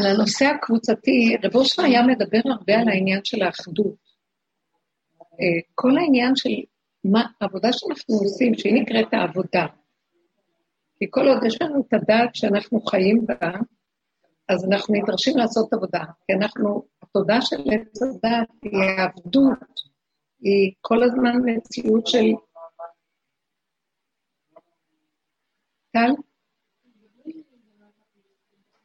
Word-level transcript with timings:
על 0.00 0.06
הנושא 0.06 0.44
הקבוצתי, 0.44 1.36
רב 1.44 1.56
אושר 1.56 1.82
היה 1.82 2.02
מדבר 2.02 2.40
הרבה 2.44 2.74
על 2.80 2.88
העניין 2.88 3.20
של 3.24 3.42
האחדות. 3.42 3.96
אה, 5.20 5.60
כל 5.74 5.98
העניין 5.98 6.36
של 6.36 6.50
מה, 7.04 7.22
העבודה 7.40 7.68
שאנחנו 7.72 8.14
עושים, 8.14 8.54
שהיא 8.54 8.82
נקראת 8.82 9.14
העבודה. 9.14 9.66
כי 10.98 11.06
כל 11.10 11.28
עוד 11.28 11.44
יש 11.46 11.62
לנו 11.62 11.80
את 11.80 11.94
הדעת 11.94 12.34
שאנחנו 12.34 12.80
חיים 12.80 13.26
בה, 13.26 13.50
אז 14.48 14.64
אנחנו 14.70 14.94
נדרשים 14.94 15.36
לעשות 15.36 15.72
עבודה. 15.72 16.04
כי 16.26 16.32
אנחנו, 16.32 16.82
התודעה 17.02 17.40
של 17.42 17.56
עץ 17.56 18.02
הדעת 18.02 18.48
היא 18.62 18.80
העבדות, 18.98 19.80
היא 20.40 20.72
כל 20.80 21.02
הזמן 21.02 21.32
מציאות 21.44 22.06
של... 22.06 22.26
טל? 25.92 26.29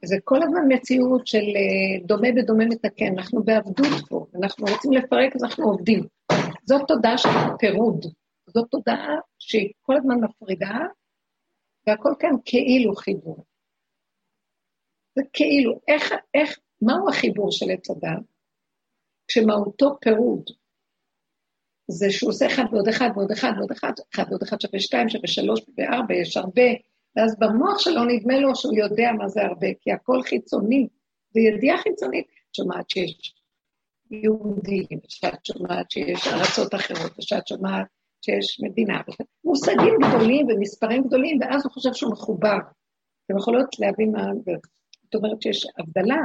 זה 0.05 0.15
כל 0.23 0.43
הזמן 0.43 0.61
מציאות 0.69 1.27
של 1.27 1.37
אה, 1.37 2.05
דומה 2.05 2.27
בדומה 2.35 2.65
מתקן, 2.65 3.13
אנחנו 3.17 3.43
בעבדות 3.43 4.07
פה, 4.09 4.25
אנחנו 4.41 4.65
רוצים 4.65 4.91
לפרק 4.91 5.35
אז 5.35 5.43
אנחנו 5.43 5.65
עובדים. 5.65 6.03
זאת 6.63 6.81
תודעה 6.87 7.17
של 7.17 7.29
פירוד, 7.59 8.05
זאת 8.47 8.67
תודעה 8.71 9.15
שהיא 9.39 9.69
כל 9.81 9.97
הזמן 9.97 10.15
מפרידה, 10.23 10.77
והכל 11.87 12.13
כאן 12.19 12.35
כאילו 12.45 12.95
חיבור. 12.95 13.45
זה 15.15 15.23
כאילו, 15.33 15.79
איך, 15.87 16.13
איך, 16.33 16.59
מהו 16.81 17.09
החיבור 17.09 17.51
של 17.51 17.65
עץ 17.71 17.89
הדת? 17.89 18.23
כשמהותו 19.27 19.97
פירוד. 20.01 20.43
זה 21.87 22.11
שהוא 22.11 22.29
עושה 22.29 22.47
אחד 22.47 22.63
ועוד 22.71 22.87
אחד 22.87 23.09
ועוד 23.15 23.31
אחד 23.31 23.51
ועוד 23.57 23.71
אחד, 23.71 23.91
אחד 24.13 24.23
ועוד 24.29 24.43
אחד 24.43 24.61
שווה 24.61 24.79
שתיים, 24.79 25.09
שווה 25.09 25.27
שלוש 25.27 25.59
וארבע, 25.77 26.13
יש 26.21 26.37
הרבה, 26.37 26.61
ואז 27.15 27.35
במוח 27.39 27.79
שלו 27.79 28.03
נדמה 28.03 28.39
לו 28.39 28.55
שהוא 28.55 28.77
יודע 28.77 29.11
מה 29.17 29.27
זה 29.27 29.41
הרבה, 29.41 29.67
כי 29.81 29.91
הכל 29.91 30.21
חיצוני, 30.23 30.87
זה 31.29 31.39
ידיעה 31.39 31.77
חיצונית. 31.77 32.25
שומעת 32.55 32.89
שיש 32.89 33.35
יהודים, 34.11 34.99
שאת 35.07 35.45
שומעת 35.45 35.91
שיש 35.91 36.27
ארצות 36.27 36.75
אחרות, 36.75 37.11
ושאת 37.19 37.47
שומעת 37.47 37.87
שיש 38.25 38.59
מדינה, 38.63 39.01
מושגים 39.43 39.93
גדולים 40.07 40.47
ומספרים 40.47 41.03
גדולים, 41.03 41.39
ואז 41.41 41.65
הוא 41.65 41.71
חושב 41.71 41.93
שהוא 41.93 42.11
מחובר. 42.11 42.57
אתם 43.25 43.37
יכולות 43.37 43.79
להבין 43.79 44.11
מה... 44.11 44.23
זאת 45.03 45.15
אומרת 45.15 45.41
שיש 45.41 45.67
הבדלה 45.77 46.21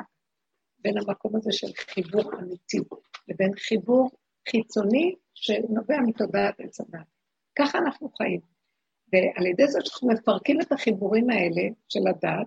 בין 0.78 0.94
המקום 0.98 1.36
הזה 1.36 1.52
של 1.52 1.66
חיבור 1.76 2.32
אמיתי 2.38 2.78
לבין 3.28 3.50
חיבור 3.56 4.10
חיצוני 4.48 5.14
שנובע 5.34 5.96
מתודעת 6.06 6.60
עץ. 6.60 6.78
ככה 7.58 7.78
אנחנו 7.78 8.10
חיים. 8.16 8.40
ועל 9.12 9.46
ידי 9.46 9.66
זה 9.68 9.78
שאנחנו 9.84 10.08
מפרקים 10.08 10.60
את 10.60 10.72
החיבורים 10.72 11.30
האלה 11.30 11.62
של 11.88 12.00
הדת, 12.08 12.46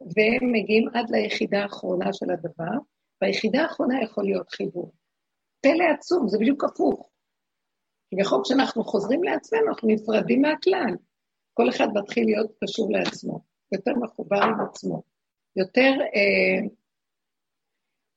והם 0.00 0.52
מגיעים 0.52 0.88
עד 0.94 1.10
ליחידה 1.10 1.62
האחרונה 1.62 2.12
של 2.12 2.30
הדבר, 2.30 2.78
והיחידה 3.22 3.62
האחרונה 3.62 4.02
יכול 4.02 4.24
להיות 4.24 4.50
חיבור. 4.50 4.92
פלא 5.60 5.84
עצום, 5.94 6.28
זה 6.28 6.38
בדיוק 6.38 6.64
הפוך. 6.64 7.10
כביכול 8.10 8.40
כשאנחנו 8.44 8.84
חוזרים 8.84 9.24
לעצמנו, 9.24 9.68
אנחנו 9.68 9.88
נפרדים 9.88 10.42
מהכלל. 10.42 10.96
כל 11.54 11.68
אחד 11.68 11.88
מתחיל 11.94 12.24
להיות 12.24 12.50
קשור 12.64 12.92
לעצמו, 12.92 13.40
יותר 13.72 13.92
מחובר 13.94 14.42
עם 14.42 14.60
עצמו. 14.60 15.02
יותר, 15.56 15.92
אה, 16.14 16.68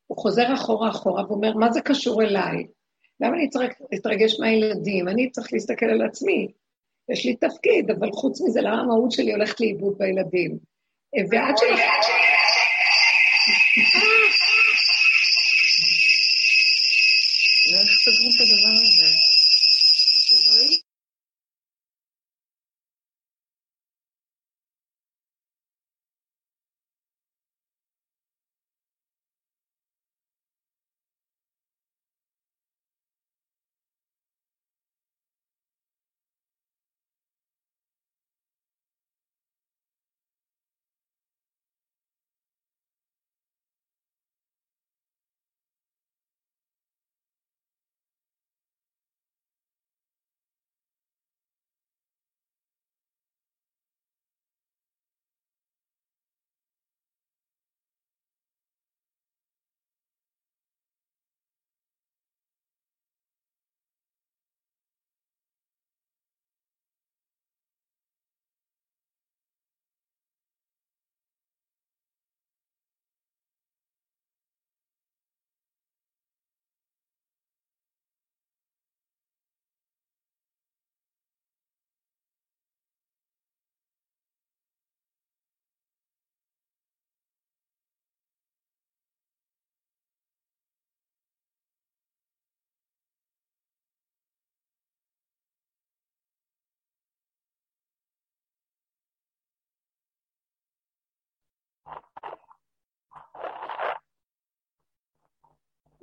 הוא 0.08 0.17
חוזר 0.17 0.53
אחורה 0.53 0.89
אחורה 0.89 1.25
ואומר, 1.27 1.53
מה 1.53 1.71
זה 1.71 1.81
קשור 1.81 2.23
אליי? 2.23 2.67
למה 3.19 3.38
אני 3.38 3.49
צריך 3.49 3.73
להתרגש 3.91 4.39
מהילדים? 4.39 5.08
אני 5.08 5.31
צריך 5.31 5.53
להסתכל 5.53 5.86
על 5.86 6.02
עצמי. 6.02 6.47
יש 7.09 7.25
לי 7.25 7.35
תפקיד, 7.35 7.91
אבל 7.91 8.11
חוץ 8.11 8.41
מזה, 8.41 8.61
למה 8.61 8.81
המהות 8.81 9.11
שלי 9.11 9.31
הולכת 9.31 9.59
לאיבוד 9.59 9.97
בילדים? 9.97 10.57
אה, 11.17 11.23
ועד 11.31 11.57
ש... 11.57 11.61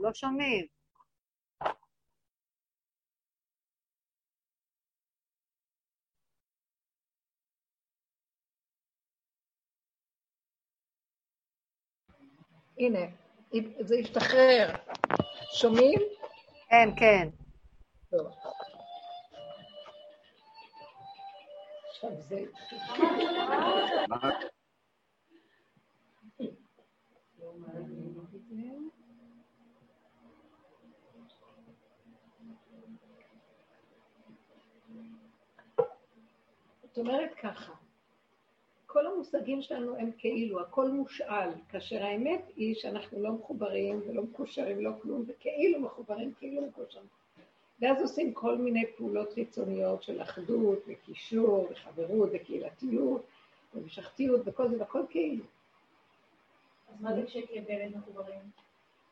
לא 0.00 0.10
שומעים. 0.14 0.66
הנה, 12.78 13.00
זה 13.80 13.94
השתחרר. 14.00 14.74
שומעים? 15.52 16.00
כן, 16.70 16.88
כן. 16.96 17.28
טוב. 18.10 18.26
עכשיו 21.90 22.10
זה... 22.20 22.44
זאת 36.92 36.98
אומרת 36.98 37.34
ככה, 37.34 37.72
כל 38.86 39.06
המושגים 39.06 39.62
שלנו 39.62 39.96
הם 39.96 40.10
כאילו, 40.18 40.60
הכל 40.60 40.90
מושאל, 40.90 41.50
כאשר 41.68 42.02
האמת 42.04 42.42
היא 42.56 42.74
שאנחנו 42.74 43.22
לא 43.22 43.32
מחוברים 43.32 44.00
ולא 44.06 44.22
מקושרים 44.22 44.78
ולא 44.78 44.90
כלום, 45.02 45.24
וכאילו 45.26 45.80
מחוברים, 45.80 46.32
כאילו 46.38 46.66
מקושרים. 46.66 47.06
ואז 47.80 48.02
עושים 48.02 48.34
כל 48.34 48.58
מיני 48.58 48.84
פעולות 48.96 49.32
חיצוניות 49.32 50.02
של 50.02 50.22
אחדות 50.22 50.78
וקישור 50.86 51.68
וחברות 51.70 52.30
וקהילתיות 52.32 53.26
ומשכתיות 53.74 54.40
וכל 54.44 54.68
זה, 54.68 54.78
והכל 54.78 55.02
כאילו. 55.10 55.44
אז 56.88 57.00
מה 57.00 57.14
זה 57.14 57.26
כשתהיה 57.26 57.62
באמת 57.62 57.96
מחוברים? 57.96 58.40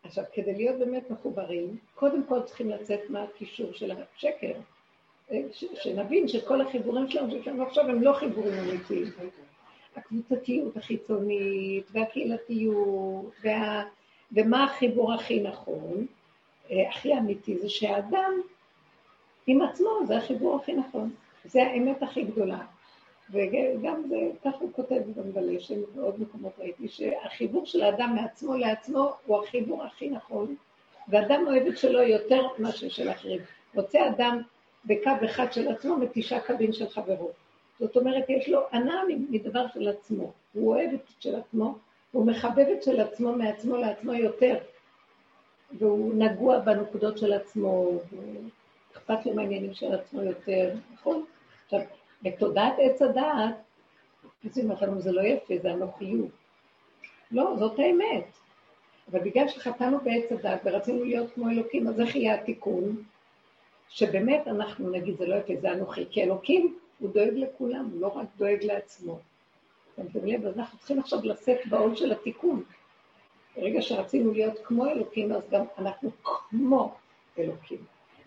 עכשיו, 0.02 0.24
כדי 0.32 0.54
להיות 0.54 0.78
באמת 0.78 1.10
מחוברים, 1.10 1.78
קודם 1.94 2.26
כל 2.26 2.42
צריכים 2.42 2.70
לצאת 2.70 3.00
מהקישור 3.10 3.72
של 3.72 3.90
השקר. 3.90 4.52
שנבין 5.52 6.28
שכל 6.28 6.60
החיבורים 6.60 7.08
שלנו 7.08 7.34
לנו 7.46 7.62
עכשיו 7.62 7.88
הם 7.88 8.02
לא 8.02 8.12
חיבורים 8.12 8.54
אמיתיים. 8.58 9.04
הקבוצתיות 9.96 10.76
החיצונית 10.76 11.84
והקהילתיות 11.92 13.32
וה... 13.44 13.84
ומה 14.32 14.64
החיבור 14.64 15.12
הכי 15.12 15.40
נכון, 15.40 16.06
אה, 16.70 16.88
הכי 16.90 17.14
אמיתי, 17.14 17.58
זה 17.58 17.68
שהאדם 17.68 18.32
עם 19.46 19.62
עצמו, 19.62 19.88
זה 20.06 20.16
החיבור 20.16 20.56
הכי 20.56 20.72
נכון. 20.72 21.10
זה 21.44 21.62
האמת 21.62 22.02
הכי 22.02 22.22
גדולה. 22.22 22.58
וגם 23.30 24.02
זה, 24.08 24.16
ככה 24.44 24.56
הוא 24.60 24.72
כותב 24.72 25.00
גם 25.16 25.32
בלשם, 25.32 25.74
בעוד 25.94 26.20
מקומות 26.20 26.52
ראיתי, 26.58 26.88
שהחיבור 26.88 27.66
של 27.66 27.82
האדם 27.82 28.14
מעצמו 28.14 28.56
לעצמו 28.56 29.12
הוא 29.26 29.42
החיבור 29.42 29.84
הכי 29.84 30.10
נכון, 30.10 30.54
ואדם 31.08 31.44
אוהב 31.46 31.66
את 31.66 31.78
שלו 31.78 32.02
יותר 32.02 32.42
מאשר 32.58 32.88
של 32.88 33.10
אחרים. 33.10 33.40
רוצה 33.74 34.08
אדם 34.08 34.42
בקו 34.88 35.10
אחד 35.24 35.52
של 35.52 35.68
עצמו 35.68 35.96
ותשעה 36.00 36.40
קווים 36.40 36.72
של 36.72 36.88
חברו. 36.88 37.30
זאת 37.80 37.96
אומרת, 37.96 38.24
יש 38.28 38.48
לו 38.48 38.60
הנאה 38.72 39.02
מדבר 39.30 39.66
של 39.74 39.88
עצמו. 39.88 40.32
הוא 40.52 40.74
אוהב 40.74 40.90
את 40.94 41.00
של 41.18 41.36
עצמו, 41.36 41.78
הוא 42.12 42.26
מחבב 42.26 42.66
את 42.72 42.82
של 42.82 43.00
עצמו 43.00 43.32
מעצמו 43.32 43.76
לעצמו 43.76 44.14
יותר. 44.14 44.58
והוא 45.78 46.14
נגוע 46.14 46.58
בנקודות 46.58 47.18
של 47.18 47.32
עצמו, 47.32 47.90
ואכפת 48.92 49.26
לו 49.26 49.34
מהעניינים 49.34 49.74
של 49.74 49.94
עצמו 49.94 50.22
יותר, 50.22 50.74
נכון? 50.92 51.24
עכשיו, 51.64 51.80
בתודעת 52.22 52.72
עץ 52.78 53.02
הדעת, 53.02 53.54
פיצויים 54.40 54.70
לכם, 54.70 55.00
זה 55.00 55.12
לא 55.12 55.20
יפה, 55.20 55.54
זה 55.62 55.72
אנוכיות. 55.72 56.30
לא, 57.30 57.54
זאת 57.58 57.78
האמת. 57.78 58.24
אבל 59.10 59.20
בגלל 59.20 59.48
שחטאנו 59.48 59.98
בעץ 60.00 60.32
הדעת 60.32 60.60
ורצינו 60.64 61.04
להיות 61.04 61.32
כמו 61.34 61.50
אלוקים, 61.50 61.88
אז 61.88 62.00
איך 62.00 62.16
יהיה 62.16 62.34
התיקון? 62.34 63.02
שבאמת 63.88 64.48
אנחנו 64.48 64.90
נגיד, 64.90 65.16
זה 65.18 65.26
לא 65.26 65.34
יפה, 65.34 65.52
זה 65.60 65.72
אנוכי, 65.72 66.04
כי 66.10 66.22
אלוקים 66.22 66.78
הוא 66.98 67.10
דואג 67.12 67.32
לכולם, 67.34 67.88
הוא 67.92 68.00
לא 68.00 68.06
רק 68.06 68.26
דואג 68.36 68.64
לעצמו. 68.64 69.18
שמתם 69.96 70.26
לב? 70.26 70.46
אז 70.46 70.58
אנחנו 70.58 70.78
צריכים 70.78 70.98
עכשיו 70.98 71.18
לשאת 71.22 71.66
בעול 71.68 71.96
של 71.96 72.12
התיקון. 72.12 72.62
ברגע 73.56 73.82
שרצינו 73.82 74.32
להיות 74.32 74.58
כמו 74.64 74.86
אלוקים, 74.86 75.32
אז 75.32 75.42
גם 75.50 75.64
אנחנו 75.78 76.10
כמו 76.22 76.94
אלוקים. 77.38 77.78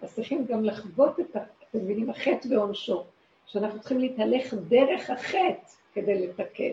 אז 0.02 0.16
צריכים 0.16 0.46
גם 0.46 0.63
לחוות 0.63 1.19
את, 1.19 1.36
אתם 1.36 1.80
מבינים, 1.80 2.10
החטא 2.10 2.48
ועונשו, 2.50 3.04
שאנחנו 3.46 3.80
צריכים 3.80 4.00
להתהלך 4.00 4.54
דרך 4.54 5.10
החטא 5.10 5.72
כדי 5.94 6.28
לתקן. 6.28 6.72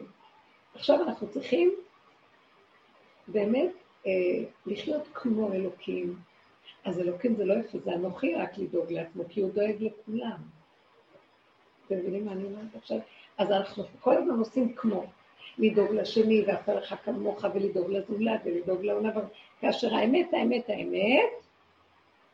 עכשיו 0.74 1.02
אנחנו 1.02 1.28
צריכים 1.28 1.74
באמת 3.28 3.72
אה, 4.06 4.12
לחיות 4.66 5.08
כמו 5.14 5.52
אלוקים. 5.52 6.16
אז 6.88 7.00
אלוקים 7.00 7.34
זה 7.34 7.44
לא 7.44 7.54
יפה, 7.54 7.78
זה 7.78 7.94
אנוכי 7.94 8.34
רק 8.34 8.58
לדאוג 8.58 8.92
לעצמו, 8.92 9.22
כי 9.28 9.40
הוא 9.40 9.50
דואג 9.52 9.76
לכולם. 9.80 10.38
אתם 11.86 11.98
מבינים 11.98 12.26
מה 12.26 12.32
אני 12.32 12.44
אומרת 12.44 12.74
עכשיו? 12.74 12.98
אז 13.38 13.50
אנחנו 13.50 13.84
כל 14.00 14.16
הזמן 14.16 14.38
עושים 14.38 14.74
כמו. 14.76 15.04
לדאוג 15.58 15.94
לשני, 15.94 16.44
ואחר 16.46 16.76
לך 16.76 16.94
כמוך, 17.04 17.44
ולדאוג 17.54 17.90
לזולת, 17.90 18.40
ולדאוג 18.44 18.82
לעונה, 18.82 19.10
כאשר 19.60 19.94
האמת, 19.94 20.34
האמת, 20.34 20.70
האמת, 20.70 21.30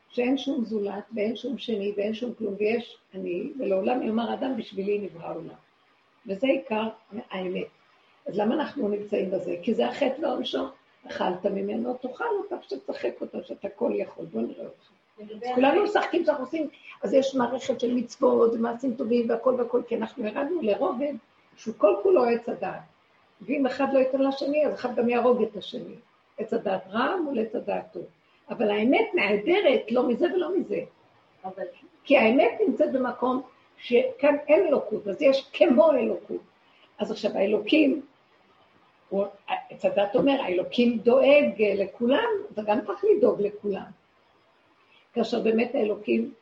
שאין 0.09 0.37
שום 0.37 0.65
זולת, 0.65 1.03
ואין 1.15 1.35
שום 1.35 1.57
שני, 1.57 1.93
ואין 1.97 2.13
שום 2.13 2.33
כלום, 2.33 2.55
ויש 2.59 2.97
אני, 3.13 3.51
ולעולם 3.59 4.03
יאמר 4.03 4.33
אדם, 4.33 4.57
בשבילי 4.57 4.99
נברא 4.99 5.33
עולם. 5.33 5.55
וזה 6.27 6.47
עיקר 6.47 6.87
האמת. 7.29 7.67
אז 8.27 8.37
למה 8.39 8.55
אנחנו 8.55 8.87
נמצאים 8.87 9.31
בזה? 9.31 9.55
כי 9.61 9.73
זה 9.73 9.87
החטא 9.87 10.21
ועונשו. 10.21 10.67
אכלת 11.07 11.45
ממנו, 11.45 11.93
תאכל 11.93 12.23
אותה, 12.43 12.57
פשוט 12.57 12.89
תשחק 12.89 13.21
אותה, 13.21 13.37
שאתה 13.43 13.69
כל 13.69 13.91
יכול, 13.95 14.25
בוא 14.25 14.41
נראה 14.41 14.65
אותך. 14.65 14.89
כולנו 15.55 15.83
משחקים 15.83 16.25
שאנחנו 16.25 16.43
עושים, 16.43 16.67
אז 17.03 17.13
יש 17.13 17.35
מערכת 17.35 17.79
של 17.79 17.93
מצוות 17.93 18.53
ומעשים 18.53 18.93
טובים 18.93 19.29
והכל 19.29 19.55
והכל, 19.57 19.81
כי 19.87 19.95
אנחנו 19.95 20.25
ירדנו 20.25 20.61
לרובד 20.61 21.13
שהוא 21.55 21.75
כל 21.77 21.95
כולו 22.03 22.25
עץ 22.25 22.49
הדעת. 22.49 22.81
ואם 23.41 23.65
אחד 23.65 23.93
לא 23.93 23.99
ייתן 23.99 24.21
לשני, 24.21 24.65
אז 24.65 24.73
אחד 24.73 24.95
גם 24.95 25.09
יהרוג 25.09 25.41
את 25.41 25.57
השני. 25.57 25.95
עץ 26.37 26.53
הדעת 26.53 26.87
רע 26.89 27.15
מול 27.15 27.39
עץ 27.39 27.55
הדעת 27.55 27.93
טוב. 27.93 28.03
אבל 28.49 28.69
האמת 28.71 29.05
נעדרת 29.13 29.91
לא 29.91 30.07
מזה 30.07 30.25
ולא 30.33 30.57
מזה. 30.57 30.79
אבל... 31.45 31.63
כי 32.03 32.17
האמת 32.17 32.51
נמצאת 32.67 32.91
במקום 32.91 33.41
שכאן 33.77 34.35
אין 34.47 34.65
אלוקות, 34.67 35.07
אז 35.07 35.21
יש 35.21 35.49
כמו 35.53 35.91
אלוקות. 35.91 36.41
אז 36.99 37.11
עכשיו 37.11 37.31
האלוקים, 37.37 38.01
עץ 39.47 39.85
הדת 39.85 40.15
אומר, 40.15 40.41
האלוקים 40.41 40.97
דואג 40.97 41.63
לכולם, 41.77 42.29
וגם 42.57 42.81
צריך 42.85 43.05
לדאוג 43.17 43.41
לכולם. 43.41 43.85
כאשר 45.13 45.39
באמת 45.39 45.75
האלוקים, 45.75 46.33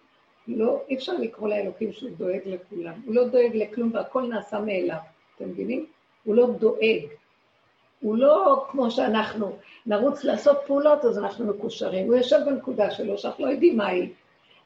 לא, 0.48 0.81
אי 0.89 0.95
אפשר 0.95 1.13
לקרוא 1.13 1.50
לאלוקים 1.50 1.92
שהוא 1.92 2.10
דואג 2.18 2.42
לכולם. 2.45 2.94
הוא 3.06 3.15
לא 3.15 3.27
דואג 3.27 3.51
לכלום 3.54 3.92
והכל 3.94 4.27
נעשה 4.27 4.60
מאליו, 4.60 4.98
אתם 5.36 5.50
מבינים? 5.50 5.86
הוא 6.24 6.36
לא 6.36 6.48
דואג. 6.60 7.06
הוא 8.01 8.18
לא 8.18 8.65
כמו 8.71 8.92
שאנחנו 8.92 9.57
נרוץ 9.86 10.24
לעשות 10.24 10.57
פעולות, 10.68 11.06
אז 11.06 11.18
אנחנו 11.18 11.45
מקושרים. 11.45 12.07
הוא 12.07 12.15
יושב 12.15 12.39
בנקודה 12.45 12.92
שלו, 12.92 13.18
שאנחנו 13.18 13.45
לא 13.45 13.51
יודעים 13.51 13.77
מה 13.77 13.88
היא. 13.88 14.10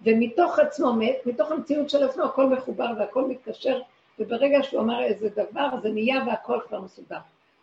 ומתוך 0.02 0.60
עצמו, 0.60 0.94
מתוך 1.26 1.52
המציאות 1.52 1.90
של 1.90 2.04
עצמו, 2.04 2.24
הכל 2.24 2.46
מחובר 2.50 2.94
והכל 3.00 3.28
מתקשר, 3.28 3.80
וברגע 4.20 4.64
שהוא 4.64 4.82
אמר 4.82 5.04
איזה 5.04 5.30
דבר, 5.30 5.70
זה 5.82 5.90
נהיה 5.90 6.24
והכל 6.28 6.60
כבר 6.68 6.82
מסודר. 6.82 7.18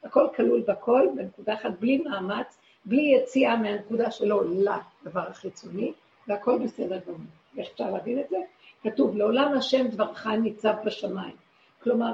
הכל 0.05 0.27
כלול 0.37 0.62
בכל, 0.69 1.06
בנקודה 1.17 1.55
אחת, 1.55 1.71
בלי 1.81 1.99
מאמץ, 1.99 2.59
בלי 2.85 3.03
יציאה 3.03 3.56
מהנקודה 3.56 4.11
שלו 4.11 4.43
לדבר 4.43 5.21
החיצוני, 5.21 5.93
והכל 6.29 6.59
בסדר 6.59 6.99
גמור. 7.06 7.19
איך 7.59 7.69
אפשר 7.73 7.91
להבין 7.91 8.21
את 8.21 8.29
זה? 8.31 8.37
כתוב, 8.83 9.17
לעולם 9.17 9.53
השם 9.53 9.89
דברך 9.89 10.27
ניצב 10.27 10.75
בשמיים. 10.85 11.37
כלומר, 11.83 12.12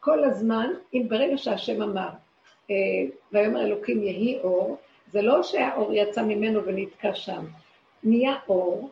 כל 0.00 0.24
הזמן, 0.24 0.70
אם 0.94 1.06
ברגע 1.08 1.38
שהשם 1.38 1.82
אמר, 1.82 2.08
אה, 2.70 2.76
ויאמר 3.32 3.62
אלוקים 3.62 4.02
יהי 4.02 4.38
אור, 4.40 4.76
זה 5.12 5.22
לא 5.22 5.42
שהאור 5.42 5.92
יצא 5.92 6.22
ממנו 6.22 6.64
ונתקע 6.64 7.14
שם. 7.14 7.44
נהיה 8.04 8.34
אור, 8.48 8.90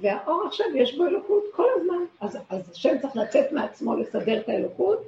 והאור 0.00 0.42
עכשיו 0.46 0.66
יש 0.76 0.96
בו 0.96 1.06
אלוקות 1.06 1.44
כל 1.52 1.66
הזמן. 1.76 2.04
אז, 2.20 2.38
אז 2.50 2.70
השם 2.70 2.98
צריך 2.98 3.16
לצאת 3.16 3.52
מעצמו 3.52 3.96
לסדר 3.96 4.40
את 4.40 4.48
האלוקות, 4.48 4.98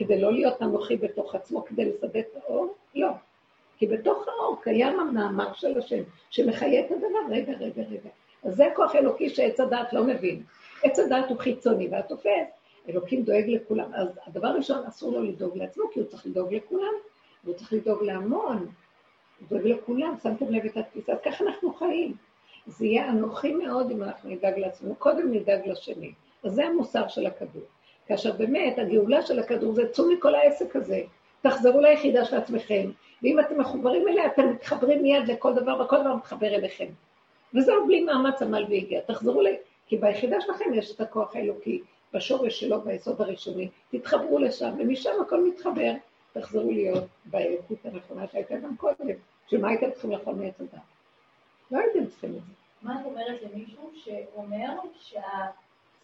כדי 0.00 0.20
לא 0.20 0.32
להיות 0.32 0.62
אנוכי 0.62 0.96
בתוך 0.96 1.34
עצמו, 1.34 1.64
כדי 1.64 1.84
לסדר 1.84 2.20
את 2.20 2.36
האור? 2.36 2.74
לא. 2.94 3.08
כי 3.76 3.86
בתוך 3.86 4.28
האור 4.28 4.56
קיים 4.62 5.00
המאמר 5.00 5.52
של 5.52 5.78
השם, 5.78 6.02
שמחיה 6.30 6.80
את 6.80 6.90
הדבר, 6.90 7.34
רגע, 7.34 7.52
רגע, 7.52 7.82
רגע. 7.82 8.10
אז 8.44 8.56
זה 8.56 8.68
כוח 8.76 8.96
אלוקי 8.96 9.28
שעץ 9.28 9.60
הדעת 9.60 9.92
לא 9.92 10.04
מבין. 10.04 10.42
עץ 10.82 10.98
הדעת 10.98 11.28
הוא 11.28 11.38
חיצוני, 11.38 11.88
והתופס, 11.90 12.48
אלוקים 12.88 13.22
דואג 13.22 13.44
לכולם. 13.48 13.94
אז 13.94 14.08
הדבר 14.26 14.48
הראשון, 14.48 14.84
אסור 14.86 15.12
לו 15.12 15.22
לדאוג 15.22 15.56
לעצמו, 15.56 15.84
כי 15.92 16.00
הוא 16.00 16.08
צריך 16.08 16.26
לדאוג 16.26 16.54
לכולם, 16.54 16.94
והוא 17.44 17.56
צריך 17.56 17.72
לדאוג 17.72 18.02
להמון. 18.02 18.58
הוא 19.40 19.48
דואג 19.48 19.66
לכולם, 19.66 20.14
שמתם 20.22 20.52
לב 20.52 20.64
את 20.64 20.76
התפיסה, 20.76 21.12
אז 21.12 21.18
ככה 21.24 21.44
אנחנו 21.44 21.74
חיים. 21.74 22.14
זה 22.66 22.86
יהיה 22.86 23.10
אנוכי 23.10 23.52
מאוד 23.52 23.90
אם 23.90 24.02
אנחנו 24.02 24.30
נדאג 24.30 24.58
לעצמנו, 24.58 24.94
קודם 24.94 25.32
נדאג 25.32 25.68
לשני. 25.68 26.12
אז 26.44 26.52
זה 26.52 26.66
המוסר 26.66 27.08
של 27.08 27.26
הכדור. 27.26 27.62
כאשר 28.10 28.32
באמת 28.32 28.78
הגאולה 28.78 29.22
של 29.22 29.38
הכדור 29.38 29.72
זה 29.72 29.88
צאו 29.92 30.12
מכל 30.12 30.34
העסק 30.34 30.76
הזה, 30.76 31.00
תחזרו 31.42 31.80
ליחידה 31.80 32.24
של 32.24 32.36
עצמכם, 32.36 32.90
ואם 33.22 33.40
אתם 33.40 33.60
מחוברים 33.60 34.08
אליה, 34.08 34.26
אתם 34.26 34.50
מתחברים 34.50 35.02
מיד 35.02 35.28
לכל 35.28 35.54
דבר, 35.54 35.80
וכל 35.84 36.00
דבר 36.00 36.14
מתחבר 36.14 36.46
אליכם. 36.46 36.86
וזהו 37.54 37.86
בלי 37.86 38.04
מאמץ 38.04 38.42
עמל 38.42 38.64
והגיע. 38.70 39.00
תחזרו 39.00 39.42
ל... 39.42 39.46
כי 39.86 39.96
ביחידה 39.96 40.40
שלכם 40.40 40.74
יש 40.74 40.94
את 40.94 41.00
הכוח 41.00 41.36
האלוקי, 41.36 41.82
בשורש 42.14 42.60
שלו, 42.60 42.80
ביסוד 42.80 43.20
הראשוני. 43.20 43.68
תתחברו 43.90 44.38
לשם, 44.38 44.70
ומשם 44.78 45.10
הכל 45.26 45.44
מתחבר. 45.44 45.92
תחזרו 46.32 46.70
להיות 46.70 47.04
באלוקות 47.24 47.78
הנכונה 47.84 48.26
שהייתה 48.32 48.56
גם 48.56 48.76
קודם. 48.76 49.08
שמה 49.50 49.68
הייתם 49.68 49.90
צריכים 49.90 50.10
לאכול 50.10 50.34
מעץ 50.34 50.60
הדת? 50.60 50.80
לא 51.70 51.78
הייתם 51.78 52.06
צריכים 52.06 52.30
את 52.30 52.34
זה. 52.34 52.52
מה 52.82 53.00
את 53.00 53.06
אומרת 53.06 53.42
למישהו 53.42 53.90
שאומר 53.94 54.70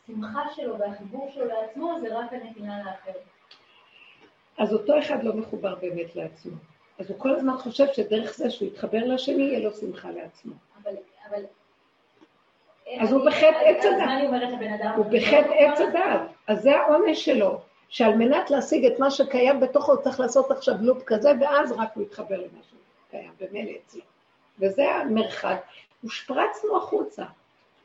שהשמחה 0.06 0.42
שלו 0.54 0.78
והחיבור 0.78 1.30
שלו 1.34 1.44
לעצמו 1.44 1.92
זה 2.00 2.18
רק 2.18 2.32
הנתינה 2.32 2.78
לאחר? 2.78 3.18
אז 4.58 4.72
אותו 4.72 4.98
אחד 4.98 5.24
לא 5.24 5.34
מחובר 5.34 5.74
באמת 5.74 6.16
לעצמו. 6.16 6.56
אז 6.98 7.10
הוא 7.10 7.18
כל 7.18 7.30
הזמן 7.30 7.58
חושב 7.58 7.86
שדרך 7.92 8.34
זה 8.34 8.50
שהוא 8.50 8.68
יתחבר 8.68 9.04
לשני, 9.04 9.42
יהיה 9.42 9.60
לו 9.60 9.72
שמחה 9.72 10.10
לעצמו. 10.10 10.52
אבל... 10.82 10.92
אבל... 11.28 11.42
אז 13.00 13.12
הוא 13.12 13.26
בחטא 13.26 13.46
עץ 13.46 13.84
הדת. 13.84 14.96
הוא 14.96 15.06
בחטא 15.06 15.52
עץ 15.58 15.80
הדת. 15.80 16.20
אז 16.46 16.62
זה 16.62 16.76
העונש 16.76 17.24
שלו, 17.24 17.60
שעל 17.88 18.14
מנת 18.14 18.50
להשיג 18.50 18.84
את 18.84 18.98
מה 18.98 19.10
שקיים 19.10 19.60
בתוכו, 19.60 19.92
הוא 19.92 20.02
צריך 20.02 20.20
לעשות 20.20 20.50
עכשיו 20.50 20.74
לופ 20.80 21.02
כזה, 21.06 21.32
ואז 21.40 21.72
רק 21.72 21.88
הוא 21.94 22.02
יתחבר 22.02 22.36
למה 22.36 22.60
שקיים, 23.08 23.30
במילא 23.40 23.70
אצלו. 23.86 24.02
וזה 24.58 24.90
המרחק. 24.90 25.62
הושפרצנו 26.02 26.76
החוצה 26.76 27.24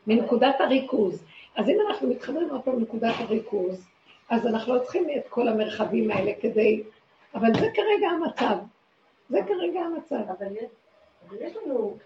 מנקודת 0.07 0.55
הריכוז. 0.59 1.23
אז 1.55 1.69
אם 1.69 1.77
אנחנו 1.87 2.07
מתחברים 2.07 2.49
עוד 2.49 2.61
פעם 2.61 2.79
לנקודת 2.79 3.13
הריכוז, 3.17 3.87
אז 4.29 4.47
אנחנו 4.47 4.75
לא 4.75 4.79
צריכים 4.79 5.07
את 5.17 5.27
כל 5.29 5.47
המרחבים 5.47 6.11
האלה 6.11 6.31
כדי... 6.41 6.83
אבל 7.35 7.53
זה 7.53 7.67
כרגע 7.73 8.07
המצב. 8.09 8.57
זה 9.29 9.39
כרגע 9.47 9.79
המצב. 9.79 10.29
אבל 10.37 10.47
יש 11.39 11.53
לנו... 11.55 11.97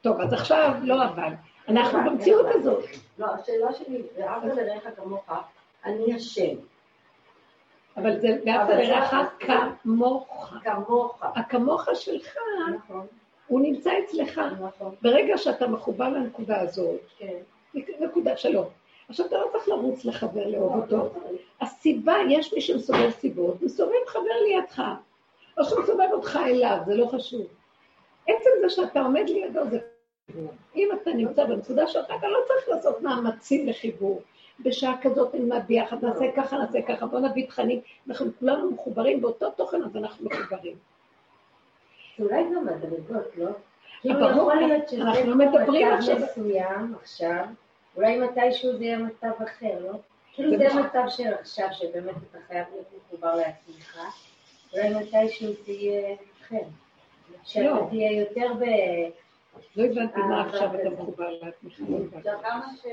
טוב, 0.00 0.20
אז 0.20 0.32
עכשיו 0.32 0.74
לא 0.82 1.04
אבל. 1.04 1.32
אנחנו 1.68 1.98
במציאות 2.06 2.46
הזאת. 2.48 2.84
לא, 3.18 3.26
השאלה 3.26 3.72
שלי, 3.72 4.02
ואהבת 4.16 4.54
לרעך 4.56 4.82
כמוך, 4.96 5.30
אני 5.84 6.14
השם. 6.14 6.56
אבל 7.96 8.20
זה 8.20 8.28
ואהבת 8.46 8.74
לרעך 8.74 9.14
כמוך. 9.38 10.54
כמוך. 10.64 11.22
הכמוך 11.22 11.88
שלך, 11.94 12.36
נכון. 12.74 13.06
הוא 13.46 13.60
נמצא 13.60 13.90
אצלך. 14.04 14.40
נכון. 14.60 14.94
ברגע 15.02 15.38
שאתה 15.38 15.66
מחובר 15.66 16.08
לנקודה 16.08 16.60
הזאת, 16.60 17.00
כן. 17.18 17.38
נקודה 18.00 18.36
שלו, 18.36 18.64
עכשיו 19.08 19.26
אתה 19.26 19.36
לא 19.36 19.46
צריך 19.52 19.68
לרוץ 19.68 20.04
לחבר 20.04 20.46
לאהוב 20.46 20.76
אותו. 20.76 21.10
הסיבה, 21.60 22.14
יש 22.30 22.54
מי 22.54 22.60
שמסובב 22.60 23.10
סיבות, 23.10 23.62
מסובב 23.62 24.06
חבר 24.06 24.40
לידך. 24.48 24.82
או 25.58 25.64
שמסובב 25.64 26.08
אותך 26.12 26.38
אליו, 26.46 26.78
זה 26.86 26.94
לא 26.94 27.06
חשוב. 27.06 27.46
עצם 28.28 28.50
זה 28.60 28.70
שאתה 28.70 29.00
עומד 29.00 29.28
לידו 29.28 29.60
זה 29.70 29.78
חיבור. 30.26 30.52
אם 30.76 30.88
אתה 31.02 31.10
נמצא 31.10 31.44
בנקודה 31.44 31.86
שלך, 31.86 32.06
אתה 32.18 32.28
לא 32.28 32.38
צריך 32.48 32.68
לעשות 32.68 33.02
מאמצים 33.02 33.66
לחיבור. 33.66 34.22
בשעה 34.60 35.02
כזאת 35.02 35.34
נלמד 35.34 35.60
ביחד, 35.66 36.04
נעשה 36.04 36.24
ככה, 36.36 36.56
נעשה 36.58 36.82
ככה, 36.82 37.06
בוא 37.06 37.20
נביא 37.20 37.46
תכנים. 37.46 37.80
אנחנו 38.08 38.30
כולנו 38.38 38.70
מחוברים 38.70 39.20
באותו 39.20 39.50
תוכן, 39.50 39.82
אז 39.82 39.96
אנחנו 39.96 40.26
מחוברים. 40.30 40.76
אולי 42.18 42.44
גם 42.54 42.66
מדרגות, 42.66 43.36
לא? 43.36 43.50
כאילו 44.00 44.20
ברור, 44.20 44.52
אנחנו 44.52 45.36
מדברים 45.36 45.88
מצב 45.88 45.98
עכשיו- 45.98 46.18
מסוים 46.18 46.94
עכשיו, 47.02 47.44
אולי 47.96 48.18
מתישהו 48.18 48.76
זה 48.76 48.84
יהיה 48.84 48.98
מצב 48.98 49.30
אחר, 49.44 49.78
לא? 49.80 49.92
כאילו 50.32 50.50
זה 50.50 50.68
זה 50.68 50.74
מה- 50.74 50.82
מצב 50.86 51.02
של 51.08 51.34
עכשיו, 51.34 51.68
שבאמת 51.72 52.14
אתה 52.30 52.38
חייב 52.48 52.66
להיות 52.72 52.86
מחובר 53.06 53.34
לעצמך, 53.34 53.98
אולי 54.72 54.88
מתישהו 54.94 55.52
זה 55.66 55.72
יהיה 55.72 56.16
אחר. 56.42 56.56
שאתה 57.44 57.64
לא. 57.66 57.86
תהיה 57.90 58.12
יותר 58.20 58.52
ב... 58.54 58.64
לא 59.76 59.84
הבנתי 59.84 60.20
מה 60.20 60.36
אה, 60.42 60.46
עכשיו 60.48 60.74
אתה 60.74 60.82
זה- 60.82 60.90
מחובר 60.90 61.30
לעצמך. 61.42 61.80
לא 61.88 61.96
הבנתי. 61.96 62.28
כמה 62.42 62.66
ש... 62.82 62.86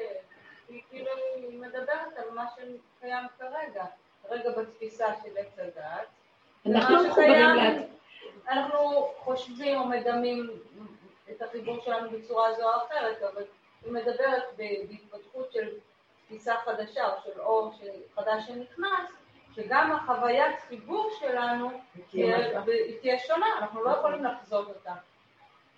היא 0.70 0.82
כאילו 0.90 1.10
היא 1.36 1.60
מדברת 1.60 2.18
על 2.18 2.36
מה 2.36 2.46
שקיים 2.56 3.24
כרגע, 3.40 3.86
כרגע 4.30 4.50
בתפיסה 4.52 5.06
של 5.24 5.30
עץ 5.38 5.60
הדת. 5.60 6.08
אנחנו 6.66 6.96
לא 6.96 7.08
מחוברים 7.08 7.32
לעצמך. 7.56 7.86
אנחנו 8.50 8.80
חושבים 9.18 9.78
או 9.80 9.86
מדמים 9.86 10.50
את 11.32 11.42
החיבור 11.42 11.78
שלנו 11.86 12.10
בצורה 12.10 12.54
זו 12.54 12.64
או 12.64 12.78
אחרת, 12.88 13.22
אבל 13.34 13.44
היא 13.86 13.94
מדברת 13.94 14.44
בהתפתחות 14.58 15.52
של 15.52 15.68
תפיסה 16.26 16.56
חדשה 16.66 17.06
או 17.08 17.22
של 17.24 17.40
אור 17.40 17.72
חדש 18.16 18.44
שנכנס, 18.48 19.10
שגם 19.56 19.92
החוויית 19.92 20.60
חיבור 20.68 21.10
שלנו 21.20 21.70
תהיה 22.12 22.62
תהיה 23.02 23.20
שונה, 23.20 23.46
אנחנו 23.60 23.84
לא 23.84 23.90
יכולים 23.90 24.24
לחזות 24.24 24.68
אותה 24.68 24.94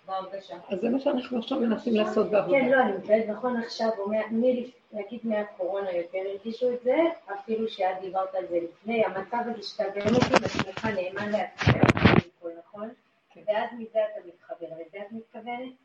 בהרגשה. 0.05 0.55
אז 0.69 0.79
זה 0.81 0.89
מה 0.89 1.00
שאנחנו 1.00 1.39
עכשיו 1.39 1.59
מנסים 1.59 1.95
לעשות 1.95 2.31
בעבודה. 2.31 2.59
כן, 2.59 2.69
לא, 2.69 2.81
אני 2.81 2.91
מתכוונת 2.91 3.27
נכון 3.29 3.57
עכשיו, 3.57 3.89
נגיד 4.91 5.19
מהקורונה 5.24 5.91
יותר 5.91 6.17
הרגישו 6.17 6.74
את 6.74 6.83
זה, 6.83 6.95
אפילו 7.33 7.67
שאת 7.67 8.00
דיברת 8.01 8.35
על 8.35 8.47
זה 8.47 8.59
לפני, 8.63 9.05
המצב 9.05 9.38
הזה 9.45 9.63
שאתה 9.63 9.83
באמת 9.89 10.24
עם 10.29 10.45
עצמך 10.45 10.85
נאמן 10.85 11.31
לעצמך, 11.31 11.74
נכון? 12.59 12.89
כן. 13.29 13.41
ואז 13.47 13.69
מזה 13.79 14.00
אתה 14.12 14.27
מתחבר, 14.27 14.67
לזה 14.67 14.97
את 14.97 15.12
מתכוונת? 15.12 15.85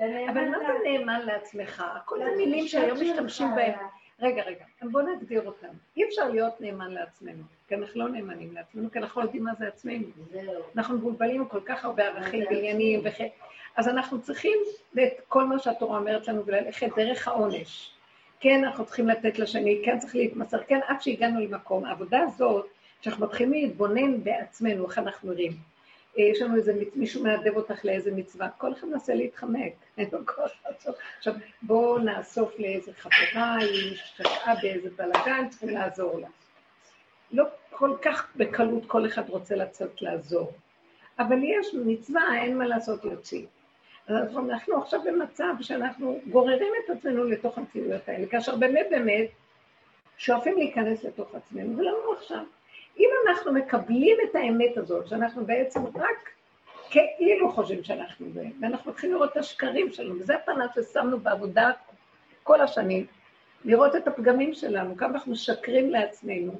אבל 0.00 0.48
מה 0.48 0.58
זה 0.58 0.72
נאמן 0.84 1.20
לעצמך? 1.26 1.84
כל 2.04 2.18
זה 2.24 2.36
מילים 2.36 2.68
שהיום 2.68 3.00
משתמשים 3.00 3.54
בהן. 3.54 3.74
רגע, 4.20 4.42
רגע, 4.42 4.64
בואו 4.82 5.06
נגדיר 5.06 5.46
אותם. 5.46 5.68
אי 5.96 6.04
אפשר 6.04 6.28
להיות 6.28 6.60
נאמן 6.60 6.90
לעצמנו, 6.90 7.42
כי 7.68 7.74
אנחנו 7.74 8.00
לא 8.00 8.08
נאמנים 8.08 8.54
לעצמנו, 8.54 8.90
כי 8.90 8.98
אנחנו 8.98 9.20
לא 9.20 9.26
יודעים 9.26 9.44
מה 9.44 9.52
זה 9.58 9.68
עצמנו. 9.68 10.06
אנחנו 10.76 10.94
מבולבלים 10.94 11.44
כל 11.44 11.60
כך 11.64 11.84
הרבה 11.84 12.06
ערכים 12.06 12.44
ועניינים 12.50 13.00
וכן. 13.04 13.28
אז 13.76 13.88
אנחנו 13.88 14.22
צריכים 14.22 14.58
את 14.94 15.20
כל 15.28 15.44
מה 15.44 15.58
שהתורה 15.58 15.98
אומרת 15.98 16.28
לנו 16.28 16.46
וללכת 16.46 16.88
דרך 16.96 17.28
העונש. 17.28 17.90
כן, 18.40 18.64
אנחנו 18.64 18.84
צריכים 18.84 19.08
לתת 19.08 19.38
לשני, 19.38 19.82
כן 19.84 19.98
צריך 19.98 20.16
להתמסר, 20.16 20.58
כן, 20.62 20.80
עד 20.86 21.02
שהגענו 21.02 21.40
למקום. 21.40 21.84
העבודה 21.84 22.20
הזאת, 22.20 22.66
שאנחנו 23.00 23.26
מתחילים 23.26 23.52
להתבונן 23.52 24.24
בעצמנו, 24.24 24.88
איך 24.88 24.98
אנחנו 24.98 25.32
נראים. 25.32 25.52
אה, 26.18 26.24
יש 26.24 26.42
לנו 26.42 26.56
איזה, 26.56 26.72
מישהו 26.94 27.24
מעדב 27.24 27.56
אותך 27.56 27.84
לאיזה 27.84 28.10
מצווה, 28.12 28.48
כל 28.58 28.72
אחד 28.72 28.88
מנסה 28.88 29.14
להתחמק, 29.14 29.72
אין 29.98 30.08
לו 30.12 30.26
כוח 30.26 30.50
לעשות. 30.66 30.94
עכשיו, 31.18 31.34
בואו 31.62 31.98
נאסוף 31.98 32.58
לאיזה 32.58 32.92
חברה, 32.92 33.56
היא 33.56 33.96
שקעה 33.96 34.54
באיזה 34.62 34.88
בלאגן, 34.96 35.48
צריכים 35.48 35.68
לעזור 35.68 36.20
לה. 36.20 36.28
לא 37.32 37.44
כל 37.70 37.96
כך 38.02 38.32
בקלות 38.36 38.86
כל 38.86 39.06
אחד 39.06 39.28
רוצה 39.28 39.56
לצאת 39.56 40.02
לעזור. 40.02 40.52
אבל 41.18 41.38
יש 41.44 41.74
מצווה, 41.84 42.22
אין 42.42 42.58
מה 42.58 42.66
לעשות, 42.66 43.04
יוצאים. 43.04 43.46
אז 44.08 44.36
אנחנו 44.36 44.82
עכשיו 44.82 45.00
במצב 45.04 45.54
שאנחנו 45.60 46.20
גוררים 46.30 46.72
את 46.84 46.90
עצמנו 46.90 47.24
לתוך 47.24 47.58
המציאויות 47.58 48.08
האלה, 48.08 48.26
כאשר 48.26 48.56
באמת 48.56 48.86
באמת 48.90 49.28
שואפים 50.16 50.58
להיכנס 50.58 51.04
לתוך 51.04 51.34
עצמנו, 51.34 51.78
ולמה 51.78 52.18
עכשיו? 52.18 52.44
אם 52.98 53.10
אנחנו 53.28 53.52
מקבלים 53.52 54.16
את 54.30 54.34
האמת 54.34 54.76
הזאת, 54.76 55.08
שאנחנו 55.08 55.46
בעצם 55.46 55.80
רק 55.86 56.30
כאילו 56.90 57.52
חושבים 57.52 57.84
שאנחנו 57.84 58.26
זה, 58.32 58.44
ואנחנו 58.60 58.90
מתחילים 58.90 59.16
לראות 59.16 59.32
את 59.32 59.36
השקרים 59.36 59.92
שלנו, 59.92 60.20
וזה 60.20 60.34
הפנה 60.34 60.66
ששמנו 60.74 61.20
בעבודה 61.20 61.70
כל 62.42 62.60
השנים, 62.60 63.06
לראות 63.64 63.96
את 63.96 64.08
הפגמים 64.08 64.54
שלנו, 64.54 64.96
כמה 64.96 65.08
אנחנו 65.14 65.32
משקרים 65.32 65.90
לעצמנו. 65.90 66.52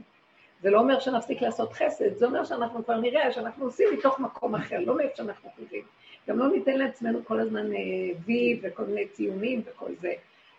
זה 0.63 0.71
לא 0.71 0.79
אומר 0.79 1.01
שנפסיק 1.01 1.43
לעשות 1.43 1.73
חסד, 1.73 2.17
זה 2.17 2.27
אומר 2.27 2.45
שאנחנו 2.45 2.85
כבר 2.85 2.97
נראה 2.97 3.33
שאנחנו 3.33 3.65
עושים 3.65 3.89
מתוך 3.99 4.21
מקום 4.21 4.55
אחר, 4.55 4.79
לא 4.79 4.97
מאיפה 4.97 5.17
שאנחנו 5.17 5.51
חושבים. 5.51 5.83
גם 6.29 6.39
לא 6.39 6.49
ניתן 6.53 6.79
לעצמנו 6.79 7.25
כל 7.25 7.41
הזמן 7.41 7.73
אה, 7.73 7.79
וי 8.27 8.61
וכל 8.63 8.83
מיני 8.83 9.09
ציונים 9.09 9.63
וכל 9.65 9.91
זה, 10.01 10.13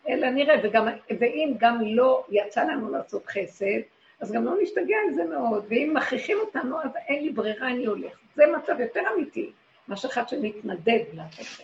אלא 0.09 0.29
נראה, 0.29 0.55
וגם, 0.63 0.87
ואם 1.19 1.53
גם 1.57 1.81
לא 1.81 2.23
יצא 2.29 2.63
לנו 2.63 2.91
לעשות 2.91 3.25
חסד, 3.25 3.81
אז 4.21 4.31
גם 4.31 4.45
לא 4.45 4.53
נשתגע 4.61 4.95
על 5.07 5.13
זה 5.13 5.23
מאוד, 5.23 5.65
ואם 5.69 5.93
מכריחים 5.97 6.37
אותנו, 6.39 6.81
אז 6.81 6.91
אין 7.07 7.23
לי 7.23 7.29
ברירה, 7.29 7.67
אני 7.67 7.85
הולך. 7.85 8.19
זה 8.35 8.43
מצב 8.57 8.79
יותר 8.79 9.01
אמיתי, 9.15 9.51
מאשר 9.87 10.07
אחד 10.07 10.29
שמתנדב 10.29 10.99
לעשות 11.13 11.45
חסד. 11.45 11.63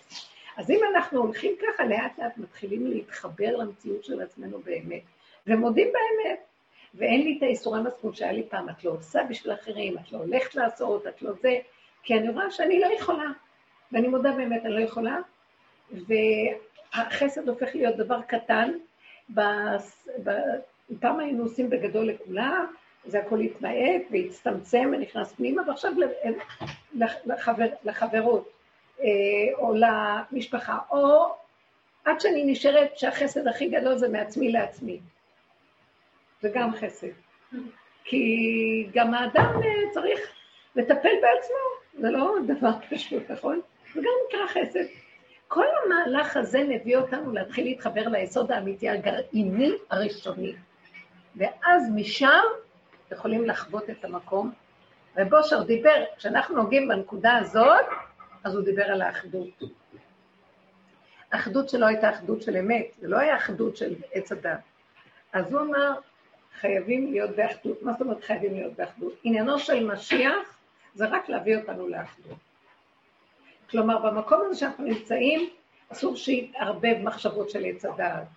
אז 0.58 0.70
אם 0.72 0.80
אנחנו 0.96 1.20
הולכים 1.22 1.56
ככה, 1.62 1.86
לאט 1.86 2.20
לאט 2.20 2.38
מתחילים 2.38 2.88
להתחבר 2.88 3.56
למציאות 3.58 4.04
של 4.04 4.22
עצמנו 4.22 4.60
באמת, 4.60 5.02
ומודים 5.48 5.88
באמת. 5.88 6.40
ואין 6.96 7.22
לי 7.22 7.36
את 7.38 7.44
האיסורי 7.44 7.82
מצפון 7.82 8.14
שהיה 8.14 8.32
לי 8.32 8.44
פעם, 8.50 8.70
את 8.70 8.84
לא 8.84 8.92
עושה 8.92 9.20
בשביל 9.30 9.54
אחרים, 9.54 9.98
את 9.98 10.12
לא 10.12 10.18
הולכת 10.18 10.56
לעשות, 10.56 11.08
את 11.08 11.22
לא 11.22 11.32
זה, 11.42 11.58
כי 12.04 12.14
אני 12.14 12.30
רואה 12.30 12.52
שאני 12.52 12.80
לא 12.80 12.88
יכולה. 13.00 13.28
ואני 13.92 14.08
מודה 14.08 14.32
באמת, 14.32 14.66
אני 14.66 14.74
לא 14.74 14.80
יכולה, 14.80 15.18
והחסד 15.92 17.50
הופך 17.50 17.76
להיות 17.76 17.96
דבר 17.98 18.22
קטן. 18.22 18.72
בס- 19.30 20.08
פעם 21.00 21.20
היינו 21.20 21.44
עושים 21.44 21.70
בגדול 21.70 22.08
לכולם, 22.08 22.65
זה 23.06 23.20
הכל 23.20 23.39
התמעט 23.39 24.01
והצטמצם 24.12 24.91
ונכנס 24.94 25.34
פנימה, 25.34 25.62
ועכשיו 25.67 25.91
לחבר, 27.25 27.67
לחברות, 27.84 28.50
אה, 29.01 29.08
או 29.58 29.74
למשפחה, 29.75 30.77
או 30.91 31.36
עד 32.06 32.20
שאני 32.20 32.44
נשארת 32.46 32.98
שהחסד 32.98 33.48
הכי 33.48 33.70
גדול 33.70 33.98
זה 33.98 34.10
מעצמי 34.10 34.51
לעצמי. 34.51 35.00
זה 36.41 36.50
גם 36.53 36.75
חסד. 36.75 37.08
כי 38.03 38.88
גם 38.94 39.13
האדם 39.13 39.53
אה, 39.63 39.91
צריך 39.91 40.20
לטפל 40.75 41.13
בעצמו, 41.22 41.58
זה 41.94 42.12
לא 42.12 42.36
דבר 42.48 42.72
פשוט, 42.89 43.32
נכון? 43.32 43.62
זה 43.94 44.01
גם 44.01 44.12
נקרא 44.27 44.48
חסד. 44.48 44.84
כל 45.48 45.65
המהלך 45.86 46.38
הזה 46.38 46.63
מביא 46.63 46.98
אותנו 46.98 47.34
להתחיל 47.34 47.65
להתחבר 47.65 48.08
ליסוד 48.08 48.51
האמיתי 48.51 48.89
הגרעיני 48.89 49.72
הראשוני. 49.89 50.53
ואז 51.38 51.91
משם 51.96 52.44
יכולים 53.12 53.46
לחוות 53.46 53.89
את 53.89 54.06
המקום. 54.06 54.51
ובושר 55.15 55.63
דיבר, 55.63 56.03
כשאנחנו 56.17 56.56
נוגעים 56.56 56.88
בנקודה 56.88 57.38
הזאת, 57.38 57.86
אז 58.44 58.56
הוא 58.56 58.63
דיבר 58.63 58.84
על 58.84 59.01
האחדות. 59.01 59.50
האחדות 61.32 61.70
שלו 61.70 61.88
הייתה 61.88 62.10
אחדות 62.10 62.41
של 62.41 62.58
אמת, 62.58 62.86
זה 63.00 63.08
לא 63.08 63.17
היה 63.17 63.38
אחדות 63.38 63.77
של 63.77 63.96
עץ 64.12 64.32
הדת. 64.32 64.60
אז 65.34 65.53
הוא 65.53 65.62
אמר, 65.62 65.94
חייבים 66.60 67.12
להיות 67.12 67.36
באחדות. 67.36 67.84
מה 67.84 67.91
זאת 67.91 68.01
אומרת 68.01 68.24
חייבים 68.24 68.53
להיות 68.53 68.74
באחדות? 68.74 69.13
עניינו 69.24 69.60
של 69.60 69.86
משיח 69.86 70.58
זה 70.94 71.06
רק 71.06 71.29
להביא 71.29 71.58
אותנו 71.58 71.88
לאחדות. 71.88 72.38
כלומר, 73.70 73.98
במקום 73.98 74.41
הזה 74.46 74.60
שאנחנו 74.60 74.84
נמצאים, 74.84 75.50
אסור 75.89 76.15
שיתערבב 76.15 76.98
מחשבות 77.03 77.50
של 77.50 77.65
עץ 77.65 77.86
הדעת. 77.86 78.27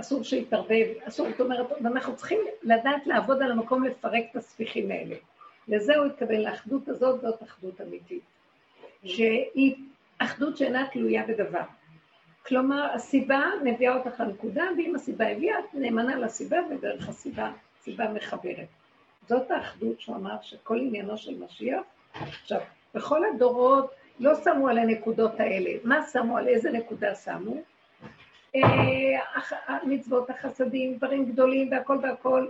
אסור 0.00 0.24
שיתערבב, 0.24 0.86
אסור, 1.04 1.30
זאת 1.30 1.40
אומרת, 1.40 1.66
אנחנו 1.80 2.16
צריכים 2.16 2.40
לדעת 2.62 3.06
לעבוד 3.06 3.42
על 3.42 3.50
המקום 3.50 3.84
לפרק 3.84 4.24
את 4.30 4.36
הספיחים 4.36 4.90
האלה. 4.90 5.16
לזה 5.68 5.96
הוא 5.96 6.06
התכוון, 6.06 6.40
לאחדות 6.40 6.88
הזאת, 6.88 7.20
זאת 7.20 7.42
אחדות 7.42 7.80
אמיתית. 7.80 8.22
שהיא 9.04 9.74
אחדות 10.18 10.56
שאינה 10.56 10.86
תלויה 10.92 11.26
בדבר. 11.26 11.62
כלומר, 12.46 12.94
הסיבה 12.94 13.42
מביאה 13.64 13.96
אותך 13.96 14.20
לנקודה, 14.20 14.64
ואם 14.76 14.94
הסיבה 14.94 15.28
הביאה, 15.28 15.58
את 15.58 15.74
נאמנה 15.74 16.16
לסיבה, 16.16 16.56
ודרך 16.70 17.08
הסיבה, 17.08 17.52
סיבה 17.82 18.12
מחברת. 18.12 18.68
זאת 19.28 19.50
האחדות 19.50 20.00
שהוא 20.00 20.16
אמר 20.16 20.36
שכל 20.42 20.78
עניינו 20.78 21.16
של 21.16 21.38
משיח. 21.44 21.82
עכשיו, 22.14 22.60
בכל 22.94 23.24
הדורות 23.24 23.90
לא 24.20 24.34
שמו 24.44 24.68
על 24.68 24.78
הנקודות 24.78 25.40
האלה. 25.40 25.70
מה 25.84 26.02
שמו? 26.12 26.38
על 26.38 26.48
איזה 26.48 26.70
נקודה 26.70 27.14
שמו? 27.14 27.62
אה, 28.54 28.62
המצוות, 29.66 30.30
החסדים, 30.30 30.94
דברים 30.94 31.24
גדולים 31.32 31.70
והכל 31.72 31.98
והכל. 32.02 32.46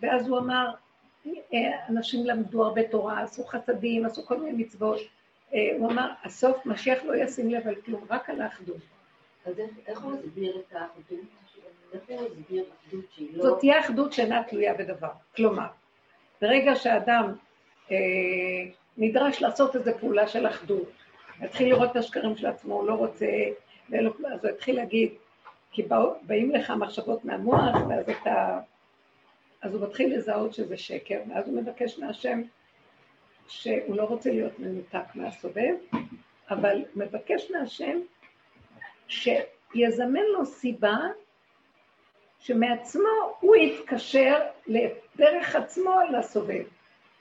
ואז 0.00 0.28
הוא 0.28 0.38
אמר, 0.38 0.70
אה, 1.26 1.58
אנשים 1.88 2.26
למדו 2.26 2.64
הרבה 2.64 2.88
תורה, 2.88 3.20
עשו 3.22 3.44
חסדים, 3.44 4.06
עשו 4.06 4.26
כל 4.26 4.40
מיני 4.40 4.62
מצוות. 4.64 5.00
אה, 5.54 5.58
הוא 5.78 5.90
אמר, 5.90 6.10
הסוף 6.24 6.66
משיח 6.66 6.98
לא 7.04 7.16
ישים 7.16 7.50
לב 7.50 7.68
על 7.68 7.74
כלום, 7.74 8.04
רק 8.10 8.30
על 8.30 8.40
האחדות. 8.40 8.76
אז 9.46 9.54
איך- 9.86 10.00
הוא 10.00 10.12
הסביר 10.12 10.56
את 10.68 10.72
האחדות? 10.72 11.28
לא- 13.32 13.42
זאת 13.42 13.58
תהיה 13.58 13.80
אחדות 13.80 14.12
שאינה 14.12 14.42
תלויה 14.42 14.74
בדבר. 14.74 15.08
כלומר, 15.36 15.66
ברגע 16.42 16.74
שאדם 16.74 17.32
אה, 17.90 17.96
נדרש 18.98 19.42
לעשות 19.42 19.76
איזו 19.76 19.90
פעולה 20.00 20.28
של 20.28 20.46
אחדות, 20.46 20.88
יתחיל 21.42 21.68
לראות 21.68 21.90
את 21.90 21.96
השקרים 21.96 22.36
של 22.36 22.46
עצמו, 22.46 22.74
הוא 22.74 22.86
לא 22.86 22.94
רוצה, 22.94 23.26
אז 23.92 24.04
הוא 24.44 24.50
יתחיל 24.50 24.76
להגיד, 24.76 25.10
כי 25.72 25.82
באים 26.22 26.50
לך 26.50 26.70
מחשבות 26.70 27.24
מהמוח, 27.24 27.76
ואז 27.88 28.10
אתה... 28.10 28.60
אז 29.62 29.74
הוא 29.74 29.82
מתחיל 29.88 30.16
לזהות 30.16 30.54
שזה 30.54 30.76
שקר, 30.76 31.20
ואז 31.28 31.48
הוא 31.48 31.56
מבקש 31.62 31.98
מהשם 31.98 32.42
שהוא 33.48 33.96
לא 33.96 34.02
רוצה 34.02 34.30
להיות 34.30 34.58
מנותק 34.58 35.14
מהסובב, 35.14 35.74
אבל 36.50 36.84
מבקש 36.96 37.50
מהשם 37.50 37.98
שיזמן 39.08 40.22
לו 40.32 40.46
סיבה 40.46 40.96
שמעצמו 42.40 43.08
הוא 43.40 43.56
יתקשר 43.56 44.38
דרך 45.16 45.56
עצמו 45.56 46.00
לסובב, 46.18 46.64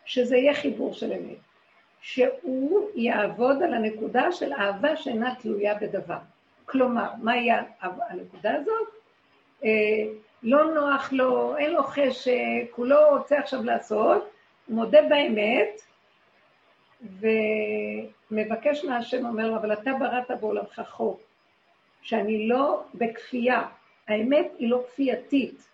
שזה 0.05 0.37
יהיה 0.37 0.53
חיבור 0.53 0.93
של 0.93 1.13
אמת, 1.13 1.37
שהוא 2.01 2.89
יעבוד 2.95 3.63
על 3.63 3.73
הנקודה 3.73 4.31
של 4.31 4.53
אהבה 4.53 4.95
שאינה 4.95 5.35
תלויה 5.35 5.75
בדבר. 5.75 6.17
כלומר, 6.69 7.09
מהי 7.21 7.49
הנקודה 7.81 8.55
הזאת? 8.55 8.87
אה, 9.63 9.69
לא 10.43 10.73
נוח 10.73 11.13
לו, 11.13 11.57
אין 11.57 11.71
לו 11.71 11.83
חשק, 11.83 12.71
הוא 12.75 12.85
לא 12.85 13.17
רוצה 13.17 13.39
עכשיו 13.39 13.63
לעשות, 13.63 14.29
הוא 14.67 14.75
מודה 14.75 14.99
באמת, 15.09 15.81
ומבקש 18.31 18.85
מהשם, 18.85 19.25
אומר 19.25 19.47
לו, 19.47 19.55
אבל 19.55 19.73
אתה 19.73 19.91
בראת 19.99 20.31
בעולמך 20.39 20.81
חוק, 20.87 21.21
שאני 22.01 22.47
לא 22.47 22.83
בכפייה, 22.93 23.63
האמת 24.07 24.51
היא 24.57 24.69
לא 24.69 24.83
כפייתית, 24.87 25.67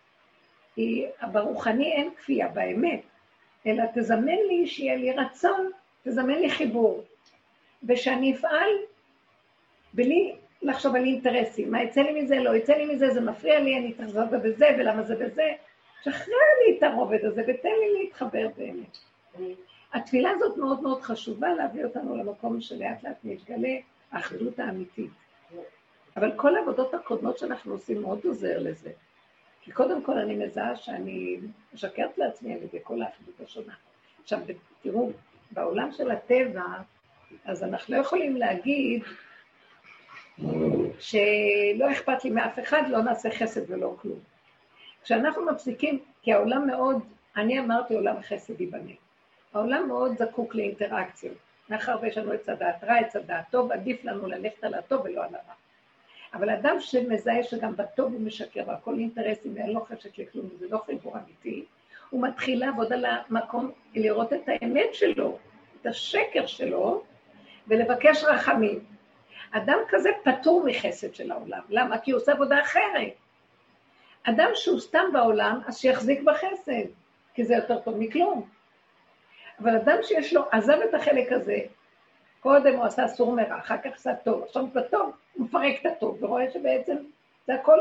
היא, 0.76 1.08
ברוחני 1.32 1.92
אין 1.92 2.10
כפייה, 2.18 2.48
באמת, 2.48 3.02
אלא 3.68 3.84
תזמן 3.94 4.38
לי 4.48 4.68
שיהיה 4.68 4.96
לי 4.96 5.12
רצון, 5.12 5.72
תזמן 6.04 6.34
לי 6.34 6.50
חיבור, 6.50 7.04
ושאני 7.84 8.36
אפעל 8.36 8.70
בלי 9.94 10.36
לחשוב 10.64 10.96
על 10.96 11.04
אינטרסים, 11.04 11.72
מה 11.72 11.84
יצא 11.84 12.02
לי 12.02 12.22
מזה, 12.22 12.40
לא 12.40 12.56
יצא 12.56 12.74
לי 12.74 12.96
מזה, 12.96 13.14
זה 13.14 13.22
מפריע 13.22 13.60
לי, 13.60 13.78
אני 13.78 13.94
צריך 13.94 14.16
לעשות 14.16 14.42
בזה, 14.42 14.68
ולמה 14.80 15.04
זה 15.04 15.16
בזה, 15.16 15.52
שחרר 16.04 16.48
לי 16.66 16.78
את 16.78 16.84
הרובד 16.84 17.26
הזה 17.26 17.42
ותן 17.42 17.70
לי 17.70 18.04
להתחבר 18.04 18.48
באמת. 18.58 18.98
התפילה 19.94 20.30
הזאת 20.32 20.58
מאוד 20.58 20.82
מאוד 20.82 21.02
חשובה 21.02 21.54
להביא 21.54 21.86
אותנו 21.86 22.18
למקום 22.18 22.62
שלאט 22.62 23.04
לאט 23.04 23.18
מתגלה 23.24 23.76
האחדות 24.12 24.60
האמיתית. 24.60 25.12
אבל 26.18 26.32
כל 26.36 26.56
העבודות 26.56 26.94
הקודמות 26.94 27.38
שאנחנו 27.38 27.74
עושים 27.74 28.02
מאוד 28.02 28.20
עוזר 28.26 28.60
לזה. 28.60 28.92
כי 29.62 29.72
קודם 29.72 30.04
כל 30.04 30.18
אני 30.18 30.36
מזהה 30.36 30.76
שאני 30.76 31.40
משקרת 31.74 32.18
לעצמי 32.18 32.54
על 32.54 32.64
ידי 32.64 32.78
כל 32.84 33.02
האחדות 33.02 33.42
השונה. 33.44 33.74
עכשיו, 34.24 34.40
תראו, 34.82 35.12
בעולם 35.52 35.92
של 35.92 36.12
הטבע, 36.12 36.64
אז 37.46 37.64
אנחנו 37.64 37.96
לא 37.96 38.02
יכולים 38.02 38.36
להגיד 38.36 39.04
שלא 41.00 41.92
אכפת 41.92 42.24
לי 42.24 42.30
מאף 42.30 42.60
אחד, 42.60 42.84
לא 42.88 43.02
נעשה 43.02 43.30
חסד 43.32 43.72
ולא 43.72 43.96
כלום. 44.02 44.20
כשאנחנו 45.04 45.46
מפסיקים, 45.46 46.00
כי 46.22 46.34
העולם 46.34 46.68
מאוד, 46.68 47.00
אני 47.38 47.60
אמרתי 47.60 47.94
עולם 47.94 48.16
חסד 48.22 48.62
ייבנה. 48.62 48.92
העולם 49.54 49.88
מאוד 49.88 50.18
זקוק 50.18 50.56
לאינטראקציות. 50.56 51.38
מאחר 51.70 51.98
ויש 52.02 52.18
לנו 52.18 52.34
את 52.34 52.50
הדעת 52.50 52.84
רע, 52.84 53.02
את 53.02 53.16
הדעת 53.16 53.46
טוב, 53.52 53.72
עדיף 53.72 54.06
לנו 54.06 54.28
ללכת 54.28 54.64
על 54.64 54.74
הטוב 54.74 55.02
ולא 55.06 55.24
על 55.24 55.30
הרע. 55.30 55.54
אבל 56.34 56.50
אדם 56.50 56.76
שמזהה 56.80 57.44
שגם 57.44 57.76
בטוב 57.76 58.14
הוא 58.14 58.22
משקר 58.22 58.64
והכל 58.68 59.00
אינטרסים 59.00 59.52
ואין 59.56 59.70
לו 59.70 59.86
חשק 59.86 60.20
לכלום, 60.20 60.50
וזה 60.56 60.66
לא 60.70 60.82
חיבור 60.86 61.18
אמיתי, 61.18 61.66
הוא 62.10 62.24
מתחיל 62.28 62.60
לעבוד 62.60 62.94
על 62.94 63.06
המקום, 63.06 63.72
לראות 63.96 64.34
את 64.34 64.42
האמת 64.48 64.94
שלו, 64.94 65.38
את 65.82 65.86
השקר 65.86 66.46
שלו, 66.46 67.04
ולבקש 67.68 68.24
רחמים. 68.24 68.80
אדם 69.56 69.78
כזה 69.90 70.10
פטור 70.24 70.64
מחסד 70.66 71.16
של 71.16 71.32
העולם. 71.32 71.62
למה? 71.70 71.98
כי 71.98 72.12
הוא 72.12 72.22
עושה 72.22 72.32
עבודה 72.32 72.62
אחרת. 72.62 73.14
אדם 74.24 74.50
שהוא 74.54 74.80
סתם 74.80 75.06
בעולם, 75.14 75.60
אז 75.68 75.78
שיחזיק 75.78 76.22
בחסד, 76.22 76.86
כי 77.34 77.44
זה 77.44 77.56
יותר 77.56 77.80
טוב 77.80 77.98
מכלום. 77.98 78.50
אבל 79.60 79.76
אדם 79.76 79.98
שיש 80.02 80.34
לו, 80.34 80.44
עזב 80.52 80.78
את 80.90 80.94
החלק 80.94 81.32
הזה, 81.32 81.58
קודם 82.40 82.76
הוא 82.76 82.86
עשה 82.86 83.08
סור 83.08 83.36
מרע, 83.36 83.58
אחר 83.58 83.78
כך 83.78 83.92
עשה 83.96 84.16
טוב, 84.16 84.44
עכשיו 84.44 84.68
בטוב 84.68 85.12
הוא 85.34 85.46
מפרק 85.46 85.76
את 85.82 85.86
הטוב, 85.86 86.24
ורואה 86.24 86.52
שבעצם 86.52 86.96
זה 87.48 87.54
הכל 87.54 87.80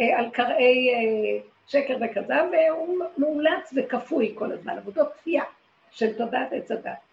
אה, 0.00 0.18
על 0.18 0.30
קרעי 0.30 0.90
אה, 0.94 1.40
שקר 1.66 1.96
וכזב, 2.00 2.44
והוא 2.52 2.98
מאולץ 3.18 3.72
וכפוי 3.76 4.34
כל 4.38 4.52
הזמן, 4.52 4.78
עבודות 4.78 5.12
כפייה 5.12 5.44
של 5.90 6.18
תודעת 6.18 6.52
עץ 6.52 6.70
הדת. 6.70 7.07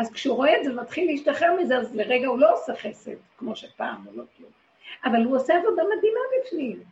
אז 0.00 0.12
כשהוא 0.12 0.36
רואה 0.36 0.56
את 0.56 0.64
זה 0.64 0.72
ומתחיל 0.72 1.06
להשתחרר 1.06 1.56
מזה, 1.60 1.76
אז 1.76 1.96
לרגע 1.96 2.26
הוא 2.26 2.38
לא 2.38 2.54
עושה 2.54 2.74
חסד, 2.74 3.14
כמו 3.38 3.56
שפעם, 3.56 4.04
הוא 4.04 4.16
לא 4.16 4.22
כלום. 4.36 4.50
אבל 5.04 5.24
הוא 5.24 5.36
עושה 5.36 5.54
עבודה 5.58 5.82
מדהימה 5.96 6.20
בפנים, 6.40 6.82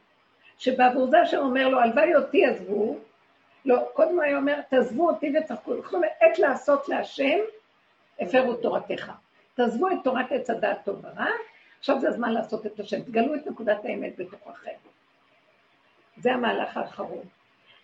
שבעבור 0.59 1.07
זה 1.07 1.21
השם 1.21 1.39
אומר 1.39 1.69
לו, 1.69 1.81
הלוואי 1.81 2.17
אותי 2.17 2.47
עזבו, 2.47 2.99
לא, 3.65 3.89
קודם 3.93 4.15
הוא 4.15 4.23
היה 4.23 4.37
אומר, 4.37 4.61
תעזבו 4.61 5.11
אותי 5.11 5.33
וצחקו. 5.39 5.83
זאת 5.83 5.95
אומרת, 5.95 6.11
עת 6.21 6.39
לעשות 6.39 6.89
להשם, 6.89 7.39
הפרו 8.21 8.55
תורתך. 8.55 9.13
תעזבו 9.55 9.89
את 9.89 9.99
תורת 10.05 10.33
עץ 10.33 10.51
הדעת 10.51 10.85
טוב 10.85 11.05
ורע, 11.05 11.27
עכשיו 11.79 12.01
זה 12.01 12.09
הזמן 12.09 12.33
לעשות 12.33 12.67
את 12.67 12.81
השם. 12.81 13.03
תגלו 13.03 13.35
את 13.35 13.47
נקודת 13.47 13.85
האמת 13.85 14.13
בתוככם. 14.19 14.71
זה 16.17 16.33
המהלך 16.33 16.77
האחרון. 16.77 17.25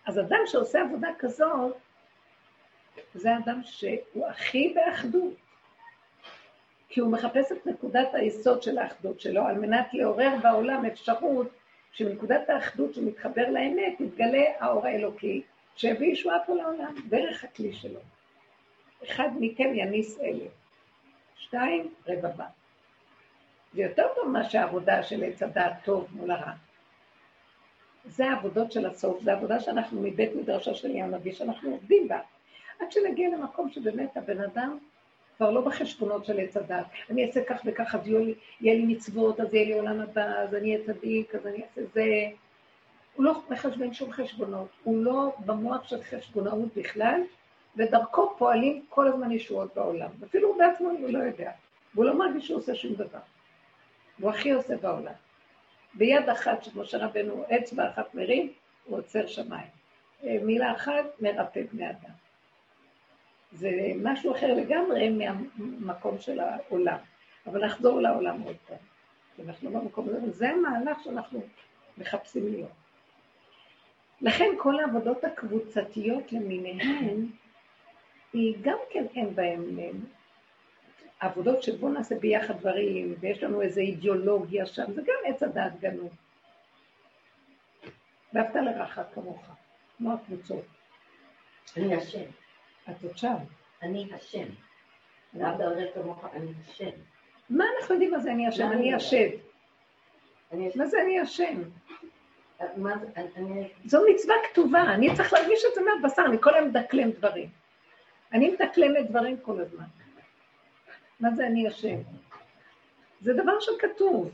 אז 0.05 0.19
אדם 0.19 0.39
שעושה 0.45 0.81
עבודה 0.81 1.09
כזאת, 1.19 1.75
זה 3.13 3.37
אדם 3.37 3.61
שהוא 3.63 4.27
הכי 4.27 4.73
באחדות. 4.75 5.33
כי 6.89 7.01
הוא 7.01 7.11
מחפש 7.11 7.51
את 7.51 7.65
נקודת 7.65 8.07
היסוד 8.13 8.63
של 8.63 8.77
האחדות 8.77 9.19
שלו, 9.19 9.43
על 9.43 9.59
מנת 9.59 9.93
לעורר 9.93 10.35
בעולם 10.43 10.85
אפשרות 10.85 11.47
שמנקודת 11.91 12.49
האחדות 12.49 12.93
שמתחבר 12.93 13.49
לאמת, 13.49 13.99
יתגלה 13.99 14.43
האור 14.59 14.85
האלוקי, 14.85 15.41
שיביא 15.75 16.11
ישועה 16.11 16.37
פה 16.45 16.55
לעולם, 16.55 16.95
דרך 17.09 17.43
הכלי 17.43 17.73
שלו. 17.73 17.99
אחד 19.03 19.29
מכם 19.39 19.71
יניס 19.73 20.19
אלף. 20.19 20.51
שתיים, 21.35 21.93
רבבה. 22.07 22.45
זה 23.73 23.81
יותר 23.81 24.07
טוב 24.15 24.27
מאשר 24.27 24.59
העבודה 24.59 25.03
של 25.03 25.23
עץ 25.23 25.43
הדעת 25.43 25.73
טוב 25.83 26.07
מול 26.11 26.31
הרע. 26.31 26.51
זה 28.05 28.25
העבודות 28.25 28.71
של 28.71 28.85
הסוף, 28.85 29.23
זה 29.23 29.33
העבודה 29.33 29.59
שאנחנו 29.59 30.01
מבית 30.01 30.35
מדרשו 30.35 30.75
של 30.75 30.95
ים 30.95 31.11
נביא, 31.11 31.33
שאנחנו 31.33 31.71
עובדים 31.71 32.07
בה. 32.07 32.19
עד 32.79 32.91
שנגיע 32.91 33.29
למקום 33.29 33.69
שבאמת 33.69 34.17
הבן 34.17 34.41
אדם 34.41 34.77
כבר 35.37 35.51
לא 35.51 35.61
בחשבונות 35.61 36.25
של 36.25 36.39
עץ 36.39 36.57
הדת. 36.57 36.85
אני 37.09 37.25
אעשה 37.25 37.43
כך 37.43 37.61
וכך, 37.65 37.95
אז 37.95 38.07
יהיה 38.07 38.75
לי 38.75 38.85
מצוות, 38.85 39.39
אז 39.39 39.53
יהיה 39.53 39.65
לי 39.65 39.73
עולם 39.73 40.01
הבא, 40.01 40.25
אז 40.25 40.55
אני 40.55 40.75
אהיה 40.75 40.85
צדיק, 40.85 41.35
אז 41.35 41.47
אני 41.47 41.63
אעשה 41.63 41.81
זה. 41.93 42.05
הוא 43.15 43.25
לא 43.25 43.41
מחשבן 43.49 43.93
שום 43.93 44.11
חשבונות, 44.11 44.67
הוא 44.83 45.03
לא 45.03 45.35
במוח 45.45 45.87
של 45.87 46.03
חשבונאות 46.03 46.75
בכלל, 46.75 47.21
ודרכו 47.75 48.35
פועלים 48.37 48.85
כל 48.89 49.07
הזמן 49.07 49.31
ישועות 49.31 49.75
בעולם. 49.75 50.09
אפילו 50.23 50.49
הוא 50.49 50.57
בעצמו 50.57 50.89
הוא 50.89 51.09
לא 51.09 51.19
יודע, 51.19 51.51
והוא 51.93 52.05
לא 52.05 52.17
מרגיש 52.17 52.47
שהוא 52.47 52.57
עושה 52.57 52.75
שום 52.75 52.93
דבר. 52.93 53.19
הוא 54.19 54.29
הכי 54.29 54.51
עושה 54.51 54.77
בעולם. 54.77 55.13
ביד 55.93 56.29
אחת 56.29 56.63
של 56.63 56.71
משה 56.75 56.97
רבנו, 57.05 57.43
אצבע 57.49 57.89
אחת 57.89 58.15
מרים, 58.15 58.51
הוא 58.85 58.97
עוצר 58.97 59.27
שמיים. 59.27 59.67
אה, 60.23 60.37
מילה 60.41 60.71
אחת, 60.71 61.05
מרפא 61.19 61.61
בני 61.71 61.89
אדם. 61.89 62.24
זה 63.55 63.71
משהו 64.03 64.35
אחר 64.35 64.53
לגמרי 64.53 65.09
מהמקום 65.09 66.19
של 66.19 66.39
העולם. 66.39 66.97
אבל 67.47 67.65
נחזור 67.65 68.01
לעולם 68.01 68.41
עוד 68.41 68.55
פעם. 68.67 68.77
אנחנו 69.47 69.71
במקום 69.71 70.09
הזה, 70.09 70.31
זה 70.31 70.49
המהלך 70.49 70.97
שאנחנו 71.03 71.41
מחפשים 71.97 72.47
להיות. 72.47 72.71
לכן 74.21 74.49
כל 74.57 74.79
העבודות 74.79 75.23
הקבוצתיות 75.23 76.31
למיניהן, 76.31 77.25
היא 78.33 78.55
גם 78.61 78.77
כן 78.89 79.05
אין 79.15 79.35
בהן 79.35 79.99
עבודות 81.19 81.63
שבוא 81.63 81.89
נעשה 81.89 82.15
ביחד 82.15 82.59
דברים, 82.59 83.15
ויש 83.19 83.43
לנו 83.43 83.61
איזו 83.61 83.81
אידיאולוגיה 83.81 84.65
שם, 84.65 84.93
זה 84.93 85.01
גם 85.01 85.15
עץ 85.25 85.43
הדעת 85.43 85.79
גנוב. 85.79 86.13
ואהבת 88.33 88.55
לרעך 88.55 88.99
כמוך, 89.13 89.49
כמו 89.97 90.13
הקבוצות. 90.13 90.65
אני 91.77 91.95
השם. 91.95 92.44
את 92.89 93.03
עוד 93.03 93.17
שם. 93.17 93.35
אני 93.81 94.09
השם. 94.13 94.45
כמוך, 95.93 96.25
אני 96.33 96.51
השם. 96.63 96.89
מה 97.49 97.65
אנחנו 97.79 97.95
יודעים 97.95 98.11
מה 98.11 98.19
זה 98.19 98.31
אני 98.31 98.47
השם? 98.47 98.71
אני 98.71 98.93
השד. 98.93 99.29
מה 100.75 100.85
זה 100.85 101.01
אני 101.01 101.19
השם? 101.19 101.61
זו 103.85 104.01
מצווה 104.13 104.35
כתובה, 104.51 104.81
אני 104.81 105.15
צריך 105.15 105.33
להרגיש 105.33 105.63
את 105.69 105.75
זה 105.75 105.81
מהבשר, 105.81 106.23
אני 106.25 106.37
כל 106.41 106.55
היום 106.55 106.67
מדקלם 106.67 107.11
דברים. 107.11 107.49
אני 108.33 108.49
מדקלמת 108.49 109.09
דברים 109.09 109.37
כל 109.37 109.59
הזמן. 109.59 109.85
מה 111.19 111.29
זה 111.35 111.47
אני 111.47 111.67
השם? 111.67 111.97
זה 113.21 113.33
דבר 113.33 113.59
שכתוב. 113.59 114.31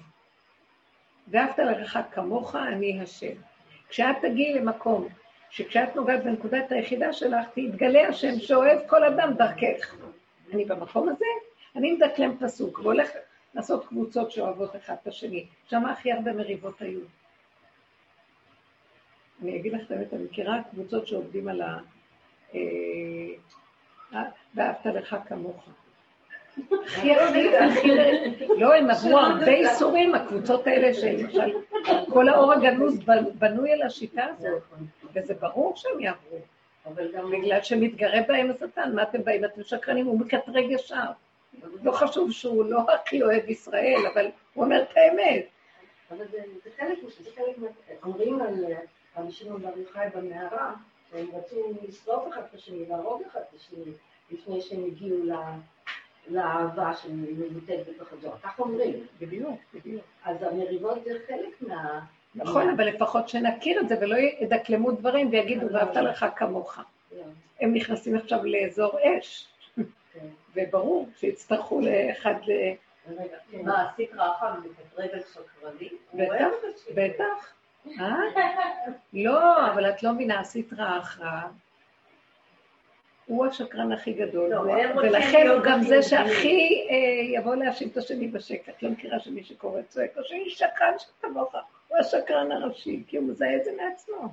ואהבת 1.27 1.59
לרעך 1.59 1.97
כמוך, 2.11 2.55
אני 2.55 3.01
השם. 3.01 3.35
כשאת 3.89 4.15
תגיעי 4.21 4.53
למקום, 4.53 5.07
שכשאת 5.51 5.95
נוגעת 5.95 6.23
בנקודת 6.23 6.71
היחידה 6.71 7.13
שלך, 7.13 7.45
תתגלה 7.53 8.07
השם 8.07 8.39
שאוהב 8.39 8.79
כל 8.87 9.03
אדם 9.03 9.33
דרכך. 9.33 9.95
אני 10.53 10.65
במקום 10.65 11.09
הזה, 11.09 11.25
אני 11.75 11.91
מדקלם 11.91 12.37
פסוק, 12.37 12.79
והולך 12.79 13.09
לעשות 13.55 13.87
קבוצות 13.87 14.31
שאוהבות 14.31 14.75
אחד 14.75 14.95
את 15.01 15.07
השני. 15.07 15.45
שם 15.69 15.85
הכי 15.85 16.11
הרבה 16.11 16.33
מריבות 16.33 16.81
היו. 16.81 16.99
אני 19.41 19.59
אגיד 19.59 19.73
לך 19.73 19.81
את 19.85 19.91
האמת, 19.91 20.13
אני 20.13 20.23
מכירה 20.23 20.63
קבוצות 20.71 21.07
שעובדים 21.07 21.47
על 21.47 21.61
ה... 21.61 21.77
אה, 22.55 22.59
אה, 24.13 24.23
ואהבת 24.55 24.85
לך 24.85 25.15
כמוך. 25.27 25.69
הכי 26.85 27.15
הכי 27.15 27.57
הכי... 27.57 27.89
לא, 28.57 28.73
הם 28.73 28.89
עברו 28.89 29.19
הרבה 29.19 29.51
איסורים, 29.51 30.15
הקבוצות 30.15 30.67
האלה 30.67 30.93
שלמשל, 30.93 31.51
כל 32.09 32.29
האור 32.29 32.53
הגנוז 32.53 32.99
בנוי 33.33 33.73
על 33.73 33.81
השיטה 33.81 34.25
הזאת, 34.25 34.63
וזה 35.13 35.33
ברור 35.33 35.75
שהם 35.75 35.99
יעברו. 35.99 36.37
אבל 36.85 37.11
גם 37.11 37.31
בגלל 37.31 37.63
שמתגרה 37.63 38.19
בהם 38.27 38.51
השטן, 38.51 38.95
מה 38.95 39.03
אתם 39.03 39.23
באים? 39.23 39.45
אתם 39.45 39.63
שקרנים, 39.63 40.05
הוא 40.05 40.19
מקטרג 40.19 40.65
ישר. 40.71 41.11
לא 41.83 41.91
חשוב 41.91 42.31
שהוא 42.31 42.65
לא 42.65 42.79
הכי 42.93 43.23
אוהב 43.23 43.49
ישראל, 43.49 44.01
אבל 44.13 44.25
הוא 44.53 44.65
אומר 44.65 44.81
את 44.81 44.97
האמת. 44.97 45.45
אבל 46.11 46.25
זה 46.63 46.69
חלק, 46.77 46.97
זה 47.23 47.29
חלק, 47.35 47.55
אומרים 48.03 48.41
על 49.15 49.31
שמעון 49.31 49.61
בר 49.61 49.77
יוחאי 49.77 50.07
במערה, 50.15 50.73
שהם 51.11 51.27
רצו 51.33 51.73
לשרוף 51.87 52.27
אחד 52.29 52.41
את 52.49 52.53
השני, 52.53 52.85
להרוג 52.85 53.21
אחד 53.31 53.39
את 53.49 53.55
השני, 53.55 53.91
לפני 54.31 54.61
שהם 54.61 54.85
הגיעו 54.85 55.17
לאהבה 56.27 56.93
שמבוטאת 56.93 57.87
בתוך 57.87 58.13
הזוהר. 58.13 58.37
כך 58.43 58.59
אומרים. 58.59 59.05
בדיוק, 59.19 59.59
בדיוק. 59.73 60.03
אז 60.23 60.43
המריבות 60.43 61.03
זה 61.03 61.11
חלק 61.27 61.61
מה... 61.61 61.99
נכון, 62.35 62.69
אבל 62.69 62.87
לפחות 62.87 63.29
שנכיר 63.29 63.79
את 63.79 63.89
זה 63.89 63.95
ולא 64.01 64.15
ידקלמו 64.39 64.91
דברים 64.91 65.29
ויגידו, 65.31 65.73
ואהבת 65.73 65.95
לך 65.95 66.25
כמוך. 66.35 66.79
לא. 67.11 67.23
הם 67.61 67.73
נכנסים 67.73 68.15
עכשיו 68.15 68.45
לאזור 68.45 68.99
אש, 69.03 69.47
כן. 69.75 70.27
וברור 70.55 71.09
שיצטרכו 71.17 71.81
לאחד. 71.81 72.33
מה, 73.63 73.89
עשית 73.89 74.13
רעך 74.13 74.43
ומקטרגל 74.63 75.21
שקרני? 75.33 75.89
בטח, 76.13 76.47
בטח. 76.95 77.53
אה? 77.99 78.17
לא, 79.13 79.71
אבל 79.71 79.89
את 79.89 80.03
לא 80.03 80.11
מבינה, 80.11 80.39
עשית 80.39 80.73
רעך. 80.73 81.21
הוא 83.25 83.45
השקרן 83.45 83.91
הכי 83.91 84.13
גדול, 84.13 84.49
לא, 84.49 84.61
ולכן 84.95 85.47
הוא 85.47 85.61
גם 85.63 85.83
זה 85.83 86.01
שהכי 86.01 86.87
אה, 86.89 87.39
יבוא 87.39 87.55
להאשים 87.55 87.87
את 87.87 87.97
השני 87.97 88.27
בשקר. 88.27 88.71
את 88.77 88.83
לא 88.83 88.89
מכירה 88.89 89.19
שמי 89.19 89.43
שקורא 89.43 89.81
צועק 89.81 90.17
או 90.17 90.23
שהיא 90.23 90.49
שקרן 90.49 90.93
שכמוך, 90.97 91.55
הוא 91.91 91.99
השקרן 91.99 92.51
הראשי, 92.51 93.03
כי 93.07 93.17
הוא 93.17 93.27
מזהה 93.27 93.55
את 93.55 93.63
זה 93.63 93.71
מעצמו. 93.77 94.29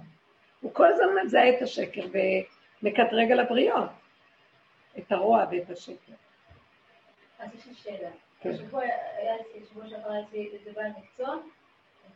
הוא 0.60 0.74
כל 0.74 0.92
הזמן 0.92 1.06
מזהה 1.24 1.48
את 1.48 1.62
השקר 1.62 2.06
ומקטרג 2.82 3.32
על 3.32 3.40
הבריות, 3.40 3.90
את 4.98 5.12
הרוע 5.12 5.44
ואת 5.50 5.70
השקר. 5.70 6.12
אז 7.38 7.54
יש 7.54 7.66
לי 7.66 7.74
שאלה. 7.74 8.10
כן. 8.40 8.50
השבוע 8.50 8.82
היה 9.16 9.36
אצלי, 9.36 9.60
שבוע 9.70 9.88
שעבר 9.88 10.20
אצלי 10.20 10.50
איזה 10.52 10.70
בעל 10.72 10.90
מקצוע, 10.98 11.36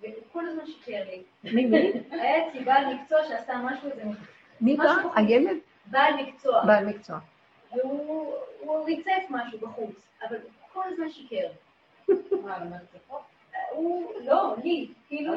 והוא 0.00 0.14
כל 0.33 0.48
הזמן 0.48 0.66
שיקר 0.66 1.05
לי. 1.11 1.22
מי 1.44 1.66
מי? 1.66 1.92
היה 2.20 2.48
אצלי 2.48 2.64
בעל 2.64 2.94
מקצוע 2.94 3.24
שעשה 3.28 3.55
משהו, 3.64 3.90
איזה... 3.90 4.02
מי 4.61 4.76
בא? 4.76 4.94
הילד? 5.14 5.57
בעל 5.87 6.14
מקצוע. 6.14 6.64
בעל 6.66 6.87
מקצוע. 6.87 7.18
והוא 7.72 8.85
ריצף 8.87 9.22
משהו 9.31 9.59
בחוץ, 9.59 9.94
אבל 10.28 10.37
כל 10.72 10.83
הזמן 10.92 11.11
שיקר. 11.11 11.48
מה, 12.42 12.59
הוא, 13.73 14.13
לא, 14.25 14.55
לי, 14.65 14.89
כאילו, 15.09 15.33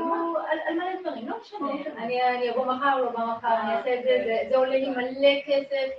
על 0.67 0.73
מלא 0.75 1.01
דברים, 1.01 1.29
לא 1.29 1.37
משנה. 1.41 1.67
אני 1.97 2.51
אבוא 2.51 2.65
מחר, 2.65 3.01
לא 3.01 3.09
בא 3.09 3.25
מחר, 3.37 3.55
אני 3.61 3.73
אעשה 3.73 3.99
את 3.99 4.03
זה, 4.03 4.37
זה 4.49 4.57
עולה 4.57 4.77
לי 4.77 4.89
מלא 4.89 5.41
כסף, 5.45 5.89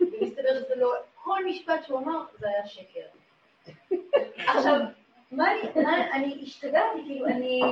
ומסתבר 0.00 0.58
שזה 0.58 0.74
לא, 0.76 0.92
כל 1.14 1.44
משפט 1.46 1.84
שהוא 1.84 1.98
אמר, 1.98 2.24
זה 2.38 2.48
היה 2.48 2.66
שקר. 2.66 3.06
עכשיו, 4.56 4.80
מה 5.32 5.44
אני, 5.52 5.86
אני 6.12 6.38
השתגעתי, 6.42 7.02
כאילו, 7.06 7.26
אני, 7.26 7.62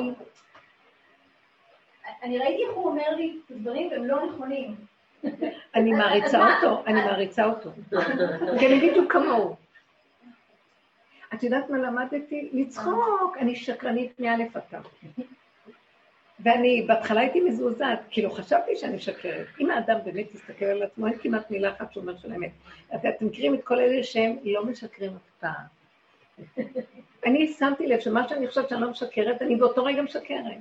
אני 2.22 2.38
ראיתי 2.38 2.64
איך 2.66 2.74
הוא 2.74 2.84
אומר 2.84 3.10
לי 3.16 3.38
את 3.46 3.50
הדברים 3.50 3.90
והם 3.90 4.04
לא 4.04 4.26
נכונים. 4.26 4.74
אני 5.74 5.92
מעריצה 5.92 6.54
אותו, 6.54 6.82
אני 6.86 7.02
מעריצה 7.02 7.44
אותו. 7.44 7.70
כי 8.58 8.66
אני 8.66 8.90
בדיוק 8.90 9.12
כמוהו. 9.12 9.63
את 11.34 11.42
יודעת 11.42 11.70
מה 11.70 11.78
למדתי? 11.78 12.48
לצחוק, 12.52 13.36
אני 13.40 13.56
שקרנית 13.56 14.20
מאלף 14.20 14.56
עד 14.56 14.62
ואני 16.40 16.84
בהתחלה 16.88 17.20
הייתי 17.20 17.40
מזועזעת, 17.40 17.98
כאילו 18.10 18.30
חשבתי 18.30 18.76
שאני 18.76 18.98
שקרת. 18.98 19.46
אם 19.60 19.70
האדם 19.70 19.98
באמת 20.04 20.34
יסתכל 20.34 20.64
על 20.64 20.82
עצמו, 20.82 21.06
אין 21.06 21.18
כמעט 21.18 21.50
מילה 21.50 21.72
אחת 21.72 21.92
שאומר 21.92 22.16
של 22.16 22.32
אמת. 22.32 22.50
אתם 22.94 23.26
מכירים 23.26 23.54
את 23.54 23.64
כל 23.64 23.78
אלה 23.78 24.02
שהם 24.02 24.36
לא 24.44 24.66
משקרים 24.66 25.12
אף 25.16 25.30
פעם. 25.40 25.64
אני 27.26 27.46
שמתי 27.46 27.86
לב 27.86 28.00
שמה 28.00 28.28
שאני 28.28 28.48
חושבת 28.48 28.68
שאני 28.68 28.80
לא 28.80 28.90
משקרת, 28.90 29.42
אני 29.42 29.56
באותו 29.56 29.84
רגע 29.84 30.02
משקרת. 30.02 30.56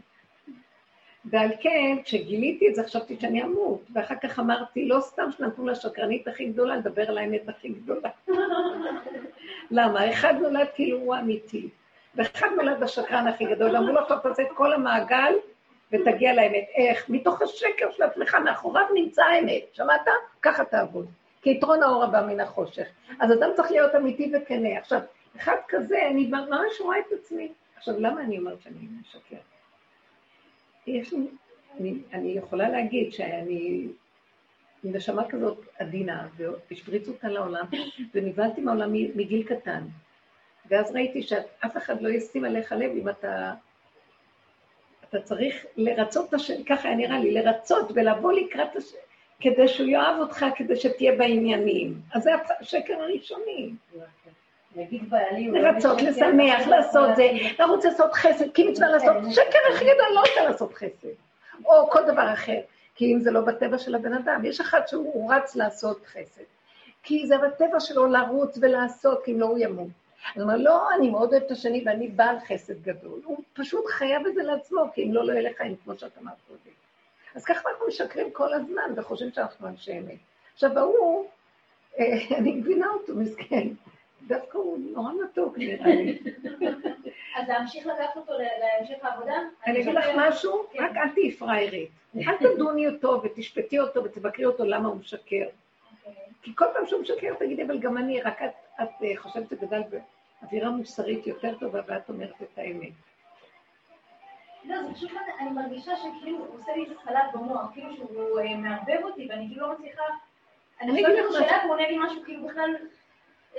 ועל 1.26 1.50
כן, 1.60 1.98
כשגיליתי 2.04 2.70
את 2.70 2.76
זה, 2.76 2.84
חשבתי 2.84 3.18
שאני 3.20 3.44
אמות, 3.44 3.82
ואחר 3.94 4.16
כך 4.24 4.40
אמרתי, 4.40 4.88
לא 4.88 5.00
סתם 5.00 5.32
שנתנו 5.38 5.68
לשקרנית 5.68 6.28
הכי 6.28 6.46
גדולה 6.46 6.76
לדבר 6.76 7.10
על 7.10 7.18
האמת 7.18 7.50
הכי 7.50 7.70
גדולה. 7.70 8.10
למה? 9.72 10.10
אחד 10.10 10.34
נולד 10.42 10.68
כאילו 10.76 10.98
הוא 10.98 11.16
אמיתי, 11.16 11.70
ואחד 12.16 12.48
נולד 12.58 12.84
השקרן 12.84 13.28
הכי 13.28 13.46
גדול, 13.46 13.76
אמרו 13.76 13.94
לו, 13.94 14.00
עכשיו 14.00 14.20
תעשה 14.20 14.44
את 14.44 14.52
כל 14.54 14.74
המעגל 14.74 15.34
ותגיע 15.92 16.34
לאמת. 16.34 16.66
איך? 16.76 17.10
מתוך 17.10 17.42
השקר 17.42 17.92
של 17.92 18.04
עצמך, 18.04 18.36
מאחוריו 18.36 18.86
נמצא 18.94 19.24
האמת. 19.24 19.64
שמעת? 19.74 20.08
ככה 20.42 20.66
תעבוד. 20.66 21.08
כי 21.42 21.50
יתרון 21.50 21.84
האור 21.84 22.04
הבא 22.04 22.26
מן 22.28 22.40
החושך. 22.40 22.88
אז 23.20 23.32
אדם 23.32 23.50
צריך 23.56 23.72
להיות 23.72 23.96
אמיתי 23.96 24.32
וכנה. 24.34 24.78
עכשיו, 24.78 25.00
אחד 25.38 25.56
כזה, 25.68 26.08
אני 26.08 26.28
ממש 26.28 26.82
רואה 26.82 27.00
את 27.00 27.14
עצמי. 27.20 27.52
עכשיו, 27.78 28.00
למה 28.00 28.22
אני 28.22 28.38
אומרת 28.38 28.62
שאני 28.62 28.88
משקרת? 29.02 29.53
יש 30.88 31.14
לי, 31.14 31.28
אני, 31.80 31.94
אני 32.14 32.30
יכולה 32.30 32.70
להגיד 32.70 33.14
שאני 33.14 33.88
עם 34.84 34.96
נשמה 34.96 35.30
כזאת 35.30 35.66
עדינה, 35.80 36.28
והשפריצו 36.38 37.12
אותה 37.12 37.28
לעולם, 37.28 37.66
ונבהלתי 38.14 38.62
מהעולם 38.62 38.94
מגיל 38.94 39.44
קטן. 39.44 39.84
ואז 40.70 40.92
ראיתי 40.92 41.22
שאף 41.22 41.78
אחד 41.78 42.02
לא 42.02 42.10
ישים 42.10 42.46
עליך 42.46 42.72
לב 42.72 42.92
אם 42.92 43.10
אתה... 43.10 43.54
אתה 45.10 45.22
צריך 45.22 45.66
לרצות 45.78 46.30
את 46.30 46.34
השני, 46.34 46.66
ככה 46.66 46.88
היה 46.88 46.98
נראה 46.98 47.20
לי, 47.20 47.32
לרצות 47.32 47.92
ולבוא 47.96 48.34
לקראת 48.34 48.76
השני, 48.76 49.00
כדי 49.40 49.68
שהוא 49.68 49.88
יאהב 49.88 50.20
אותך, 50.20 50.46
כדי 50.56 50.76
שתהיה 50.76 51.16
בעניינים. 51.18 52.02
אז 52.14 52.24
זה 52.24 52.32
השקר 52.60 52.94
הראשוני. 52.94 53.72
נגיד 54.76 55.10
בעלים... 55.10 55.54
לרצות, 55.54 56.02
לשמח, 56.02 56.68
לעשות 56.68 57.16
זה, 57.16 57.32
לרוץ 57.60 57.86
לעשות 57.86 58.14
חסד, 58.14 58.52
כי 58.54 58.68
מצווה 58.68 58.88
לעשות, 58.88 59.16
שקר 59.32 59.60
הכי 59.74 59.86
גדול 59.86 60.08
לא 60.14 60.20
רוצה 60.20 60.50
לעשות 60.50 60.74
חסד. 60.74 61.08
או 61.66 61.90
כל 61.90 62.02
דבר 62.08 62.34
אחר. 62.34 62.60
כי 62.96 63.14
אם 63.14 63.20
זה 63.20 63.32
לא 63.32 63.42
בטבע 63.42 63.78
של 63.78 63.96
הבן 63.96 64.14
אדם, 64.14 64.46
יש 64.46 64.60
אחד 64.60 64.82
שהוא 64.88 65.34
רץ 65.34 65.56
לעשות 65.56 66.06
חסד. 66.06 66.44
כי 67.04 67.28
זה 67.28 67.38
בטבע 67.38 67.80
שלו 67.80 68.06
לרוץ 68.06 68.58
ולעשות, 68.62 69.24
כי 69.24 69.32
אם 69.32 69.40
לא 69.40 69.46
הוא 69.46 69.58
ימות. 69.58 69.88
אז 70.36 70.42
הוא 70.42 70.44
אומר, 70.44 70.58
לא, 70.58 70.94
אני 70.96 71.10
מאוד 71.10 71.34
אוהב 71.34 71.44
את 71.44 71.52
השני 71.52 71.84
ואני 71.86 72.08
בעל 72.08 72.36
חסד 72.48 72.84
גדול. 72.84 73.22
הוא 73.24 73.38
פשוט 73.54 73.86
חייב 73.88 74.28
את 74.28 74.34
זה 74.34 74.44
לעצמו, 74.44 74.82
כי 74.94 75.04
אם 75.04 75.14
לא, 75.14 75.26
לא 75.26 75.34
יהיה 75.34 75.50
לחיים, 75.50 75.76
כמו 75.84 75.94
שאת 75.98 76.18
אמרת 76.22 76.38
קודם. 76.48 76.74
אז 77.36 77.46
ככה 77.46 77.70
אנחנו 77.70 77.88
משקרים 77.88 78.32
כל 78.32 78.54
הזמן 78.54 78.94
וחושבים 78.96 79.32
שאנחנו 79.32 79.68
אנשי 79.68 79.98
אמת. 79.98 80.18
עכשיו, 80.54 80.80
ההוא, 80.80 81.26
אה, 82.00 82.06
אני 82.38 82.52
מבינה 82.52 82.88
אותו, 82.88 83.16
מסכן. 83.16 83.68
דווקא 84.28 84.58
הוא 84.58 84.80
נורא 84.94 85.12
מתוק 85.24 85.58
נראה 85.58 85.96
לי. 85.96 86.20
אז 87.36 87.48
להמשיך 87.48 87.88
לקחת 87.88 88.18
אותו 88.18 88.34
להמשך 88.38 89.06
העבודה? 89.06 89.34
אני 89.68 89.82
אגיד 89.82 89.96
לך 89.96 90.06
משהו, 90.18 90.66
כן. 90.72 90.84
רק 90.84 90.98
אל 90.98 91.10
תהיי 91.10 91.32
פריירית. 91.32 91.90
אל 92.18 92.38
תדוני 92.38 92.88
אותו 92.88 93.22
ותשפטי 93.24 93.80
אותו 93.80 94.04
ותבקרי 94.04 94.46
אותו 94.46 94.66
למה 94.66 94.90
הוא 94.90 94.96
משקר. 94.96 95.46
אוקיי. 96.06 96.14
כי 96.42 96.52
כל 96.56 96.66
פעם 96.74 96.88
שהוא 96.88 97.02
משקר 97.02 97.34
תגידי, 97.40 97.64
אבל 97.64 97.80
גם 97.80 97.98
אני, 97.98 98.22
רק 98.22 98.42
את 98.82 98.90
אה, 99.04 99.18
חושבת 99.18 99.50
שגדל 99.50 99.82
באווירה 100.42 100.70
מוסרית 100.70 101.28
יותר 101.28 101.56
טובה 101.60 101.80
ואת 101.88 102.10
אומרת 102.10 102.42
את 102.42 102.58
האמת. 102.58 102.94
לא, 104.64 104.84
זה 104.84 104.94
פשוט, 104.94 105.12
אני 105.40 105.50
מרגישה 105.50 105.92
שכאילו 105.96 106.38
הוא 106.38 106.56
עושה 106.56 106.72
לי 106.76 106.86
חלק 107.04 107.34
במוח, 107.34 107.72
כאילו 107.74 107.96
שהוא 107.96 108.40
אה, 108.40 108.56
מערבב 108.56 109.04
אותי 109.04 109.28
ואני 109.30 109.48
כאילו 109.48 109.68
לא 109.68 109.74
מצליחה... 109.74 110.04
אני 110.82 110.92
חושבת 110.92 111.18
שהוא 111.18 111.34
שאלה 111.34 111.64
הוא 111.64 111.72
עונה 111.72 111.88
לי 111.88 111.98
משהו 111.98 112.24
כאילו 112.26 112.48
בכלל... 112.48 112.76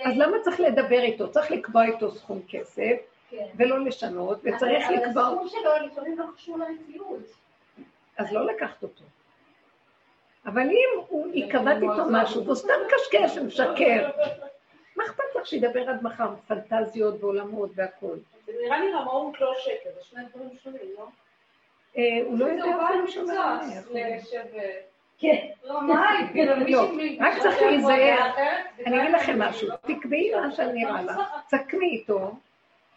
אז 0.02 0.12
למה 0.16 0.36
צריך 0.42 0.60
לדבר 0.60 1.02
איתו? 1.02 1.30
צריך 1.30 1.50
לקבוע 1.50 1.84
איתו 1.84 2.10
סכום 2.10 2.40
כסף, 2.48 2.96
כן. 3.30 3.46
ולא 3.56 3.84
לשנות, 3.84 4.38
וצריך 4.44 4.90
לקבוע... 4.90 5.22
אבל 5.22 5.32
הסכום 5.32 5.48
שלו 5.48 5.86
לפעמים 5.86 6.18
לא 6.18 6.24
קשור 6.36 6.58
למציאות. 6.58 7.22
אז 8.18 8.32
לא 8.32 8.46
לקחת 8.46 8.82
אותו. 8.82 9.04
אבל 10.46 10.62
אם 10.62 11.00
הוא 11.08 11.28
יקבעת 11.34 11.76
איתו 11.82 12.04
משהו, 12.10 12.44
והוא 12.44 12.54
סתם 12.54 12.72
קשקש 12.88 13.38
ומשקר, 13.38 14.10
מה 14.96 15.04
אכפת 15.04 15.24
לך 15.36 15.46
שידבר 15.46 15.90
עד 15.90 16.02
מחר 16.02 16.28
פנטזיות 16.46 17.14
ועולמות 17.20 17.70
והכול? 17.74 18.18
זה 18.46 18.52
נראה 18.64 18.80
לי 18.80 18.92
רמאות 18.92 19.40
לא 19.40 19.54
שקר, 19.58 19.90
זה 19.94 20.04
שני 20.04 20.22
דברים 20.34 20.56
שונים, 20.62 20.90
לא? 20.98 21.06
אה, 21.96 22.02
הוא 22.24 22.38
לא 22.38 22.44
יודע 22.44 22.64
אפילו 22.86 23.08
שהוא 23.08 23.30
כן. 25.18 25.46
לא, 25.64 25.80
רק 27.20 27.38
צריך 27.42 27.62
להיזהר. 27.62 28.30
אני 28.86 29.02
אגיד 29.02 29.14
לכם 29.14 29.38
משהו, 29.38 29.68
תקבעי 29.82 30.30
מה 30.34 30.52
שנראה 30.52 31.02
לך, 31.02 31.20
תסכמי 31.46 31.86
איתו, 31.86 32.32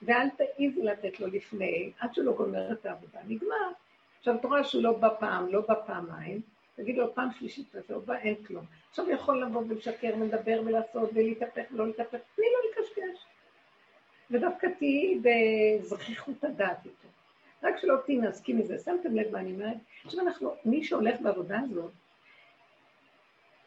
ואל 0.01 0.30
תעיזי 0.30 0.82
לתת 0.82 1.19
לו 1.19 1.27
לפני, 1.27 1.91
עד 1.99 2.13
שהוא 2.13 2.25
לא 2.25 2.32
גומר 2.32 2.71
את 2.71 2.86
העבודה. 2.86 3.19
נגמר. 3.27 3.71
עכשיו 4.19 4.36
את 4.36 4.45
רואה 4.45 4.63
שהוא 4.63 4.84
לא 4.84 4.91
בא 4.91 5.10
פעם, 5.19 5.47
לא 5.47 5.62
בא 5.67 5.73
פעמיים, 5.86 6.41
תגיד 6.75 6.97
לו 6.97 7.15
פעם 7.15 7.30
שלישית, 7.39 7.75
לא 7.89 7.99
בא, 7.99 8.15
אין 8.15 8.36
כלום. 8.36 8.65
עכשיו 8.89 9.06
הוא 9.06 9.13
יכול 9.13 9.41
לבוא 9.41 9.63
ולשקר 9.67 10.13
ולדבר 10.19 10.62
ולעשות 10.65 11.10
ולהתהפך 11.13 11.63
ולא 11.71 11.88
להתהפך, 11.88 12.19
תני 12.36 12.45
לו 12.45 12.69
לקשקש. 12.69 13.25
ודווקא 14.32 14.67
תהיי 14.77 15.19
בזכיחות 15.21 16.43
הדעת 16.43 16.86
איתו. 16.86 17.08
רק 17.63 17.77
שלא 17.77 17.95
תינזקי 18.06 18.53
מזה, 18.53 18.77
שמתם 18.86 19.15
לב 19.15 19.32
מה 19.32 19.39
אני 19.39 19.51
אומרת? 19.51 19.77
עכשיו 20.06 20.19
אנחנו, 20.21 20.53
מי 20.65 20.84
שהולך 20.84 21.21
בעבודה 21.21 21.60
הזאת, 21.60 21.91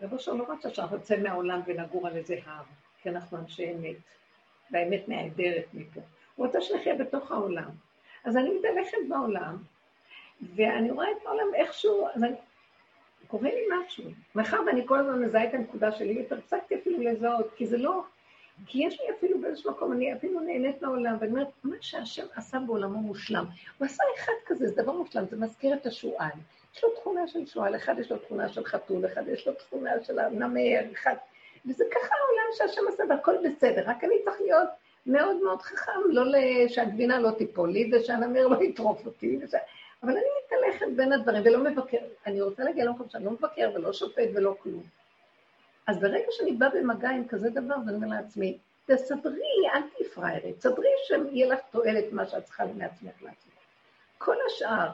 רבו 0.03 0.19
שלום 0.19 0.39
לא 0.39 0.47
רצה 0.49 0.71
שאנחנו 0.71 0.97
נצא 0.97 1.17
מהעולם 1.17 1.61
ונגור 1.67 2.07
על 2.07 2.17
איזה 2.17 2.37
הר, 2.45 2.63
כי 3.03 3.09
אנחנו 3.09 3.39
אנשי 3.39 3.73
אמת, 3.73 3.97
והאמת 4.71 5.09
נעדרת 5.09 5.65
מפה. 5.75 6.01
הוא 6.37 6.47
רוצה 6.47 6.61
שנחיה 6.61 6.95
בתוך 6.95 7.33
העולם. 7.33 7.71
אז 8.25 8.37
אני 8.37 8.51
מתהלכת 8.59 8.99
בעולם, 9.09 9.57
ואני 10.55 10.91
רואה 10.91 11.07
את 11.11 11.27
העולם 11.27 11.55
איכשהו, 11.55 12.09
אז 12.15 12.25
אני... 12.25 12.37
קורה 13.31 13.51
לי 13.51 13.63
משהו. 13.79 14.05
מאחר 14.35 14.61
ואני 14.67 14.87
כל 14.87 14.99
הזמן 14.99 15.23
מזהה 15.23 15.45
את 15.45 15.55
הנקודה 15.55 15.93
שלי, 15.93 16.13
יותר 16.13 16.39
הפסקתי 16.39 16.75
אפילו 16.75 17.03
לזהות, 17.03 17.47
כי 17.57 17.67
זה 17.67 17.79
לא... 17.79 18.03
כי 18.67 18.87
יש 18.87 19.01
לי 19.01 19.07
אפילו 19.19 19.41
באיזשהו 19.41 19.71
מקום, 19.71 19.93
אני 19.93 20.15
אפילו 20.15 20.41
נהנית 20.41 20.83
מהעולם, 20.83 21.17
ואני 21.21 21.33
אומרת, 21.33 21.49
מה 21.65 21.77
שהשם 21.81 22.27
עשה 22.35 22.59
בעולמו 22.59 22.99
מושלם. 22.99 23.45
הוא 23.79 23.87
עשה 23.87 24.03
אחד 24.19 24.33
כזה, 24.47 24.69
זה 24.69 24.83
דבר 24.83 24.93
מושלם, 24.93 25.25
זה 25.31 25.37
מזכיר 25.37 25.75
את 25.75 25.87
השועל. 25.87 26.31
יש 26.75 26.85
לו 26.85 26.91
תכונה 26.91 27.27
של 27.27 27.47
שועל, 27.47 27.77
אחד 27.77 27.99
יש 27.99 28.11
לו 28.11 28.19
תכונה 28.19 28.49
של 28.49 28.65
חתול, 28.65 29.07
אחד 29.07 29.29
יש 29.29 29.47
לו 29.47 29.55
תכונה 29.55 29.91
של 30.05 30.19
הנמר, 30.19 30.81
אחד... 30.93 31.15
וזה 31.67 31.85
ככה 31.91 32.15
העולם 32.15 32.47
שהשם 32.53 32.83
עשה, 32.89 33.03
והכל 33.09 33.37
בסדר, 33.45 33.83
רק 33.87 34.05
אני 34.05 34.15
צריך 34.25 34.41
להיות 34.41 34.69
מאוד 35.07 35.37
מאוד 35.37 35.63
חכם, 35.63 36.01
לא 36.09 36.23
שהגבינה 36.69 37.19
לא 37.19 37.31
תיפול 37.31 37.71
לי 37.71 37.91
ושהנמר 37.93 38.49
לא 38.49 38.63
יטרוף 38.63 39.07
אותי. 39.07 39.39
וש... 39.43 39.55
אבל 40.03 40.13
אני 40.13 40.27
מתהלכת 40.45 40.97
בין 40.97 41.13
הדברים 41.13 41.43
ולא 41.45 41.59
מבקר. 41.65 41.99
אני 42.27 42.41
רוצה 42.43 42.65
להגיע 42.65 42.85
למקום 42.85 43.09
שאני 43.09 43.25
לא 43.25 43.31
מבקר 43.31 43.71
ולא 43.75 43.93
שופט 43.93 44.29
ולא 44.35 44.55
כלום. 44.63 44.83
אז 45.87 46.01
ברגע 46.01 46.27
שאני 46.31 46.53
באה 46.53 46.69
במגע 46.69 47.11
עם 47.11 47.29
כזה 47.29 47.51
דבר, 47.51 47.75
ואני 47.87 47.97
אומר 47.97 48.09
לעצמי, 48.09 48.59
תסדרי, 48.87 49.69
אל 49.75 49.83
תהיי 49.83 50.09
פראיירית, 50.09 50.59
תסדרי 50.59 50.89
שיהיה 51.07 51.47
לך 51.47 51.59
תועלת 51.71 52.13
מה 52.13 52.27
שאת 52.27 52.45
צריכה 52.45 52.65
מעצמך 52.67 53.23
לעצמך. 53.23 53.53
כל 54.19 54.37
השאר, 54.47 54.91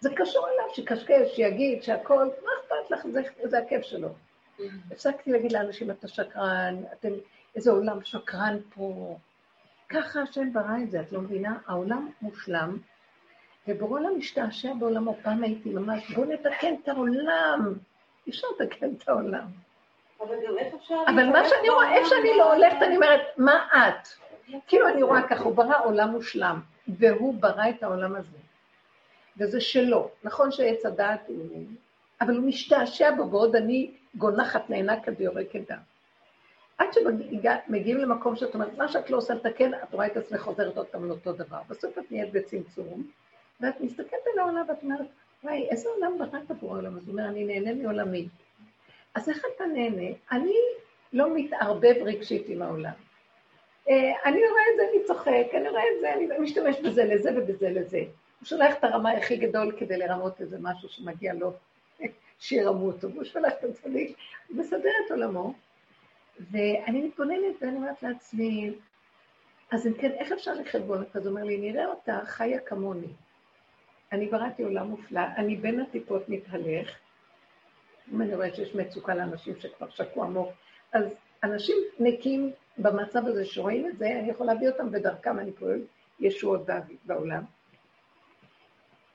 זה 0.00 0.10
קשור 0.16 0.46
אליו, 0.48 0.74
שקשקש, 0.74 1.36
שיגיד, 1.36 1.82
שהכל, 1.82 2.24
מה 2.24 2.50
אכפת 2.60 2.90
לך, 2.90 3.06
זה, 3.12 3.22
זה 3.48 3.58
הכיף 3.58 3.82
שלו. 3.82 4.08
Mm-hmm. 4.08 4.62
הפסקתי 4.90 5.32
להגיד 5.32 5.52
לאנשים, 5.52 5.90
אתה 5.90 6.08
שקרן, 6.08 6.76
אתם, 6.92 7.08
איזה 7.56 7.70
עולם 7.70 8.04
שקרן 8.04 8.58
פה. 8.74 9.16
ככה 9.88 10.22
השם 10.22 10.52
ברא 10.52 10.76
את 10.82 10.90
זה, 10.90 11.00
את 11.00 11.12
לא 11.12 11.20
מבינה? 11.20 11.58
העולם 11.66 12.10
מושלם, 12.22 12.78
ובורא 13.68 14.00
עולם 14.00 14.18
משתעשע 14.18 14.74
בעולמו. 14.74 15.16
פעם 15.22 15.42
הייתי 15.42 15.70
ממש, 15.70 16.10
בואו 16.10 16.26
נתקן 16.26 16.74
את 16.82 16.88
העולם. 16.88 17.74
אי 18.26 18.32
אפשר 18.32 18.46
לתקן 18.60 18.94
את 18.94 19.08
העולם. 19.08 19.46
אבל 21.06 21.26
מה 21.32 21.48
שאני 21.48 21.68
רואה, 21.68 21.94
איפה 21.94 22.08
שאני 22.08 22.38
לא 22.38 22.54
הולכת, 22.54 22.76
אני 22.82 22.96
אומרת, 22.96 23.20
מה 23.36 23.68
את? 23.72 24.08
כאילו 24.66 24.88
אני 24.88 25.02
רואה 25.02 25.28
ככה, 25.28 25.44
הוא 25.44 25.54
ברא 25.54 25.84
עולם 25.84 26.08
מושלם, 26.08 26.60
והוא 26.88 27.34
ברא 27.34 27.68
את 27.68 27.82
העולם 27.82 28.16
הזה. 28.16 28.36
וזה 29.40 29.60
שלו. 29.60 30.10
נכון 30.24 30.50
שעץ 30.50 30.86
הדעת 30.86 31.20
הוא... 31.28 31.64
אבל 32.20 32.36
הוא 32.36 32.44
משתעשע 32.44 33.10
בו, 33.10 33.24
בעוד 33.24 33.56
אני 33.56 33.90
גונחת, 34.14 34.70
נאנקת 34.70 35.12
ויורקת 35.18 35.60
דם. 35.70 35.78
עד 36.78 36.88
שמגיעים 36.92 37.98
למקום 37.98 38.36
שאת 38.36 38.54
אומרת, 38.54 38.78
מה 38.78 38.88
שאת 38.88 39.10
לא 39.10 39.16
עושה 39.16 39.34
לתקן, 39.34 39.74
את 39.74 39.94
רואה 39.94 40.06
את 40.06 40.16
עצמך 40.16 40.40
חוזרת 40.40 40.76
עוד 40.76 40.86
פעם 40.86 41.04
לאותו 41.04 41.32
דבר. 41.32 41.60
בסוף 41.68 41.98
את 41.98 42.04
נהיית 42.10 42.32
בצמצום, 42.32 43.10
ואת 43.60 43.80
מסתכלת 43.80 44.20
על 44.32 44.38
העולם 44.38 44.64
ואת 44.68 44.82
אומרת, 44.82 45.06
וואי, 45.44 45.68
איזה 45.70 45.88
עולם 45.88 46.18
בראת 46.18 46.50
עבור 46.50 46.74
העולם? 46.74 46.96
אז 46.96 47.08
הוא 47.08 47.12
אומר, 47.12 47.28
אני 47.28 47.44
נהנה 47.44 47.74
מעולמי. 47.74 48.28
אז 49.14 49.28
איך 49.28 49.44
אתה 49.56 49.64
נהנה? 49.64 50.16
אני 50.32 50.56
לא 51.12 51.34
מתערבב 51.34 51.94
רגשית 52.04 52.48
עם 52.48 52.62
העולם. 52.62 52.92
אה, 53.88 54.12
אני 54.24 54.40
רואה 54.50 54.62
את 54.72 54.76
זה, 54.76 54.82
אני 54.92 55.04
צוחק, 55.06 55.54
אני 55.54 55.68
רואה 55.68 55.82
את 55.82 56.00
זה, 56.00 56.14
אני 56.14 56.38
משתמש 56.38 56.80
בזה 56.80 57.04
לזה 57.04 57.30
ובזה 57.36 57.70
לזה. 57.70 58.00
הוא 58.40 58.46
שולח 58.46 58.74
את 58.78 58.84
הרמאי 58.84 59.16
הכי 59.16 59.36
גדול 59.36 59.76
כדי 59.78 59.96
לרמות 59.96 60.40
איזה 60.40 60.56
משהו 60.60 60.88
שמגיע 60.88 61.34
לו, 61.34 61.52
שירמו 62.40 62.86
אותו, 62.86 63.12
והוא 63.12 63.24
שולח 63.24 63.52
את 63.58 63.64
הצדיק, 63.64 64.16
הוא 64.48 64.56
מסדר 64.56 64.90
את 65.06 65.10
עולמו, 65.10 65.54
ואני 66.50 67.02
מתבוננת 67.02 67.62
ואני 67.62 67.76
אומרת 67.76 68.02
לעצמי, 68.02 68.74
אז 69.70 69.86
אם 69.86 69.94
כן, 69.94 70.10
איך 70.10 70.32
אפשר 70.32 70.54
בעולם 70.86 71.04
כזה? 71.12 71.28
הוא 71.28 71.36
אומר 71.36 71.46
לי, 71.46 71.58
נראה 71.58 71.86
אותה 71.86 72.18
חיה 72.24 72.60
כמוני. 72.60 73.12
אני 74.12 74.26
בראתי 74.26 74.62
עולם 74.62 74.86
מופלא, 74.86 75.20
אני 75.36 75.56
בין 75.56 75.80
הטיפות 75.80 76.28
מתהלך, 76.28 76.98
אם 78.12 78.22
אני 78.22 78.34
רואה 78.34 78.54
שיש 78.54 78.74
מצוקה 78.74 79.14
לאנשים 79.14 79.54
שכבר 79.60 79.88
שקעו 79.90 80.24
עמוק, 80.24 80.48
אז 80.92 81.04
אנשים 81.44 81.76
נקים 81.98 82.52
במצב 82.78 83.26
הזה 83.26 83.44
שרואים 83.44 83.86
את 83.86 83.98
זה, 83.98 84.06
אני 84.18 84.30
יכול 84.30 84.46
להביא 84.46 84.68
אותם 84.68 84.90
בדרכם, 84.90 85.38
אני 85.38 85.52
פועל 85.52 85.80
ישועות 86.20 86.62
בעולם. 87.04 87.44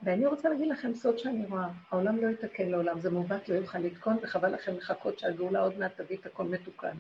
ואני 0.06 0.26
רוצה 0.26 0.50
להגיד 0.50 0.68
לכם 0.68 0.94
סוד 0.94 1.18
שאני 1.18 1.46
רואה, 1.46 1.68
העולם 1.92 2.18
לא 2.18 2.30
יתקן 2.30 2.70
לעולם, 2.70 3.00
זה 3.00 3.10
מעוות 3.10 3.50
לא 3.50 3.56
יוכל 3.56 3.80
לתקון, 3.80 4.18
וחבל 4.22 4.54
לכם 4.54 4.78
לחכות 4.78 5.20
שהגאולה 5.20 5.60
עוד 5.60 5.78
מעט 5.78 6.02
תביא 6.02 6.18
את 6.18 6.26
הכל 6.26 6.44
מתוקן. 6.44 6.98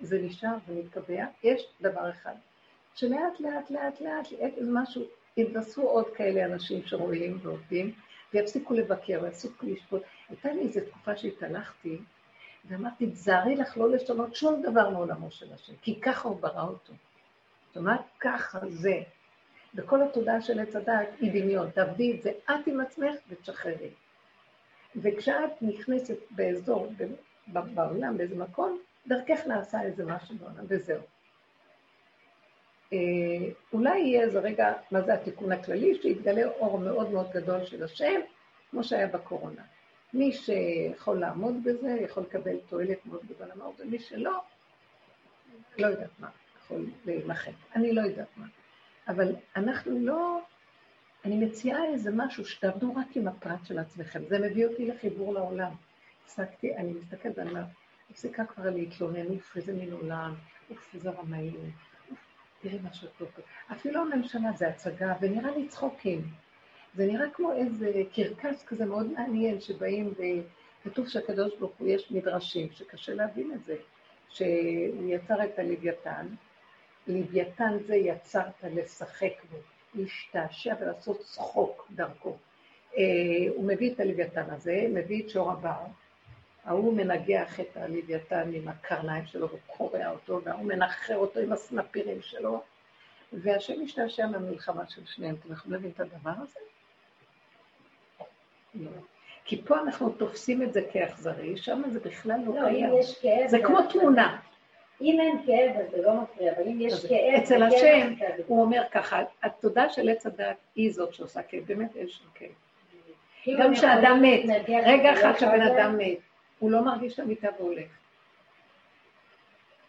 זה 0.00 0.18
נשאר 0.22 0.56
ומתקבע. 0.68 1.24
יש 1.42 1.66
דבר 1.80 2.10
אחד, 2.10 2.34
שלאט 2.94 3.40
לאט 3.40 3.70
לאט 3.70 4.00
לאט 4.00 4.30
לאט 4.30 4.52
איזה 4.56 4.70
משהו, 4.74 5.02
יתווספו 5.36 5.82
עוד 5.82 6.06
כאלה 6.16 6.44
אנשים 6.44 6.82
שרואים 6.86 7.38
ועובדים, 7.42 7.92
ויפסיקו 8.34 8.74
לבקר, 8.74 9.20
ויפסיקו 9.22 9.66
לשפוט. 9.66 10.02
הייתה 10.28 10.52
לי 10.52 10.60
איזו 10.60 10.80
תקופה 10.90 11.16
שהתהלכתי, 11.16 11.98
ואמרתי, 12.64 13.06
תזהרי 13.06 13.56
לך 13.56 13.76
לא 13.76 13.90
לשנות 13.90 14.34
שום 14.34 14.62
דבר 14.62 14.90
מעולמו 14.90 15.30
של 15.30 15.52
השם, 15.52 15.72
כי 15.82 16.00
ככה 16.00 16.28
הוא 16.28 16.40
ברא 16.40 16.62
אותו. 16.62 16.92
זאת 17.66 17.76
אומרת, 17.76 18.00
ככה 18.20 18.58
זה. 18.68 19.02
וכל 19.74 20.02
התודעה 20.02 20.40
של 20.40 20.60
עץ 20.60 20.76
הדעת 20.76 21.08
היא 21.20 21.42
דמיון. 21.42 21.70
תעבדי 21.70 22.16
את 22.16 22.22
זה 22.22 22.30
את 22.30 22.66
עם 22.66 22.80
עצמך 22.80 23.14
ותשחררי. 23.28 23.90
וכשאת 24.96 25.62
נכנסת 25.62 26.18
באזור, 26.30 26.92
בעולם, 27.46 28.16
באיזה 28.16 28.36
מקום, 28.36 28.78
דרכך 29.06 29.46
נעשה 29.46 29.82
איזה 29.82 30.04
משהו 30.06 30.34
בעולם, 30.36 30.64
וזהו. 30.68 31.00
אה, 32.92 32.98
אולי 33.72 33.98
יהיה 33.98 34.22
איזה 34.22 34.40
רגע, 34.40 34.72
מה 34.90 35.02
זה 35.02 35.14
התיקון 35.14 35.52
הכללי, 35.52 35.94
שיתגלה 36.02 36.46
אור 36.46 36.78
מאוד 36.78 37.10
מאוד 37.10 37.30
גדול 37.32 37.64
של 37.64 37.84
השם, 37.84 38.20
כמו 38.70 38.84
שהיה 38.84 39.06
בקורונה. 39.06 39.62
מי 40.14 40.32
שיכול 40.32 41.20
לעמוד 41.20 41.54
בזה, 41.64 41.96
יכול 42.00 42.22
לקבל 42.22 42.56
תועלת 42.68 43.06
מאוד 43.06 43.20
גדולה 43.26 43.54
מאוד, 43.54 43.74
ומי 43.78 43.98
שלא, 43.98 44.40
לא 45.78 45.86
יודעת 45.86 46.10
מה, 46.18 46.28
יכול 46.64 46.86
להימחק. 47.04 47.52
אני 47.76 47.92
לא 47.92 48.00
יודעת 48.00 48.28
מה. 48.36 48.46
אבל 49.08 49.34
אנחנו 49.56 49.98
לא... 49.98 50.40
אני 51.24 51.46
מציעה 51.46 51.84
איזה 51.84 52.10
משהו 52.14 52.44
שתעבדו 52.44 52.94
רק 52.94 53.16
עם 53.16 53.28
הפרט 53.28 53.66
של 53.66 53.78
עצמכם. 53.78 54.24
זה 54.28 54.38
מביא 54.38 54.66
אותי 54.66 54.86
לחיבור 54.86 55.34
לעולם. 55.34 55.72
הפסקתי, 56.24 56.76
אני 56.76 56.92
מסתכלת 56.92 57.38
ואני 57.38 57.50
אומרת, 57.50 57.66
הפסיקה 58.10 58.44
כבר 58.44 58.70
להתלונן, 58.70 59.26
אוף, 59.26 59.56
איזה 59.56 59.72
מין 59.72 59.92
עולם, 59.92 60.34
אוף, 60.70 60.94
איזה 60.94 61.10
רמאים, 61.10 61.70
תראי 62.62 62.78
שאת 62.92 63.20
לא 63.20 63.26
טוב. 63.26 63.44
אפילו 63.72 64.00
הממשלה 64.00 64.52
זה 64.52 64.68
הצגה, 64.68 65.14
ונראה 65.20 65.56
לי 65.56 65.68
צחוקים. 65.68 66.22
זה 66.94 67.06
נראה 67.06 67.30
כמו 67.30 67.52
איזה 67.52 68.02
קרקס 68.14 68.64
כזה 68.64 68.86
מאוד 68.86 69.12
מעניין, 69.12 69.60
שבאים 69.60 70.14
וכתוב 70.86 71.08
שהקדוש 71.08 71.56
ברוך 71.58 71.72
הוא, 71.78 71.88
יש 71.88 72.10
מדרשים, 72.10 72.68
שקשה 72.72 73.14
להבין 73.14 73.52
את 73.54 73.64
זה, 73.64 73.76
שהוא 74.28 75.08
יצר 75.08 75.44
את 75.44 75.58
הלוויתן, 75.58 76.26
לוויתן 77.06 77.78
זה 77.86 77.96
יצרת 77.96 78.64
לשחק 78.64 79.32
בו, 79.50 79.56
להשתעשע 79.94 80.74
ולעשות 80.80 81.20
צחוק 81.20 81.88
דרכו. 81.90 82.36
אה, 82.96 83.02
הוא 83.54 83.68
מביא 83.68 83.92
את 83.92 84.00
הלוויתן 84.00 84.50
הזה, 84.50 84.86
מביא 84.90 85.22
את 85.22 85.30
שור 85.30 85.50
הבר, 85.50 85.84
ההוא 86.64 86.96
מנגח 86.96 87.60
את 87.60 87.76
הלוויתן 87.76 88.50
עם 88.54 88.68
הקרניים 88.68 89.26
שלו 89.26 89.48
וקורע 89.52 90.10
אותו, 90.10 90.40
וההוא 90.44 90.64
מנחר 90.66 91.16
אותו 91.16 91.40
עם 91.40 91.52
הסנפירים 91.52 92.22
שלו, 92.22 92.62
והשם 93.32 93.82
משתעשע 93.82 94.26
מהמלחמה 94.26 94.86
של 94.88 95.06
שניהם. 95.06 95.34
אתם 95.34 95.52
יכולים 95.52 95.72
להבין 95.72 95.90
את 95.90 96.00
הדבר 96.00 96.32
הזה? 96.42 96.60
לא. 98.74 98.90
כי 99.44 99.62
פה 99.62 99.80
אנחנו 99.80 100.10
תופסים 100.10 100.62
את 100.62 100.72
זה 100.72 100.80
כאכזרי, 100.92 101.56
שם 101.56 101.82
זה 101.88 102.00
בכלל 102.00 102.40
לא, 102.46 102.54
לא 102.54 102.68
קיים. 102.68 102.90
זה 103.48 103.58
כמו 103.64 103.78
תמונה. 103.92 104.40
אם 105.00 105.20
אין 105.20 105.38
כאב 105.46 105.76
אז 105.76 105.90
זה 105.90 106.02
לא 106.02 106.14
מפריע, 106.14 106.52
אבל 106.52 106.62
אם 106.68 106.80
יש 106.80 107.06
כאב... 107.06 107.42
אצל 107.42 107.62
השם, 107.62 108.14
הוא 108.46 108.62
אומר 108.62 108.82
ככה, 108.90 109.22
התודה 109.42 109.88
של 109.88 110.08
עץ 110.08 110.26
הדת 110.26 110.56
היא 110.74 110.92
זאת 110.92 111.14
שעושה 111.14 111.42
כאב, 111.42 111.62
באמת 111.66 111.96
אין 111.96 112.08
שם 112.08 112.24
כאב. 112.34 112.50
גם 113.58 113.74
כשאדם 113.74 114.22
מת, 114.22 114.68
רגע 114.68 115.10
ולא 115.10 115.20
אחד 115.20 115.32
שהבן 115.38 115.60
אדם 115.60 115.98
מת, 115.98 116.18
הוא 116.58 116.70
לא 116.70 116.84
מרגיש 116.84 117.14
את 117.14 117.18
המיטה 117.18 117.48
והולך. 117.58 117.86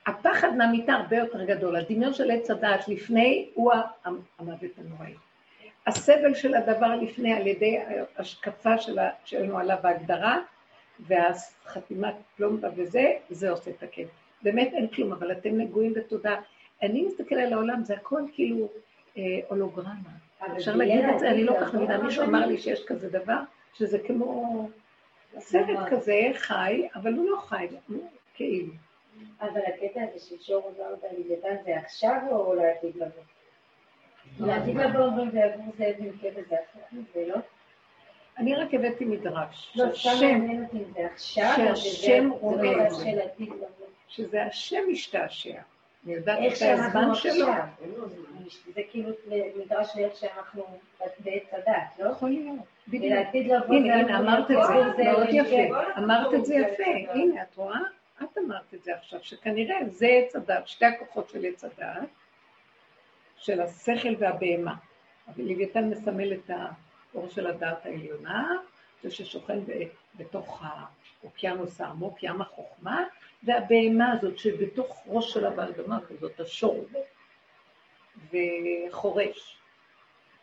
הפחד 0.06 0.56
מהמיטה 0.58 0.94
הרבה 0.94 1.18
יותר 1.18 1.44
גדול, 1.46 1.76
הדמיון 1.76 2.14
של 2.14 2.32
עץ 2.32 2.52
הדעת 2.52 2.88
לפני 2.88 3.50
הוא 3.54 3.72
המוות 4.40 4.72
הנוראי. 4.78 5.14
הסבל 5.88 6.34
של 6.34 6.56
הדבר 6.56 6.96
לפני 6.96 7.34
על 7.34 7.48
ידי 7.48 7.80
השקפה 8.18 8.78
שלנו 9.26 9.60
עליו 9.60 9.78
בהגדרה, 9.82 10.38
והחתימת 11.00 12.16
פלומבה 12.38 12.68
וזה, 12.76 13.14
זה 13.30 13.50
עושה 13.50 13.72
את 13.72 13.84
הכיף. 13.84 14.10
באמת 14.42 14.74
אין 14.74 14.88
כלום, 14.88 15.14
אבל 15.14 15.32
אתם 15.32 15.58
נגועים 15.58 15.94
בתודה. 15.94 16.36
אני 16.84 17.06
מסתכל 17.06 17.36
על 17.36 17.54
העולם, 17.54 17.84
זה 17.84 17.94
הכל 17.94 18.22
כאילו 18.34 18.70
אה, 19.18 19.24
הולוגרמה. 19.48 19.94
אפשר 20.58 20.72
זה 20.72 20.78
להגיד 20.78 21.06
את 21.14 21.20
זה, 21.20 21.32
אני 21.32 21.44
לא 21.44 21.54
לעתיד 21.54 21.68
כך 21.68 21.76
מבינה, 21.76 21.96
לבוא. 21.96 22.06
מישהו 22.06 22.24
אמר 22.24 22.46
לי 22.46 22.58
שיש 22.58 22.86
כזה 22.86 23.10
דבר, 23.10 23.40
שזה 23.74 24.00
כמו 24.00 24.70
סרט 25.40 25.90
כזה 25.90 26.22
חי, 26.34 26.88
אבל 26.96 27.14
הוא 27.14 27.30
לא 27.30 27.38
חי, 27.38 27.68
הוא 27.88 28.10
כאילו. 28.34 28.74
אבל 29.42 29.62
הקטע 29.68 30.02
הזה 30.04 30.26
של 30.26 30.36
שור 30.42 30.64
עוזר 30.64 30.96
בלוויתן 31.02 31.56
זה 31.66 31.78
עכשיו 31.78 32.22
או 32.32 32.54
לעתיד 32.54 32.96
לבוא? 32.96 33.24
לעתיד 34.40 34.78
לבוא 34.78 35.02
אומרים 35.02 35.30
ויגור 35.34 35.66
זאב 35.78 35.96
עם 36.00 36.12
כבש 36.22 36.46
זה 36.50 36.56
הפוך 36.70 36.84
מזה, 36.92 37.28
לא? 37.28 37.36
אני 38.38 38.56
רק 38.56 38.74
הבאתי 38.74 39.06
מדרש, 39.06 39.74
לא, 39.76 39.84
סתם 39.84 39.94
שהשם, 39.96 40.20
מעניין 40.20 40.64
אותי 40.64 40.78
אם 40.78 40.92
זה 40.94 41.06
עכשיו 41.06 41.56
או 41.70 41.76
שזה 41.76 41.90
שהשם 41.90 42.30
זה 42.30 42.36
רואה 42.40 42.76
לא 42.76 42.88
את 42.88 42.92
זה. 42.92 43.86
שזה 44.08 44.44
השם 44.44 44.82
משתעשע. 44.92 45.62
אני 46.06 46.14
יודעת 46.14 46.40
איך 46.40 46.64
את 46.64 46.68
הזמן 46.80 47.16
שלו. 47.16 47.48
זה 48.74 48.82
כאילו 48.92 49.10
נדרש 49.58 49.96
לאיך 49.96 50.16
שאנחנו 50.16 50.64
בעץ 51.20 51.54
הדת, 51.54 52.00
לא? 52.00 52.10
יכול 52.10 52.30
להיות, 52.30 52.60
בדיוק. 52.88 53.04
ולעתיד 53.14 53.48
לבוא 53.52 53.76
הנה, 53.76 54.20
אמרת 54.20 54.52
את 54.52 54.58
זה, 54.68 55.04
מאוד 55.04 55.28
יפה. 55.32 55.78
אמרת 55.98 56.34
את 56.34 56.46
זה 56.46 56.56
יפה. 56.56 56.84
הדת. 56.84 57.16
הנה, 57.16 57.44
את 57.44 57.56
רואה? 57.56 57.80
את 58.24 58.38
אמרת 58.38 58.74
את 58.74 58.84
זה 58.84 58.96
עכשיו, 58.96 59.20
שכנראה 59.24 59.76
זה 59.90 60.08
עץ 60.08 60.36
הדת, 60.36 60.68
שתי 60.68 60.86
הכוחות 60.86 61.30
של 61.30 61.46
עץ 61.46 61.64
הדת, 61.64 62.10
של 63.38 63.62
השכל 63.62 64.16
והבהמה. 64.20 64.76
אבל 65.28 65.44
לוויתן 65.44 65.90
מסמל 65.90 66.34
את 66.34 66.50
האור 67.14 67.30
של 67.30 67.48
הדעת 67.48 67.86
העליונה, 67.86 68.52
זה 69.04 69.12
ששוכן 69.12 69.60
בתוך 70.16 70.64
האוקיינוס 71.22 71.82
העמוק, 71.82 72.24
ים 72.24 72.42
החוכמה, 72.42 73.04
והבהמה 73.46 74.12
הזאת 74.12 74.38
שבתוך 74.38 75.04
ראש 75.08 75.34
של 75.34 75.46
הבאדמה 75.46 76.00
כזאת, 76.10 76.40
השור, 76.40 76.86
וחורש. 78.32 79.58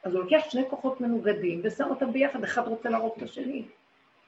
אז 0.03 0.15
הוא 0.15 0.25
לוקח 0.25 0.51
שני 0.51 0.63
כוחות 0.71 1.01
מנוגדים 1.01 1.61
ושם 1.65 1.85
אותם 1.91 2.13
ביחד, 2.13 2.45
אחד 2.45 2.69
רוצה 2.69 2.91
להרוג 2.91 3.13
את 3.17 3.23
השני. 3.23 3.65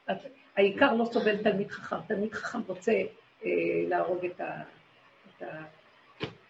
אז 0.06 0.16
העיקר 0.56 0.94
לא 0.94 1.04
סובל 1.04 1.42
תלמיד 1.42 1.70
חכם, 1.70 1.96
תלמיד 2.06 2.32
חכם 2.32 2.58
רוצה 2.66 2.92
אה, 3.44 3.50
להרוג 3.88 4.24
את, 4.24 4.40
ה, 4.40 4.62
את 5.28 5.42
ה, 5.42 5.64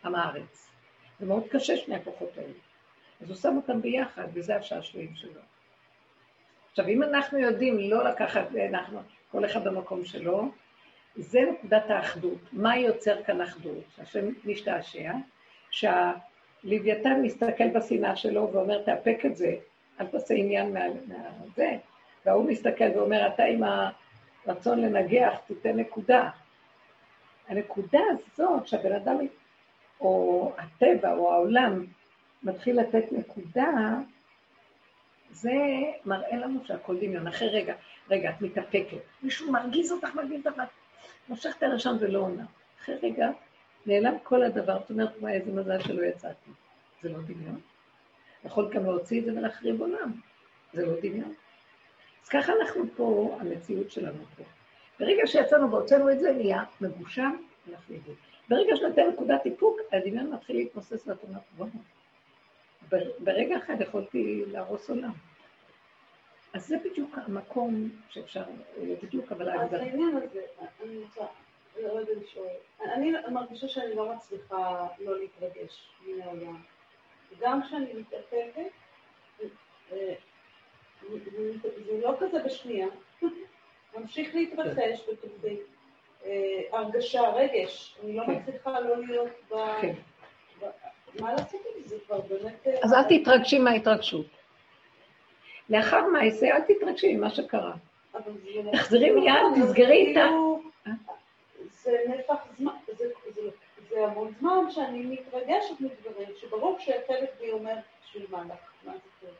עם 0.04 0.14
הארץ. 0.14 0.70
זה 1.20 1.26
מאוד 1.26 1.44
קשה 1.50 1.76
שני 1.76 1.94
הכוחות 1.94 2.38
האלה. 2.38 2.52
אז 3.20 3.28
הוא 3.28 3.36
שם 3.36 3.56
אותם 3.56 3.82
ביחד, 3.82 4.28
וזה 4.34 4.56
השעשועים 4.56 5.14
שלו. 5.14 5.40
עכשיו, 6.70 6.86
אם 6.88 7.02
אנחנו 7.02 7.38
יודעים 7.38 7.78
לא 7.78 8.04
לקחת, 8.04 8.46
אנחנו, 8.70 9.00
כל 9.30 9.44
אחד 9.44 9.64
במקום 9.64 10.04
שלו, 10.04 10.48
זה 11.16 11.40
נקודת 11.52 11.90
האחדות. 11.90 12.38
מה 12.52 12.76
יוצר 12.76 13.22
כאן 13.22 13.40
אחדות? 13.40 13.84
שהשם 13.96 14.28
משתעשע, 14.44 15.12
שהלוויתן 15.70 17.20
מסתכל 17.22 17.68
בשנאה 17.74 18.16
שלו 18.16 18.50
ואומר, 18.52 18.82
תאפק 18.82 19.18
את 19.26 19.36
זה, 19.36 19.54
אל 20.00 20.06
תעשה 20.06 20.34
עניין 20.34 20.72
מה- 20.74 20.80
מהזה. 21.08 21.76
וההוא 22.26 22.50
מסתכל 22.50 22.84
ואומר, 22.94 23.26
אתה 23.34 23.42
עם 23.44 23.62
הרצון 24.46 24.80
לנגח, 24.80 25.38
תיתן 25.46 25.76
נקודה. 25.76 26.30
הנקודה 27.48 28.00
הזאת 28.32 28.66
שהבן 28.66 28.92
אדם, 28.92 29.16
או 30.00 30.52
הטבע, 30.58 31.12
או 31.12 31.32
העולם, 31.32 31.84
מתחיל 32.42 32.80
לתת 32.80 33.12
נקודה, 33.12 33.68
זה 35.30 35.52
מראה 36.04 36.36
לנו 36.36 36.60
שהכל 36.64 36.96
דמיון. 36.96 37.26
אחרי 37.26 37.48
רגע, 37.48 37.74
רגע, 38.10 38.30
את 38.30 38.40
מתאפקת. 38.42 38.96
מישהו 39.22 39.52
מרגיז 39.52 39.92
אותך, 39.92 40.14
מרגיז 40.14 40.46
אותך, 40.46 40.62
מושך 41.28 41.54
את 41.58 41.62
הלשון 41.62 41.96
ולא 42.00 42.18
עונה. 42.18 42.44
אחרי 42.80 42.94
רגע, 43.02 43.30
נעלם 43.86 44.14
כל 44.22 44.42
הדבר, 44.42 44.78
זאת 44.80 44.90
אומרת, 44.90 45.10
וואי, 45.20 45.32
איזה 45.32 45.52
מזל 45.52 45.82
שלא 45.82 46.02
יצאתי. 46.04 46.50
זה 47.02 47.08
לא 47.08 47.18
דמיון. 47.18 47.60
יכול 48.44 48.72
גם 48.72 48.84
להוציא 48.84 49.20
את 49.20 49.24
זה 49.24 49.32
ולהחריב 49.32 49.80
עולם. 49.80 50.12
זה 50.72 50.86
לא 50.86 50.92
דמיון. 51.02 51.34
אז 52.22 52.28
ככה 52.28 52.52
אנחנו 52.60 52.84
פה, 52.96 53.36
המציאות 53.40 53.90
שלנו 53.90 54.24
פה. 54.36 54.42
ברגע 55.00 55.22
שיצאנו 55.26 55.70
והוצאנו 55.70 56.10
את 56.12 56.20
זה, 56.20 56.32
נהיה 56.32 56.64
מגושם, 56.80 57.36
אנחנו 57.72 57.94
יודעים. 57.94 58.16
ברגע 58.48 58.76
שנותן 58.76 59.02
נקודת 59.12 59.46
איפוק, 59.46 59.80
הדמיון 59.92 60.30
מתחיל 60.30 60.56
להתנוסס 60.56 61.06
ואת 61.08 61.22
אומרת, 61.22 61.42
וואו, 61.56 61.68
בר- 62.88 63.10
ברגע 63.18 63.56
אחד 63.58 63.80
יכולתי 63.80 64.44
להרוס 64.46 64.90
עולם. 64.90 65.12
אז 66.54 66.66
זה 66.66 66.76
בדיוק 66.84 67.18
המקום 67.26 67.90
שאפשר, 68.08 68.42
לא 68.82 68.94
בדיוק, 69.02 69.32
אבל 69.32 69.50
אז 69.50 69.60
ההגדרה. 69.60 69.82
העניין 69.82 70.16
הזה, 70.16 70.40
אני 70.82 70.98
רוצה 70.98 72.12
לשאול, 72.20 72.46
אני 72.80 73.12
מרגישה 73.30 73.68
שאני 73.68 73.94
לא 73.94 74.14
מצליחה 74.14 74.86
לא 75.00 75.18
להתרגש 75.18 75.90
מן 76.06 76.22
העולם. 76.22 76.62
גם 77.40 77.62
כשאני 77.62 77.92
מתאפקת, 77.92 78.70
אה, 79.92 80.14
זה 81.84 82.00
לא 82.02 82.14
כזה 82.20 82.42
בשנייה, 82.44 82.86
ממשיך 83.96 84.34
להתרחש 84.34 85.08
בתוכי. 85.12 85.56
אה, 86.24 86.60
הרגשה, 86.72 87.20
רגש, 87.20 87.96
אני 88.04 88.16
לא 88.16 88.22
כן. 88.26 88.32
מצליחה 88.32 88.80
לא 88.80 88.96
להיות 89.06 89.32
ב... 89.50 89.54
כן. 89.80 89.94
ב- 90.60 91.20
מה 91.20 91.32
לעשות 91.32 91.60
עם 91.76 91.82
זה? 91.84 91.96
כבר 92.06 92.20
באמת... 92.20 92.66
אה, 92.66 92.78
אז 92.82 92.92
אל 92.92 93.02
תתרגשי 93.02 93.58
מההתרגשות. 93.58 94.26
לאחר 95.70 96.06
מעשה, 96.06 96.46
אל 96.46 96.60
תתרגשי 96.60 97.16
ממה 97.16 97.30
שקרה. 97.30 97.72
תחזרי 98.72 99.10
מיד, 99.10 99.34
תסגרי 99.56 100.06
איתה. 100.06 100.20
כאילו, 100.20 100.62
זה 101.70 101.96
נפח 102.08 102.46
זמן, 102.58 102.72
זה, 102.86 103.04
זה, 103.34 103.40
זה 103.90 104.06
המון 104.06 104.32
זמן 104.40 104.70
שאני 104.70 104.98
מתרגשת 104.98 105.80
מדברים, 105.80 106.28
שברור 106.40 106.76
שחלק 106.78 107.30
בי 107.40 107.50
אומר, 107.50 107.74
בשביל 108.04 108.26
מה 108.30 108.42
לך, 108.42 108.56
מה 108.84 108.92
זה 108.92 108.98
קורה? 109.20 109.32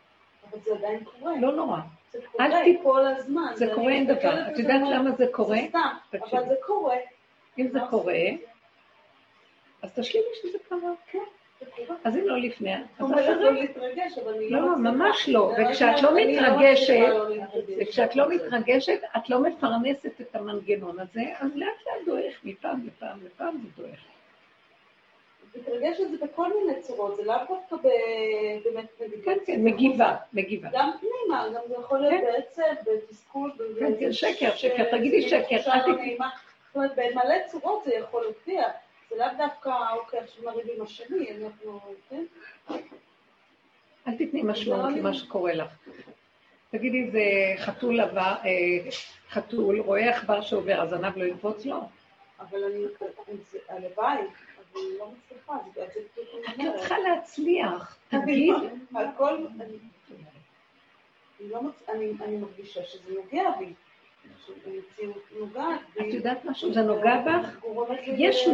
אבל 0.50 0.58
זה 0.64 0.74
עדיין 0.74 1.04
קורה. 1.04 1.32
לא 1.40 1.52
נורא. 1.52 1.78
זה 2.10 2.18
קורה 2.32 2.48
כל 2.82 3.06
הזמן. 3.06 3.52
זה 3.54 3.66
קורה 3.74 3.92
אין 3.92 4.06
דבר. 4.06 4.50
את 4.52 4.58
יודעת 4.58 4.80
למה 4.92 5.10
זה 5.10 5.26
קורה? 5.32 5.56
זה 5.56 5.68
סתם. 5.68 6.18
אבל 6.32 6.48
זה 6.48 6.54
קורה. 6.66 6.96
אם 7.58 7.68
זה 7.68 7.78
קורה? 7.90 8.14
אז 9.82 9.92
תשלימי 9.92 10.26
שזה 10.42 10.58
קרה. 10.68 10.90
כן. 11.10 11.18
אז 12.04 12.16
אם 12.16 12.22
לא 12.24 12.38
לפני. 12.38 12.74
לא 13.00 13.52
להתרגש, 13.52 14.18
אבל 14.18 14.34
אני 14.34 14.50
לא. 14.50 14.76
ממש 14.76 15.28
לא. 15.28 15.52
וכשאת 15.58 16.02
לא 16.02 16.10
מתרגשת, 16.16 17.08
לא. 17.08 17.26
וכשאת 17.78 18.16
לא 18.16 18.28
מתרגשת, 18.28 19.00
את 19.16 19.30
לא 19.30 19.40
מפרנסת 19.40 20.20
את 20.20 20.36
המנגנון 20.36 21.00
הזה, 21.00 21.22
אז 21.40 21.56
לאט 21.56 21.68
לאט 21.86 22.06
דועך 22.06 22.40
מפעם 22.44 22.86
לפעם 22.86 23.18
לפעם 23.26 23.58
זה 23.62 23.82
דועך. 23.82 23.98
מתרגש 25.56 26.00
את 26.00 26.10
זה 26.10 26.26
בכל 26.26 26.50
מיני 26.60 26.80
צורות, 26.80 27.16
זה 27.16 27.24
לאו 27.24 27.34
דווקא 27.48 27.76
באמת. 28.64 29.02
כן, 29.24 29.36
כן, 29.46 29.64
מגיבה, 29.64 30.16
מגיבה. 30.32 30.68
גם 30.72 30.90
פנימה, 31.00 31.48
גם 31.54 31.60
זה 31.68 31.74
יכול 31.74 31.98
להיות 31.98 32.20
כן. 32.20 32.32
בעצב, 32.32 32.62
בתסכול, 32.86 33.52
כן, 33.78 33.92
כן, 34.00 34.12
שקר, 34.12 34.54
שקר, 34.54 34.84
תגידי 34.90 35.28
שקר, 35.28 35.56
אל. 35.56 35.80
זאת 36.74 36.76
אומרת, 36.76 36.90
במלא 36.96 37.34
צורות 37.46 37.84
זה 37.84 37.94
יכול 37.94 38.22
להופיע. 38.22 38.62
זה 39.14 39.20
לאו 39.20 39.26
דווקא, 39.38 39.70
אוקיי, 39.96 40.20
עכשיו 40.20 40.44
נריב 40.50 40.66
עם 40.76 40.82
השני, 40.82 41.44
אנחנו, 41.44 41.80
כן? 42.10 42.24
אל 44.08 44.12
תתני 44.18 44.42
משמעות 44.42 44.92
לא 44.92 44.98
למה 44.98 45.10
לי. 45.10 45.16
שקורה 45.16 45.54
לך. 45.54 45.68
תגידי, 46.70 47.10
זה 47.10 47.20
חתול 47.64 48.00
עבר, 48.00 48.20
אה, 48.44 48.90
חתול 49.30 49.80
רואה 49.80 50.10
עכבר 50.16 50.40
שעובר, 50.40 50.80
הזנב 50.80 51.16
לא 51.16 51.24
יקפוץ 51.24 51.66
לו? 51.66 51.80
אבל 52.40 52.64
אני, 52.64 52.84
הלוואי, 53.68 54.18
אבל 54.18 54.80
אני 54.80 54.98
לא 54.98 55.10
מצליחה, 55.10 55.52
זה 55.74 55.84
את 55.84 55.96
לא. 56.58 56.78
צריכה 56.78 56.98
להצליח, 56.98 57.96
אני 58.12 58.22
תגיד. 58.22 58.54
לא- 58.90 59.00
הכל, 59.00 59.38
לא 61.40 61.60
אני 61.88 62.12
אני 62.24 62.36
מרגישה 62.36 62.84
שזה 62.84 63.14
נוגע 63.14 63.50
בי. 63.58 63.72
את 66.00 66.14
יודעת 66.14 66.44
משהו? 66.44 66.72
זה 66.72 66.82
נוגע 66.82 67.20
בך? 67.20 67.66
יש 68.06 68.48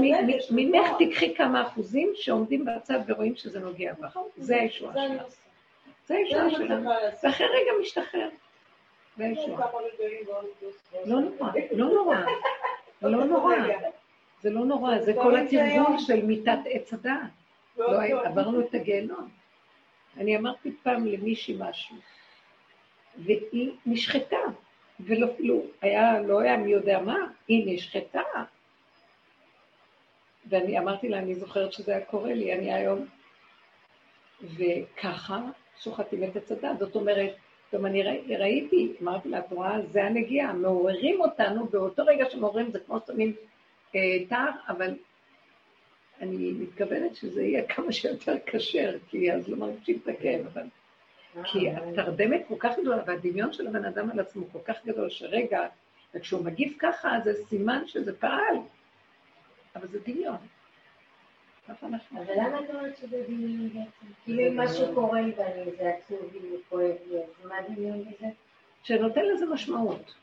ממך. 0.51 0.86
תיקחי 0.99 1.34
כמה 1.34 1.66
אחוזים 1.66 2.12
שעומדים 2.14 2.64
בצד 2.64 2.99
ורואים 3.07 3.36
שזה 3.36 3.61
נוגע 3.61 3.93
בך. 4.01 4.18
זה 4.36 4.57
הישועה 4.57 4.95
שלך. 4.95 5.22
זה 6.07 6.14
הישועה 6.16 6.45
לעשות. 6.45 7.24
ואחרי 7.24 7.47
רגע 7.47 7.70
משתחרר. 7.80 8.28
זה 9.16 9.24
יש 9.24 9.38
הישועה. 9.38 9.70
לא 11.05 11.20
נורא, 11.20 11.51
לא 11.72 11.86
נורא. 11.86 12.16
לא 13.03 13.24
נורא. 13.32 13.55
זה 14.43 14.51
לא 14.51 14.64
נורא, 14.64 14.99
זה 14.99 15.12
כל. 15.14 15.36
התרגול 15.36 15.99
של 15.99 16.26
מיתת 16.26 16.59
עץ 16.64 16.93
הדעת. 16.93 17.20
ועוד 17.76 17.93
לא, 17.93 17.99
ועוד. 17.99 18.26
עברנו 18.26 18.61
את 18.61 18.74
הגיהנום. 18.74 19.28
אני 20.16 20.36
אמרתי 20.36 20.72
פעם 20.82 21.07
למישהי 21.07 21.57
משהו. 21.59 21.97
והיא 23.16 23.70
נשחטה, 23.86 24.36
ולא 25.05 25.26
אפילו 25.34 25.62
היה, 25.80 26.20
לא 26.20 26.40
היה 26.40 26.57
מי 26.57 26.70
יודע 26.70 27.01
מה, 27.01 27.16
היא 27.48 27.74
נשחטה. 27.74 28.22
ואני 30.46 30.78
אמרתי 30.78 31.09
לה, 31.09 31.18
אני 31.18 31.34
זוכרת 31.34 31.72
שזה 31.72 31.92
היה 31.92 32.05
קורה 32.05 32.34
לי, 32.34 32.55
אני 32.55 32.74
היום... 32.74 33.07
וככה 34.42 35.40
שוחטים 35.80 36.24
את 36.24 36.36
עץ. 36.36 36.53
זאת 36.78 36.96
אומרת, 36.96 37.34
גם 37.74 37.86
אני 37.86 38.03
ראיתי, 38.28 38.92
אמרתי 39.03 39.28
לה, 39.28 39.38
את 39.38 39.53
רואה, 39.53 39.80
זה 39.92 40.05
הנגיעה, 40.05 40.53
מעוררים 40.53 41.20
אותנו, 41.20 41.66
באותו 41.66 42.05
רגע 42.07 42.30
שמעוררים 42.30 42.70
זה 42.70 42.78
כמו 42.78 42.98
שמים 43.07 43.34
אה, 43.96 44.24
תר, 44.28 44.51
אבל 44.68 44.94
אני 46.20 46.53
מתכוונת 46.53 47.16
שזה 47.16 47.42
יהיה 47.42 47.66
כמה 47.66 47.92
שיותר 47.92 48.34
כשר, 48.46 48.96
כי 49.09 49.32
אז 49.32 49.48
לא 49.48 49.57
מרגישים 49.57 49.98
את 50.03 50.09
הכאב, 50.09 50.46
אבל... 50.46 50.62
כי 51.44 51.70
התרדמת 51.70 52.42
כל 52.48 52.54
כך 52.58 52.78
גדולה, 52.78 53.02
והדמיון 53.06 53.52
של 53.52 53.66
הבן 53.66 53.84
אדם 53.84 54.10
על 54.10 54.20
עצמו 54.20 54.44
כל 54.52 54.58
כך 54.64 54.84
גדול, 54.86 55.10
שרגע, 55.10 55.66
וכשהוא 56.14 56.44
מגיב 56.44 56.76
ככה, 56.78 57.20
זה 57.24 57.32
סימן 57.48 57.82
שזה 57.86 58.16
פעל, 58.16 58.56
אבל 59.76 59.88
זה 59.88 59.98
דמיון. 60.06 60.36
אבל 61.68 61.88
למה 62.36 62.60
את 62.60 62.70
אומרת 62.70 62.96
שזה 62.96 63.24
דמיון 63.28 63.68
בעצם? 63.68 64.12
כאילו 64.24 64.42
אם 64.48 64.60
משהו 64.60 64.94
קורה 64.94 65.20
לי 65.20 65.32
ואני, 65.36 65.70
זה 65.78 65.94
עצוב 65.98 66.30
לי 66.32 66.56
וכואב 66.56 66.96
לי, 67.10 67.18
אז 67.18 67.46
מה 67.46 67.54
דמיון 67.68 68.04
בזה? 68.04 68.26
שנותן 68.82 69.24
לזה 69.24 69.46
משמעות. 69.46 70.14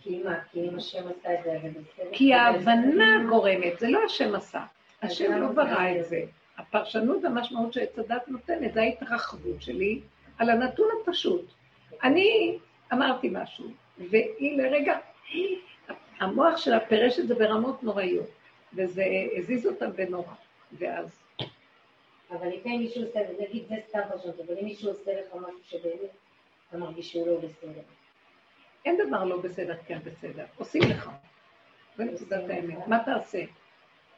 כי 0.00 0.22
מה? 0.24 0.38
כי 0.52 0.68
אם 0.68 0.76
השם 0.76 1.08
עשה 1.08 1.34
את 1.34 1.44
זה, 1.44 1.58
זה 1.62 1.68
בסדר? 1.68 2.08
כי 2.12 2.34
ההבנה 2.34 3.24
גורמת, 3.28 3.78
זה 3.78 3.88
לא 3.88 4.00
השם 4.04 4.34
עשה. 4.34 4.64
השם 5.02 5.32
לא 5.32 5.48
ברא 5.48 6.00
את 6.00 6.04
זה. 6.04 6.24
הפרשנות 6.58 7.24
והמשמעות 7.24 7.72
שעץ 7.72 7.98
הדת 7.98 8.28
נותנת, 8.28 8.74
זה 8.74 8.80
ההתרחבות 8.80 9.62
שלי 9.62 10.00
על 10.38 10.50
הנתון 10.50 10.88
הפשוט. 11.02 11.52
אני 12.02 12.58
אמרתי 12.92 13.28
משהו, 13.32 13.66
והיא 14.10 14.62
לרגע, 14.62 14.98
המוח 16.20 16.56
שלה 16.56 16.80
פירש 16.80 17.18
את 17.18 17.28
זה 17.28 17.34
ברמות 17.34 17.82
נוראיות. 17.82 18.30
וזה 18.74 19.04
הזיז 19.36 19.66
אותם 19.66 19.92
בנוח, 19.92 20.36
ואז... 20.72 21.22
אבל 22.30 22.48
לפעמים 22.48 22.80
מישהו 22.80 23.04
עושה, 23.04 23.20
נגיד 23.38 23.66
זה 23.68 23.74
סתם 23.88 24.00
פרשנות, 24.08 24.40
אבל 24.40 24.58
אם 24.58 24.64
מישהו 24.64 24.88
עושה 24.90 25.10
לך 25.20 25.34
משהו 25.34 25.60
שבאמת 25.64 26.10
אתה 26.68 26.76
מרגיש 26.76 27.12
שהוא 27.12 27.26
לא 27.26 27.38
בסדר. 27.38 27.82
אין 28.84 28.98
דבר 29.06 29.24
לא 29.24 29.40
בסדר, 29.40 29.74
כן 29.86 29.98
בסדר. 30.04 30.44
עושים 30.56 30.82
לך. 30.82 31.10
זה 31.96 32.04
נקודת 32.04 32.50
האמת. 32.50 32.86
מה 32.86 32.98
תעשה? 33.04 33.42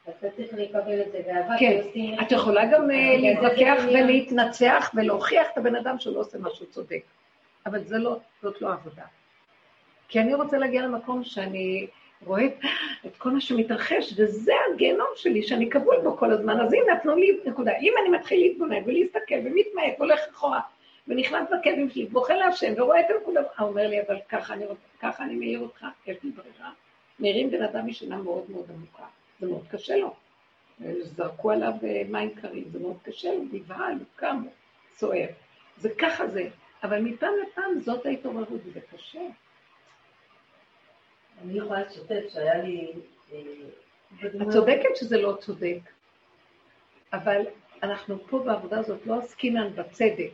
אתה 0.08 0.30
צריך 0.36 0.52
לקבל 0.52 1.00
את 1.02 1.12
זה 1.12 1.20
באהבה. 1.26 1.54
כן, 1.58 1.80
את 2.22 2.32
יכולה 2.32 2.64
גם 2.66 2.90
אה, 2.90 3.16
להתווכח 3.18 3.82
ולהתנצח 3.88 4.90
ולהוכיח 4.94 5.46
את 5.52 5.58
הבן 5.58 5.76
אדם 5.76 5.98
שהוא 5.98 6.14
לא 6.14 6.20
עושה 6.20 6.38
משהו 6.38 6.66
צודק. 6.66 7.02
אבל 7.66 7.80
לא, 7.90 8.18
זאת 8.42 8.62
לא 8.62 8.72
עבודה. 8.72 9.02
כי 10.08 10.20
אני 10.20 10.34
רוצה 10.34 10.58
להגיע 10.58 10.82
למקום 10.82 11.24
שאני 11.24 11.86
רואה 12.24 12.44
את 13.06 13.16
כל 13.16 13.30
מה 13.30 13.40
שמתרחש, 13.40 14.14
וזה 14.16 14.52
הגיהנום 14.72 15.08
שלי, 15.16 15.42
שאני 15.42 15.70
כבול 15.70 16.00
בו 16.02 16.16
כל 16.16 16.32
הזמן, 16.32 16.60
אז 16.60 16.72
הנה, 16.72 16.94
נתנו 16.94 17.16
לי 17.16 17.38
נקודה. 17.44 17.72
אם 17.80 17.92
אני 18.02 18.18
מתחיל 18.18 18.40
להתבונן 18.40 18.82
ולהסתכל 18.86 19.34
ומתמעט 19.44 19.92
והולך 19.98 20.20
אחורה, 20.30 20.60
ונכנס 21.08 21.48
בכאבים 21.50 21.90
שלי, 21.90 22.06
בוכה 22.06 22.34
להשם 22.34 22.72
ורואה 22.76 23.00
את 23.00 23.06
הנקודה, 23.10 23.40
הוא 23.58 23.68
אומר 23.68 23.88
לי, 23.88 24.00
אבל 24.00 24.16
ככה 24.28 24.54
אני, 24.54 24.64
ככה 25.00 25.24
אני 25.24 25.34
מעיר 25.34 25.60
אותך, 25.60 25.86
יש 26.06 26.16
לי 26.22 26.30
ברירה. 26.30 26.70
מעירים 27.18 27.50
בן 27.50 27.62
אדם 27.62 27.86
משינה 27.86 28.16
מאוד 28.16 28.44
מאוד 28.50 28.64
עמוקה, 28.74 29.04
זה 29.40 29.46
מאוד 29.46 29.66
קשה 29.70 29.96
לו. 29.96 30.14
זרקו 31.02 31.50
עליו 31.50 31.72
אה, 31.84 32.02
מים 32.08 32.34
קרים, 32.34 32.64
זה 32.72 32.78
מאוד 32.78 32.96
קשה 33.02 33.34
לו, 33.34 33.44
נבהל, 33.52 33.92
הוא 33.92 34.06
קם, 34.16 34.44
סוער. 34.96 35.26
זה 35.76 35.88
ככה 35.98 36.28
זה, 36.28 36.48
אבל 36.82 37.02
מפעם 37.02 37.32
לפעם 37.48 37.80
זאת 37.80 38.06
ההתעוררות, 38.06 38.60
וזה 38.64 38.80
קשה. 38.80 39.20
אני 41.42 41.58
יכולה 41.58 41.80
לשתף 41.80 42.22
שהיה 42.28 42.62
לי... 42.62 42.92
אה, 43.32 43.38
את 44.26 44.50
צודקת 44.52 44.96
שזה 44.96 45.18
לא 45.18 45.36
צודק, 45.40 45.78
אבל 47.12 47.42
אנחנו 47.82 48.18
פה 48.28 48.38
בעבודה 48.38 48.78
הזאת 48.78 49.06
לא 49.06 49.18
עסקינן 49.18 49.72
בצדק, 49.74 50.32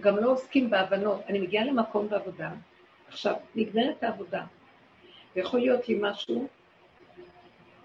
גם 0.00 0.16
לא 0.16 0.32
עוסקים 0.32 0.70
בהבנות. 0.70 1.20
אני 1.28 1.38
מגיעה 1.38 1.64
למקום 1.64 2.08
בעבודה, 2.08 2.50
עכשיו, 3.08 3.34
נגמרת 3.54 4.02
העבודה, 4.02 4.44
ויכול 5.36 5.60
להיות 5.60 5.88
לי 5.88 5.98
משהו, 6.00 6.48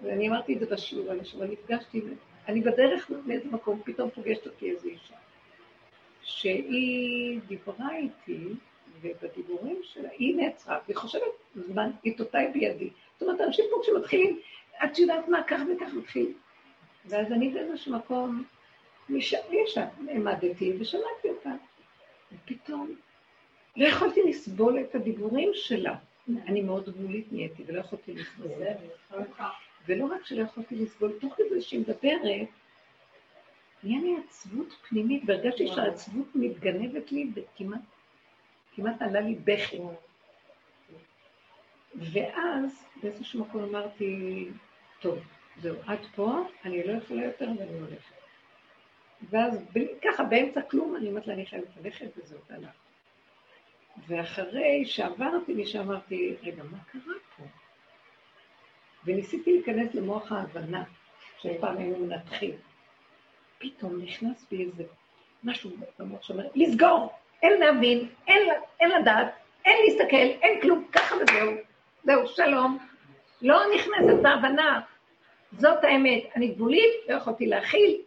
ואני 0.04 0.30
אמרתי 0.30 0.54
את 0.54 0.60
זה 0.60 0.66
בשיעור, 0.66 1.12
אבל 1.12 1.48
נפגשתי, 1.48 2.02
אני 2.48 2.62
בדרך 2.62 3.12
מאיזה 3.26 3.50
מקום, 3.50 3.82
פתאום 3.86 4.10
פוגשת 4.10 4.48
אותי 4.48 4.72
איזו 4.72 4.88
אישה, 4.88 5.16
שהיא 6.24 7.40
דיברה 7.48 7.96
איתי, 7.96 8.48
ובדיבורים 9.02 9.80
שלה, 9.84 10.10
היא 10.18 10.36
נעצרה, 10.36 10.80
והיא 10.86 10.98
חושבת, 10.98 11.32
זמן 11.56 11.92
עיתותיי 12.04 12.52
בידי. 12.54 12.90
זאת 13.14 13.22
אומרת, 13.22 13.42
אנשים 13.42 13.66
פה 13.72 13.82
כשמתחילים, 13.84 14.40
את 14.84 15.00
יודעת 15.00 15.28
מה, 15.28 15.44
כך 15.44 15.60
וכך 15.74 15.94
מתחיל. 15.94 16.34
ואז 17.06 17.32
אני 17.32 17.50
באיזשהו 17.50 17.96
מקום, 17.96 18.44
ישר 19.10 19.38
העמדתי 20.08 20.74
ושמעתי 20.80 21.30
אותה. 21.30 21.50
ופתאום 22.34 22.96
לא 23.78 23.88
יכולתי 23.88 24.22
לסבול 24.24 24.80
את 24.80 24.96
הדיבורים 24.96 25.50
שלה. 25.54 25.96
אני 26.48 26.62
מאוד 26.62 26.90
גבולית 26.90 27.28
נהייתי 27.32 27.64
ולא 27.68 27.80
יכולתי 27.80 28.14
לסבול. 28.14 28.52
ולא 29.90 30.06
רק 30.06 30.26
שלא 30.26 30.42
יכולתי 30.42 30.76
לסבול, 30.76 31.12
תוך 31.22 31.34
כדי 31.34 31.62
שהיא 31.62 31.80
מדברת, 31.80 32.50
נהיה 33.84 34.02
לי 34.02 34.16
עצבות 34.24 34.74
פנימית, 34.90 35.24
והרגשתי 35.26 35.68
שהעצבות 35.68 36.28
מתגנבת 36.36 37.12
לי 37.12 37.32
וכמעט 37.36 37.82
כמעט 38.76 39.02
עלה 39.02 39.20
לי 39.20 39.36
בכי. 39.36 39.80
ואז 41.96 42.86
באיזשהו 43.04 43.42
מקום 43.42 43.64
אמרתי, 43.64 44.46
טוב, 45.00 45.20
זהו, 45.58 45.76
עד 45.86 46.00
פה, 46.16 46.44
אני 46.66 46.84
לא 46.84 46.92
יכולה 46.92 47.26
יותר 47.26 47.50
ואני 47.60 47.80
הולכת. 47.80 48.14
ואז 49.30 49.66
ככה, 50.02 50.24
באמצע 50.24 50.62
כלום, 50.62 50.96
אני 50.96 51.10
אומרת 51.10 51.28
לה, 51.28 51.34
אני 51.34 51.46
חייבת 51.46 51.68
ללכת, 51.84 52.08
וזהו, 52.18 52.40
הלך. 52.50 52.70
ואחרי 54.08 54.86
שעברתי 54.86 55.54
משם, 55.54 55.80
אמרתי, 55.80 56.36
רגע, 56.44 56.64
מה 56.64 56.78
קרה 56.92 57.14
פה? 57.38 57.44
וניסיתי 59.06 59.52
להיכנס 59.52 59.96
למוח 59.96 60.32
ההבנה, 60.32 60.84
שפעם 61.38 61.78
היינו 61.78 61.98
מנתחים. 61.98 62.52
פתאום 63.58 64.02
נכנס 64.02 64.46
בי 64.52 64.66
איזה 64.66 64.84
משהו 65.44 65.72
במוח 66.00 66.24
שאומר, 66.24 66.48
לסגור! 66.56 67.14
אין 67.44 67.60
להבין, 67.60 68.10
אין, 68.28 68.50
אין 68.80 68.92
לדעת, 69.02 69.28
אין 69.66 69.78
להסתכל, 69.86 70.16
אין 70.16 70.62
כלום, 70.62 70.88
ככה 70.92 71.16
וזהו. 71.16 71.52
זהו, 72.04 72.28
שלום. 72.28 72.78
לא 73.42 73.62
נכנסת 73.76 74.22
בהבנה. 74.22 74.82
זאת 75.58 75.84
האמת. 75.84 76.24
אני 76.36 76.48
גבולית, 76.48 76.94
לא 77.10 77.16
יכולתי 77.16 77.46
להכיל. 77.46 78.02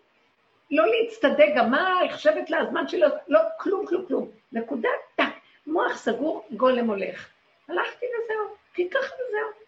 לא 0.71 0.85
להצטדק 0.87 1.49
גם 1.57 1.71
מה 1.71 2.01
חושבת 2.13 2.51
לה 2.51 2.59
הזמן 2.59 2.89
שלו, 2.89 3.07
לא, 3.29 3.41
כלום, 3.59 3.87
כלום, 3.87 4.07
כלום. 4.07 4.31
נקודה, 4.53 4.89
טק, 5.17 5.25
מוח 5.67 5.97
סגור, 5.97 6.47
גולם 6.51 6.91
הולך. 6.91 7.29
הלכתי 7.69 8.07
וזהו, 8.07 8.57
כי 8.75 8.91
ככה 8.91 9.15
וזהו. 9.15 9.62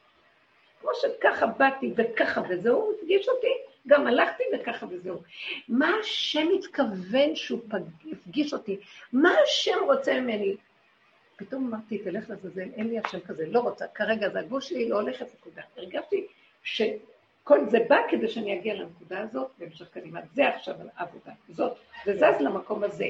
כמו 0.84 0.92
שככה 0.94 1.46
באתי 1.46 1.92
וככה 1.96 2.42
וזהו, 2.48 2.80
הוא 2.80 2.92
הפגיש 2.98 3.28
אותי, 3.28 3.52
גם 3.86 4.06
הלכתי 4.06 4.42
וככה 4.54 4.86
וזהו. 4.90 5.22
מה 5.68 5.92
השם 6.00 6.46
מתכוון 6.54 7.36
שהוא 7.36 7.60
הפגיש 8.12 8.52
אותי? 8.52 8.76
מה 9.12 9.34
השם 9.44 9.76
רוצה 9.86 10.20
ממני? 10.20 10.56
פתאום 11.36 11.66
אמרתי, 11.66 11.98
תלך 11.98 12.30
לעזאזל, 12.30 12.68
אין 12.76 12.88
לי 12.88 12.98
השם 12.98 13.20
כזה, 13.20 13.46
לא 13.46 13.60
רוצה, 13.60 13.86
כרגע 13.94 14.28
זה 14.28 14.38
הגוש 14.38 14.68
שלי, 14.68 14.88
לא 14.88 15.00
הולכת 15.00 15.26
נקודה. 15.34 15.62
הרגשתי 15.76 16.26
שכל 16.62 17.58
זה 17.68 17.78
בא 17.88 17.96
כדי 18.10 18.28
שאני 18.28 18.58
אגיע 18.58 18.74
לנקודה 18.74 19.20
הזאת, 19.20 19.50
והמשך 19.58 19.88
קדימה. 19.88 20.20
זה 20.34 20.48
עכשיו 20.48 20.74
העבודה, 20.96 21.32
זאת, 21.48 21.76
זה 22.04 22.16
זז 22.16 22.40
למקום 22.40 22.84
הזה. 22.84 23.06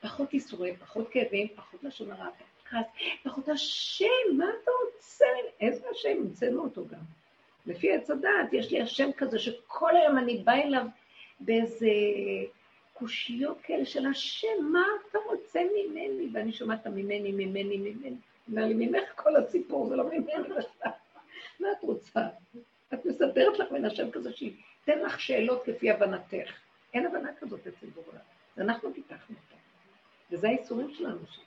פחות 0.00 0.34
ייסורים, 0.34 0.76
פחות 0.76 1.08
כאבים, 1.10 1.48
פחות 1.56 1.84
לשון 1.84 2.10
הרע, 2.10 2.28
כעס, 2.64 2.86
פחות 3.22 3.48
השם, 3.48 4.36
מה 4.36 4.46
אתה 4.62 4.70
רוצה? 4.84 5.24
איזה 5.60 5.86
השם? 5.90 6.16
המצאנו 6.20 6.62
אותו 6.62 6.86
גם. 6.86 7.00
לפי 7.66 7.92
עץ 7.92 8.10
הדעת, 8.10 8.52
יש 8.52 8.70
לי 8.70 8.82
השם 8.82 9.12
כזה 9.16 9.38
שכל 9.38 9.96
היום 9.96 10.18
אני 10.18 10.38
באה 10.38 10.62
אליו 10.62 10.86
באיזה 11.40 11.88
קושיות 12.92 13.60
כאלה 13.62 13.84
של 13.84 14.06
השם, 14.06 14.64
מה 14.72 14.84
אתה 15.10 15.18
רוצה 15.26 15.60
ממני? 15.60 16.28
ואני 16.32 16.52
שומעת 16.52 16.86
ממני, 16.86 17.32
ממני, 17.32 17.76
ממני. 17.76 18.16
אומר 18.48 18.66
לי, 18.66 18.74
ממך 18.74 19.08
כל 19.14 19.36
הסיפור, 19.36 19.88
זה 19.88 19.96
לא 19.96 20.04
ממני. 20.04 20.48
מה 21.60 21.68
את 21.78 21.82
רוצה? 21.82 22.20
את 22.94 23.06
מספרת 23.06 23.58
לך 23.58 23.72
מן 23.72 23.84
השם 23.84 24.10
כזה 24.10 24.32
שייתן 24.32 24.98
לך 24.98 25.20
שאלות 25.20 25.62
כפי 25.64 25.90
הבנתך. 25.90 26.52
אין 26.94 27.06
הבנה 27.06 27.30
כזאת 27.40 27.66
אצל 27.66 27.86
בורא. 27.86 28.18
אנחנו 28.58 28.94
פיתחנו 28.94 29.36
אותה. 29.36 29.60
וזה 30.30 30.48
האיסורים 30.48 30.94
שלנו 30.94 31.26
שם. 31.30 31.42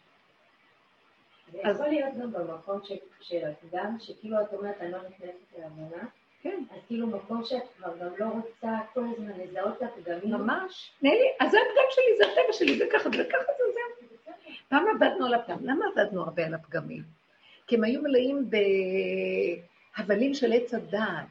זה 1.51 1.57
יכול 1.63 1.87
להיות 1.87 2.13
גם 2.21 2.31
במקום 2.31 2.79
של 3.21 3.37
גם 3.71 3.97
שכאילו 3.99 4.41
את 4.41 4.53
אומרת, 4.53 4.75
אני 4.81 4.91
לא 4.91 4.97
נכנסת 4.97 5.57
להבנה, 5.57 6.03
כן. 6.41 6.63
אז 6.71 6.79
כאילו 6.87 7.07
מקום 7.07 7.43
שאת 7.43 7.63
כבר 7.77 7.97
גם 7.97 8.09
לא 8.19 8.25
רוצה 8.25 8.77
כל 8.93 9.03
הזמן 9.13 9.31
לזהות 9.39 9.77
את 9.77 9.83
הפגמים. 9.83 10.33
ממש. 10.33 10.91
נלי, 11.01 11.31
אז 11.39 11.51
זה 11.51 11.57
הפגם 11.57 11.83
שלי, 11.89 12.17
זה 12.17 12.23
הטבע 12.31 12.53
שלי, 12.53 12.77
זה 12.77 12.85
ככה, 12.93 13.09
זה 13.09 13.23
ככה, 13.31 13.51
זה 13.57 13.63
זה. 13.73 14.31
פעם 14.69 14.85
עבדנו 14.95 15.25
על 15.25 15.33
הפגם. 15.33 15.57
למה 15.61 15.85
עבדנו 15.95 16.21
הרבה 16.21 16.45
על 16.45 16.53
הפגמים? 16.53 17.03
כי 17.67 17.75
הם 17.75 17.83
היו 17.83 18.01
מלאים 18.01 18.49
בהבלים 19.97 20.33
של 20.33 20.53
עץ 20.53 20.73
הדעת. 20.73 21.25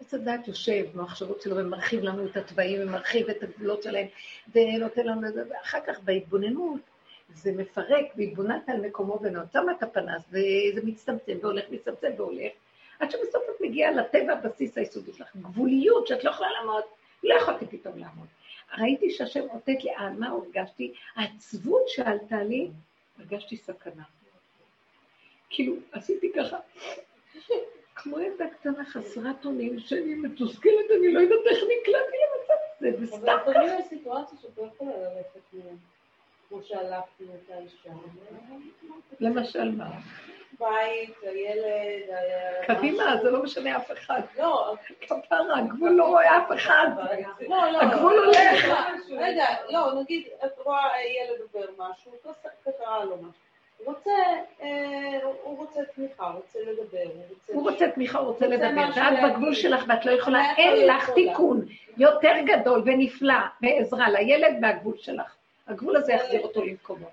עץ 0.00 0.14
הדעת 0.14 0.48
יושב 0.48 0.84
במחשבות 0.94 1.42
שלו 1.42 1.56
ומרחיב 1.56 2.02
לנו 2.02 2.26
את 2.26 2.36
התוואים 2.36 2.80
ומרחיב 2.82 3.30
את 3.30 3.42
הגבולות 3.42 3.82
שלהם 3.82 4.06
ונותן 4.54 5.06
לנו 5.06 5.28
את 5.28 5.34
זה, 5.34 5.44
ואחר 5.50 5.78
כך 5.86 6.00
בהתבוננות 6.00 6.80
זה 7.34 7.52
מפרק 7.52 8.06
והתבוננת 8.16 8.68
על 8.68 8.80
מקומו 8.80 9.18
ונועד, 9.22 9.46
שמה 9.52 9.72
את 9.72 9.82
הפנס 9.82 10.22
וזה 10.28 10.80
מצטמצם 10.84 11.38
והולך, 11.40 11.64
מצטמצם 11.70 12.10
והולך, 12.16 12.52
עד 12.98 13.10
שבסוף 13.10 13.42
את 13.56 13.60
מגיעה 13.60 13.92
לטבע 13.92 14.32
הבסיס 14.32 14.78
היסודי 14.78 15.12
שלך, 15.12 15.36
גבוליות 15.36 16.06
שאת 16.06 16.24
לא 16.24 16.30
יכולה 16.30 16.50
לעמוד, 16.50 16.82
לא 17.24 17.34
יכולתי 17.34 17.66
פתאום 17.66 17.98
לעמוד. 17.98 18.26
ראיתי 18.78 19.10
שהשם 19.10 19.40
עוטט 19.48 19.68
לי, 19.68 19.90
על 19.96 20.12
מה 20.12 20.28
הרגשתי? 20.28 20.92
העצבות 21.16 21.88
שעלתה 21.88 22.42
לי, 22.42 22.70
הרגשתי 23.18 23.56
סכנה. 23.56 24.02
כאילו, 25.50 25.74
עשיתי 25.92 26.32
ככה, 26.36 26.58
כמו 27.94 28.20
ילדה 28.20 28.48
קטנה 28.48 28.84
חסרת 28.84 29.44
אונים, 29.44 29.78
שאני 29.78 30.14
מתוסכלת, 30.14 30.90
אני 30.98 31.12
לא 31.12 31.20
יודעת 31.20 31.46
איך 31.50 31.58
נקלטתי 31.58 32.16
למצב 32.22 32.54
הזה, 32.76 33.04
וסתם 33.04 33.26
ככה. 33.26 33.42
אבל 33.42 33.50
לפעמים 33.50 33.80
יש 33.80 33.86
סיטואציה 33.86 34.38
שאת 34.42 34.58
לא 34.58 34.62
יכולה 34.74 34.90
ללכת 34.90 35.40
כמו 36.52 36.62
שהלכתי 36.62 37.24
אותה 37.24 37.58
אישה. 37.58 37.90
למשל 39.20 39.70
מה? 39.70 39.90
בית, 40.58 41.14
הילד, 41.22 42.16
קדימה, 42.66 43.16
זה 43.22 43.30
לא 43.30 43.42
משנה 43.42 43.76
אף 43.76 43.92
אחד. 43.92 44.20
לא, 44.38 44.74
כפרה, 45.00 45.58
הגבול 45.58 45.90
לא 45.90 46.04
רואה 46.04 46.38
אף 46.38 46.52
אחד. 46.54 46.86
לא, 47.40 47.70
לא. 47.70 47.80
הגבול 47.80 48.18
הולך. 48.18 48.78
רגע, 49.10 49.44
לא, 49.68 50.00
נגיד, 50.00 50.26
את 50.44 50.58
רואה 50.64 50.90
ילד 51.02 51.40
עובר 51.40 51.66
משהו, 51.78 52.12
קרה 52.64 53.04
לו 53.04 53.16
משהו. 53.16 53.42
רוצה, 53.84 54.10
אה, 54.62 55.18
הוא 55.42 55.58
רוצה 55.58 55.80
תמיכה, 55.94 56.24
הוא 56.26 56.34
רוצה 56.34 56.58
לדבר, 56.58 57.12
הוא 57.14 57.22
רוצה... 57.30 57.52
הוא 57.52 57.70
רוצה 57.70 57.90
תמיכה, 57.90 58.18
הוא 58.18 58.28
רוצה 58.28 58.46
לדבר, 58.46 58.90
ואת. 58.96 59.32
בגבול 59.32 59.54
שלך 59.54 59.84
ואת 59.88 60.06
לא 60.06 60.10
יכולה, 60.10 60.54
אין 60.56 60.86
לך 60.86 61.10
תיקון 61.10 61.64
יותר 61.96 62.32
גדול 62.46 62.82
ונפלא 62.86 63.34
ועזרה 63.62 64.10
לילד 64.10 64.60
מהגבול 64.60 64.94
שלך. 64.98 65.36
הגבול 65.68 65.96
הזה 65.96 66.12
יחזיר 66.12 66.40
אותו 66.42 66.62
למקומו. 66.64 67.06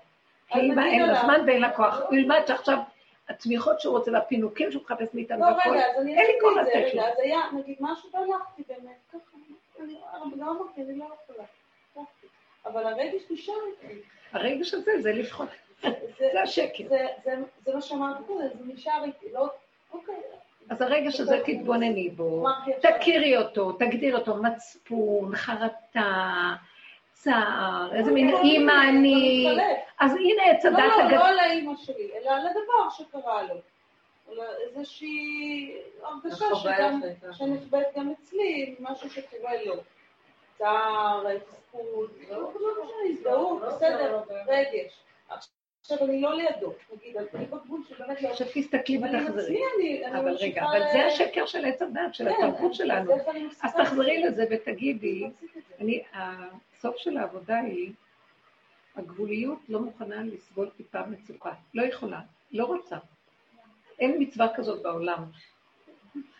כי 0.48 0.58
נגיד 0.58 0.78
אין 0.78 1.06
לה 1.06 1.20
זמן 1.22 1.40
ואין 1.46 1.60
לה 1.60 1.72
כוח. 1.72 2.00
הוא 2.08 2.14
ילמד 2.16 2.40
שעכשיו 2.46 2.78
התמיכות 3.28 3.80
שהוא 3.80 3.98
רוצה 3.98 4.10
והפינוקים 4.12 4.72
שהוא 4.72 4.82
מחפש 4.82 5.08
מאיתנו 5.14 5.40
לא, 5.40 5.46
והכל, 5.46 5.76
אין 5.96 6.26
לי 6.26 6.32
כוח 6.40 6.52
לתת 6.56 6.94
לו. 6.94 7.02
אז 7.02 7.14
היה, 7.18 7.40
נגיד, 7.52 7.76
משהו 7.80 8.08
והלכתי 8.12 8.62
באמת, 8.68 8.96
ככה, 9.12 9.36
אני 9.82 9.94
לא 10.40 10.44
אמרתי, 10.50 10.82
אני 10.82 10.98
לא 10.98 11.04
יכולה, 11.04 11.44
הלכתי. 11.96 12.26
אבל 12.66 12.86
הרגש 12.86 13.22
נשאר 13.30 13.54
איתי. 13.82 13.94
הרגש 14.32 14.74
הזה 14.74 14.92
זה 15.02 15.12
לבחון. 15.12 15.46
זה- 15.82 16.40
השקר. 16.42 16.84
זה- 17.24 17.36
מה 17.74 17.80
שאמרתי 17.80 18.22
קודם, 18.26 18.48
זה 18.58 18.74
נשאר 18.74 19.04
איתי, 19.04 19.26
לא, 19.32 19.48
אוקיי. 19.92 20.14
אז 20.70 20.82
הרגש 20.82 21.20
הזה 21.20 21.40
תתבונני 21.46 22.08
בו. 22.08 22.44
תכירי 22.82 23.36
אותו, 23.36 23.72
תגדיר 23.72 24.18
אותו, 24.18 24.36
מצפון, 24.36 25.36
חרטה, 25.36 26.52
צער, 27.22 27.90
איזה 27.94 28.12
מין 28.12 28.34
אימא 28.36 28.72
אני... 28.88 29.46
מתחלף. 29.50 29.78
אז 30.00 30.14
הנה 30.14 30.42
עץ 30.42 30.64
לא, 30.64 30.70
הדת 30.70 30.78
לא, 30.78 31.02
הגדול. 31.02 31.18
לא 31.18 31.28
על 31.28 31.38
האימא 31.38 31.72
שלי, 31.76 32.10
אלא 32.14 32.30
על 32.30 32.46
הדבר 32.46 32.90
שקרה 32.90 33.42
לו. 33.42 33.54
איזושהי 34.66 35.76
הרגשה. 36.02 36.46
שנחבאת 37.32 37.86
גם 37.96 38.12
אצלי, 38.12 38.74
משהו 38.80 39.10
שקורה 39.10 39.64
לו. 39.64 39.74
צער, 40.58 41.24
תסכול, 41.38 42.08
לא 42.30 42.36
לא 42.36 42.84
משנה, 42.84 43.10
הזדהות, 43.10 43.62
בסדר, 43.62 44.20
רגש. 44.46 45.00
עכשיו 45.80 46.08
אני 46.08 46.20
לא 46.20 46.34
לידו, 46.34 46.72
נגיד, 46.96 47.16
אני 47.16 47.46
בגבול 47.46 47.80
שבאמת 47.88 48.22
לא... 48.22 48.28
עכשיו 48.28 48.46
תסתכלי 48.54 48.98
ותחזרי. 48.98 49.42
עצמי 49.44 49.60
אני 49.76 50.06
אני 50.06 50.20
אבל 50.20 50.36
רגע, 50.40 50.62
אבל 50.62 50.80
זה 50.92 51.06
השקר 51.06 51.46
של 51.46 51.64
עץ 51.64 51.82
הדת, 51.82 52.14
של 52.14 52.24
כן, 52.24 52.30
התרבות 52.44 52.74
שלנו. 52.74 53.12
אז 53.62 53.70
את? 53.70 53.80
תחזרי 53.80 54.22
לזה 54.22 54.44
ותגידי, 54.50 55.30
הסוף 56.80 56.96
של 56.96 57.16
העבודה 57.16 57.58
היא, 57.58 57.92
הגבוליות 58.96 59.58
לא 59.68 59.80
מוכנה 59.80 60.22
לסבול 60.22 60.68
טיפה 60.76 60.98
מצוקה. 61.06 61.52
לא 61.74 61.82
יכולה, 61.82 62.20
לא 62.52 62.64
רוצה. 62.64 62.96
אין 63.98 64.16
מצווה 64.18 64.54
כזאת 64.54 64.82
בעולם. 64.82 65.24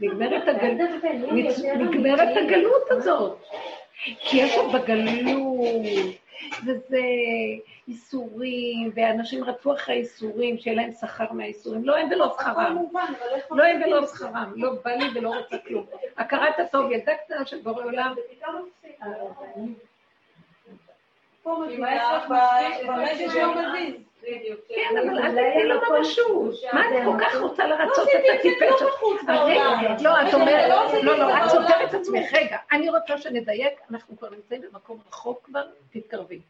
נגמרת, 0.00 0.42
הגל... 0.48 0.74
מצ... 1.32 1.58
נגמרת 1.58 2.36
הגלות 2.36 2.90
הזאת. 2.90 3.38
כי 4.04 4.36
יש 4.36 4.56
עוד 4.56 4.72
בגלות, 4.74 6.16
וזה 6.66 7.00
איסורים, 7.88 8.90
ואנשים 8.94 9.44
רדפו 9.44 9.74
אחרי 9.74 9.94
איסורים, 9.94 10.58
שיהיה 10.58 10.76
להם 10.76 10.92
שכר 10.92 11.32
מהאיסורים. 11.32 11.84
לא 11.84 11.96
הם 11.96 12.08
ולא 12.10 12.34
שכרם. 12.38 12.76
לא 13.50 13.64
הם 13.64 13.82
ולא? 13.82 14.06
שכרם. 14.06 14.52
לא 14.56 14.72
בא 14.84 14.90
לי 14.90 15.04
ולא 15.14 15.28
רוצה 15.28 15.58
כלום. 15.58 15.86
הכרת 16.16 16.58
הטוב, 16.58 16.90
ילדה 16.90 17.12
קטנה 17.14 17.46
של 17.46 17.60
בורא 17.62 17.84
עולם, 17.84 18.14
פה 21.42 21.56
אם 21.56 21.62
מבינה, 21.62 21.90
העסק 22.08 22.28
ב- 22.28 22.32
מספיק, 22.32 22.86
ברגש 22.86 23.32
זה 23.32 23.42
לא 23.42 23.50
מספיק. 23.54 23.68
מבין. 23.68 24.02
בדיוק. 24.22 24.60
כן, 24.68 24.96
אבל 24.98 25.18
אל 25.18 25.30
תתני 25.30 25.64
לו 25.64 25.80
ממשות. 25.90 26.54
מה 26.72 26.80
את 26.80 27.04
כל 27.04 27.24
כך 27.24 27.40
רוצה 27.40 27.66
לרצות 27.66 27.96
לא 27.98 28.02
את 28.02 28.08
עשיתי 28.08 28.50
את 28.50 28.62
הטיפש? 28.62 28.82
לא, 30.02 30.20
את 30.20 30.24
רגע, 30.26 30.34
אומרת, 30.36 30.68
לא 31.02 31.16
לא, 31.16 31.36
את 31.36 31.42
לא. 31.42 31.48
סותרת 31.48 31.88
את 31.88 31.94
עצמך. 31.94 32.32
רגע, 32.32 32.56
אני 32.72 32.90
רוצה 32.90 33.18
שנדייק, 33.18 33.80
אנחנו 33.90 34.18
כבר 34.18 34.30
נמצאים 34.30 34.60
במקום 34.72 34.98
רחוק 35.08 35.40
כבר, 35.44 35.62
תתקרבי. 35.92 36.40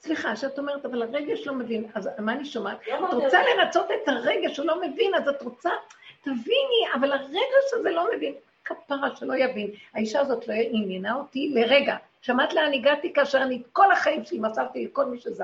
סליחה, 0.00 0.36
שאת 0.36 0.58
אומרת, 0.58 0.84
אבל 0.84 1.02
הרגש 1.02 1.46
לא 1.46 1.52
מבין, 1.54 1.86
אז 1.94 2.10
מה 2.18 2.32
אני 2.32 2.44
שומעת? 2.44 2.78
לא 2.88 3.08
את 3.08 3.14
רוצה. 3.14 3.38
לרצות 3.42 3.86
את 3.90 4.08
הרגש, 4.08 4.58
הוא 4.58 4.66
לא 4.66 4.80
מבין, 4.80 5.14
אז 5.14 5.28
את 5.28 5.42
רוצה, 5.42 5.70
תביני, 6.22 6.82
אבל 6.94 7.12
הרגש 7.12 7.72
הזה 7.72 7.90
לא 7.90 8.06
מבין. 8.16 8.34
כפרה 8.66 9.16
שלא 9.16 9.34
יבין. 9.36 9.70
האישה 9.94 10.20
הזאת 10.20 10.48
לא 10.48 10.54
עניינה 10.54 11.14
אותי 11.14 11.52
לרגע. 11.54 11.96
שמעת 12.22 12.54
לאן 12.54 12.72
הגעתי 12.72 13.12
כאשר 13.12 13.42
אני 13.42 13.62
כל 13.72 13.92
החיים 13.92 14.24
שלי 14.24 14.38
מסרתי 14.38 14.84
לכל 14.84 15.04
מי 15.04 15.18
שזז. 15.18 15.42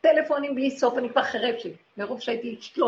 טלפונים 0.00 0.54
בלי 0.54 0.70
סוף, 0.70 0.98
אני 0.98 1.10
כבר 1.10 1.22
חירב. 1.22 1.54
מרוב 1.96 2.20
שהייתי 2.20 2.58
30-40 2.76 2.78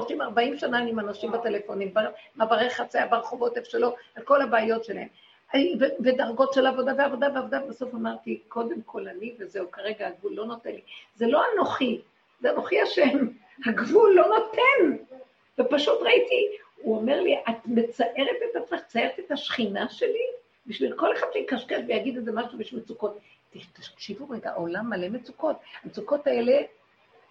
שנה 0.56 0.78
עם 0.78 0.98
אנשים 0.98 1.32
בטלפונים, 1.32 1.94
במעברי 2.36 2.70
חצייה, 2.70 3.06
ברחובות, 3.06 3.56
איפה 3.56 3.70
שלא, 3.70 3.94
על 4.16 4.22
כל 4.22 4.42
הבעיות 4.42 4.84
שלהם. 4.84 5.08
ודרגות 6.00 6.52
של 6.52 6.66
עבודה 6.66 6.92
ועבודה 6.98 7.28
ועבודה, 7.34 7.60
בסוף 7.68 7.94
אמרתי, 7.94 8.40
קודם 8.48 8.82
כל 8.86 9.08
אני 9.08 9.34
וזהו, 9.38 9.70
כרגע 9.70 10.06
הגבול 10.06 10.32
לא 10.34 10.46
נותן 10.46 10.70
לי. 10.70 10.80
זה 11.14 11.26
לא 11.26 11.42
אנוכי, 11.54 12.00
זה 12.40 12.50
אנוכי 12.50 12.80
השם, 12.80 13.18
הגבול 13.66 14.12
לא 14.14 14.26
נותן. 14.28 15.04
ופשוט 15.58 16.02
ראיתי, 16.02 16.48
הוא 16.82 16.96
אומר 16.96 17.20
לי, 17.20 17.36
את 17.48 17.66
מצערת 17.66 18.36
את 18.50 18.56
עצמך, 18.56 18.80
ציירת 18.86 19.18
את 19.18 19.30
השכינה 19.30 19.88
שלי? 19.88 20.26
בשביל 20.66 20.94
כל 20.96 21.16
אחד 21.16 21.26
שיקשקש 21.32 21.78
ויגיד 21.88 22.16
איזה 22.16 22.32
משהו 22.32 22.58
בשביל 22.58 22.80
מצוקות. 22.80 23.18
תקשיבו 23.72 24.28
רגע, 24.30 24.50
העולם 24.50 24.90
מלא 24.90 25.08
מצוקות. 25.08 25.56
המצוקות 25.84 26.26
האלה 26.26 26.60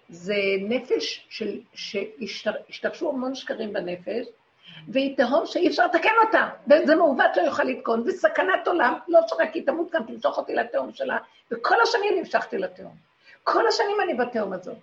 זה 0.10 0.36
נפש 0.62 1.26
של, 1.30 1.60
שהשתרשו 1.74 3.10
המון 3.10 3.36
שקרים 3.36 3.74
בנפש, 3.74 4.28
והיא 4.88 5.18
תהום 5.18 5.46
שאי 5.46 5.68
אפשר 5.68 5.86
לתקן 5.86 6.14
אותה, 6.26 6.50
וזה 6.68 6.96
מעוות 6.96 7.38
לא 7.38 7.42
יוכל 7.42 7.64
לתקון, 7.64 8.04
וסכנת 8.06 8.68
עולם, 8.68 8.94
לא 9.08 9.20
שרק 9.28 9.54
היא 9.54 9.66
תמות 9.66 9.92
כאן, 9.92 10.04
תמשוך 10.04 10.38
אותי 10.38 10.56
לתהום 10.56 10.94
שלה, 10.94 11.18
וכל 11.52 11.82
השנים 11.82 12.18
המשכתי 12.18 12.58
לתהום. 12.58 12.96
כל 13.44 13.68
השנים 13.68 13.98
אני 14.04 14.14
בתהום 14.14 14.54
הזאת. 14.54 14.78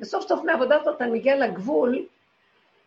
וסוף 0.00 0.28
סוף 0.28 0.44
מהעבודה 0.44 0.76
הזאת 0.80 1.02
אני 1.02 1.10
מגיעה 1.10 1.36
לגבול, 1.36 2.06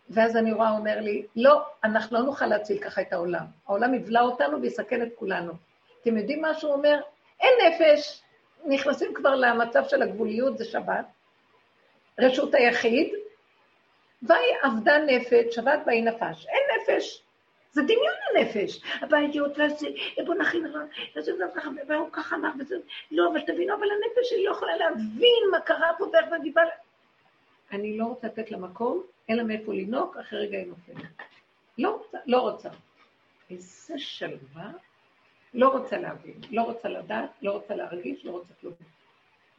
ואז 0.09 0.37
אני 0.37 0.53
רואה, 0.53 0.69
הוא 0.69 0.77
אומר 0.77 0.99
לי, 0.99 1.25
לא, 1.35 1.61
אנחנו 1.83 2.17
לא 2.17 2.23
נוכל 2.23 2.45
להציל 2.45 2.77
ככה 2.77 3.01
את 3.01 3.13
העולם. 3.13 3.45
העולם 3.67 3.93
יבלע 3.93 4.21
אותנו 4.21 4.61
ויסכן 4.61 5.01
את 5.01 5.09
כולנו. 5.15 5.53
אתם 6.01 6.17
יודעים 6.17 6.41
מה 6.41 6.53
שהוא 6.53 6.73
אומר? 6.73 7.01
אין 7.39 7.53
נפש, 7.67 8.21
נכנסים 8.65 9.13
כבר 9.13 9.35
למצב 9.35 9.83
של 9.87 10.01
הגבוליות, 10.01 10.57
זה 10.57 10.65
שבת, 10.65 11.05
רשות 12.19 12.55
היחיד, 12.55 13.13
ויהי 14.23 14.53
אבדה 14.65 14.97
נפש, 14.97 15.55
שבת 15.55 15.79
ויהי 15.85 16.01
נפש. 16.01 16.47
אין 16.47 16.61
נפש. 16.81 17.23
זה 17.71 17.81
דמיון 17.81 18.13
הנפש. 18.29 18.81
הבעיות, 19.01 19.51
וזה, 19.51 19.87
בוא 20.25 20.35
נכין 20.35 20.65
רע, 20.65 20.81
וזה 21.15 21.31
ככה, 21.55 21.69
והוא 21.87 22.09
ככה 22.11 22.35
אמר, 22.35 22.49
וזה, 22.59 22.75
לא, 23.11 23.31
אבל 23.31 23.41
תבינו, 23.41 23.75
אבל 23.75 23.87
הנפש 23.91 24.29
שלי 24.29 24.45
לא 24.45 24.51
יכולה 24.51 24.77
להבין 24.77 25.43
מה 25.51 25.59
קרה 25.59 25.91
פה 25.97 26.05
ואיך 26.05 26.25
אני 26.33 26.51
באה... 26.51 26.63
אני 27.71 27.97
לא 27.97 28.05
רוצה 28.05 28.27
לתת 28.27 28.51
לה 28.51 28.57
מקום, 28.57 29.03
אין 29.29 29.37
לה 29.37 29.43
מאיפה 29.43 29.73
לנהוג, 29.73 30.17
אחרי 30.17 30.39
רגע 30.47 30.57
היא 30.57 30.67
נופלת. 30.67 31.05
לא 31.77 31.95
רוצה, 31.95 32.17
לא 32.25 32.41
רוצה. 32.41 32.69
איזה 33.49 33.99
שלווה. 33.99 34.71
לא 35.53 35.69
רוצה 35.69 35.97
להבין, 35.97 36.35
לא 36.51 36.61
רוצה 36.61 36.89
לדעת, 36.89 37.29
לא 37.41 37.51
רוצה 37.51 37.75
להרגיש, 37.75 38.25
לא 38.25 38.31
רוצה 38.31 38.53
כלום. 38.61 38.73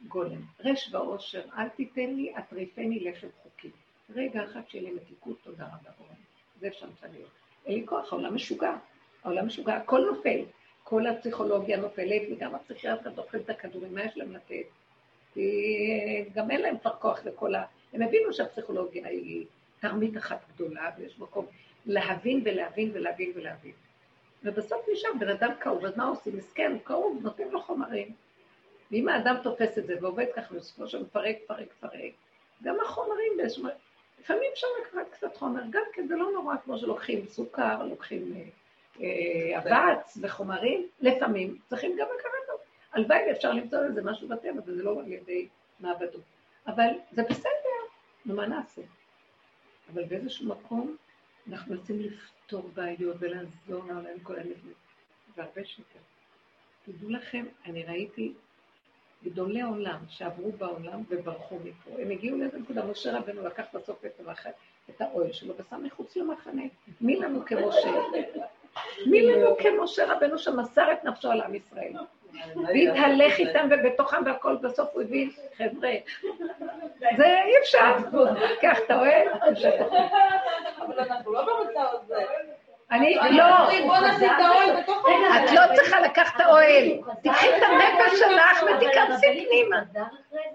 גולם, 0.07 0.41
רש 0.59 0.89
ועושר, 0.93 1.41
אל 1.57 1.69
תיתן 1.69 2.13
לי, 2.15 2.33
אטריפני 2.37 2.99
לחם 2.99 3.27
חוקי. 3.43 3.69
רגע 4.09 4.43
אחד 4.43 4.61
שיהיה 4.67 4.83
לי 4.83 4.95
מתיקות, 4.95 5.37
תודה 5.43 5.65
רבה. 5.65 5.91
זה 6.59 6.67
אפשר 6.67 6.87
להיות. 7.11 7.29
אין 7.65 7.75
לי 7.75 7.85
כוח, 7.87 8.13
העולם 8.13 8.35
משוגע. 8.35 8.75
העולם 9.23 9.47
משוגע, 9.47 9.75
הכל 9.75 10.05
נופל. 10.11 10.39
כל 10.83 11.07
הפסיכולוגיה 11.07 11.77
נופלת, 11.77 12.21
וגם 12.31 12.55
הפסיכיאטר 12.55 13.09
דוחף 13.09 13.35
את 13.35 13.49
הכדורים, 13.49 13.95
מה 13.95 14.03
יש 14.03 14.17
להם 14.17 14.33
לתת? 14.33 14.65
כי 15.33 16.25
גם 16.33 16.51
אין 16.51 16.61
להם 16.61 16.77
כבר 16.77 16.95
כוח 16.99 17.25
לכל 17.25 17.55
ה... 17.55 17.63
הם 17.93 18.01
הבינו 18.01 18.33
שהפסיכולוגיה 18.33 19.07
היא 19.07 19.45
תרמית 19.79 20.17
אחת 20.17 20.39
גדולה, 20.55 20.89
ויש 20.97 21.19
מקום 21.19 21.45
להבין 21.85 22.41
ולהבין 22.45 22.91
ולהבין 22.93 23.31
ולהבין. 23.35 23.73
ובסוף 24.43 24.85
נשאר 24.93 25.09
בן 25.19 25.29
אדם 25.29 25.51
כאוב, 25.59 25.85
אז 25.85 25.97
מה 25.97 26.07
עושים? 26.07 26.37
מסכן, 26.37 26.71
הוא 26.71 26.81
כאוב, 26.85 27.19
נותנים 27.21 27.51
לו 27.51 27.61
חומרים. 27.61 28.13
ואם 28.91 29.09
האדם 29.09 29.35
תופס 29.43 29.77
את 29.77 29.87
זה 29.87 29.95
ועובד 30.01 30.25
ככה, 30.35 30.55
בסופו 30.55 30.87
של 30.87 31.03
מפרק, 31.03 31.37
פרק, 31.47 31.67
פרק, 31.79 32.11
גם 32.63 32.75
החומרים 32.85 33.33
באיזשהו... 33.37 33.65
לפעמים 34.19 34.43
אפשר 34.53 34.67
לקחת 34.81 35.11
קצת 35.11 35.37
חומר, 35.37 35.61
גם 35.69 35.83
כן 35.93 36.07
זה 36.07 36.15
לא 36.15 36.31
נורא 36.31 36.55
כמו 36.65 36.77
שלוקחים 36.77 37.25
סוכר, 37.25 37.83
לוקחים 37.83 38.33
אה, 38.35 38.43
אה, 39.01 39.59
אבץ 39.59 40.17
וחומרים, 40.21 40.87
לפעמים 41.01 41.57
צריכים 41.69 41.91
גם 41.99 42.07
לקחת 42.19 42.49
אותו. 42.49 42.63
הלוואי 42.93 43.19
ואפשר 43.27 43.51
למצוא 43.51 43.79
לזה 43.79 44.01
משהו 44.03 44.27
בטבע, 44.27 44.61
וזה 44.65 44.83
לא 44.83 44.99
על 44.99 45.11
ידי 45.11 45.47
מעבדות. 45.79 46.21
אבל 46.67 46.87
זה 47.11 47.23
בסדר, 47.23 47.79
נו 48.25 48.35
מה 48.35 48.47
נעשה? 48.47 48.81
אבל 49.93 50.03
באיזשהו 50.03 50.47
מקום 50.47 50.95
אנחנו 51.49 51.75
רוצים 51.75 51.99
לפתור 51.99 52.69
בעיות 52.73 53.15
ולעזור 53.19 53.85
להם 53.87 54.19
כל 54.23 54.35
הנבנים, 54.35 54.73
והרבה 55.37 55.65
שיותר. 55.65 55.99
תדעו 56.85 57.09
לכם, 57.09 57.45
אני 57.65 57.83
ראיתי 57.83 58.33
גדולי 59.23 59.61
עולם 59.61 59.99
שעברו 60.09 60.51
בעולם 60.51 61.03
וברחו 61.09 61.59
מפה. 61.63 62.01
הם 62.01 62.11
הגיעו 62.11 62.37
לאיזה 62.37 62.59
נקודה, 62.59 62.85
משה 62.85 63.17
רבנו 63.17 63.45
לקח 63.45 63.63
בסוף 63.73 64.05
את, 64.05 64.19
המח... 64.19 64.47
את 64.89 65.01
האוהל 65.01 65.31
שלו 65.31 65.53
ושם 65.57 65.83
מחוץ 65.83 66.15
למחנה. 66.15 66.63
מי 67.01 67.15
לנו 67.15 67.45
כמשה? 67.45 67.93
מי 69.05 69.21
לנו 69.21 69.55
כמשה 69.59 70.13
רבנו 70.13 70.37
שמסר 70.37 70.91
את 70.91 71.03
נפשו 71.03 71.31
על 71.31 71.41
עם 71.41 71.55
ישראל? 71.55 71.93
והתהלך 72.55 73.37
איתם 73.37 73.67
ובתוכם 73.71 74.17
והכל, 74.25 74.55
בסוף 74.55 74.89
הוא 74.93 75.01
הבין, 75.01 75.29
חבר'ה, 75.57 75.91
זה 77.17 77.25
אי 77.45 77.57
אפשר, 77.61 77.95
קח 78.61 78.79
את 78.85 78.91
האוהל, 78.91 79.27
אבל 80.85 80.99
אנחנו 80.99 81.33
לא 81.33 81.41
במצב 81.41 81.85
הזה. 81.91 82.15
אני, 82.91 83.15
לא, 83.31 83.69
את 85.37 85.51
לא 85.53 85.61
צריכה 85.75 85.99
לקחת 85.99 86.35
את 86.35 86.41
האוהל, 86.41 86.85
תקחי 87.23 87.47
את 87.57 87.63
הנפש 87.63 88.19
שלך 88.19 88.63
ותיכנסי 88.63 89.45
פנימה. 89.47 89.83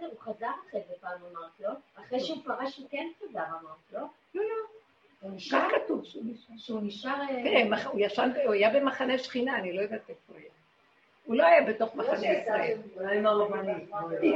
הוא 0.01 0.20
חזר 0.20 0.47
אחרי 0.68 0.81
זה 0.89 0.95
פעם 1.01 1.18
אמרת 1.33 1.51
לו, 1.61 1.70
אחרי 2.07 2.20
שהוא 2.20 2.39
פרש 2.45 2.79
הוא 2.79 2.87
כן 2.91 3.07
חזר 3.20 3.41
אמרת 3.41 3.93
לו. 3.93 4.01
לא, 4.35 4.43
לא. 4.43 4.75
כך 5.53 5.64
כתוב 5.75 6.05
שהוא 6.59 6.81
נשאר. 6.83 7.12
תראה, 7.27 7.62
הוא 8.45 8.53
היה 8.53 8.70
במחנה 8.70 9.18
שכינה, 9.18 9.59
אני 9.59 9.72
לא 9.72 9.81
יודעת 9.83 10.09
איפה 10.09 10.20
הוא 10.29 10.37
היה. 10.37 10.51
הוא 11.25 11.37
לא 11.37 11.47
היה 11.47 11.62
בתוך 11.62 11.95
מחנה 11.95 12.33
ישראל. 12.33 12.79
אולי 12.97 13.18
עם 13.18 13.27
הרבנים. 13.27 13.87
כי 14.20 14.33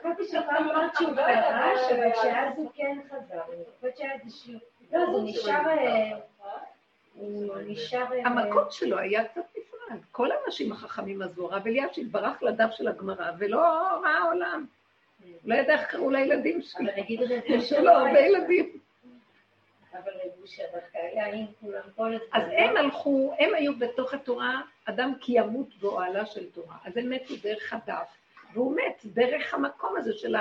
חשבתי 0.00 0.24
שפעם 0.24 0.70
אמרת 0.70 0.90
שהוא 0.98 1.14
פרש, 1.14 1.92
אבל 1.92 2.10
שאז 2.22 2.52
הוא 2.56 2.70
כן 2.74 2.98
חזר. 3.08 3.42
אני 3.52 3.64
חושבת 3.76 3.96
שהיה 3.96 4.12
איזשהו... 4.12 4.58
לא, 4.92 4.98
הוא 7.14 7.58
נשאר... 7.66 8.06
המקום 8.24 8.64
שלו 8.70 8.98
היה 8.98 9.24
קצת 9.24 9.40
נפרד. 9.58 10.00
כל 10.10 10.28
האנשים 10.32 10.72
החכמים 10.72 11.22
עזבו, 11.22 11.52
הרב 11.52 11.66
אלישיב 11.66 12.12
ברח 12.12 12.42
לדף 12.42 12.70
של 12.70 12.88
הגמרא, 12.88 13.30
ולא 13.38 13.60
ראה 14.02 14.22
עולם. 14.24 14.66
לא 15.44 15.54
ידע 15.54 15.72
איך 15.72 15.90
קראו 15.90 16.10
לילדים 16.10 16.62
שלו. 16.62 16.90
יש 17.46 17.72
לו 17.72 17.90
הרבה 17.90 18.20
ילדים. 18.20 18.81
אז 22.32 22.42
הם 22.56 22.76
הלכו, 22.76 23.34
הם 23.38 23.54
היו 23.54 23.78
בתוך 23.78 24.14
התורה, 24.14 24.60
אדם 24.84 25.12
כי 25.20 25.32
ימות 25.32 25.68
באוהלה 25.80 26.26
של 26.26 26.50
תורה. 26.50 26.76
אז 26.84 26.96
הם 26.96 27.10
מתו 27.10 27.34
דרך 27.42 27.72
הדף, 27.72 28.08
והוא 28.52 28.76
מת 28.76 29.02
דרך 29.04 29.54
המקום 29.54 29.96
הזה 29.96 30.12
של 30.12 30.36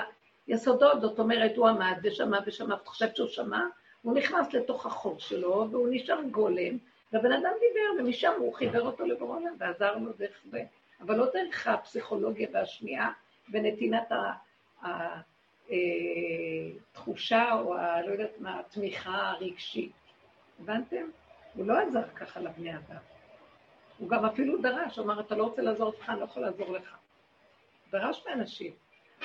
היסודות, 0.47 1.01
זאת 1.01 1.19
אומרת, 1.19 1.57
הוא 1.57 1.67
עמד 1.67 1.97
ושמע 2.03 2.39
ושמע, 2.45 2.75
ואת 2.75 2.87
חושבת 2.87 3.15
שהוא 3.15 3.27
שמע? 3.27 3.61
הוא 4.01 4.15
נכנס 4.15 4.53
לתוך 4.53 4.85
החור 4.85 5.19
שלו, 5.19 5.67
והוא 5.71 5.87
נשאר 5.91 6.21
גולם, 6.31 6.77
והבן 7.13 7.31
אדם 7.31 7.51
דיבר, 7.59 8.03
ומשם 8.03 8.31
הוא 8.37 8.53
חיבר 8.53 8.81
אותו 8.81 9.05
לבורא 9.05 9.39
ועזר 9.57 9.95
לו 9.95 10.11
דרך 10.17 10.41
זה. 10.51 10.63
אבל 11.01 11.15
לא 11.15 11.25
דרך 11.33 11.67
הפסיכולוגיה 11.67 12.47
והשמיעה 12.53 13.11
ונתינת 13.51 14.11
התחושה 15.71 17.53
או 17.53 17.77
ה... 17.77 18.01
לא 18.01 18.11
יודעת 18.11 18.39
מה, 18.39 18.59
התמיכה 18.59 19.29
הרגשית. 19.29 19.91
הבנתם? 20.59 21.05
הוא 21.53 21.67
לא 21.67 21.79
עזר 21.79 22.07
ככה 22.15 22.39
לבני 22.39 22.75
אדם. 22.75 23.01
הוא 23.97 24.09
גם 24.09 24.25
אפילו 24.25 24.61
דרש, 24.61 24.99
אמר, 24.99 25.19
אתה 25.19 25.35
לא 25.35 25.43
רוצה 25.43 25.61
לעזור 25.61 25.93
לך, 25.99 26.09
אני 26.09 26.19
לא 26.19 26.25
יכול 26.25 26.43
לעזור 26.43 26.71
לך. 26.71 26.95
דרש 27.91 28.23
מאנשים. 28.27 28.71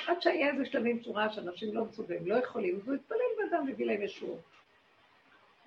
עד 0.06 0.22
שהיה 0.22 0.50
איזה 0.50 0.64
שלבים 0.64 1.00
ראה 1.06 1.32
שאנשים 1.32 1.74
לא 1.74 1.84
מסוגלים, 1.84 2.26
לא 2.26 2.34
יכולים, 2.34 2.76
אז 2.76 2.88
הוא 2.88 2.94
התפלל 2.94 3.18
באדם 3.38 3.68
והביא 3.68 3.86
להם 3.86 4.02
ישור. 4.02 4.40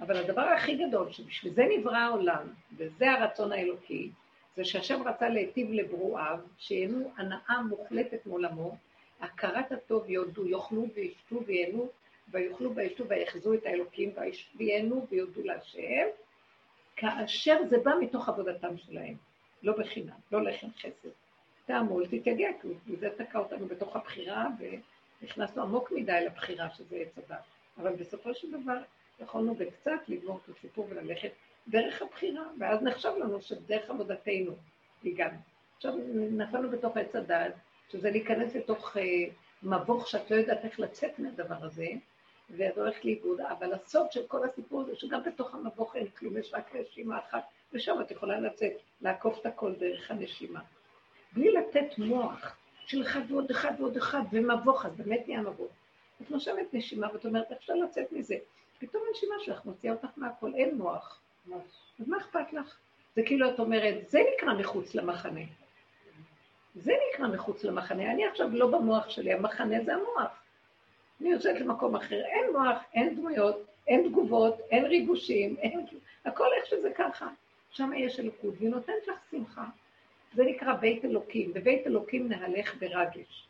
אבל 0.01 0.17
הדבר 0.17 0.41
הכי 0.41 0.87
גדול, 0.87 1.11
שבשביל 1.11 1.53
זה 1.53 1.65
נברא 1.77 1.97
העולם, 1.97 2.47
וזה 2.77 3.11
הרצון 3.11 3.51
האלוקי, 3.51 4.11
זה 4.55 4.65
שהשם 4.65 5.07
רצה 5.07 5.29
להיטיב 5.29 5.71
לברואיו, 5.71 6.39
שיהנו 6.57 7.11
הנאה 7.17 7.61
מוחלטת 7.69 8.25
מעולמו, 8.25 8.77
הכרת 9.19 9.71
הטוב 9.71 10.09
יודו, 10.09 10.47
יאכלו 10.47 10.85
וישתו 10.95 11.45
וייהנו, 11.45 11.89
ויאכלו 12.31 12.75
וישתו 12.75 13.07
ויחזו 13.07 13.53
את 13.53 13.65
האלוקים, 13.65 14.11
וייהנו 14.55 15.07
ויודו 15.09 15.41
להשם, 15.43 16.07
כאשר 16.95 17.57
זה 17.69 17.77
בא 17.77 17.91
מתוך 18.01 18.29
עבודתם 18.29 18.77
שלהם, 18.77 19.15
לא 19.63 19.77
בחינם, 19.77 20.19
לא 20.31 20.43
לחם 20.43 20.67
חסד. 20.77 21.09
תעמול, 21.65 22.05
תתייגע, 22.07 22.47
כי 22.61 22.95
זה 22.99 23.09
תקע 23.17 23.39
אותנו 23.39 23.65
בתוך 23.65 23.95
הבחירה, 23.95 24.47
ונכנסנו 25.21 25.63
עמוק 25.63 25.91
מדי 25.91 26.25
לבחירה 26.25 26.69
שזה 26.69 26.95
עץ 26.95 27.17
הדת. 27.17 27.43
אבל 27.77 27.95
בסופו 27.95 28.33
של 28.33 28.51
דבר 28.51 28.77
יכולנו 29.19 29.55
בקצת 29.55 29.99
לגמור 30.07 30.39
את 30.43 30.49
הסיפור 30.49 30.87
וללכת 30.89 31.31
דרך 31.67 32.01
הבחירה, 32.01 32.43
ואז 32.59 32.83
נחשב 32.83 33.13
לנו 33.19 33.41
שבדרך 33.41 33.89
עבודתנו 33.89 34.55
הגענו. 35.05 35.37
עכשיו 35.77 35.93
נפלנו 36.13 36.69
בתוך 36.69 36.97
עץ 36.97 37.15
הדעת, 37.15 37.53
שזה 37.91 38.11
להיכנס 38.11 38.55
לתוך 38.55 38.97
uh, 38.97 38.99
מבוך 39.63 40.07
שאת 40.07 40.31
לא 40.31 40.35
יודעת 40.35 40.65
איך 40.65 40.79
לצאת 40.79 41.19
מהדבר 41.19 41.65
הזה, 41.65 41.87
ואת 42.49 42.77
הולכת 42.77 43.05
לאיבוד, 43.05 43.41
אבל 43.41 43.73
הסוד 43.73 44.11
של 44.11 44.27
כל 44.27 44.43
הסיפור 44.43 44.83
זה 44.83 44.95
שגם 44.95 45.23
בתוך 45.23 45.55
המבוך 45.55 45.95
אין 45.95 46.07
כלום, 46.07 46.37
יש 46.37 46.53
רק 46.53 46.75
נשימה 46.75 47.19
אחת, 47.19 47.43
ושם 47.73 48.01
את 48.01 48.11
יכולה 48.11 48.39
לצאת, 48.39 48.71
לעקוף 49.01 49.39
את 49.41 49.45
הכל 49.45 49.73
דרך 49.75 50.11
הנשימה. 50.11 50.59
בלי 51.33 51.51
לתת 51.51 51.97
מוח 51.97 52.55
של 52.85 53.01
אחד 53.01 53.21
ועוד 53.31 53.51
אחד 53.51 53.71
ועוד 53.79 53.97
אחד, 53.97 54.21
ומבוך, 54.31 54.85
אז 54.85 54.95
באמת 54.95 55.27
נהיה 55.27 55.41
מבוך. 55.41 55.71
את 56.21 56.31
נושמת 56.31 56.73
נשימה 56.73 57.07
ואת 57.13 57.25
אומרת, 57.25 57.51
איך 57.51 57.59
אפשר 57.59 57.73
לצאת 57.73 58.11
מזה? 58.11 58.35
פתאום 58.79 59.03
הנשימה 59.07 59.35
שלך 59.39 59.65
מוציאה 59.65 59.93
אותך 59.93 60.09
מהכל, 60.17 60.51
אין 60.55 60.75
מוח. 60.75 61.21
אז 61.99 62.07
מה 62.07 62.17
אכפת 62.17 62.53
לך? 62.53 62.77
זה 63.15 63.21
כאילו 63.25 63.49
את 63.49 63.59
אומרת, 63.59 64.09
זה 64.09 64.19
נקרא 64.33 64.53
מחוץ 64.53 64.95
למחנה. 64.95 65.41
זה 66.75 66.93
נקרא 67.09 67.27
מחוץ 67.27 67.63
למחנה. 67.63 68.11
אני 68.11 68.25
עכשיו 68.25 68.49
לא 68.51 68.67
במוח 68.67 69.09
שלי, 69.09 69.33
המחנה 69.33 69.83
זה 69.83 69.93
המוח. 69.93 70.31
אני 71.21 71.29
יוצאת 71.29 71.59
למקום 71.59 71.95
אחר, 71.95 72.21
אין 72.25 72.51
מוח, 72.51 72.77
אין 72.93 73.15
דמויות, 73.15 73.65
אין 73.87 74.09
תגובות, 74.09 74.59
אין 74.71 74.85
ריגושים, 74.85 75.55
אין... 75.59 75.85
הכל 76.25 76.47
איך 76.57 76.65
שזה 76.65 76.89
ככה. 76.97 77.27
שם 77.71 77.91
יש 77.97 78.19
אלוקות, 78.19 78.53
והיא 78.57 78.69
נותנת 78.69 79.07
לך 79.07 79.15
שמחה. 79.31 79.65
זה 80.33 80.43
נקרא 80.43 80.73
בית 80.73 81.05
אלוקים. 81.05 81.53
בבית 81.53 81.87
אלוקים 81.87 82.27
נהלך 82.27 82.75
ברגש. 82.79 83.47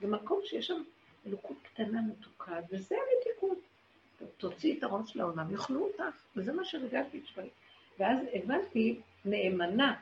זה 0.00 0.06
מקום 0.06 0.40
שיש 0.44 0.66
שם 0.66 0.82
אלוקות 1.26 1.56
קטנה 1.62 2.00
מתוקה, 2.02 2.58
וזה 2.70 2.94
המתיקות. 2.94 3.58
תוציאי 4.36 4.78
את 4.78 4.82
הראש 4.82 5.16
לעולם, 5.16 5.52
יאכלו 5.52 5.84
אותך, 5.84 6.26
וזה 6.36 6.52
מה 6.52 6.64
שהרגשתי. 6.64 7.20
ואז 7.98 8.18
הבנתי 8.32 9.00
נאמנה, 9.24 9.94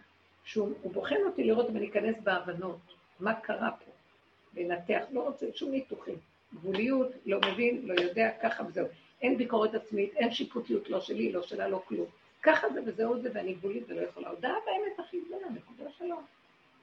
שהוא 0.44 0.92
בוחן 0.92 1.16
אותי 1.26 1.44
לראות 1.44 1.70
אם 1.70 1.76
אני 1.76 1.88
אכנס 1.88 2.16
בהבנות, 2.22 2.80
מה 3.20 3.34
קרה 3.34 3.70
פה, 3.70 3.90
לנתח, 4.56 5.04
לא 5.12 5.20
רוצה 5.20 5.46
שום 5.54 5.70
ניתוחים. 5.70 6.16
גבוליות, 6.54 7.12
לא 7.26 7.40
מבין, 7.40 7.80
לא 7.84 8.00
יודע, 8.00 8.30
ככה 8.42 8.64
וזהו. 8.66 8.86
אין 9.22 9.38
ביקורת 9.38 9.74
עצמית, 9.74 10.14
אין 10.16 10.30
שיפוטיות, 10.30 10.90
לא 10.90 11.00
שלי, 11.00 11.32
לא 11.32 11.42
שלה, 11.42 11.68
לא 11.68 11.82
כלום. 11.88 12.06
ככה 12.42 12.66
זה 12.74 12.80
וזהו 12.86 13.20
זה, 13.20 13.30
ואני 13.34 13.54
גבולית 13.54 13.84
ולא 13.88 14.00
יכולה. 14.00 14.28
הודעה 14.28 14.54
באמת 14.66 14.98
הכי 14.98 15.20
גדולה, 15.26 15.46
נקודה 15.50 15.90
שלו. 15.98 16.16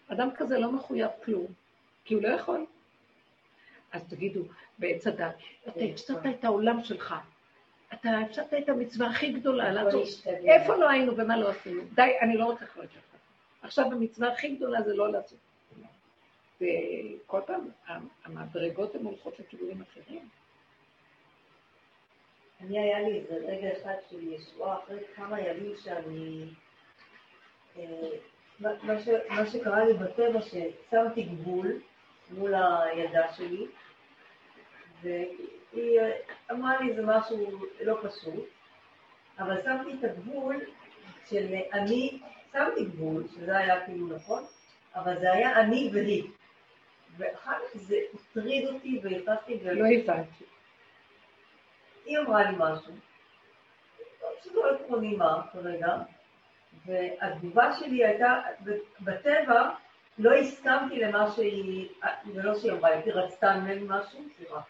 אדם 0.08 0.30
כזה 0.36 0.60
לא 0.60 0.72
מחויב 0.72 1.10
כלום, 1.26 1.46
כי 2.06 2.14
הוא 2.14 2.24
לא 2.24 2.28
יכול. 2.28 2.66
אז 3.92 4.04
תגידו, 4.10 4.42
בעץ 4.80 5.08
הדת, 5.08 5.36
אתה 5.68 5.84
הפסדת 5.84 6.26
את 6.40 6.46
העולם 6.46 6.84
שלך. 6.84 7.16
אתה 7.94 8.10
הפסדת 8.18 8.54
את 8.64 8.70
המצווה 8.70 9.08
הכי 9.08 9.32
גדולה, 9.32 9.72
לעזור. 9.72 10.04
איפה 10.26 10.76
לא 10.76 10.90
היינו 10.90 11.18
ומה 11.18 11.38
לא 11.38 11.50
עשינו? 11.50 11.82
די, 11.94 12.18
אני 12.22 12.38
לא 12.38 12.46
רוצה 12.46 12.66
לחלוק 12.66 12.86
לך. 12.86 13.11
עכשיו 13.62 13.86
המצווה 13.86 14.34
הכי 14.34 14.56
גדולה 14.56 14.82
זה 14.82 14.94
לא 14.94 15.12
לעשות. 15.12 15.40
וכל 16.62 17.42
פעם 17.46 17.70
המדרגות 18.26 18.96
הן 18.96 19.06
הולכות 19.06 19.40
לכיוונים 19.40 19.82
אחרים. 19.82 20.30
אני, 22.62 22.80
היה 22.80 23.00
לי 23.00 23.20
איזה 23.20 23.36
רגע 23.48 23.78
אחד 23.78 23.94
של 24.10 24.34
ישועה 24.34 24.80
אחרי 24.80 25.00
כמה 25.16 25.42
ימים 25.42 25.74
שאני... 25.84 26.46
אה, 27.78 28.10
מה, 28.60 29.02
ש, 29.02 29.08
מה 29.30 29.46
שקרה 29.46 29.86
לי 29.86 29.94
בטבע, 29.94 30.42
ששמתי 30.42 31.24
גבול, 31.24 31.82
מול 32.32 32.54
הילדה 32.56 33.34
שלי, 33.34 33.68
והיא 35.02 36.00
אמרה 36.52 36.82
לי 36.82 36.96
זה 36.96 37.02
משהו 37.06 37.66
לא 37.82 37.98
פשוט, 38.04 38.46
אבל 39.40 39.62
שמתי 39.64 39.94
את 39.94 40.04
הגבול 40.04 40.56
של 41.30 41.56
אני, 41.74 42.20
שמתי 42.54 42.86
גבול, 42.86 43.28
שזה 43.28 43.58
היה 43.58 43.86
כאילו 43.86 44.08
נכון, 44.08 44.44
אבל 44.96 45.20
זה 45.20 45.32
היה 45.32 45.60
אני 45.60 45.90
והיא. 45.94 46.24
ואחר 47.18 47.52
כך 47.52 47.78
זה 47.78 47.96
הטריד 48.14 48.68
אותי 48.68 49.02
והכנסתי 49.04 49.60
ו... 49.64 49.74
לא 49.74 49.86
הבנתי. 49.86 50.44
היא 52.06 52.20
אמרה 52.20 52.52
לי 52.52 52.58
משהו, 52.60 52.94
פשוט 54.40 54.54
לא 54.54 54.76
עקרוני 54.76 55.16
מה 55.16 55.42
כרגע, 55.54 55.98
והתגובה 56.86 57.74
שלי 57.74 58.06
הייתה, 58.06 58.42
בטבע 59.00 59.70
לא 60.18 60.34
הסכמתי 60.34 61.00
למה 61.00 61.32
שהיא, 61.32 61.90
זה 62.34 62.44
לא 62.44 62.60
שהיא 62.60 62.72
אמרה, 62.72 62.90
היא 62.90 63.14
רצתה 63.14 63.56
ממני 63.56 63.82
משהו, 63.88 64.20
סליחה. 64.38 64.62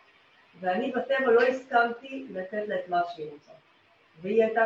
ואני 0.59 0.91
בטבע 0.91 1.31
לא 1.31 1.41
הסכמתי 1.41 2.27
לתת 2.29 2.63
לה 2.67 2.75
את 2.79 2.89
מה 2.89 3.01
שהיא 3.15 3.31
רוצה. 3.31 3.51
והיא 4.21 4.43
הייתה 4.43 4.61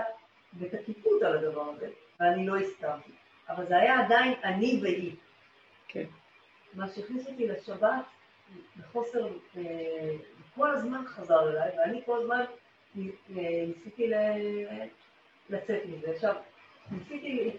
בתקיפות 0.53 1.21
על 1.21 1.37
הדבר 1.37 1.69
הזה, 1.69 1.89
ואני 2.19 2.47
לא 2.47 2.57
הסכמתי. 2.57 3.11
אבל 3.49 3.65
זה 3.65 3.77
היה 3.77 3.99
עדיין 3.99 4.33
אני 4.43 4.79
והיא. 4.83 5.15
כן. 5.87 6.05
מה 6.73 6.87
שהכניס 6.87 7.27
אותי 7.27 7.47
לשבת 7.47 8.05
בחוסר, 8.77 9.27
אה, 9.57 10.15
כל 10.55 10.71
הזמן 10.71 11.03
חזר 11.07 11.49
אליי, 11.49 11.71
ואני 11.77 12.01
כל 12.05 12.21
הזמן 12.21 12.43
ניסיתי 12.95 14.11
לצאת 15.49 15.81
מזה. 15.85 16.11
עכשיו, 16.11 16.35
ניסיתי, 16.91 17.51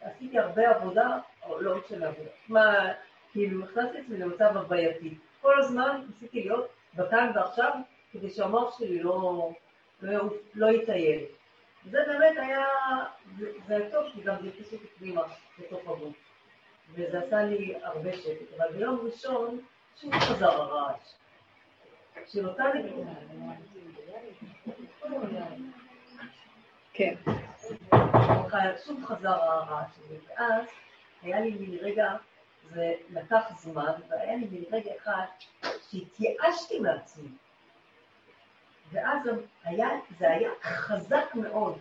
עשיתי 0.00 0.38
הרבה 0.38 0.70
עבודה, 0.70 1.18
או 1.46 1.60
לא 1.60 1.78
משנה 1.78 2.08
עבודה, 2.08 2.30
מה, 2.48 2.92
כאילו 3.32 3.64
הכנסתי 3.64 3.98
את 3.98 4.04
עצמי 4.04 4.18
למצב 4.18 4.56
הווייתי. 4.56 5.14
כל 5.40 5.58
הזמן 5.58 6.04
ניסיתי 6.08 6.40
להיות 6.40 6.66
בכאן 6.94 7.32
ועכשיו, 7.34 7.72
כדי 8.12 8.30
שהמוח 8.30 8.78
שלי 8.78 9.02
לא, 9.02 9.50
לא, 10.02 10.20
לא 10.54 10.66
יטייל. 10.66 11.24
זה 11.90 11.98
באמת 12.06 12.36
היה, 12.36 12.64
זה, 13.38 13.52
היה 13.68 13.90
טוב, 13.90 14.04
כי 14.12 14.22
גם 14.22 14.34
זה 14.42 14.48
הכניס 14.48 14.72
אותי 14.72 14.86
פנימה 14.98 15.22
לתוך 15.58 15.80
הגוף. 15.80 16.16
וזה 16.94 17.18
עשה 17.18 17.42
לי 17.42 17.74
הרבה 17.82 18.12
שקט. 18.12 18.52
אבל 18.56 18.72
ביום 18.72 19.00
ראשון 19.04 19.60
שוב 20.00 20.14
חזר 20.14 20.50
הרעש. 20.50 21.14
של 22.26 22.48
אותה 22.48 22.64
נקודה. 22.74 23.12
כן. 26.92 27.14
שוב 28.84 29.04
חזר 29.04 29.42
הרעש 29.42 29.90
ואז 30.08 30.66
היה 31.22 31.40
לי 31.40 31.50
מין 31.50 31.78
רגע, 31.80 32.16
זה 32.70 32.94
לקח 33.10 33.44
זמן, 33.58 33.92
והיה 34.08 34.36
לי 34.36 34.46
מין 34.50 34.64
רגע 34.72 34.90
אחד 35.02 35.24
שהתייאשתי 35.90 36.80
מעצמי. 36.80 37.28
ואז 38.96 39.28
היה, 39.64 39.88
זה 40.18 40.30
היה 40.30 40.50
חזק 40.62 41.34
מאוד. 41.34 41.78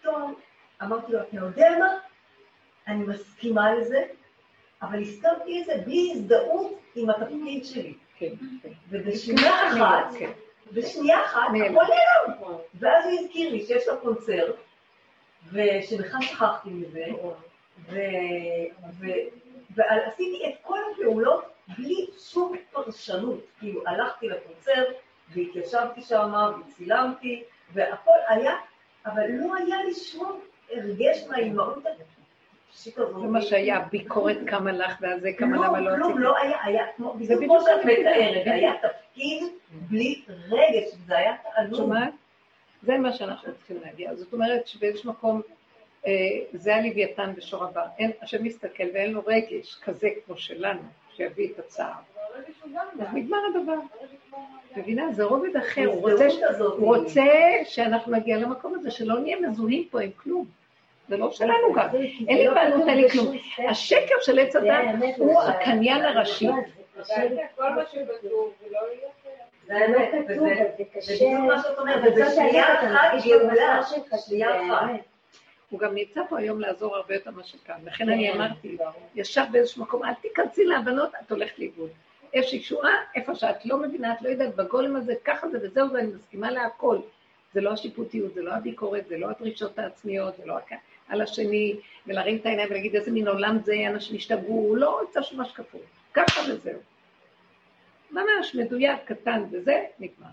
פתאום 0.00 0.34
אמרתי 0.82 1.12
לו, 1.12 1.20
אתה 1.20 1.36
יודע 1.36 1.70
מה? 1.78 1.98
אני 2.88 3.04
מסכימה 3.04 3.74
לזה, 3.74 4.04
אבל 4.82 5.02
הסכמתי 5.02 5.60
לזה 5.60 5.72
בלי 5.84 6.12
הזדהות 6.12 6.80
עם 6.94 7.10
התפקיד 7.10 7.64
שלי. 7.64 7.94
כן, 8.18 8.32
כן. 8.62 8.68
ובשנייה 8.88 9.68
אחת, 9.68 10.14
כן. 10.18 10.30
בשנייה 10.72 11.24
אחת, 11.24 11.40
הכל 11.40 11.52
נעלם. 11.58 12.56
ואז 12.74 13.04
הוא 13.04 13.20
הזכיר 13.20 13.50
לי 13.50 13.66
שיש 13.66 13.88
לו 13.88 14.00
קונצרט, 14.00 14.54
ושבכלל 15.52 16.22
שכחתי 16.22 16.70
מזה, 16.70 17.04
ועשיתי 19.74 20.42
את 20.48 20.54
כל 20.62 20.78
הפעולות 20.92 21.44
בלי 21.78 22.06
שום 22.18 22.56
פרשנות. 22.72 23.40
כאילו, 23.58 23.82
הלכתי 23.86 24.28
לקונצרט, 24.28 24.96
והתיישבתי 25.32 26.02
שם, 26.02 26.32
וצילמתי, 26.60 27.42
והכל 27.72 28.18
היה, 28.28 28.52
אבל 29.06 29.24
לא 29.28 29.54
היה 29.56 29.82
לי 29.84 29.94
שום 29.94 30.40
הרגש 30.70 31.24
מהאימהות 31.28 31.84
זה 32.84 33.26
מה 33.28 33.42
שהיה, 33.42 33.80
ביקורת 33.80 34.36
כמה 34.46 34.72
לך 34.72 34.98
ואז 35.00 35.20
זה 35.20 35.30
כמה 35.38 35.56
למה 35.56 35.80
לא 35.80 35.90
עשית. 35.90 35.98
לא, 35.98 36.06
כלום, 36.06 36.18
לא 36.18 36.38
היה, 36.38 36.56
היה 36.64 36.84
כמו, 36.96 37.14
כמו 37.46 37.60
שאת 37.60 37.84
מתארת, 37.84 38.46
היה 38.46 38.72
תפקיד 38.82 39.42
בלי 39.70 40.22
רגש, 40.28 40.94
זה 41.06 41.18
היה 41.18 41.36
תעלום. 41.42 41.74
שומעת? 41.74 42.12
זה 42.82 42.98
מה 42.98 43.12
שאנחנו 43.12 43.54
צריכים 43.54 43.80
להגיע. 43.84 44.14
זאת 44.14 44.32
אומרת 44.32 44.66
שבאיזשהו 44.66 45.10
מקום 45.10 45.42
אה, 46.06 46.12
זה 46.52 46.76
הלוויתן 46.76 47.34
בשור 47.36 47.64
הבא. 47.64 47.86
השם 48.22 48.44
מסתכל 48.44 48.84
ואין 48.94 49.12
לו 49.12 49.22
רגש 49.26 49.78
כזה 49.82 50.08
כמו 50.26 50.36
שלנו, 50.36 50.82
שיביא 51.16 51.52
את 51.52 51.58
הצער. 51.58 51.92
נגמר 53.12 53.38
הדבר. 53.54 53.76
מבינה? 54.76 55.12
זה 55.12 55.24
רובד 55.24 55.56
אחר. 55.56 55.86
הוא 55.86 56.96
רוצה 56.96 57.24
שאנחנו 57.64 58.12
נגיע 58.12 58.36
למקום 58.36 58.74
הזה, 58.74 58.90
שלא 58.90 59.20
נהיה 59.20 59.40
מזוהים 59.40 59.84
פה 59.90 60.00
עם 60.00 60.10
כלום. 60.16 60.46
זה 61.08 61.16
לא 61.16 61.30
שלנו 61.30 61.72
גם, 61.74 61.88
אין 62.28 62.38
לי 62.38 62.48
בעלות, 62.54 62.88
אין 62.88 62.98
לי 62.98 63.10
כלום. 63.10 63.36
השקר 63.68 64.14
של 64.20 64.38
עץ 64.38 64.56
הדת 64.56 64.84
הוא 65.16 65.42
הקניין 65.42 66.04
הראשי. 66.04 66.48
כל 67.56 67.70
מה 67.70 67.82
שכתוב, 67.86 68.52
ולא 68.62 68.78
יהיה... 68.92 69.08
זה 69.66 69.74
האמת, 69.74 70.24
וזה 70.28 70.70
בדיוק 71.08 71.40
מה 71.40 71.62
שאת 71.62 71.78
אומרת, 71.78 72.02
ובשנייה 72.06 72.74
אחת 72.74 73.24
גאולה, 73.24 73.80
שנייה 74.26 74.66
אחת. 74.66 74.90
הוא 75.70 75.80
גם 75.80 75.94
נמצא 75.94 76.20
פה 76.28 76.38
היום 76.38 76.60
לעזור 76.60 76.96
הרבה 76.96 77.14
יותר 77.14 77.30
ממה 77.30 77.44
שכאן. 77.44 77.74
לכן 77.84 78.08
אני 78.08 78.32
אמרתי, 78.32 78.76
ישב 79.14 79.44
באיזשהו 79.50 79.82
מקום, 79.82 80.04
אל 80.04 80.14
תיכנסי 80.14 80.64
להבנות, 80.64 81.10
את 81.26 81.30
הולכת 81.30 81.58
לאיבוד. 81.58 81.90
יש 82.34 82.52
ישועה, 82.52 82.92
איפה 83.14 83.34
שאת 83.34 83.66
לא 83.66 83.78
מבינה, 83.78 84.12
את 84.12 84.22
לא 84.22 84.28
יודעת, 84.28 84.56
בגולם 84.56 84.96
הזה, 84.96 85.14
ככה 85.24 85.48
זה 85.48 85.58
וזהו, 85.62 85.92
ואני 85.92 86.06
מסכימה 86.06 86.50
להכל. 86.50 86.98
זה 87.52 87.60
לא 87.60 87.72
השיפוטיות, 87.72 88.34
זה 88.34 88.42
לא 88.42 88.52
הביקורת, 88.52 89.06
זה 89.06 89.18
לא 89.18 89.30
הדרישות 89.30 89.78
העצמיות, 89.78 90.36
זה 90.36 90.46
לא 90.46 90.54
על 91.08 91.20
השני, 91.20 91.76
ולהרים 92.06 92.36
את 92.36 92.46
העיניים 92.46 92.68
ולהגיד 92.70 92.96
איזה 92.96 93.10
מין 93.10 93.28
עולם 93.28 93.58
זה, 93.58 93.74
אנשים 93.86 94.16
השתגעו, 94.16 94.54
הוא 94.54 94.76
לא 94.76 95.00
רוצה 95.00 95.22
שום 95.22 95.40
השקפות. 95.40 95.80
ככה 96.14 96.40
וזהו. 96.52 96.80
ממש 98.10 98.54
מדויק, 98.54 98.98
קטן 99.04 99.44
וזה, 99.50 99.84
נגמר. 99.98 100.26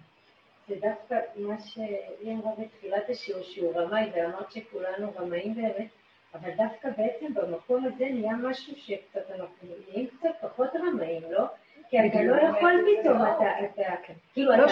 זה 0.67 0.75
דווקא 0.75 1.15
מה 1.35 1.55
שהיא 1.59 2.31
אמרה 2.33 2.51
בתחילת 2.57 3.09
השיעור, 3.09 3.43
שהוא 3.43 3.73
רמאי, 3.75 4.09
ואמרת 4.13 4.51
שכולנו 4.51 5.13
רמאים 5.19 5.55
באמת, 5.55 5.89
אבל 6.33 6.49
דווקא 6.57 6.89
בעצם 6.97 7.33
במקום 7.33 7.85
הזה 7.85 8.05
נהיה 8.05 8.33
משהו 8.33 8.73
שקצת 8.77 9.31
אנחנו 9.35 9.67
נהיים 9.87 10.07
קצת 10.07 10.29
פחות 10.41 10.69
רמאים, 10.75 11.21
לא? 11.31 11.45
כי 11.91 11.97
אתה 11.99 12.23
לא 12.23 12.35
יכול 12.35 12.71
פתאום, 13.01 13.21
אתה, 13.21 14.11
כאילו, 14.33 14.51
לא 14.51 14.67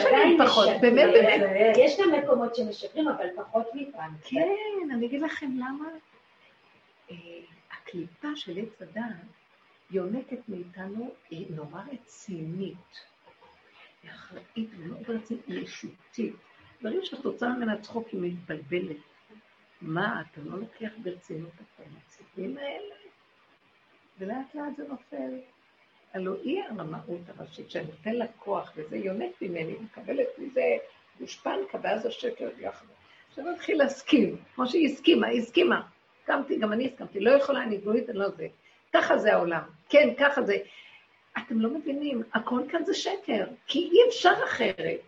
פחות, 0.46 0.70
באמת, 0.82 1.10
באמת. 1.14 1.76
יש 1.78 2.00
גם 2.00 2.12
מקומות 2.12 2.56
שמשקרים, 2.56 3.08
אבל 3.08 3.28
פחות 3.36 3.68
מפעם. 3.74 4.16
כן, 4.24 4.90
אני 4.94 5.06
אגיד 5.06 5.22
לכם 5.22 5.52
למה. 5.56 5.90
אה, 7.12 7.16
הקליפה 7.72 8.28
של 8.36 8.58
עץ 8.58 8.82
הדעת 8.82 9.14
יונקת 9.92 10.50
מאיתנו, 10.50 11.12
היא 11.30 11.46
נורא 11.50 11.82
רצינית. 11.94 13.06
היא 14.04 14.12
אחראית 14.12 14.70
ומאוד 14.78 15.10
רצינית, 15.10 15.48
היא 15.48 15.60
ישותית. 15.60 16.36
דברים 16.80 17.00
שאת 17.04 17.26
רוצה 17.26 17.50
ממנה 17.50 17.82
צחוק, 17.82 18.08
היא 18.08 18.22
מתבלבלת. 18.22 18.98
מה, 19.82 20.22
אתה 20.22 20.42
לא 20.42 20.60
לוקח 20.60 20.92
ברצינות 21.04 21.52
את 21.56 21.86
המצבים 21.86 22.58
האלה? 22.58 22.96
ולאט 24.20 24.56
לאט 24.56 24.76
זה 24.78 24.88
נופל. 24.88 25.40
הלוא 26.14 26.36
היא 26.44 26.64
הרמאות 26.64 27.22
הראשית, 27.38 27.72
שאני 27.72 27.86
נותן 27.86 28.14
לה 28.14 28.26
כוח, 28.40 28.72
וזה 28.76 28.98
יונק 28.98 29.42
ממני, 29.42 29.76
מקבלת 29.82 30.28
מזה 30.38 30.78
גושפנקה, 31.20 31.78
ואז 31.84 32.06
השקר 32.06 32.50
יחד. 32.60 32.86
עכשיו 33.30 33.46
נתחיל 33.52 33.78
להסכים, 33.78 34.38
כמו 34.56 34.68
שהיא 34.68 34.94
הסכימה, 34.94 35.28
היא 35.28 35.42
הסכימה. 35.42 35.82
הסכמתי, 36.22 36.58
גם 36.58 36.74
אני 36.74 36.88
הסכמתי, 36.88 37.20
לא 37.20 37.32
יכולה, 37.32 37.64
אני 37.64 37.78
גבולית, 37.78 38.10
אני 38.10 38.18
לא 38.18 38.30
זה. 38.30 38.48
ככה 38.94 39.18
זה 39.18 39.34
העולם, 39.34 39.62
כן, 39.90 40.10
ככה 40.18 40.42
זה. 40.42 40.58
אתם 41.38 41.62
לא 41.62 41.70
מבינים, 41.70 42.24
הכל 42.34 42.62
כאן 42.70 42.86
זה 42.86 42.94
שקר, 42.94 43.46
כי 43.68 43.80
אי 43.80 43.98
אפשר 44.10 44.34
אחרת. 44.46 45.00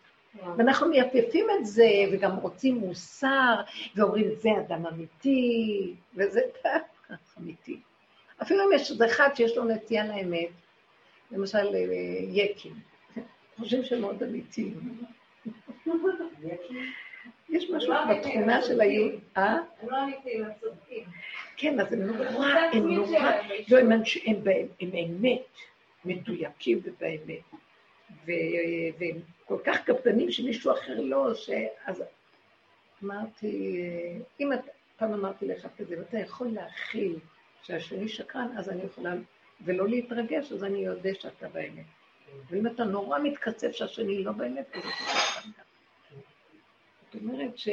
ואנחנו 0.58 0.90
מייפייפים 0.90 1.48
את 1.60 1.66
זה, 1.66 1.90
וגם 2.12 2.36
רוצים 2.36 2.76
מוסר, 2.76 3.56
ואומרים, 3.96 4.36
זה 4.36 4.50
אדם 4.60 4.86
אמיתי, 4.86 5.94
וזה 6.16 6.42
אמיתי. 7.40 7.80
אפילו 8.42 8.64
אם 8.66 8.70
יש 8.74 8.92
איזה 8.92 9.06
אחד 9.06 9.30
שיש 9.36 9.58
לו 9.58 9.64
נטייה 9.64 10.08
לאמת, 10.08 10.50
למשל 11.32 11.76
אה, 11.76 11.80
יקים, 12.22 12.74
חושבים 13.58 13.84
שהם 13.84 14.02
מאוד 14.02 14.24
אמיתיים. 14.24 15.04
יש 17.50 17.70
משהו 17.70 17.94
בתכונה 18.10 18.62
של 18.62 18.82
היהוד, 18.82 19.12
אה? 19.38 19.58
הם 19.82 19.90
לא 19.90 20.04
אמיתיים, 20.04 20.44
הם 20.44 20.52
צודקים. 20.62 21.04
כן, 21.58 21.80
אז 21.80 21.94
הם 21.94 22.02
נורא, 22.02 22.48
הם 22.74 22.96
נורא, 22.96 23.32
לא, 23.70 23.78
הם 23.78 24.92
אמת, 24.94 25.42
מדויקים 26.06 26.80
ובאמת. 26.84 27.42
והם 28.26 29.18
כל 29.46 29.58
כך 29.66 29.84
קפדנים 29.84 30.32
שמישהו 30.32 30.72
אחר 30.72 31.02
לא, 31.02 31.34
שאז 31.36 32.04
אמרתי, 33.04 33.82
אם 34.40 34.50
פעם 34.98 35.14
אמרתי 35.14 35.48
לך 35.48 35.68
כזה, 35.78 35.96
ואתה 36.00 36.20
יכול 36.20 36.48
להכיל 36.48 37.20
שהשני 37.64 38.10
שקרן, 38.10 38.48
אז 38.58 38.70
אני 38.70 38.84
יכולה, 38.84 39.14
ולא 39.64 39.88
להתרגש, 39.88 40.52
אז 40.52 40.64
אני 40.64 40.80
יודע 40.80 41.10
שאתה 41.20 41.50
באמת. 41.50 41.86
ואם 42.50 42.68
אתה 42.68 42.84
נורא 42.84 43.20
מתקצב 43.20 43.72
שהשני 43.72 44.24
לא 44.24 44.32
באמת, 44.32 44.66
אז 44.74 44.80
אתה 44.80 44.90
חושב 44.90 45.50
זאת 47.14 47.22
אומרת 47.22 47.58
ש... 47.58 47.70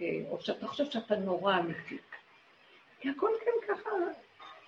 אה, 0.00 0.20
או 0.30 0.40
שאתה 0.40 0.66
חושב 0.66 0.84
שאתה 0.90 1.16
נורא 1.16 1.58
אמיתי. 1.58 1.98
כי 3.00 3.08
הכל 3.10 3.30
כן 3.44 3.74
ככה. 3.74 3.90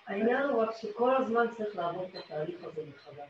העניין 0.07 0.43
הוא 0.43 0.63
רק 0.63 0.69
שכל 0.77 1.15
הזמן 1.15 1.45
צריך 1.57 1.75
לעבור 1.75 2.05
את 2.05 2.15
התהליך 2.15 2.63
הזה 2.63 2.81
מחדש. 2.87 3.29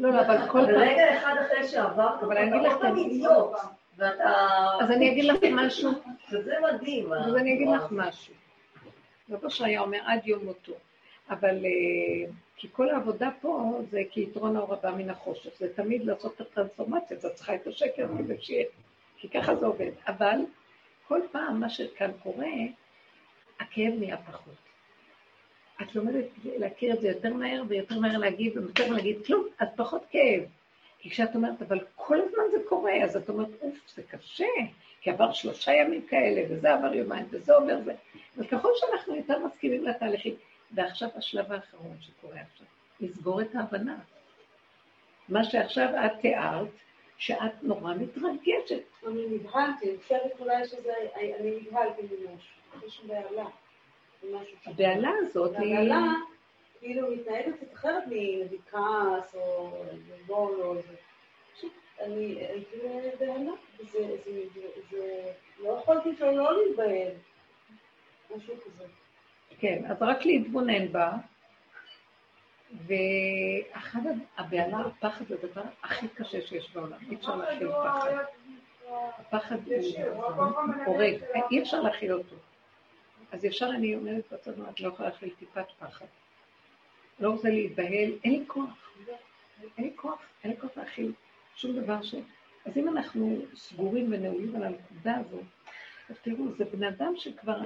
לא, 0.00 0.10
לא, 0.10 0.20
אבל 0.20 0.48
כל 0.48 0.58
פעם... 0.58 0.66
ברגע 0.66 1.18
אחד 1.18 1.34
אחרי 1.46 1.68
שעברת, 1.68 2.22
אבל 2.22 2.36
אני 2.36 2.48
אגיד 2.48 2.70
לך... 2.70 2.76
אתה 2.78 2.88
אידיוט. 2.96 3.56
ואתה... 3.96 4.32
אז 4.80 4.90
אני 4.90 5.12
אגיד 5.12 5.24
לך 5.24 5.36
משהו. 5.52 5.90
וזה 6.32 6.54
מדהים. 6.62 7.12
אז 7.12 7.34
אני 7.36 7.54
אגיד 7.54 7.68
לך 7.68 7.86
משהו. 7.90 8.34
רבו 9.30 9.50
שהיה 9.50 9.80
אומר 9.80 9.98
עד 10.06 10.26
יום 10.26 10.44
מותו. 10.44 10.72
אבל 11.30 11.64
אה, 11.64 12.30
כי 12.56 12.68
כל 12.72 12.88
העבודה 12.88 13.30
פה 13.40 13.80
זה 13.90 14.02
כי 14.10 14.20
יתרון 14.22 14.56
האור 14.56 14.74
הבא 14.74 14.90
מן 14.90 15.10
החושך. 15.10 15.50
זה 15.58 15.74
תמיד 15.74 16.04
לעשות 16.04 16.34
את 16.34 16.40
הטרנספורמציה, 16.40 17.16
אתה 17.16 17.30
צריכה 17.30 17.54
את 17.54 17.66
השקר 17.66 18.06
כדי 18.18 18.34
שיהיה, 18.40 18.66
כי 19.16 19.28
ככה 19.28 19.56
זה 19.56 19.66
עובד. 19.66 19.90
אבל 20.06 20.36
כל 21.08 21.20
פעם 21.32 21.60
מה 21.60 21.70
שכאן 21.70 22.10
קורה, 22.22 22.46
הכאב 23.60 23.92
נהיה 23.98 24.16
פחות. 24.16 24.54
את 25.82 25.94
לומדת 25.94 26.24
להכיר 26.44 26.94
את 26.94 27.00
זה 27.00 27.08
יותר 27.08 27.34
מהר 27.34 27.62
ויותר 27.68 27.98
מהר 27.98 28.18
להגיב 28.18 28.56
ויותר 28.56 28.92
להגיד 28.92 29.26
כלום, 29.26 29.46
אז 29.58 29.68
פחות 29.76 30.02
כאב. 30.10 30.42
כי 30.98 31.10
כשאת 31.10 31.34
אומרת, 31.34 31.62
אבל 31.62 31.80
כל 31.96 32.20
הזמן 32.20 32.42
זה 32.52 32.58
קורה, 32.68 33.04
אז 33.04 33.16
את 33.16 33.28
אומרת, 33.28 33.48
אוף, 33.60 33.74
זה 33.94 34.02
קשה, 34.02 34.44
כי 35.00 35.10
עבר 35.10 35.32
שלושה 35.32 35.72
ימים 35.72 36.06
כאלה, 36.06 36.42
וזה 36.50 36.74
עבר 36.74 36.94
יומיים, 36.94 37.26
וזה 37.30 37.54
עובר 37.54 37.78
זה. 37.84 37.92
וככל 38.36 38.68
שאנחנו 38.74 39.16
יותר 39.16 39.46
מסכימים 39.46 39.84
לתהליכים, 39.84 40.34
ועכשיו 40.74 41.08
השלב 41.14 41.52
האחרון 41.52 41.96
שקורה 42.00 42.40
עכשיו, 42.40 42.66
לסגור 43.00 43.40
את 43.40 43.54
ההבנה. 43.54 43.98
מה 45.28 45.44
שעכשיו 45.44 45.88
את 46.06 46.20
תיארת, 46.20 46.68
שאת 47.18 47.62
נורא 47.62 47.94
מתרגשת. 47.94 48.82
אני 49.06 49.26
נבהלתי, 49.26 49.96
חושבת 50.02 50.40
אולי 50.40 50.66
שזה, 50.66 50.92
אני 51.40 51.60
נבהלתי 51.60 52.02
ממשהו, 52.02 52.86
יש 52.86 53.00
בהלה. 53.06 53.46
הבהלה 54.66 55.10
הזאת 55.18 55.56
היא... 55.58 55.74
הבהלה 55.78 56.12
כאילו 56.78 57.10
מתנהגת 57.10 57.56
קצת 57.56 57.72
אחרת 57.74 58.02
מנגיד 58.06 58.60
כעס 58.70 59.34
או 59.34 59.84
בול 60.26 60.62
או 60.62 60.74
זה. 60.74 60.96
פשוט 61.56 61.72
אני 62.00 62.46
הייתי 62.48 62.76
בהלה, 63.18 63.52
וזה 63.78 64.16
לא 65.58 65.78
יכולתי 65.82 66.16
כבר 66.16 66.30
לא 66.30 66.62
להתבהל. 66.62 67.12
משהו 68.36 68.54
כזה. 68.64 68.84
כן, 69.58 69.82
אז 69.88 69.96
רק 70.00 70.24
להתבונן 70.24 70.92
בה, 70.92 71.12
ואחד 72.86 74.00
הבהלה, 74.36 74.80
הפחד 74.80 75.24
זה 75.28 75.34
הדבר 75.42 75.62
הכי 75.82 76.08
קשה 76.08 76.46
שיש 76.46 76.70
בעולם, 76.74 76.98
אי 77.10 77.14
אפשר 77.14 77.36
להכיל 77.36 77.68
פחד. 77.68 78.10
הפחד 79.18 79.56
הוא 79.68 80.22
הורג, 80.86 81.14
אי 81.50 81.62
אפשר 81.62 81.80
להכיל 81.80 82.12
אותו. 82.12 82.36
אז 83.32 83.44
ישר 83.44 83.70
אני 83.70 83.96
אומרת 83.96 84.24
בעצמה, 84.30 84.70
את 84.70 84.80
לא 84.80 84.88
יכולה 84.88 85.08
להכיל 85.08 85.30
טיפת 85.38 85.66
פחד. 85.78 86.06
לא 87.20 87.30
רוצה 87.30 87.48
להתבהל, 87.48 88.12
אין 88.24 88.32
לי 88.32 88.44
כוח. 88.46 88.90
אין 89.78 89.84
לי 89.84 89.92
כוח, 89.96 90.18
אין 90.44 90.50
לי 90.52 90.60
כוח 90.60 90.70
להכיל 90.76 91.12
שום 91.56 91.72
דבר 91.72 92.02
ש... 92.02 92.14
אז 92.66 92.76
אם 92.76 92.88
אנחנו 92.88 93.38
סגורים 93.54 94.12
ונעולים 94.12 94.56
על 94.56 94.62
הנקודה 94.62 95.16
הזו, 95.16 95.40
אז 96.10 96.16
תראו, 96.22 96.52
זה 96.58 96.64
בני 96.64 96.88
אדם 96.88 97.12
שכבר... 97.16 97.60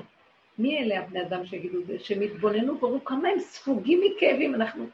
מי 0.61 0.79
אלה 0.79 1.01
הבני 1.01 1.23
אדם 1.23 1.47
שיגידו 1.47 1.81
את 1.81 1.87
זה? 1.87 1.99
שהם 1.99 2.21
התבוננו 2.21 2.81
וראו 2.81 3.05
כמה 3.05 3.29
הם 3.29 3.41
ספוגים 3.41 4.01
מכאבים, 4.05 4.55
אנחנו... 4.55 4.87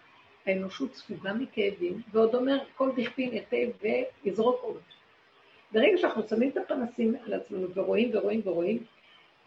האנושות 0.46 0.94
ספוגה 0.94 1.32
מכאבים, 1.32 2.02
ועוד 2.12 2.34
אומר 2.34 2.58
כל 2.76 2.90
דכפין 2.96 3.30
היטב 3.30 3.68
ויזרוק 4.24 4.60
עוד. 4.62 4.80
ברגע 5.72 5.98
שאנחנו 5.98 6.22
שמים 6.28 6.48
את 6.48 6.56
הפנסים 6.56 7.14
על 7.24 7.34
עצמנו 7.34 7.68
ורואים 7.74 8.10
ורואים 8.12 8.40
ורואים, 8.44 8.84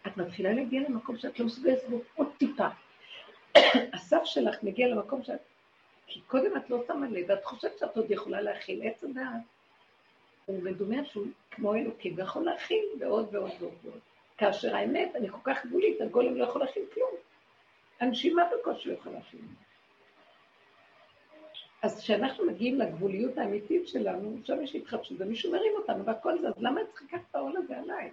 את 0.06 0.16
מתחילה 0.16 0.52
להגיע 0.52 0.80
למקום 0.88 1.18
שאת 1.18 1.38
לא 1.38 1.46
מסוגלת 1.46 1.88
בו 1.88 2.00
עוד 2.14 2.28
טיפה. 2.38 2.68
הסף 3.94 4.20
שלך 4.24 4.62
מגיע 4.62 4.88
למקום 4.88 5.22
שאת... 5.22 5.40
כי 6.06 6.20
קודם 6.20 6.56
את 6.56 6.70
לא 6.70 6.82
שמה 6.86 7.08
לב, 7.08 7.24
ואת 7.28 7.44
חושבת 7.44 7.78
שאת 7.78 7.96
עוד 7.96 8.10
יכולה 8.10 8.40
להכיל. 8.40 8.82
עץ 8.82 9.04
הדעת 9.04 9.42
הוא 10.46 10.62
מדומה 10.62 11.04
שהוא 11.04 11.26
כמו 11.50 11.74
אלוקים, 11.74 12.14
ויכול 12.16 12.44
להכיל 12.44 12.84
ועוד 13.00 13.28
ועוד 13.34 13.50
ועוד 13.60 13.74
ועוד. 13.82 14.00
כאשר 14.40 14.76
האמת, 14.76 15.16
אני 15.16 15.28
כל 15.28 15.38
כך 15.44 15.66
גבולית, 15.66 16.00
הגולם 16.00 16.36
לא 16.36 16.44
יכול 16.44 16.60
להכיל 16.60 16.82
כלום. 16.94 17.10
הנשימה 18.00 18.42
בקושי 18.52 18.88
לא 18.88 18.94
יכולה 18.94 19.14
להכיל. 19.14 19.40
אז 21.82 22.00
כשאנחנו 22.00 22.46
מגיעים 22.46 22.78
לגבוליות 22.78 23.38
האמיתית 23.38 23.88
שלנו, 23.88 24.36
שם 24.44 24.62
יש 24.62 24.74
התחדשות, 24.74 25.16
ומישהו 25.20 25.52
מרים 25.52 25.72
אותנו 25.76 26.04
והכל 26.04 26.38
זה, 26.40 26.48
אז 26.48 26.54
למה 26.58 26.80
צריכה 26.84 27.04
לקחת 27.04 27.20
את 27.30 27.34
העול 27.34 27.56
הזה 27.56 27.78
עליי? 27.78 28.10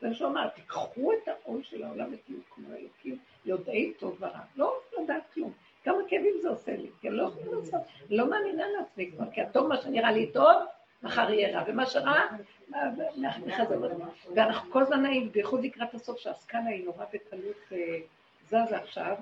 זה 0.00 0.14
שהוא 0.14 0.30
אמר, 0.30 0.48
תיקחו 0.48 1.12
את 1.12 1.28
העול 1.28 1.62
של 1.62 1.82
העולם 1.82 2.12
ותהיו 2.12 2.38
כמו 2.50 2.68
אלוקים, 2.76 3.18
יודעי 3.44 3.92
טוב 3.98 4.16
ורע. 4.20 4.40
לא 4.56 4.80
לדעת 4.98 5.22
כלום. 5.34 5.52
כמה 5.84 5.98
כאבים 6.08 6.34
זה 6.42 6.48
עושה 6.48 6.76
לי, 6.76 6.90
כי 7.00 7.08
אני 7.08 7.16
לא 7.16 7.22
יכולה 7.22 7.56
לעשות, 7.56 7.80
לא 8.10 8.30
מאמינה 8.30 8.64
לעצמי 8.78 9.10
כבר, 9.10 9.30
כי 9.30 9.40
הטוב, 9.40 9.66
מה 9.66 9.76
שנראה 9.76 10.12
לי 10.12 10.32
טוב, 10.32 10.56
מחר 11.02 11.30
יהיה 11.30 11.58
רע, 11.58 11.64
ומה 11.66 11.86
שרע, 11.86 12.20
ואנחנו 14.34 14.72
כל 14.72 14.82
הזמן 14.82 15.02
נעים, 15.02 15.32
בייחוד 15.32 15.64
לקראת 15.64 15.94
הסוף, 15.94 16.18
שהסקאלה 16.18 16.66
היא 16.66 16.84
נורא 16.84 17.04
בקלות 17.12 17.72
אה, 17.72 17.98
זזה 18.46 18.76
עכשיו, 18.76 19.16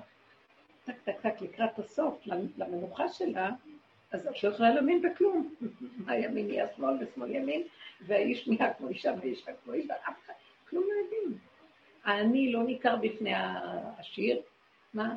טק 0.85 1.01
טק 1.03 1.21
טק 1.21 1.41
לקראת 1.41 1.79
הסוף, 1.79 2.27
למנוחה 2.57 3.09
שלה, 3.09 3.49
אז 4.11 4.27
את 4.27 4.43
לא 4.43 4.49
יכולה 4.49 4.73
להאמין 4.73 5.01
בכלום. 5.01 5.55
מה 6.05 6.17
ימין 6.17 6.49
יהיה 6.49 6.67
שמאל 6.75 6.93
ושמאל 6.99 7.35
ימין, 7.35 7.63
והאיש 8.01 8.47
נהיה 8.47 8.73
כמו 8.73 8.87
אישה 8.87 9.13
ואישה 9.21 9.51
כמו 9.63 9.73
אישה, 9.73 9.93
אף 9.93 10.13
אחד, 10.25 10.33
כלום 10.69 10.83
לא 10.83 11.03
יודעים. 11.03 11.37
האני 12.03 12.51
לא 12.51 12.63
ניכר 12.63 12.95
בפני 12.95 13.33
העשיר, 13.33 14.41
מה? 14.93 15.15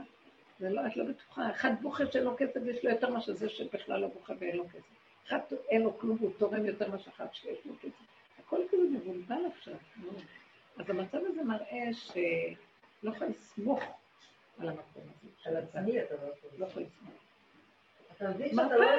זה 0.58 0.70
לא, 0.70 0.86
את 0.86 0.96
לא 0.96 1.04
בטוחה. 1.04 1.50
אחד 1.50 1.70
בוכה 1.82 2.04
שאין 2.12 2.24
לו 2.24 2.36
כסף, 2.38 2.60
יש 2.66 2.84
לו 2.84 2.90
יותר 2.90 3.10
מאשר 3.10 3.32
זה 3.32 3.48
שבכלל 3.48 4.00
לא 4.00 4.06
בוכה 4.08 4.32
ואין 4.38 4.56
לו 4.56 4.68
כסף. 4.68 5.01
אחד 5.26 5.38
אין 5.68 5.82
לו 5.82 5.98
כלום, 5.98 6.18
הוא 6.20 6.32
תורם 6.38 6.66
יותר 6.66 6.90
מאשר 6.90 7.10
אחד 7.10 7.26
שיש 7.32 7.58
לו 7.66 7.74
כסף. 7.82 8.04
הכל 8.38 8.60
כזה 8.70 8.82
מבולבל 8.90 9.46
עכשיו. 9.56 9.74
אז 10.76 10.90
המצב 10.90 11.18
הזה 11.30 11.44
מראה 11.44 11.92
שלא 11.92 13.10
יכול 13.10 13.26
לסמוך 13.26 13.80
על 14.58 14.68
המקום 14.68 15.02
הזה. 15.02 15.28
על 15.44 15.56
עצמי 15.56 16.02
אתה 16.02 16.14
לא 16.14 16.32
יכול. 16.32 16.50
לא 16.58 16.66
לסמוך. 16.66 17.14
לא? 18.20 18.28
אני 18.28 18.46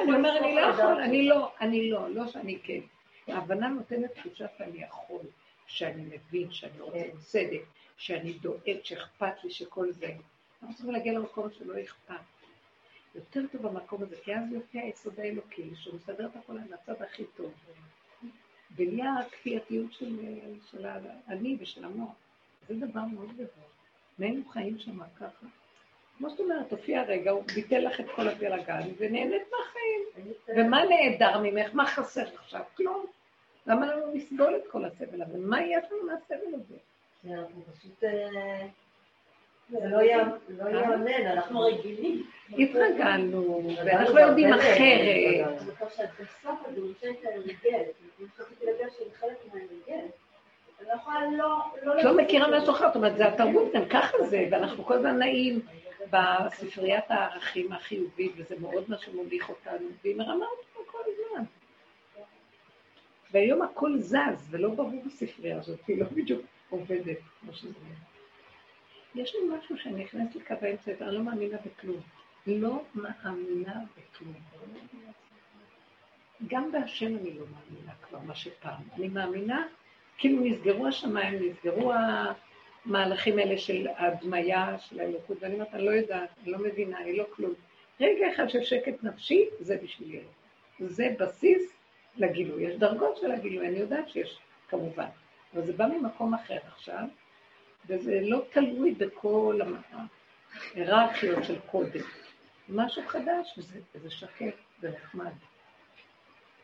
יכול 0.04 0.16
אומר, 0.16 0.38
אני 0.38 0.56
לא 0.56 0.62
יכול, 0.62 1.02
אני 1.02 1.28
לא, 1.28 1.52
אני 1.62 1.90
לא, 1.90 2.10
לא 2.10 2.28
שאני 2.28 2.60
כן. 2.64 2.80
ההבנה 3.28 3.68
נותנת 3.68 4.12
תחושה 4.16 4.46
שאני 4.58 4.84
יכול, 4.84 5.22
שאני 5.68 6.02
מבין, 6.02 6.52
שאני 6.52 6.80
רוצה 6.80 6.98
כן. 7.00 7.18
צדק, 7.18 7.62
שאני 7.98 8.34
דואג, 8.34 8.84
שאכפת 8.84 9.44
לי, 9.44 9.52
שכל 9.52 9.92
זה. 9.92 10.08
אנחנו 10.62 10.76
צריכים 10.76 10.92
להגיע 10.94 11.14
למקום 11.14 11.48
שלא 11.52 11.74
אכפת. 11.82 12.14
יותר 13.16 13.42
טוב 13.52 13.62
במקום 13.62 14.04
הזה, 14.04 14.16
כי 14.24 14.36
אז 14.36 14.52
יופיע 14.52 14.82
היסוד 14.82 15.20
האלוקי, 15.20 15.70
שהוא 15.76 15.96
מסדר 15.96 16.26
את 16.26 16.36
הכל 16.36 16.54
על 16.54 16.74
הצד 16.74 17.02
הכי 17.02 17.24
טוב. 17.36 17.54
ונהיה 18.76 19.14
הכפייתיות 19.14 19.94
של, 19.94 20.20
של 20.72 20.86
האני 20.86 21.58
ושל 21.60 21.86
המוח. 21.86 22.14
זה 22.68 22.76
דבר 22.76 23.02
מאוד 23.02 23.34
גדול. 23.34 23.48
והיינו 24.20 24.46
חיים 24.50 24.80
שם 24.80 25.00
ככה. 25.20 25.46
כמו 26.18 26.30
שאת 26.30 26.40
אומרת, 26.40 26.72
הופיע 26.72 27.02
הרגע, 27.02 27.32
הוא 27.32 27.44
ביטל 27.56 27.80
לך 27.80 28.00
את 28.00 28.06
כל 28.16 28.28
הבלאגן, 28.28 28.82
ונהנית 28.98 29.42
מהחיים. 29.52 30.34
ומה 30.48 30.82
נהדר 30.86 31.40
ממך? 31.44 31.74
מה 31.74 31.88
חסר 31.88 32.28
עכשיו? 32.36 32.62
כלום. 32.78 33.06
למה 33.68 33.86
לנו 33.86 34.16
לסבול 34.16 34.56
את 34.56 34.72
כל 34.72 34.86
הסבל 34.86 35.22
הזה? 35.22 35.38
מה 35.38 35.62
יש 35.62 35.86
לנו 35.92 36.04
מהסבל 36.08 36.56
הזה? 36.56 36.76
אנחנו 37.26 37.64
פשוט... 37.74 38.04
אה, 39.76 39.88
לא 39.90 39.98
לא 40.50 40.70
ייאמן, 40.70 41.28
אנחנו 41.32 41.60
רגילים. 41.60 42.24
התרגלנו, 42.60 43.70
ואנחנו 43.86 44.16
לא 44.16 44.20
יודעים 44.20 44.54
אחרת. 44.54 45.48
את 47.12 47.26
ההרגל, 47.26 47.84
לא. 51.84 52.00
את 52.02 52.16
מכירה 52.24 52.60
משהו 52.60 52.72
אחר, 52.72 52.88
זאת 52.88 52.96
אומרת, 52.96 53.18
זה 53.18 53.28
התרבות, 53.28 53.74
גם 53.74 53.86
ככה 53.90 54.18
זה, 54.24 54.48
ואנחנו 54.52 54.84
כל 54.84 54.94
הזמן 54.94 55.20
נעים 55.20 55.62
בספריית 56.10 57.04
הערכים 57.10 57.72
החיובית, 57.72 58.32
וזה 58.38 58.56
מאוד 58.60 58.84
מה 58.88 58.98
שמוליך 58.98 59.50
אותנו, 59.50 59.88
והיא 60.04 60.16
מרמה 60.16 60.46
אותנו 60.46 60.86
כל 60.86 61.00
הזמן. 61.08 61.44
והיום 63.32 63.62
הכל 63.62 63.98
זז, 63.98 64.48
ולא 64.50 64.70
ברור 64.70 65.04
בספרייה 65.06 65.58
הזאת, 65.60 65.80
היא 65.88 66.00
לא 66.00 66.06
בדיוק 66.06 66.42
עובדת 66.70 67.18
כמו 67.42 67.54
שזה. 67.54 67.74
יש 69.16 69.36
לי 69.36 69.42
משהו 69.58 69.78
שאני 69.78 70.04
נכנסת 70.04 70.36
לקו 70.36 70.56
האמצע, 70.62 70.92
ואני 71.00 71.12
לא 71.12 71.24
מאמינה 71.24 71.58
בכלום. 71.66 72.02
לא 72.48 72.84
מאמינה 72.96 73.80
בכלום. 73.98 74.34
גם 76.48 76.72
בהשם 76.72 77.18
אני 77.18 77.34
לא 77.34 77.46
מאמינה 77.46 77.94
כבר, 78.10 78.20
מה 78.20 78.36
שפעם. 78.36 78.82
אני 78.96 79.08
מאמינה, 79.08 79.68
כאילו 80.18 80.44
נסגרו 80.44 80.88
השמיים, 80.88 81.50
נסגרו 81.50 81.94
המהלכים 82.86 83.40
האלה 83.40 83.58
של 83.58 83.88
ההדמיה, 83.96 84.80
של 84.80 85.00
האלוקות, 85.00 85.38
ואני 85.42 85.54
אומרת, 85.54 85.74
אני 85.74 85.86
לא 85.86 85.92
יודעת, 85.92 86.30
אני 86.44 86.52
לא 86.52 86.58
מבינה, 86.58 86.98
אני 87.02 87.18
לא 87.18 87.26
כלום. 87.36 87.54
רגע 88.00 88.34
אחד 88.36 88.50
של 88.50 88.64
שקט 88.64 89.04
נפשי, 89.04 89.46
זה 89.60 89.78
בשבילי. 89.84 90.20
זה 90.80 91.16
בסיס 91.20 91.74
לגילוי. 92.18 92.64
יש 92.64 92.76
דרגות 92.76 93.18
של 93.18 93.32
הגילוי, 93.32 93.68
אני 93.68 93.78
יודעת 93.78 94.10
שיש, 94.10 94.40
כמובן. 94.70 95.08
אבל 95.54 95.66
זה 95.66 95.74
בא 95.74 95.88
ממקום 95.88 96.34
אחר 96.34 96.58
עכשיו, 96.68 97.04
וזה 97.88 98.20
לא 98.22 98.46
תלוי 98.52 98.92
בכל 98.92 99.60
ההיררכיות 100.76 101.44
של 101.44 101.60
קודם. 101.60 102.04
משהו 102.70 103.02
חדש, 103.08 103.54
וזה, 103.58 103.80
וזה 103.96 104.10
שקט 104.10 104.56
ונחמד. 104.82 105.34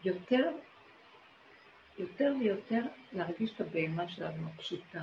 יותר, 0.06 0.52
יותר 1.98 2.34
ויותר 2.40 2.82
להרגיש 3.14 3.52
את 3.56 3.62
הבהמה 3.62 4.10
שלנו 4.10 4.48
הפשוטה, 4.48 5.02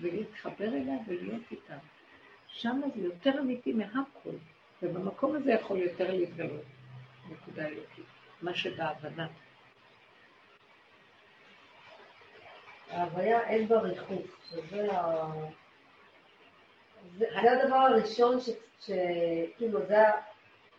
ולהתחבר 0.00 0.68
אליה 0.68 0.96
ולהיות 1.06 1.42
איתה. 1.50 1.78
שם 2.48 2.80
זה 2.96 3.02
יותר 3.02 3.40
אמיתי 3.40 3.72
מהכל, 3.72 4.36
ובמקום 4.82 5.36
הזה 5.36 5.52
יכול 5.52 5.78
יותר 5.78 6.10
להתגלות. 6.10 6.64
נקודה 7.30 7.66
אלוקית, 7.66 8.04
מה 8.42 8.54
שבהבנה. 8.54 9.26
ההוויה 12.90 13.48
אין 13.48 13.68
בה 13.68 13.78
ריחוף, 13.78 14.48
שזה 14.50 14.92
ה... 14.92 15.26
זה, 17.18 17.26
זה 17.42 17.52
הדבר 17.52 17.76
הראשון 17.76 18.40
ש... 18.40 18.50
שכאילו 18.80 19.86
זה 19.86 19.98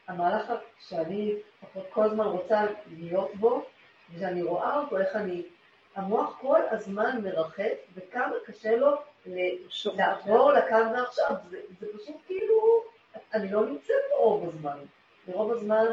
המהלך 0.08 0.52
שאני 0.80 1.36
לפחות 1.64 1.86
כל 1.90 2.04
הזמן 2.04 2.26
רוצה 2.26 2.62
להיות 2.88 3.36
בו, 3.36 3.64
ושאני 4.14 4.42
רואה 4.42 4.80
אותו, 4.80 4.98
איך 4.98 5.16
אני... 5.16 5.44
המוח 5.96 6.38
כל 6.42 6.62
הזמן 6.72 7.22
מרחף, 7.24 7.78
וכמה 7.96 8.36
קשה 8.46 8.76
לו 8.76 8.92
לעבור 9.86 10.52
לקו 10.52 10.76
מעכשיו. 10.96 11.36
זה, 11.50 11.60
זה 11.80 11.88
פשוט 11.98 12.16
כאילו, 12.26 12.84
אני 13.34 13.52
לא 13.52 13.66
נמצאת 13.66 13.96
רוב 14.20 14.48
הזמן. 14.48 14.78
רוב 15.28 15.52
הזמן... 15.52 15.86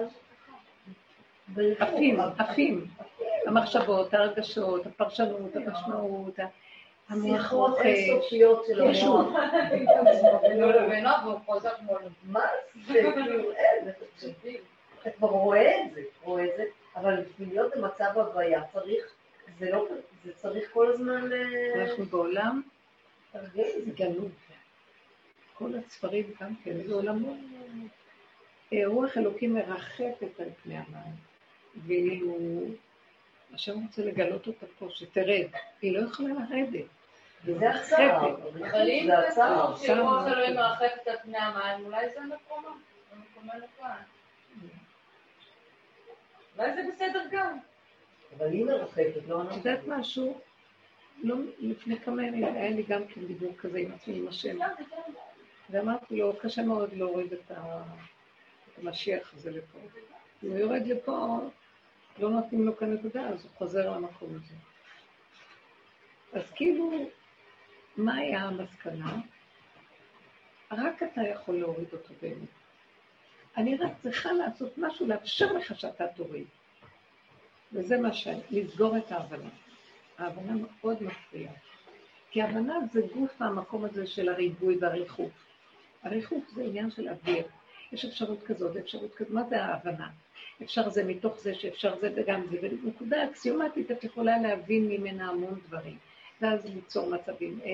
עפים, 1.56 2.20
עפים. 2.38 2.86
המחשבות, 3.46 4.14
הרגשות, 4.14 4.86
הפרשנות, 4.86 5.56
המשמעות, 5.56 6.38
המוח 7.08 7.52
רוחש. 7.52 7.84
אינסופיות 7.84 8.64
של 8.66 8.82
המוח. 8.82 9.26
מה 12.24 12.40
זה? 12.86 13.02
כאילו, 13.14 13.52
אין, 13.52 13.88
אתה 15.02 15.10
כבר 15.10 15.28
רואה 15.28 15.84
את 15.84 15.94
זה, 15.94 16.00
רואה 16.22 16.44
את 16.44 16.50
זה, 16.56 16.64
אבל 16.96 17.22
בשביל 17.22 17.48
להיות 17.48 17.72
במצב 17.76 18.10
הוויה 18.14 18.62
צריך, 18.72 19.04
זה 19.58 19.70
לא, 19.70 19.86
זה 20.24 20.32
צריך 20.34 20.70
כל 20.72 20.92
הזמן... 20.92 21.30
אנחנו 21.76 22.04
בעולם 22.04 22.62
גלות. 23.94 24.30
כל 25.54 25.70
הספרים 25.86 26.24
גם 26.40 26.54
כן, 26.64 26.86
זה 26.86 26.94
עולמות. 26.94 27.36
רוח 28.86 29.18
אלוקים 29.18 29.54
מרחפת 29.54 30.40
על 30.40 30.48
פני 30.62 30.76
המים, 30.76 31.14
ואילו 31.86 32.36
השם 33.52 33.82
רוצה 33.82 34.02
לגלות 34.02 34.46
אותה 34.46 34.66
פה, 34.78 34.86
שתרד. 34.90 35.46
היא 35.82 35.98
לא 35.98 36.08
יכולה 36.08 36.28
לרדת. 36.28 36.84
וזה 37.44 37.70
הצער. 37.70 38.36
אבל 38.70 38.90
אם 38.90 39.06
זה 39.06 39.18
הצער 39.18 39.76
שרוח 39.76 40.26
אלוהים 40.26 40.54
מרחפת 40.54 41.06
על 41.06 41.16
פני 41.22 41.38
המים, 41.38 41.86
אולי 41.86 42.08
זה 42.14 42.20
מקומו, 42.20 42.68
זה 43.10 43.16
מקומו 43.16 43.52
לכאן. 43.56 44.02
אולי 46.58 46.74
זה 46.74 46.82
בסדר 46.92 47.22
גם. 47.30 47.58
אבל 48.36 48.52
היא 48.52 48.64
מרחפת, 48.64 49.12
לא 49.28 49.42
את 49.42 49.56
יודעת 49.56 49.80
משהו? 49.86 50.40
לא, 51.22 51.36
לפני 51.58 52.00
כמה 52.00 52.26
ימים 52.26 52.44
היה 52.44 52.70
לי 52.70 52.82
גם 52.82 53.06
כן 53.06 53.26
דיבור 53.26 53.52
כזה 53.56 53.78
עם 53.78 53.92
עצמי, 53.92 54.18
עם 54.18 54.28
השם. 54.28 54.56
ואמרתי 55.70 56.16
לו, 56.16 56.36
קשה 56.42 56.62
מאוד 56.62 56.92
להוריד 56.92 57.32
את 57.32 57.52
המשיח 58.82 59.34
הזה 59.34 59.50
לפה. 59.50 59.78
אם 60.44 60.50
הוא 60.50 60.58
יורד 60.58 60.86
לפה, 60.86 61.38
לא 62.18 62.30
נותנים 62.30 62.66
לו 62.66 62.76
כאן 62.76 62.92
נקודה, 62.92 63.28
אז 63.28 63.44
הוא 63.44 63.50
חוזר 63.54 63.90
למקום 63.90 64.30
הזה. 64.34 64.54
אז 66.32 66.50
כאילו, 66.50 67.08
מה 67.96 68.16
היה 68.16 68.42
המסקנה? 68.42 69.20
רק 70.72 71.02
אתה 71.02 71.20
יכול 71.22 71.58
להוריד 71.58 71.88
אותו 71.92 72.14
באמת. 72.22 72.48
אני 73.56 73.76
רק 73.76 73.92
צריכה 74.02 74.32
לעשות 74.32 74.78
משהו, 74.78 75.06
לאפשר 75.06 75.52
לך 75.52 75.78
שאתה 75.78 76.04
תוריד. 76.08 76.46
וזה 77.72 77.98
מה 77.98 78.12
ש... 78.12 78.28
לסגור 78.50 78.96
את 78.96 79.12
ההבנה. 79.12 79.50
ההבנה 80.18 80.52
מאוד 80.54 81.02
מפריעה. 81.02 81.54
כי 82.30 82.42
ההבנה 82.42 82.74
זה 82.92 83.00
גוף 83.14 83.42
המקום 83.42 83.84
הזה 83.84 84.06
של 84.06 84.28
הריבוי 84.28 84.78
והריחוף. 84.80 85.32
הריחוף 86.02 86.48
זה 86.48 86.62
עניין 86.62 86.90
של 86.90 87.08
אוויר. 87.08 87.46
יש 87.92 88.04
אפשרות 88.04 88.42
כזאת, 88.42 88.76
אפשרות 88.76 89.14
כזאת, 89.14 89.30
מה 89.30 89.44
זה 89.44 89.64
ההבנה? 89.64 90.08
אפשר 90.62 90.88
זה 90.88 91.04
מתוך 91.04 91.38
זה 91.38 91.54
שאפשר 91.54 92.00
זה 92.00 92.10
וגם 92.16 92.46
זה, 92.50 92.58
ונקודה 92.62 93.24
אקסיומטית 93.24 93.90
את 93.90 94.04
יכולה 94.04 94.38
להבין 94.38 94.88
ממנה 94.88 95.28
המון 95.28 95.60
דברים, 95.68 95.96
ואז 96.40 96.66
ליצור 96.66 97.10
מצבים, 97.10 97.58
אה, 97.64 97.70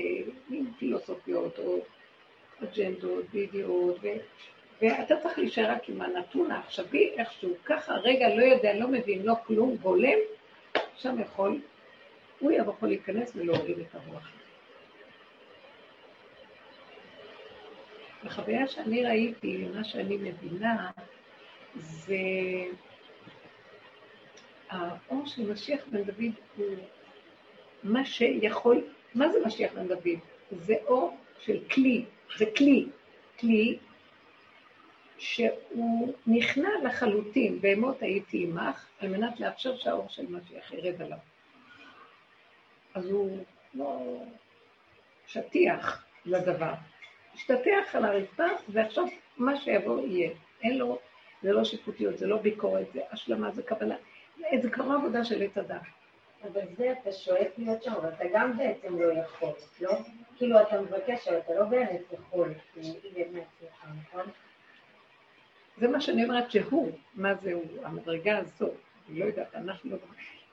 עם 0.51 0.73
פילוסופיות 0.79 1.59
או 1.59 1.79
אג'נדות, 2.63 3.25
וידאות, 3.31 3.97
ו... 4.03 4.09
ואתה 4.83 5.17
צריך 5.17 5.39
להישאר 5.39 5.71
רק 5.71 5.89
עם 5.89 6.01
הנתון 6.01 6.51
העכשווי, 6.51 7.11
איכשהו. 7.17 7.55
ככה, 7.65 7.95
רגע, 7.95 8.35
לא 8.35 8.43
יודע, 8.43 8.75
לא 8.75 8.89
מבין, 8.89 9.23
לא 9.23 9.35
כלום, 9.47 9.77
בולם, 9.77 10.19
שם 10.97 11.21
יכול, 11.21 11.61
הוא 12.39 12.53
יכול 12.53 12.89
להיכנס 12.89 13.33
ולהוריד 13.37 13.79
את 13.79 13.95
הרוח. 13.95 14.31
בחוויה 18.25 18.67
שאני 18.67 19.05
ראיתי, 19.05 19.67
מה 19.75 19.85
שאני 19.85 20.17
מבינה, 20.17 20.91
זה 21.75 22.17
האור 24.71 25.27
של 25.27 25.53
משיח 25.53 25.81
בן 25.91 26.03
דוד 26.03 26.33
הוא 26.57 26.67
מה 27.83 28.05
שיכול, 28.05 28.85
מה 29.15 29.29
זה 29.29 29.39
משיח 29.47 29.73
בן 29.73 29.89
דוד? 29.89 30.19
זה 30.51 30.75
אור 30.87 31.17
של 31.41 31.59
כלי, 31.71 32.05
זה 32.39 32.45
כלי, 32.57 32.87
כלי 33.41 33.79
שהוא 35.19 36.15
נכנע 36.27 36.69
לחלוטין, 36.85 37.61
בהמות 37.61 38.03
הייתי 38.03 38.45
עמך, 38.45 38.87
על 39.01 39.09
מנת 39.09 39.41
לאפשר 39.41 39.77
שהאור 39.77 40.09
של 40.09 40.27
משיח 40.27 40.73
ירד 40.73 41.03
עליו. 41.03 41.19
אז 42.95 43.11
הוא 43.11 43.45
לא 43.75 44.23
שטיח 45.27 46.05
לדבר. 46.27 46.73
השתטח 47.35 47.95
על 47.95 48.05
הרצפה, 48.05 48.45
ועכשיו 48.69 49.05
מה 49.37 49.57
שיבוא 49.57 50.07
יהיה. 50.07 50.31
אין 50.63 50.79
לו, 50.79 50.99
זה 51.43 51.53
לא 51.53 51.65
שיפוטיות, 51.65 52.19
זה 52.19 52.27
לא 52.27 52.37
ביקורת, 52.37 52.87
זה 52.93 53.01
השלמה, 53.11 53.51
זה 53.51 53.63
קבלה. 53.63 53.97
זה 54.63 54.71
כבר 54.71 54.85
עבודה 54.85 55.25
של 55.25 55.43
עץ 55.43 55.59
הדת. 55.59 55.81
אבל 56.45 56.61
זה 56.77 56.93
אתה 56.93 57.13
שואף 57.13 57.49
להיות 57.59 57.83
שם, 57.83 57.93
אבל 57.93 58.09
אתה 58.09 58.25
גם 58.33 58.57
בעצם 58.57 58.99
לא 59.01 59.13
יכול, 59.13 59.53
לא? 59.81 59.93
כאילו 60.37 60.63
אתה 60.63 60.81
מבקש, 60.81 61.29
אבל 61.29 61.39
אתה 61.39 61.55
לא 61.55 61.65
באמת 61.65 62.01
יכול, 62.13 62.55
היא 62.77 62.95
באמת 63.15 63.45
צריכה, 63.61 63.87
נכון? 64.03 64.31
זה 65.77 65.89
מה 65.89 66.01
שאני 66.01 66.25
אומרת 66.25 66.51
שהוא, 66.51 66.93
מה 67.15 67.35
זה 67.35 67.53
הוא, 67.53 67.65
המדרגה 67.85 68.39
הזאת, 68.39 68.75
אני 69.09 69.19
לא 69.19 69.25
יודעת, 69.25 69.55
אנחנו 69.55 69.91
לא... 69.91 69.97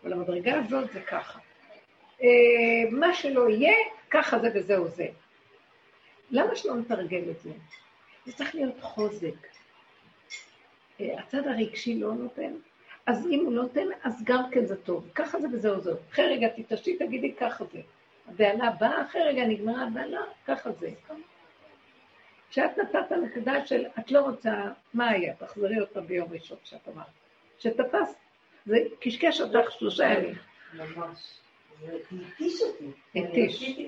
אבל 0.03 0.13
המדרגה 0.13 0.59
הזאת 0.59 0.91
זה 0.93 1.01
ככה. 1.01 1.39
אה, 2.21 2.91
מה 2.91 3.13
שלא 3.13 3.49
יהיה, 3.49 3.73
ככה 4.09 4.39
זה 4.39 4.47
וזהו 4.55 4.87
זה. 4.87 5.07
למה 6.31 6.55
שלא 6.55 6.75
נתרגל 6.75 7.31
את 7.31 7.39
זה? 7.39 7.51
זה 8.25 8.33
צריך 8.33 8.55
להיות 8.55 8.81
חוזק. 8.81 9.56
הצד 10.99 11.47
הרגשי 11.47 11.99
לא 11.99 12.13
נותן, 12.13 12.51
אז 13.05 13.27
אם 13.27 13.45
הוא 13.45 13.53
לא 13.53 13.61
נותן, 13.61 13.87
אז 14.03 14.23
גם 14.23 14.49
כן 14.51 14.65
זה 14.65 14.75
טוב. 14.75 15.09
ככה 15.15 15.39
זה 15.39 15.47
וזהו 15.53 15.81
זאת. 15.81 15.99
אחרי 16.11 16.25
רגע 16.25 16.47
תתעשי, 16.55 16.97
תגידי, 16.97 17.33
ככה 17.33 17.65
זה. 17.65 17.81
הבהלה 18.27 18.71
באה, 18.79 19.05
אחרי 19.05 19.23
רגע 19.23 19.45
נגמרה 19.45 19.83
הבהלה, 19.83 20.21
ככה 20.47 20.71
זה. 20.71 20.89
כשאת 22.49 22.77
נתת 22.77 23.11
נקודה 23.11 23.65
של, 23.65 23.85
את 23.99 24.11
לא 24.11 24.19
רוצה, 24.19 24.53
מה 24.93 25.09
היה? 25.09 25.33
תחזרי 25.33 25.79
אותה 25.79 26.01
ביום 26.01 26.31
ראשון 26.31 26.57
כשאת 26.63 26.87
אמרת. 26.87 27.05
שתפסת, 27.59 28.17
זה 28.65 28.77
קשקש 28.99 29.41
אותך 29.41 29.71
שלושה 29.71 30.03
ימים. 30.05 30.35
ממש. 30.73 31.39
זה 31.85 31.97
התיש 32.11 32.61
אותי. 32.61 32.85
התיש. 33.15 33.79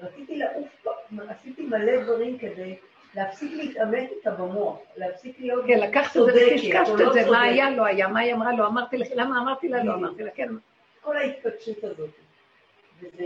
רציתי 0.00 0.36
לעוף, 0.36 0.86
עשיתי 1.28 1.62
מלא 1.62 2.02
דברים 2.02 2.38
כדי 2.38 2.76
להפסיק 3.14 3.52
להתעמת 3.52 4.10
איתה 4.10 4.30
במוח, 4.30 4.78
להפסיק 4.96 5.40
להיות 5.40 5.64
כן, 5.66 5.80
לקחת 5.80 6.16
את 6.16 6.22
זה 6.26 6.46
וקשקשת 6.52 6.92
את 7.06 7.12
זה, 7.12 7.30
מה 7.30 7.42
היה, 7.42 7.70
לא 7.70 7.84
היה, 7.84 8.08
מה 8.08 8.20
היא 8.20 8.34
אמרה, 8.34 8.56
לא 8.56 8.66
אמרתי 8.66 8.98
לך, 8.98 9.08
למה 9.14 9.38
אמרתי 9.42 9.68
לה, 9.68 9.84
לא 9.84 9.94
אמרתי 9.94 10.22
לה, 10.22 10.30
כן. 10.30 10.48
כל 11.00 11.16
ההתפגשות 11.16 11.84
הזאת. 11.84 12.10
וזה... 13.00 13.24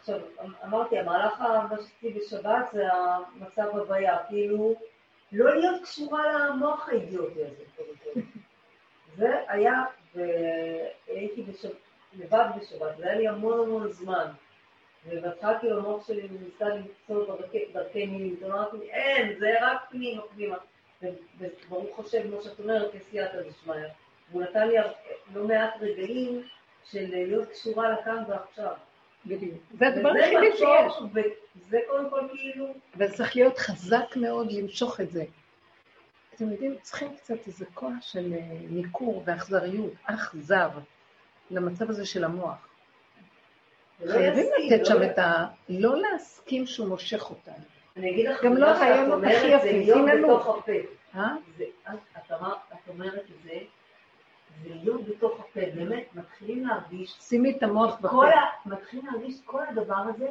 עכשיו, 0.00 0.20
אמרתי, 0.64 0.98
המהלך 0.98 1.40
המשתי 1.40 2.10
בשבת 2.10 2.68
זה 2.72 2.82
המצב 2.92 3.66
הוויה, 3.72 4.16
כאילו, 4.28 4.74
לא 5.32 5.56
להיות 5.56 5.82
קשורה 5.82 6.48
למוח 6.48 6.88
האידיוטי 6.88 7.40
הזה, 7.44 7.64
קודם 7.76 7.94
כל. 8.04 8.20
זה 9.16 9.34
היה, 9.48 9.84
והייתי 10.14 11.44
לבד 12.12 12.46
בשבת, 12.56 12.96
זה 12.96 13.04
היה 13.04 13.14
לי 13.14 13.28
המון 13.28 13.60
המון 13.60 13.92
זמן. 13.92 14.26
ובהתחלה 15.10 15.74
המוח 15.76 16.06
שלי 16.06 16.28
ניסה 16.28 16.68
למצוא 16.68 17.36
דרכי 17.72 18.06
מילים, 18.06 18.36
אמרתי, 18.46 18.76
אין, 18.90 19.38
זה 19.38 19.54
רק 19.60 19.78
פנימה, 19.90 20.22
פנימה. 20.22 20.56
וברוך 21.38 21.98
השם, 21.98 22.22
כמו 22.22 22.42
שאת 22.42 22.58
אומרת, 22.60 22.92
כסייעתא 22.94 23.42
דשמיא. 23.42 23.74
והוא 24.30 24.42
נתן 24.42 24.68
לי 24.68 24.76
לא 25.34 25.44
מעט 25.44 25.74
רגעים 25.80 26.42
של 26.84 27.06
להיות 27.10 27.48
קשורה 27.48 27.90
לכאן 27.90 28.22
ועכשיו. 28.28 28.72
בדיוק. 29.26 29.54
זה 29.78 29.86
הדבר 29.88 30.08
היחידי 30.08 30.56
שיש. 30.56 30.92
וזה 31.14 31.78
קודם 31.88 32.10
כל 32.10 32.20
כאילו... 32.32 32.66
אבל 32.96 33.08
צריך 33.08 33.36
להיות 33.36 33.58
חזק 33.58 34.16
מאוד 34.16 34.52
למשוך 34.52 35.00
את 35.00 35.10
זה. 35.10 35.24
אתם 36.34 36.52
יודעים, 36.52 36.76
צריכים 36.82 37.16
קצת 37.16 37.46
איזה 37.46 37.64
כוח 37.74 37.92
של 38.00 38.32
אה, 38.32 38.58
ניכור 38.70 39.22
ואכזריות, 39.26 39.92
אכזר, 40.04 40.68
למצב 41.50 41.90
הזה 41.90 42.06
של 42.06 42.24
המוח. 42.24 42.67
ולא 44.00 44.12
חייבים 44.12 44.46
לתת 44.58 44.86
שם 44.86 44.94
לא- 44.98 45.04
את 45.04 45.18
ה... 45.18 45.46
לא 45.68 45.96
להסכים 45.96 46.66
שהוא 46.66 46.88
מושך 46.88 47.30
אותנו. 47.30 47.54
אני 47.96 48.10
אגיד 48.10 48.28
לך, 48.28 48.44
גם 48.44 48.56
לא 48.56 48.66
הרעיונות 48.66 49.24
הכי 49.24 49.38
זה 49.62 49.68
יפים, 49.68 50.06
לב. 50.08 50.24
בתוך 50.24 50.46
הפה. 50.58 50.72
אה? 51.14 51.34
זה- 51.56 51.64
את 52.72 52.88
אומרת 52.88 53.14
את 53.14 53.42
זה, 53.44 53.50
זה 54.62 54.74
להיות 54.82 55.08
בתוך 55.08 55.40
הפה, 55.40 55.60
באמת, 55.74 56.04
מתחילים 56.14 56.66
להרגיש, 56.66 57.16
שימי 57.20 57.50
את 57.56 57.62
המוח 57.62 58.00
בפה. 58.00 58.22
מתחילים 58.66 59.06
להרגיש 59.06 59.34
כל 59.44 59.62
הדבר 59.68 60.02
הזה, 60.14 60.28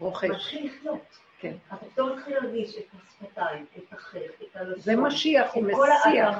רוכש. 0.00 0.30
מתחיל 0.30 0.66
לחיות. 0.66 1.00
כן. 1.40 1.52
אתה 1.68 1.76
פתאום 1.76 2.12
מתחיל 2.18 2.34
להרגיש 2.34 2.76
את 2.78 2.84
השפתיים, 3.08 3.66
את 3.78 3.92
החך, 3.92 4.16
את 4.42 4.56
הלשון. 4.56 4.80
זה 4.80 4.96
משיח, 4.96 5.54
הוא 5.54 5.62
מסיח. 5.64 6.38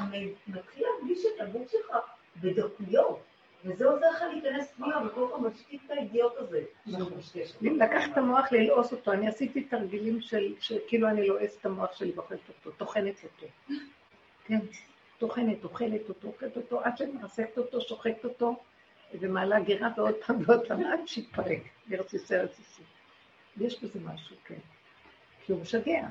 מתחיל 0.48 0.84
להרגיש 0.86 1.24
את 1.26 1.40
הגוף 1.40 1.70
שלך 1.72 1.96
בדקויות, 2.40 3.20
וזה 3.64 3.84
עוזר 3.86 4.10
לך 4.10 4.22
להיכנס 4.32 4.72
פנימה, 4.72 5.06
וכל 5.06 5.26
פעם 5.30 5.46
משתיק 5.46 5.82
את 5.86 5.90
האידיוט 5.90 6.32
הזה. 6.36 6.62
בו. 7.60 7.76
לקח 7.76 8.04
את 8.12 8.18
המוח 8.18 8.52
ללעוס 8.52 8.92
אותו, 8.92 9.12
אני 9.12 9.28
עשיתי 9.28 9.64
תרגילים 9.64 10.20
של, 10.20 10.54
שכאילו 10.60 11.08
אני 11.08 11.26
לועס 11.26 11.58
את 11.60 11.66
המוח 11.66 11.96
שלי 11.96 12.12
ואוכלת 12.12 12.48
אותו, 12.48 12.70
טוחנת 12.70 13.24
אותו. 13.24 13.46
כן, 14.44 14.58
טוחנת, 15.18 15.64
אוכלת 15.64 16.08
אותו, 16.08 16.28
אוכלת 16.28 16.56
אותו, 16.56 16.80
עד 16.80 16.96
שאני 16.96 17.12
מרסקת 17.12 17.58
אותו, 17.58 17.80
שוחקת 17.80 18.24
אותו, 18.24 18.56
ומעלה 19.20 19.60
גירה 19.60 19.88
ועוד 19.96 20.14
פעם 20.26 20.36
ועוד 20.46 20.68
פעם, 20.68 20.84
עד 20.84 21.00
שיתפרק, 21.06 21.62
לרסיסי 21.88 22.36
רסיסים. 22.36 22.84
ויש 23.56 23.84
בזה 23.84 24.00
משהו, 24.04 24.36
כן. 24.44 24.58
כי 25.46 25.52
הוא 25.52 25.60
משגע. 25.60 26.08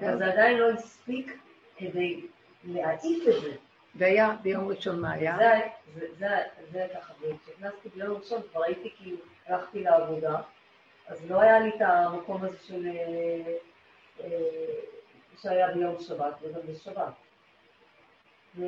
זה 0.00 0.12
עדיין 0.12 0.58
לא 0.58 0.70
הספיק 0.70 1.38
כדי 1.76 2.26
להעיף 2.64 3.28
את 3.28 3.42
זה. 3.42 3.67
והיה 3.98 4.36
ביום 4.42 4.68
ראשון 4.68 5.00
מה 5.00 5.12
היה? 5.12 5.38
זה, 6.18 6.86
ככה, 6.94 7.12
וכשנכנסתי 7.20 7.88
ביום 7.88 8.16
ראשון 8.16 8.42
כבר 8.50 8.62
הייתי 8.64 8.90
כאילו, 8.96 9.16
הלכתי 9.46 9.82
לעבודה, 9.82 10.40
אז 11.06 11.30
לא 11.30 11.40
היה 11.40 11.58
לי 11.60 11.68
את 11.68 11.80
המקום 11.80 12.44
הזה 12.44 12.58
של, 12.62 12.86
אה, 12.86 13.54
אה, 14.24 14.28
שהיה 15.42 15.74
ביום 15.74 16.00
שבת, 16.00 16.34
וגם 16.42 16.60
בשבת. 16.66 17.12
ו, 18.56 18.64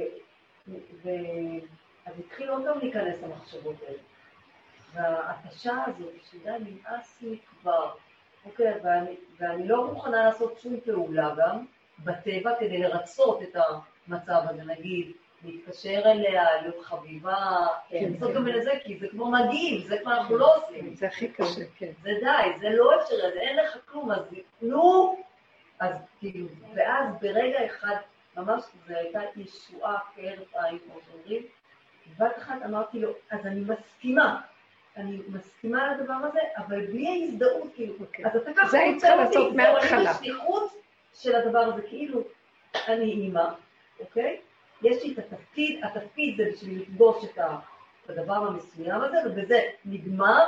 אז 2.07 2.19
התחילו 2.19 2.55
עוד 2.55 2.63
פעם 2.65 2.79
להיכנס 2.79 3.23
המחשבות 3.23 3.77
האלה. 3.87 4.03
וההתשה 4.93 5.85
הזאת, 5.87 6.13
שדי 6.31 6.51
נמאס 6.61 7.23
לי 7.23 7.39
כבר, 7.51 7.95
אוקיי, 8.45 8.81
ואני, 8.83 9.17
ואני 9.39 9.69
לא 9.69 9.87
מוכנה 9.87 10.25
לעשות 10.25 10.59
שום 10.59 10.81
פעולה 10.81 11.35
גם 11.37 11.65
בטבע 11.99 12.51
כדי 12.61 12.79
לרצות 12.79 13.43
את 13.43 13.57
המצב 14.09 14.43
הזה, 14.49 14.65
נגיד, 14.65 15.13
להתקשר 15.45 16.03
אליה, 16.05 16.63
להיות 16.63 16.85
חביבה, 16.85 17.67
כן, 17.89 18.11
לעשות 18.13 18.29
כן. 18.29 18.35
גם 18.35 18.47
לזה, 18.47 18.71
כי 18.85 18.99
זה 18.99 19.09
כמו 19.09 19.31
מגעיל, 19.31 19.89
זה 19.89 19.99
כבר 20.03 20.13
אנחנו 20.13 20.39
לא 20.39 20.57
עושים. 20.57 20.95
זה 20.95 21.07
הכי 21.07 21.29
קשה, 21.29 21.61
כן. 21.77 21.91
זה 22.03 22.11
די, 22.21 22.59
זה 22.61 22.69
לא 22.69 23.03
אפשרי, 23.03 23.41
אין 23.41 23.57
לך 23.57 23.79
כלום, 23.85 24.11
אז 24.11 24.23
נו, 24.63 25.17
אז 25.81 25.95
כאילו, 26.19 26.47
ואז 26.75 27.07
ברגע 27.21 27.67
אחד, 27.67 27.97
ממש 28.37 28.63
זו 28.89 28.95
הייתה 28.95 29.21
ישועה 29.37 29.99
כהרף 30.15 30.55
עין, 30.55 30.79
כמו 30.79 31.01
שאומרים, 31.07 31.43
בת 32.19 32.39
אחת 32.39 32.57
אמרתי 32.65 32.99
לו, 32.99 33.13
אז 33.31 33.47
אני 33.47 33.61
מסכימה, 33.61 34.41
אני 34.97 35.19
מסכימה 35.29 35.95
לדבר 35.95 36.15
הזה, 36.15 36.41
אבל 36.57 36.87
בלי 36.87 37.09
ההזדהות, 37.09 37.75
כאילו, 37.75 37.95
אוקיי. 38.01 38.27
אז 38.27 38.37
אתה 38.37 38.51
ככה 38.57 38.69
זה 38.69 38.79
היית 38.79 38.99
צריכה 38.99 39.17
לעשות 39.17 39.55
מההתחלה. 39.55 40.13
בשליחות 40.13 40.73
של 41.15 41.35
הדבר 41.35 41.59
הזה, 41.59 41.83
כאילו, 41.83 42.23
אני 42.89 43.13
אימא, 43.13 43.45
אוקיי? 44.01 44.41
יש 44.83 45.05
לי 45.05 45.15
את 45.15 45.19
התפקיד, 45.19 45.85
התפקיד 45.85 46.37
זה 46.37 46.45
בשביל 46.53 46.81
לפגוש 46.81 47.25
את 47.25 48.11
הדבר 48.11 48.35
המסוים 48.35 49.01
הזה, 49.01 49.17
ובזה 49.27 49.61
נגמר, 49.85 50.45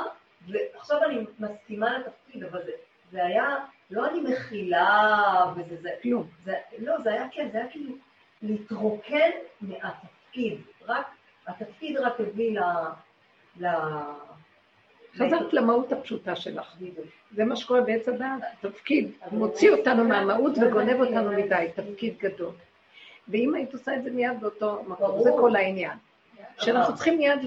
ועכשיו 0.47 1.03
אני 1.03 1.25
מסכימה 1.39 1.97
לתפקיד, 1.97 2.43
אבל 2.43 2.63
זה, 2.65 2.71
זה 3.11 3.25
היה, 3.25 3.57
לא 3.91 4.09
אני 4.09 4.19
מכילה 4.21 5.53
וזה 5.55 5.81
זה, 5.81 5.89
כלום. 6.01 6.27
זה, 6.43 6.53
לא, 6.77 7.01
זה 7.03 7.09
היה 7.11 7.27
כן, 7.31 7.49
זה 7.51 7.57
היה 7.57 7.69
כאילו 7.69 7.93
להתרוקן 8.41 9.29
מהתפקיד, 9.61 10.61
רק, 10.87 11.07
התפקיד 11.47 11.97
רק 11.97 12.19
הביא 12.19 12.59
ל... 12.59 12.63
ל... 13.59 13.67
חזרת 15.15 15.53
למהות 15.53 15.91
הפשוטה 15.91 16.35
שלך. 16.35 16.75
זה 17.31 17.45
מה 17.45 17.55
שקורה 17.55 17.81
בעץ 17.81 18.07
הדעת, 18.07 18.41
תפקיד, 18.61 19.11
מוציא 19.31 19.71
אותנו 19.71 20.03
מהמהות 20.03 20.53
וגונב 20.57 20.99
אותנו 20.99 21.31
מדי, 21.31 21.67
תפקיד 21.75 22.17
גדול. 22.17 22.51
ואם 23.27 23.53
היית 23.53 23.73
עושה 23.73 23.95
את 23.95 24.03
זה 24.03 24.11
מיד 24.11 24.39
באותו 24.39 24.83
מקום. 24.87 25.23
זה 25.23 25.29
כל 25.39 25.55
העניין. 25.55 25.97
שאנחנו 26.61 26.95
צריכים 26.95 27.17
מיד 27.17 27.39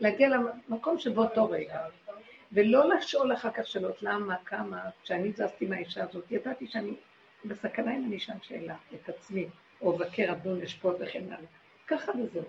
להגיע 0.00 0.28
למקום 0.68 0.98
שבאותו 0.98 1.50
רגע. 1.50 1.80
ולא 2.52 2.88
לשאול 2.94 3.32
אחר 3.32 3.50
כך 3.50 3.66
שאלות 3.66 4.02
למה, 4.02 4.36
כמה, 4.44 4.80
כשאני 5.02 5.32
זזתי 5.32 5.66
מהאישה 5.66 6.04
הזאת, 6.04 6.32
ידעתי 6.32 6.66
שאני 6.66 6.94
בסכנה 7.44 7.96
אם 7.96 8.04
אני 8.04 8.16
אשאל 8.16 8.34
שאלה, 8.42 8.74
את 8.94 9.08
עצמי, 9.08 9.46
או 9.80 9.96
אבקר 9.96 10.32
אדון 10.32 10.62
אשפוט 10.62 10.96
וכן 11.00 11.24
הלאה. 11.26 11.48
ככה 11.86 12.12
וזהו. 12.12 12.42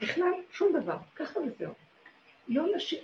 בכלל, 0.00 0.32
שום 0.50 0.72
דבר, 0.82 0.96
ככה 1.16 1.40
וזהו. 1.40 1.72
לא 2.48 2.74
לשאול. 2.76 3.02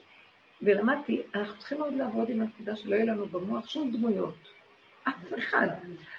ולמדתי, 0.62 1.22
אנחנו 1.34 1.59
צריכים 1.59 1.82
עוד 1.82 1.94
לעבוד 1.94 2.30
עם 2.30 2.40
הנקודה 2.40 2.76
שלא 2.76 2.94
יהיה 2.94 3.05
לנו 3.05 3.26
במוח 3.26 3.68
שום 3.68 3.92
דמויות. 3.92 4.34
אף 5.11 5.38
אחד. 5.38 5.68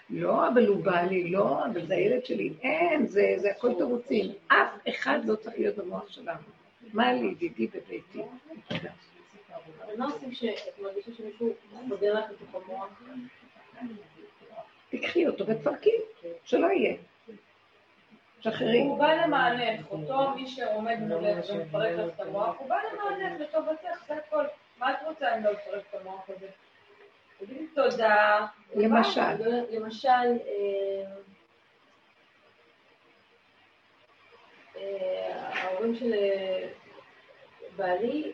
לא, 0.09 0.47
אבל 0.47 0.67
הוא 0.67 0.83
בא 0.83 1.01
לי, 1.01 1.31
לא, 1.31 1.65
אבל 1.65 1.85
זה 1.85 1.93
הילד 1.93 2.25
שלי. 2.25 2.53
אין, 2.61 3.07
זה, 3.07 3.33
זה 3.37 3.51
הכל 3.51 3.73
תירוצים. 3.73 4.31
אף 4.47 4.87
אחד 4.89 5.19
לא 5.25 5.35
צריך 5.35 5.55
להיות 5.59 5.77
במוח 5.77 6.09
שלנו. 6.09 6.39
מה 6.93 7.13
לי, 7.13 7.27
ידידי 7.27 7.67
בביתי? 7.67 8.21
אבל 9.85 9.97
מה 9.97 10.05
עושים 10.05 10.31
כשאת 10.31 10.79
מרגישה 10.81 11.11
שמישהו 11.17 11.53
חודר 11.89 12.19
לך 12.19 12.25
לתוך 12.31 12.63
המוח? 12.63 13.01
תקחי 14.89 15.27
אותו 15.27 15.47
ותפרקי, 15.47 15.95
שלא 16.43 16.67
יהיה. 16.67 16.95
שחררי. 18.39 18.81
הוא 18.81 18.99
בא 18.99 19.13
למענך, 19.13 19.91
אותו 19.91 20.29
מי 20.35 20.47
שעומד 20.47 20.97
מולך 20.99 21.45
ומפרק 21.49 21.91
לך 21.97 22.13
את 22.15 22.19
המוח, 22.19 22.55
הוא 22.59 22.69
בא 22.69 22.75
למענך 22.93 23.41
לטובתך, 23.41 24.07
זה 24.07 24.13
הכל. 24.13 24.45
מה 24.77 24.91
את 24.91 24.97
רוצה 25.05 25.37
אם 25.37 25.43
לא 25.43 25.51
לפרק 25.51 25.83
את 25.89 25.95
המוח 26.01 26.29
הזה? 26.29 26.47
תגידי 27.45 27.67
תודה. 27.75 28.47
למשל, 28.75 29.21
למשל, 29.71 30.07
אה, 30.47 31.11
אה, 34.77 35.49
ההורים 35.63 35.95
של 35.95 36.13
אה, 36.13 36.67
בעלי 37.75 38.31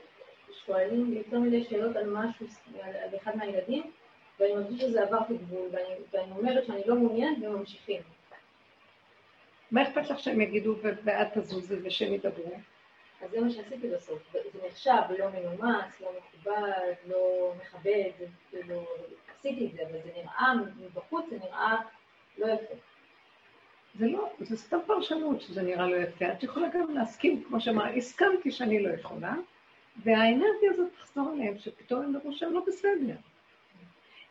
שואלים 0.66 1.14
יותר 1.14 1.40
מדי 1.40 1.64
שאלות 1.64 1.96
על 1.96 2.10
משהו, 2.10 2.46
על 2.82 2.96
על 2.96 3.16
אחד 3.24 3.38
מהילדים, 3.38 3.92
ואני 4.40 4.54
מרגישה 4.54 4.88
שזה 4.88 5.04
עבר 5.04 5.18
את 5.22 5.30
הגבול, 5.30 5.70
ואני- 5.72 5.96
ואני 6.14 6.32
אומרת 6.32 6.66
שאני 6.66 6.82
לא 6.86 6.96
מעוניינת 6.96 7.38
והם 7.42 7.54
ממשיכים. 7.54 8.02
מה 9.72 9.84
אכפת 9.84 10.10
לך 10.10 10.20
שהם 10.20 10.42
יגידו 10.42 10.76
ואת 11.04 11.38
תזוזי 11.38 11.76
ושהם 11.84 12.14
ידברו? 12.14 12.56
אז 13.22 13.32
זה 13.32 13.42
מה 13.42 13.50
שעשיתי 13.50 13.88
בסוף. 13.88 14.34
זה 14.34 14.60
נחשב 14.68 15.02
לא 15.20 15.26
מנומס, 15.30 16.02
לא 16.02 16.12
מקובל, 16.18 16.92
לא 17.08 17.54
מכבד, 17.62 18.12
כאילו, 18.50 18.86
עשיתי 19.38 19.66
את 19.68 19.72
זה, 19.72 19.82
אבל 19.84 20.00
זה 20.04 20.12
נראה, 20.16 20.54
מבחוץ 20.80 21.26
זה 21.30 21.38
נראה 21.38 21.76
לא 22.38 22.48
יפה. 22.48 22.74
זה 24.00 24.08
לא, 24.08 24.30
זה 24.40 24.58
סתם 24.58 24.78
פרשנות 24.86 25.42
שזה 25.42 25.62
נראה 25.62 25.88
לא 25.88 25.96
יפה. 25.96 26.32
את 26.32 26.44
יכולה 26.44 26.68
גם 26.70 26.94
להסכים, 26.94 27.44
כמו 27.44 27.62
שאמרה, 27.62 27.90
הסכמתי 27.90 28.52
שאני 28.52 28.84
לא 28.84 28.90
יכולה, 28.90 29.34
והאנרגיה 30.04 30.72
הזאת 30.74 30.88
תחזור 30.94 31.34
אליהם, 31.34 31.58
שפתאום 31.58 32.04
הם 32.04 32.16
יראו 32.16 32.34
שהם 32.34 32.54
לא 32.54 32.62
בסדר. 32.68 33.16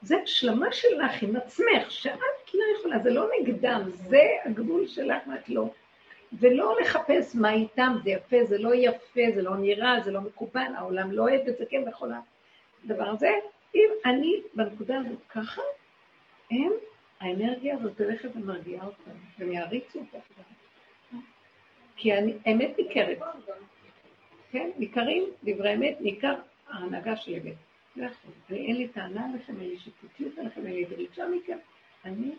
זה 0.02 0.16
השלמה 0.22 0.72
שלך 0.72 1.22
עם 1.22 1.36
עצמך, 1.36 1.90
שאת 1.90 2.54
לא 2.54 2.62
יכולה, 2.78 2.98
זה 2.98 3.10
לא 3.10 3.28
נגדם, 3.40 3.82
זה 3.90 4.22
הגבול 4.44 4.86
שלך 4.86 5.22
ואת 5.32 5.48
לא. 5.48 5.70
ולא 6.40 6.76
לחפש 6.80 7.34
מה 7.34 7.52
איתם, 7.52 7.96
זה 8.04 8.10
יפה, 8.10 8.36
זה 8.44 8.58
לא 8.58 8.74
יפה, 8.74 9.20
זה 9.34 9.42
לא 9.42 9.56
נראה, 9.56 10.00
זה 10.00 10.10
לא 10.10 10.20
מקובל, 10.20 10.72
העולם 10.76 11.12
לא 11.12 11.22
אוהב 11.22 11.48
את 11.48 11.58
זה, 11.58 11.64
כן, 11.70 11.88
וכל 11.88 12.10
הדבר 12.84 13.08
הזה. 13.08 13.30
אם 13.74 13.88
אני 14.04 14.40
בנקודה 14.54 14.98
הזאת 14.98 15.18
ככה, 15.28 15.62
הם, 16.50 16.72
האנרגיה 17.20 17.74
הזאת 17.74 18.00
הולכת 18.00 18.28
ומרגיעה 18.36 18.86
אותם, 18.86 19.10
והם 19.38 19.52
יעריצו 19.52 19.98
אותך. 19.98 20.26
כי 21.96 22.14
אני, 22.18 22.34
אמת 22.52 22.78
ניכרת, 22.78 23.18
כן, 24.50 24.70
ניכרים 24.78 25.24
דברי 25.44 25.74
אמת, 25.74 25.96
ניכר 26.00 26.34
ההנהגה 26.68 27.16
של 27.16 27.34
אמת. 27.34 27.54
הכול. 28.04 28.32
ואין 28.50 28.76
לי 28.76 28.88
טענה 28.88 29.26
עליכם, 29.26 29.60
אין 29.60 29.68
לי 29.68 29.78
שיפוטיות 29.78 30.38
עליכם, 30.38 30.66
אין 30.66 30.74
לי 30.74 30.84
דרישה 30.84 31.24
מכם. 31.28 31.58
אני 32.04 32.32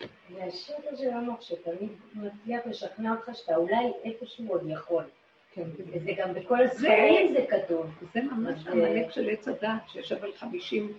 זה 0.00 0.44
השקר 0.44 0.96
שלנו 0.96 1.32
שתמיד 1.40 1.92
מצליח 2.14 2.66
לשכנע 2.66 3.10
אותך 3.10 3.30
שאתה 3.34 3.56
אולי 3.56 3.92
איפשהו 4.04 4.48
עוד 4.48 4.62
יכול. 4.68 5.04
כן. 5.52 5.62
וזה 5.78 6.10
גם 6.16 6.34
בכל 6.34 6.62
הספרים 6.62 7.32
זה 7.32 7.46
כתוב. 7.50 7.86
זה 8.14 8.22
ממש 8.22 8.66
עמלק 8.66 9.10
של 9.10 9.30
עץ 9.30 9.48
הדת, 9.48 9.88
שיושב 9.88 10.24
על 10.24 10.32
חמישים 10.32 10.98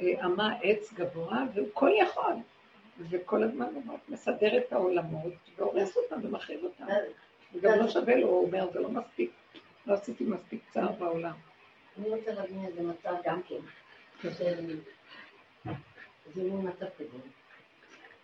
אה, 0.00 0.24
אמה 0.24 0.54
עץ 0.62 0.92
גבוה, 0.92 1.44
והוא 1.54 1.68
כל 1.72 1.90
יכול. 1.98 2.34
וכל 3.10 3.42
הזמן 3.42 3.66
הוא 3.74 3.98
מסדר 4.08 4.58
את 4.58 4.72
העולמות, 4.72 5.32
והורס 5.56 5.96
אותם 5.96 6.20
ומחריב 6.22 6.64
אותם. 6.64 6.84
וגם 7.54 7.78
לא 7.78 7.88
שווה 7.88 8.16
לו, 8.16 8.28
הוא 8.28 8.46
אומר, 8.46 8.70
זה 8.72 8.80
לא 8.80 8.88
מספיק. 8.88 9.30
לא 9.86 9.94
עשיתי 9.94 10.24
מספיק 10.24 10.60
צער 10.70 10.92
בעולם. 10.92 11.34
אני 11.98 12.08
רוצה 12.08 12.32
להבין 12.32 12.64
איזה 12.64 12.82
מצב 12.82 13.14
גם 13.24 13.40
כן, 13.42 13.60
של... 14.22 14.80
זה 16.34 16.42
מין 16.42 16.68
מצב 16.68 16.86
כזה. 16.98 17.18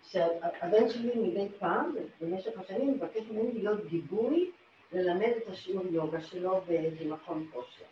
שהבן 0.09 0.89
שלי 0.89 1.13
מדי 1.15 1.49
פעם, 1.59 1.95
במשך 2.21 2.59
השנים, 2.59 2.95
מבקש 2.95 3.23
ממני 3.31 3.53
להיות 3.53 3.87
גיבוי 3.87 4.51
ללמד 4.93 5.33
את 5.37 5.49
השיעור 5.49 5.87
יוגה 5.91 6.21
שלו 6.21 6.61
במכון 7.01 7.49
כושר, 7.53 7.85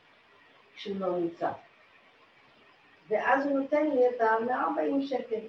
כשהוא 0.75 0.97
לא 1.01 1.19
נמצא. 1.19 1.53
ואז 3.09 3.47
הוא 3.47 3.59
נותן 3.59 3.91
לי 3.91 4.09
את 4.09 4.21
ה-140 4.21 5.07
שקל 5.07 5.41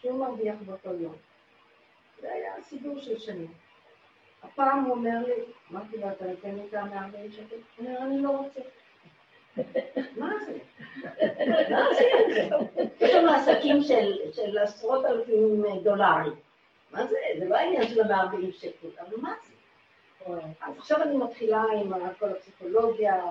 שהוא 0.00 0.18
מרוויח 0.18 0.56
באותו 0.66 0.94
יום. 0.94 1.14
זה 2.20 2.32
היה 2.32 2.62
סידור 2.62 2.98
של 2.98 3.18
שנים. 3.18 3.52
הפעם 4.42 4.84
הוא 4.84 4.94
אומר 4.94 5.18
לי, 5.26 5.34
אמרתי 5.70 5.96
לו, 5.96 6.10
אתה 6.10 6.24
נותן 6.24 6.54
לי 6.54 6.62
את 6.68 6.74
ה-140 6.74 7.32
שקל? 7.32 7.56
הוא 7.76 7.86
אומר, 7.86 7.98
אני 7.98 8.22
לא 8.22 8.30
רוצה. 8.30 8.60
מה 10.16 10.32
זה? 10.46 10.58
מה? 11.70 11.84
יש 13.00 13.14
לנו 13.14 13.30
עסקים 13.30 13.82
של 14.32 14.58
עשרות 14.58 15.04
אלפים 15.04 15.64
דולרים. 15.82 16.34
מה 16.90 17.06
זה? 17.06 17.16
זה 17.38 17.44
לא 17.44 17.56
העניין 17.56 17.88
של 17.88 18.12
ה-140 18.12 18.52
שקל, 18.52 18.88
אבל 19.00 19.16
מה 19.16 19.34
זה? 19.46 19.52
אז 20.60 20.78
עכשיו 20.78 21.02
אני 21.02 21.16
מתחילה 21.16 21.62
עם 21.80 21.92
כל 22.18 22.28
הפסיכולוגיה, 22.28 23.22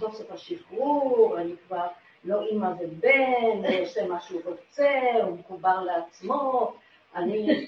סוף 0.00 0.14
סוף 0.14 0.30
השחרור, 0.32 1.38
אני 1.38 1.54
כבר 1.66 1.86
לא 2.24 2.42
אימא 2.42 2.70
ובן, 2.80 3.68
הוא 3.68 3.82
עושה 3.82 4.06
מה 4.06 4.20
שהוא 4.20 4.40
רוצה, 4.44 4.90
הוא 5.22 5.38
מחובר 5.38 5.82
לעצמו, 5.82 6.72
אני, 7.14 7.66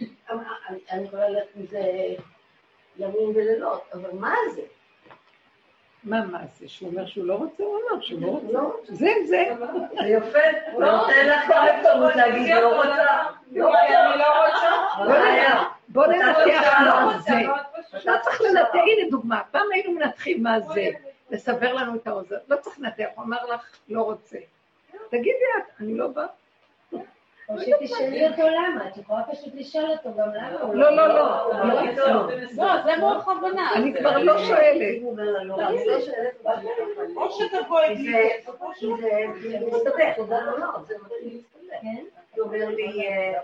אני 0.90 1.04
יכולה 1.04 1.28
ללכת 1.28 1.56
מזה 1.56 1.80
ימים 2.98 3.28
ולילות, 3.34 3.82
אבל 3.92 4.10
מה 4.12 4.34
זה? 4.54 4.62
מה, 6.06 6.24
מה 6.24 6.38
זה? 6.58 6.68
שהוא 6.68 6.90
אומר 6.90 7.06
שהוא 7.06 7.26
לא 7.26 7.34
רוצה? 7.34 7.62
הוא 7.62 7.76
אמר 7.76 8.00
שהוא 8.02 8.20
לא 8.22 8.26
רוצה. 8.26 8.52
לא. 8.52 8.76
זה, 8.84 9.10
זה. 9.26 9.44
זה 9.98 10.06
יפה, 10.06 10.38
הוא 10.72 10.84
נותן 10.84 11.26
לך 11.26 11.50
אפשרות 11.50 12.16
להגיד 12.16 12.54
לא 12.54 12.76
רוצה. 12.76 12.88
לא, 13.52 13.72
אני 13.78 14.18
לא 14.18 14.26
רוצה. 14.46 15.64
בוא 15.88 16.06
ננתח 16.06 16.80
מה 16.80 17.18
זה. 17.18 17.32
לא 17.46 17.56
לא 18.04 18.12
צריך 18.22 18.40
לנתח, 18.40 18.74
הנה 18.74 19.10
דוגמה, 19.10 19.42
פעם 19.50 19.66
היינו 19.72 19.92
מנתחים 19.92 20.42
מה 20.42 20.60
זה, 20.60 20.86
לסבר 21.30 21.72
לנו 21.72 21.94
את 21.94 22.06
האוזן, 22.06 22.36
לא 22.48 22.56
צריך 22.56 22.78
לנתח, 22.80 23.04
הוא 23.14 23.24
אמר 23.24 23.46
לך, 23.46 23.60
לא 23.88 24.02
רוצה. 24.02 24.38
תגידי 25.08 25.44
את, 25.58 25.80
אני 25.80 25.94
לא 25.94 26.08
באה. 26.08 26.26
או 27.48 27.54
שתשאלי 27.60 28.28
אותו 28.28 28.42
למה, 28.48 28.88
את 28.88 28.96
יכולה 28.96 29.22
פשוט 29.32 29.54
לשאול 29.54 29.90
אותו 29.90 30.10
גם 30.18 30.34
למה 30.34 30.60
הוא 30.60 30.74
לא, 30.74 30.96
לא, 30.96 31.08
לא. 31.08 31.46
לא, 32.56 32.82
זה 32.84 32.96
מאוד 33.00 33.16
בכוונה. 33.18 33.70
אני 33.74 33.94
כבר 33.98 34.18
לא 34.18 34.38
שואלת. 34.38 35.02
לא 35.44 35.56
או 37.16 37.30
שתבואי 37.30 37.96
כי 37.96 38.12
זה 38.12 38.28
זה 39.50 39.58
מסתבך, 39.66 40.18
לא, 40.28 40.58
לא, 40.58 40.66
זה 40.88 40.94
מתחיל 41.04 41.34
להסתבך. 41.34 41.76
הוא 42.36 42.44
אומר 42.44 42.68
לי, 42.68 43.08
אה, 43.08 43.40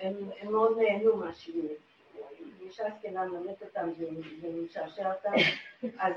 הם- 0.00 0.30
מאוד 0.52 0.78
נהנו 0.78 1.16
מהשיעור. 1.16 1.68
אישה 2.60 2.84
זקנה 2.98 3.24
מלמדת 3.24 3.62
אותם, 3.62 3.88
זה 3.98 4.04
זה 4.42 4.48
משעשע 4.64 5.12
אותם, 5.12 5.32
אז- 5.98 6.12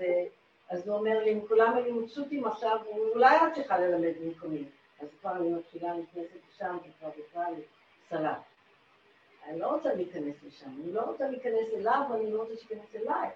אה, 0.00 0.22
אז 0.70 0.88
הוא 0.88 0.96
אומר 0.98 1.18
לי, 1.24 1.32
אם 1.32 1.40
כולם 1.48 1.76
היו 1.76 1.94
מבסוטים 1.94 2.44
עכשיו, 2.46 2.76
אולי 3.14 3.36
את 3.36 3.52
צריכה 3.54 3.78
ללמד 3.78 4.12
במקומי. 4.22 4.64
אז 5.00 5.08
כבר 5.20 5.36
אני 5.36 5.50
מתחילה 5.50 5.92
נכנסת 5.94 6.36
לשם, 6.54 6.76
וכבר 6.76 7.08
בכלל 7.18 7.54
סלט. 8.10 8.38
אני 9.48 9.58
לא 9.58 9.66
רוצה 9.66 9.94
להיכנס 9.94 10.34
לשם, 10.46 10.70
אני 10.84 10.92
לא 10.92 11.00
רוצה 11.00 11.28
להיכנס 11.28 11.74
אליו, 11.76 12.02
ואני 12.10 12.32
לא 12.32 12.40
רוצה 12.40 12.56
שייכנס 12.56 12.94
אליי. 12.94 13.28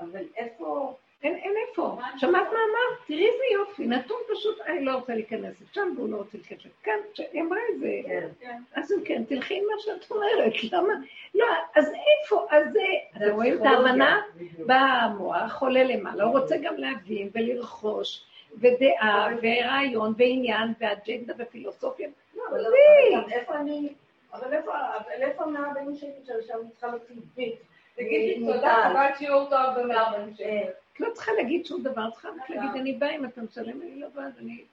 אבל 0.00 0.24
איפה... 0.36 0.96
אין, 1.22 1.34
אין 1.34 1.54
איפה. 1.68 1.98
שמעת 2.16 2.46
מה 2.46 2.48
אמרת? 2.48 3.06
תראי 3.06 3.26
איזה 3.26 3.44
יופי, 3.54 3.86
נתון 3.86 4.16
פשוט, 4.32 4.60
אני 4.60 4.84
לא 4.84 4.94
רוצה 4.94 5.14
להיכנס 5.14 5.54
לשם 5.60 5.92
והוא 5.96 6.08
לא 6.08 6.16
רוצה 6.16 6.38
להיכנס 6.38 6.58
לשם. 6.58 6.68
כאן, 6.82 7.24
היא 7.32 7.42
אמרה 7.42 7.58
את 7.74 7.80
זה. 7.80 8.00
כן. 8.40 8.62
אז 8.74 8.92
אם 8.92 9.04
כן, 9.04 9.24
תלכי 9.24 9.54
עם 9.54 9.64
מה 9.64 9.74
שאת 9.78 10.10
אומרת, 10.10 10.52
למה? 10.72 10.94
לא, 11.34 11.46
אז 11.76 11.92
איפה? 11.92 12.46
אז 12.50 12.72
זה, 12.72 12.80
אתם 13.16 13.34
רואים 13.34 13.54
את 13.54 13.66
ההבנה? 13.66 14.22
בא 14.66 14.74
המוח, 14.74 15.62
עולה 15.62 15.84
למעלה, 15.84 16.24
הוא 16.24 16.38
רוצה 16.38 16.56
גם 16.62 16.74
להבין 16.76 17.30
ולרכוש, 17.34 18.24
ודעה, 18.54 19.28
ורעיון, 19.42 20.14
ועניין, 20.18 20.72
ואג'נדה, 20.80 21.34
ופילוסופיה. 21.38 22.08
לא, 22.36 22.42
אבל. 22.50 22.60
אבל 22.60 23.32
איפה 23.32 23.54
אני... 23.54 23.88
אבל 24.32 24.54
איפה, 24.54 24.72
אבל 24.72 25.22
איפה 25.22 25.44
המאה 25.44 25.70
שקל 25.94 26.06
של 26.26 26.42
שם 26.46 26.54
אני 26.60 26.70
צריכה 26.70 26.88
ביט? 27.36 27.54
תגידי 27.94 28.40
תודה, 28.46 28.56
מטל? 28.56 28.88
קיבלת 28.88 29.18
שיעור 29.18 29.50
טוב 29.50 29.60
ב-140 29.76 30.34
שקל. 30.34 30.44
אה, 30.44 30.68
את 30.92 31.00
לא 31.00 31.08
צריכה 31.12 31.32
להגיד 31.32 31.66
שום 31.66 31.82
דבר, 31.82 32.10
צריכה 32.10 32.28
רק 32.28 32.50
להגיד, 32.50 32.70
אני 32.80 32.92
באה 32.92 33.16
אם 33.16 33.24
אתה 33.24 33.42
משלם, 33.42 33.82
אני 33.82 34.00
לא 34.00 34.08
באה, 34.14 34.26
אז 34.26 34.32
אני... 34.38 34.64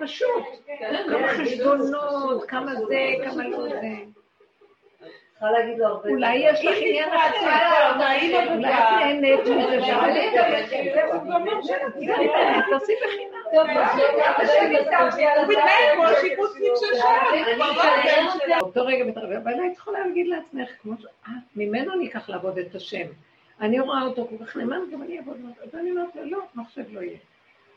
פשוט. 0.00 0.44
כמה 1.08 1.28
חשבונות, 1.28 2.44
כמה 2.48 2.74
זה, 2.74 3.12
כמה 3.24 3.48
לא 3.48 3.68
זה. 3.68 3.94
צריכה 5.40 5.58
להגיד 5.58 5.78
לו 5.78 5.86
הרבה. 5.86 6.08
אולי 6.08 6.34
יש 6.36 6.64
לך 6.64 6.74
עניין 6.80 7.08
אחר. 7.12 7.94
אולי 7.94 8.38
את 8.38 8.50
נהנית 8.50 9.40
מזה 9.40 9.80
תעשי 12.70 12.92
בחינם. 13.04 13.40
הוא 13.52 13.62
מתנהל 15.48 15.94
כמו 15.94 16.04
השיפוצניק 16.04 16.72
של 16.80 16.96
שם. 16.96 18.58
באותו 18.60 18.84
רגע 18.84 19.04
מתערב, 19.04 19.32
אבל 19.32 19.60
היית 19.60 19.76
יכולה 19.76 20.06
להגיד 20.06 20.26
לעצמך, 20.26 20.68
כמו 20.82 20.94
ש... 21.00 21.04
אה, 21.28 21.32
ממנו 21.56 21.94
אני 21.94 22.08
אקח 22.08 22.28
לעבוד 22.28 22.58
את 22.58 22.74
השם. 22.74 23.06
אני 23.60 23.80
רואה 23.80 24.02
אותו 24.02 24.26
כל 24.26 24.44
כך 24.44 24.56
נאמן, 24.56 24.80
גם 24.92 25.02
אני 25.02 25.18
אעבוד 25.18 25.36
אותו. 25.48 25.62
אז 25.62 25.80
אני 25.80 25.90
אומרת 25.90 26.16
לו, 26.16 26.24
לא, 26.24 26.38
מחשב 26.54 26.84
לא 26.92 27.00
יהיה. 27.00 27.18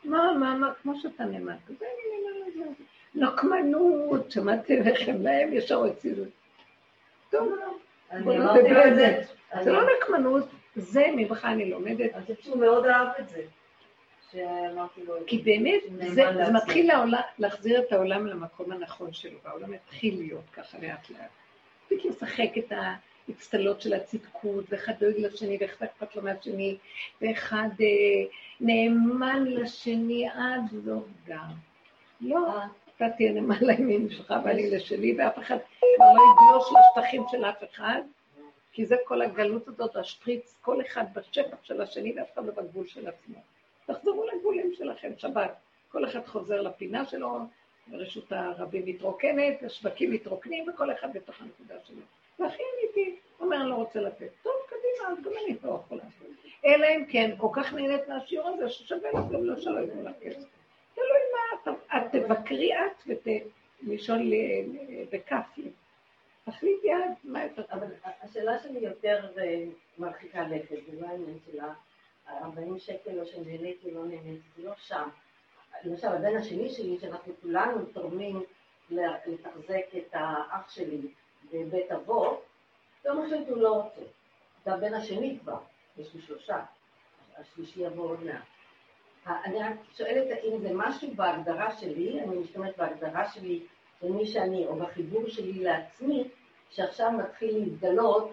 מה, 0.04 0.32
מה, 0.40 0.54
מה, 0.54 0.72
כמו 0.82 0.92
שאתה 0.96 1.24
נאמן, 1.24 1.56
כזה 1.68 1.84
אני 1.84 2.16
נאמן 2.16 2.48
לזה. 2.48 2.84
נקמנות, 3.14 4.30
שמעתי 4.30 4.80
לכם 4.80 5.22
להם, 5.22 5.52
ישר 5.52 5.74
הוציאו. 5.74 6.24
זה. 8.94 9.72
לא 9.72 9.80
נקמנות, 9.96 10.44
זה 10.76 11.06
ממך 11.16 11.44
אני 11.44 11.70
לומדת. 11.70 12.14
אני 12.14 12.22
חושבת 12.22 12.42
שהוא 12.42 12.56
מאוד 12.60 12.86
אהב 12.86 13.08
את 13.20 13.28
זה. 13.28 13.42
כי 15.26 15.38
באמת, 15.38 15.82
זה. 16.08 16.50
מתחיל 16.52 16.90
להחזיר 17.38 17.80
את 17.80 17.92
העולם 17.92 18.26
למקום 18.26 18.72
הנכון 18.72 19.12
שלו, 19.12 19.38
והעולם 19.44 19.74
יתחיל 19.74 20.18
להיות 20.18 20.50
ככה 20.52 20.78
לאט 20.78 21.10
לאט. 21.10 21.30
מספיק 21.82 22.04
לשחק 22.04 22.58
את 22.58 22.72
האצטלות 23.28 23.80
של 23.80 23.94
הצדקות, 23.94 24.64
ואחד 24.68 24.92
דואג 25.00 25.14
לשני, 25.18 25.58
ואחד 25.60 25.86
אכפת 25.86 26.16
לו 26.16 26.22
מהשני, 26.22 26.76
ואחד 27.22 27.68
אה, 27.80 27.86
נאמן 28.60 29.44
לשני 29.46 30.28
עד 30.28 30.62
לא 30.84 30.98
גם. 31.26 31.50
לא, 32.20 32.48
אתה 32.96 33.04
תהיה 33.16 33.32
נאמן 33.32 33.56
לימין 33.60 34.10
שלך 34.10 34.34
ואני 34.44 34.70
לשלי, 34.70 35.16
ואף 35.18 35.38
אחד 35.38 35.56
כבר 35.96 36.12
לא 36.14 36.22
יגלוש 36.32 36.72
לשטחים 36.72 37.22
של 37.30 37.44
אף 37.44 37.64
אחד, 37.64 38.00
כי 38.72 38.86
זה 38.86 38.96
כל 39.04 39.22
הגלות 39.22 39.68
הזאת, 39.68 39.96
השפריץ, 39.96 40.58
כל 40.60 40.80
אחד 40.80 41.04
בשטח 41.14 41.56
של 41.62 41.80
השני 41.80 42.12
ואף 42.16 42.26
אחד 42.34 42.46
לא 42.46 42.52
בגבול 42.52 42.86
של 42.86 43.08
עצמו. 43.08 43.38
תחזרו 43.86 44.26
לגבולים 44.26 44.72
שלכם, 44.74 45.12
שבת. 45.16 45.54
כל 45.88 46.04
אחד 46.04 46.26
חוזר 46.26 46.62
לפינה 46.62 47.06
שלו, 47.06 47.38
רשות 47.92 48.32
הרבים 48.32 48.82
מתרוקנת, 48.86 49.62
השווקים 49.62 50.10
מתרוקנים, 50.10 50.68
וכל 50.68 50.92
אחד 50.92 51.08
בתוך 51.12 51.40
הנקודה 51.40 51.74
שלו. 51.84 52.00
והכי 52.38 52.62
אמיתי, 52.74 53.16
אומר, 53.40 53.56
אני 53.60 53.70
לא 53.70 53.74
רוצה 53.74 54.00
לתת. 54.00 54.28
טוב, 54.42 54.52
קדימה, 54.66 55.12
אז 55.12 55.24
גם 55.24 55.32
אני 55.44 55.56
לא 55.64 55.80
יכולה. 55.84 56.02
אלא 56.64 56.86
אם 56.86 57.04
כן, 57.08 57.34
כל 57.38 57.48
כך 57.52 57.72
נהנית 57.72 58.08
מהשיעור 58.08 58.48
הזה, 58.48 58.68
ששווה 58.68 59.10
לך 59.12 59.20
גם 59.32 59.44
לא 59.44 59.60
שלא 59.60 59.80
ייתנו 59.80 60.02
לך 60.02 60.16
כסף. 60.20 60.48
מה, 61.66 61.72
את- 61.96 62.12
תבקרי 62.12 62.70
את 62.74 63.02
ותשאול 63.06 64.32
בכף 65.12 65.46
לי. 65.56 65.70
תחליטי 66.44 66.94
את 66.94 67.24
מה 67.24 67.44
יותר 67.44 67.62
טוב. 67.62 67.70
אבל 67.72 67.86
השאלה 68.22 68.58
שלי 68.62 68.78
יותר 68.78 69.26
אה, 69.38 69.64
מרחיקה 69.98 70.48
לכת, 70.48 70.76
זה 70.90 71.00
לא 71.00 71.06
העניין 71.06 71.38
של 71.46 71.60
ה-40 71.60 72.78
שקל 72.78 73.20
או 73.20 73.26
שנהניתי 73.26 73.88
או 73.88 73.94
לא 73.94 74.04
נהניתי, 74.06 74.42
זה 74.56 74.62
לא 74.62 74.72
שם. 74.76 75.08
למשל, 75.84 76.06
הבן 76.06 76.36
השני 76.36 76.68
שלי, 76.68 76.98
שאנחנו 77.00 77.32
כולנו 77.42 77.84
תורמים 77.84 78.42
לתחזק 78.90 79.84
את 79.96 80.08
האח 80.12 80.70
שלי 80.70 81.00
בבית 81.52 81.92
אבות, 81.92 82.44
יום 83.04 83.26
אחד 83.26 83.48
הוא 83.48 83.58
לא 83.58 83.82
רוצה. 83.82 84.00
זה 84.64 84.74
הבן 84.74 84.94
השני 84.94 85.38
כבר, 85.40 85.58
יש 85.98 86.14
לי 86.14 86.20
שלושה, 86.20 86.64
השלישי 87.36 87.80
יבוא 87.82 88.10
עוד 88.10 88.22
מעט. 88.24 88.42
אני 89.26 89.58
רק 89.58 89.76
שואלת 89.96 90.38
אם 90.44 90.58
זה 90.58 90.68
משהו 90.74 91.08
בהגדרה 91.14 91.76
שלי, 91.76 92.20
אני 92.20 92.36
משתמשת 92.36 92.76
בהגדרה 92.76 93.28
שלי 93.28 93.60
של 94.00 94.12
מי 94.12 94.26
שאני, 94.26 94.66
או 94.66 94.76
בחיבור 94.76 95.28
שלי 95.28 95.52
לעצמי, 95.52 96.24
שעכשיו 96.70 97.12
מתחיל 97.12 97.58
להתגלות 97.58 98.32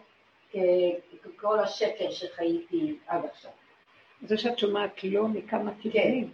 ככל 1.23 1.59
השקר 1.59 2.11
שחייתי 2.11 2.97
עד 3.07 3.25
עכשיו. 3.25 3.51
זה 4.21 4.37
שאת 4.37 4.59
שומעת 4.59 5.03
לא 5.03 5.27
מכמה 5.27 5.71
כיוונים. 5.81 6.27
כן. 6.27 6.31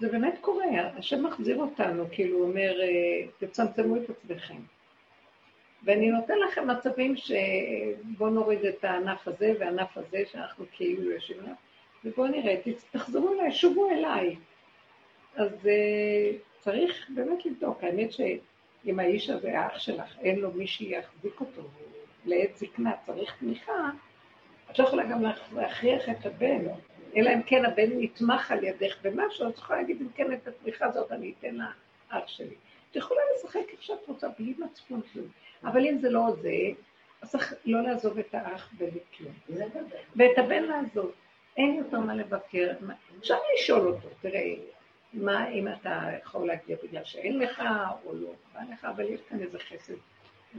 זה 0.00 0.12
באמת 0.12 0.38
קורה, 0.40 0.64
השם 0.96 1.26
מחזיר 1.26 1.56
אותנו, 1.58 2.04
כאילו 2.12 2.38
הוא 2.38 2.48
אומר, 2.48 2.80
אה, 2.80 3.26
תצמצמו 3.38 3.96
את 3.96 4.10
עצמכם. 4.10 4.60
ואני 5.84 6.10
נותן 6.10 6.38
לכם 6.38 6.70
מצבים 6.70 7.14
שבואו 7.16 8.30
נוריד 8.30 8.64
את 8.64 8.84
הענף 8.84 9.28
הזה 9.28 9.52
והענף 9.60 9.98
הזה, 9.98 10.22
שאנחנו 10.32 10.64
כאילו 10.72 11.10
יושבים 11.10 11.40
עליו, 11.40 11.54
ובואו 12.04 12.28
נראה, 12.28 12.54
תחזרו 12.90 13.32
אליי, 13.32 13.52
שובו 13.52 13.90
אליי. 13.90 14.36
אז 15.36 15.52
uh, 15.64 16.58
צריך 16.58 17.10
באמת 17.14 17.46
לבדוק. 17.46 17.84
האמת 17.84 18.12
שאם 18.12 18.98
האיש 18.98 19.30
הזה, 19.30 19.58
האח 19.58 19.78
שלך, 19.78 20.18
אין 20.20 20.38
לו 20.38 20.52
מי 20.52 20.66
שיחזיק 20.66 21.40
אותו, 21.40 21.62
לעת 22.24 22.56
זקנה 22.56 22.92
צריך 23.06 23.36
תמיכה, 23.38 23.90
את 24.70 24.78
לא 24.78 24.84
יכולה 24.84 25.06
גם 25.06 25.22
להכריח 25.52 26.08
את 26.08 26.26
הבן, 26.26 26.64
אלא 27.16 27.30
אם 27.34 27.42
כן 27.42 27.64
הבן 27.64 28.00
נתמך 28.00 28.52
על 28.52 28.64
ידך 28.64 28.96
במשהו, 29.02 29.48
את 29.48 29.58
יכולה 29.58 29.80
להגיד, 29.80 30.00
אם 30.00 30.08
כן, 30.14 30.32
את 30.32 30.48
התמיכה 30.48 30.86
הזאת 30.86 31.12
אני 31.12 31.32
אתן 31.38 31.54
לאח 31.54 32.28
שלי. 32.28 32.54
את 32.90 32.96
יכולה 32.96 33.20
לשחק 33.34 33.70
איך 33.72 33.82
שאת 33.82 34.08
רוצה, 34.08 34.28
בלי 34.38 34.54
מצפון 34.58 35.00
כלום. 35.12 35.26
אבל 35.64 35.86
אם 35.86 35.98
זה 35.98 36.10
לא 36.10 36.22
זה, 36.42 36.50
אז 37.22 37.30
צריך 37.30 37.54
לא 37.64 37.82
לעזוב 37.82 38.18
את 38.18 38.34
האח 38.34 38.70
בלי 38.78 39.00
כלום. 39.16 39.32
ואת 40.16 40.38
הבן 40.38 40.62
לעזוב. 40.62 41.12
אין 41.58 41.74
יותר 41.74 41.98
מה 41.98 42.14
לבקר. 42.14 42.70
אפשר 43.18 43.36
לשאול 43.54 43.88
אותו, 43.88 44.08
תראה, 44.20 44.54
מה 45.12 45.48
אם 45.48 45.68
אתה 45.68 46.02
יכול 46.22 46.46
להגיע 46.46 46.76
בגלל 46.82 47.04
שאין 47.04 47.38
לך 47.38 47.62
או 48.04 48.14
לא 48.14 48.30
בא 48.54 48.60
לך, 48.72 48.84
אבל 48.84 49.04
יש 49.04 49.20
כאן 49.28 49.40
איזה 49.40 49.58
חסד, 49.58 49.94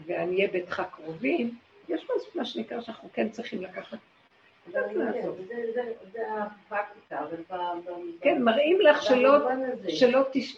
ועניי 0.06 0.48
ביתך 0.48 0.84
קרובים, 0.92 1.58
יש 1.90 2.08
מה 2.36 2.46
שנקרא 2.46 2.82
שאנחנו 2.82 3.10
כן 3.14 3.30
צריכים 3.30 3.62
לקחת. 3.62 3.98
זה 4.72 6.22
הפרקטיקה, 6.38 7.26
כן, 8.22 8.44
מראים 8.44 8.82
לך 8.82 9.04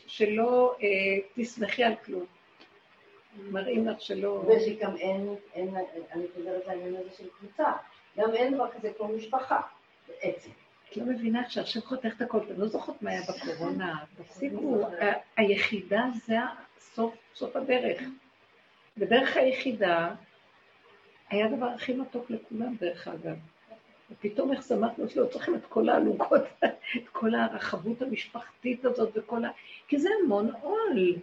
שלא 0.07 0.75
אה, 0.83 1.17
תשמחי 1.35 1.83
על 1.83 1.93
כלום. 2.05 2.25
מראים 3.37 3.87
לך 3.87 4.01
שלא... 4.01 4.43
ושגם 4.47 4.95
אין, 4.97 5.35
אני 6.11 6.25
חוזרת 6.35 6.67
לעניין 6.67 6.95
הזה 6.95 7.09
של 7.17 7.27
קבוצה, 7.39 7.71
גם 8.17 8.33
אין 8.33 8.53
דבר 8.53 8.71
כזה 8.71 8.91
כמו 8.97 9.07
משפחה, 9.07 9.61
בעצם. 10.11 10.49
את 10.89 10.97
לא 10.97 11.05
מבינה 11.05 11.49
שעכשיו 11.49 11.81
חותך 11.81 12.13
את 12.17 12.21
הכל, 12.21 12.37
אתם 12.37 12.61
לא 12.61 12.67
זוכרות 12.67 13.01
מה 13.01 13.11
היה 13.11 13.21
בקורונה, 13.21 14.03
תפסיקו, 14.17 14.87
היחידה 15.37 16.03
זה 16.25 16.35
סוף 17.33 17.55
הדרך. 17.55 18.01
בדרך 18.97 19.37
היחידה 19.37 20.15
היה 21.29 21.45
הדבר 21.45 21.65
הכי 21.65 21.93
מתוק 21.93 22.29
לכולם, 22.29 22.75
דרך 22.79 23.07
אגב. 23.07 23.37
ופתאום 24.11 24.51
איך 24.51 24.63
שמחנו 24.63 25.09
שלא 25.09 25.25
צריכים 25.25 25.55
את 25.55 25.65
כל 25.65 25.89
העלוקות, 25.89 26.43
את 26.97 27.09
כל 27.11 27.35
הרחבות 27.35 28.01
המשפחתית 28.01 28.85
הזאת 28.85 29.09
וכל 29.15 29.45
ה... 29.45 29.49
כי 29.87 29.99
זה 29.99 30.09
המון 30.23 30.51
עול. 30.61 31.15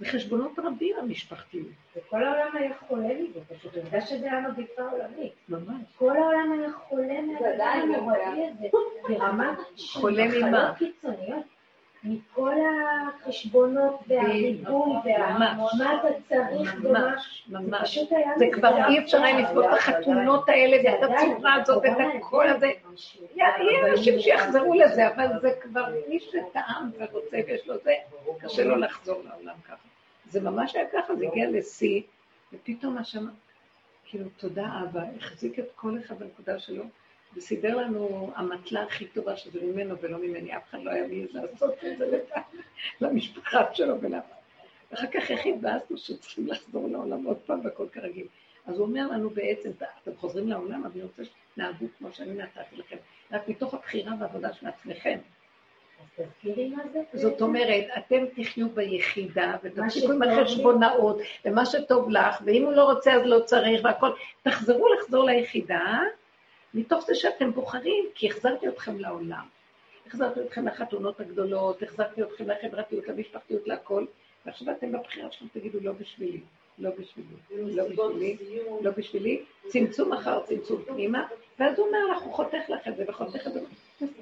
וחשבונות 0.00 0.58
רבים 0.58 0.96
המשפחתיים. 0.98 1.72
וכל 1.96 2.24
העולם 2.24 2.56
היה 2.56 2.70
חולה 2.88 3.08
מזה, 3.14 3.40
פשוט 3.54 3.76
עובדה 3.76 4.00
שזה 4.00 4.32
היה 4.32 4.40
מגפה 4.40 4.82
עולמית. 4.82 5.32
ממש. 5.48 5.82
כל 5.98 6.16
העולם 6.16 6.52
היה 6.52 6.72
חולה 6.72 7.20
מהדבר 7.20 7.64
הנוראי 7.64 8.46
הזה, 8.48 8.68
ברמה 9.08 9.54
של 9.76 10.00
מחלות 10.00 10.76
קיצוניות. 10.78 11.44
מכל 12.04 12.54
החשבונות 13.24 14.00
והריבוי 14.06 14.92
והמה 15.04 15.94
אתה 15.94 16.08
צריך 16.28 16.74
ומה, 16.82 17.14
היה... 18.10 18.38
זה 18.38 18.46
כבר 18.52 18.88
אי 18.88 18.98
אפשר 18.98 19.22
היה 19.22 19.40
לסבול 19.40 19.64
את 19.64 19.78
החתונות 19.78 20.48
האלה 20.48 20.76
ואת 20.84 21.10
הצורה 21.10 21.54
הזאת 21.54 21.82
ואת 21.82 22.14
הקול 22.18 22.46
הזה. 22.46 22.70
יהיה 23.34 23.48
אנשים 23.90 24.18
שיחזרו 24.18 24.74
לזה, 24.74 25.08
אבל 25.08 25.26
זה 25.40 25.50
כבר 25.62 25.84
מי 26.08 26.20
שטעם 26.20 26.90
ורוצה 26.98 27.36
ויש 27.46 27.68
לו 27.68 27.74
זה, 27.78 27.94
קשה 28.40 28.64
לו 28.64 28.76
לחזור 28.76 29.22
לעולם 29.24 29.54
ככה. 29.68 29.89
זה 30.30 30.40
ממש 30.40 30.74
היה 30.74 30.84
ככה, 30.92 31.16
זה 31.16 31.26
הגיע 31.26 31.50
לשיא, 31.50 32.02
ופתאום 32.52 32.98
השם, 32.98 33.26
כאילו, 34.04 34.24
תודה 34.36 34.66
אבא, 34.84 35.02
החזיק 35.16 35.58
את 35.58 35.68
כל 35.74 35.98
אחד 35.98 36.18
בנקודה 36.18 36.58
שלו, 36.58 36.84
וסידר 37.36 37.76
לנו 37.76 38.32
המטלה 38.36 38.82
הכי 38.82 39.06
טובה 39.06 39.36
שזה 39.36 39.60
ממנו 39.62 39.98
ולא 40.00 40.18
ממני, 40.18 40.56
אף 40.56 40.62
אחד 40.70 40.78
לא 40.82 40.90
היה 40.90 41.06
מעז 41.06 41.34
לעשות 41.34 41.74
את 41.84 41.98
זה 41.98 42.20
למשפחה 43.00 43.74
שלו 43.74 44.00
ולאף 44.00 44.24
ואחר 44.90 45.06
כך 45.06 45.30
איך 45.30 45.46
התבאסנו 45.46 45.98
שצריכים 45.98 46.46
לחזור 46.46 46.88
לעולם 46.88 47.24
עוד 47.24 47.36
פעם 47.46 47.60
והכל 47.64 47.86
כרגיל. 47.92 48.26
אז 48.66 48.78
הוא 48.78 48.86
אומר 48.86 49.06
לנו 49.06 49.30
בעצם, 49.30 49.70
אתם 50.02 50.16
חוזרים 50.16 50.48
לעולם, 50.48 50.84
אבל 50.84 50.92
אני 50.94 51.02
רוצה 51.02 51.22
שתנהגו 51.24 51.86
כמו 51.98 52.12
שאני 52.12 52.34
נתתי 52.34 52.76
לכם, 52.76 52.96
רק 53.30 53.48
מתוך 53.48 53.74
הבחירה 53.74 54.12
והעבודה 54.20 54.52
של 54.52 54.66
עצמכם. 54.66 55.18
זאת 57.14 57.42
אומרת, 57.42 57.84
אתם 57.98 58.24
תחיו 58.34 58.68
ביחידה 58.68 59.56
ותפסיקו 59.62 60.12
עם 60.12 60.22
החשבונאות 60.22 61.18
ומה 61.44 61.66
שטוב 61.66 62.10
לך, 62.10 62.42
ואם 62.44 62.64
הוא 62.64 62.72
לא 62.72 62.84
רוצה 62.92 63.12
אז 63.14 63.22
לא 63.24 63.40
צריך 63.40 63.84
והכל. 63.84 64.10
תחזרו 64.42 64.88
לחזור 64.94 65.24
ליחידה, 65.24 66.00
מתוך 66.74 67.06
זה 67.06 67.14
שאתם 67.14 67.52
בוחרים, 67.52 68.04
כי 68.14 68.30
החזרתי 68.30 68.68
אתכם 68.68 68.98
לעולם. 68.98 69.44
החזרתי 70.06 70.40
אתכם 70.40 70.66
לחתונות 70.66 71.20
הגדולות, 71.20 71.82
החזרתי 71.82 72.22
אתכם 72.22 72.50
לחברתיות, 72.50 73.08
למשפחתיות, 73.08 73.68
להכל, 73.68 74.04
ועכשיו 74.46 74.70
אתם 74.70 74.92
בבחירה 74.92 75.30
שלכם 75.30 75.46
תגידו 75.52 75.78
לא 75.82 75.92
בשבילי, 75.92 76.40
לא 76.78 76.90
בשבילי, 76.98 77.74
לא 77.76 77.84
בשבילי, 77.88 78.36
לא 78.80 78.90
בשבילי, 78.90 79.42
צמצום 79.66 80.12
אחר 80.12 80.40
צמצום 80.40 80.82
פנימה, 80.82 81.26
ואז 81.58 81.78
הוא 81.78 81.86
אומר 81.86 82.06
לך, 82.06 82.22
הוא 82.22 82.34
חותך 82.34 82.68
לך 82.68 82.88
את 82.88 82.96
זה 82.96 83.04
וחותך 83.08 83.46
את 83.46 83.52
זה, 83.52 83.60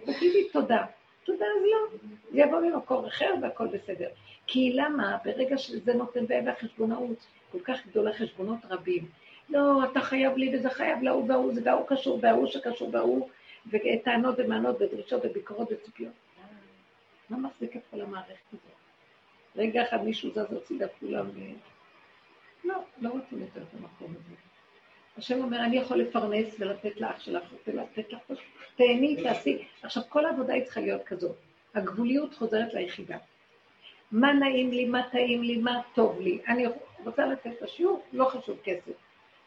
תגידי 0.04 0.48
תודה. 0.52 0.84
תודה, 1.28 1.44
אז 1.44 1.62
לא. 1.62 1.98
זה 2.32 2.40
יבוא 2.40 2.60
ממקור 2.60 3.06
אחר 3.06 3.34
והכל 3.42 3.66
בסדר. 3.66 4.08
כי 4.46 4.72
למה? 4.72 5.16
ברגע 5.24 5.58
שזה 5.58 5.94
נותן 5.94 6.26
בעיה 6.26 6.52
החשבונאות, 6.52 7.26
כל 7.52 7.58
כך 7.64 7.86
גדולה 7.86 8.12
חשבונות 8.12 8.58
רבים. 8.70 9.08
לא, 9.48 9.84
אתה 9.84 10.00
חייב 10.00 10.36
לי 10.36 10.56
וזה 10.56 10.70
חייב 10.70 11.02
להוא 11.02 11.24
והוא, 11.28 11.54
זה 11.54 11.60
והוא 11.64 11.86
קשור 11.86 12.18
וההוא 12.22 12.46
שקשור 12.46 12.90
וההוא, 12.92 13.28
וטענות 13.70 14.34
ומענות 14.38 14.76
ודרישות 14.80 15.22
וביקורות 15.24 15.68
וציפיות. 15.72 16.12
מה 17.30 17.36
מחזיק 17.36 17.76
את 17.76 17.82
כל 17.90 18.00
המערכת 18.00 18.52
הזאת? 18.52 18.62
רגע 19.56 19.82
אחד 19.82 20.04
מישהו 20.04 20.30
זז 20.30 20.52
הצידה 20.52 20.86
כולם 21.00 21.28
ו... 21.28 21.40
לא, 22.64 22.74
לא 23.00 23.08
רוצים 23.08 23.40
יותר 23.40 23.62
את 23.62 23.74
המקום 23.74 24.14
הזה. 24.16 24.34
השם 25.18 25.42
אומר, 25.42 25.60
אני 25.60 25.76
יכול 25.76 25.98
לפרנס 25.98 26.56
ולתת 26.58 27.00
לאח 27.00 27.20
שלך 27.20 27.42
ולתת 27.66 28.12
לך, 28.12 28.38
תהני, 28.76 29.22
תעשי. 29.22 29.64
עכשיו, 29.82 30.02
כל 30.08 30.26
העבודה 30.26 30.54
היא 30.54 30.64
צריכה 30.64 30.80
להיות 30.80 31.02
כזאת. 31.02 31.36
הגבוליות 31.74 32.34
חוזרת 32.34 32.74
ליחידה. 32.74 33.18
מה 34.12 34.32
נעים 34.32 34.70
לי, 34.70 34.84
מה 34.84 35.02
טעים 35.12 35.42
לי, 35.42 35.56
מה 35.56 35.80
טוב 35.94 36.20
לי. 36.20 36.38
אני 36.48 36.66
רוצה 37.04 37.26
לתת 37.26 37.46
את 37.46 37.62
השיעור, 37.62 38.02
לא 38.12 38.24
חשוב 38.24 38.58
כסף. 38.64 38.92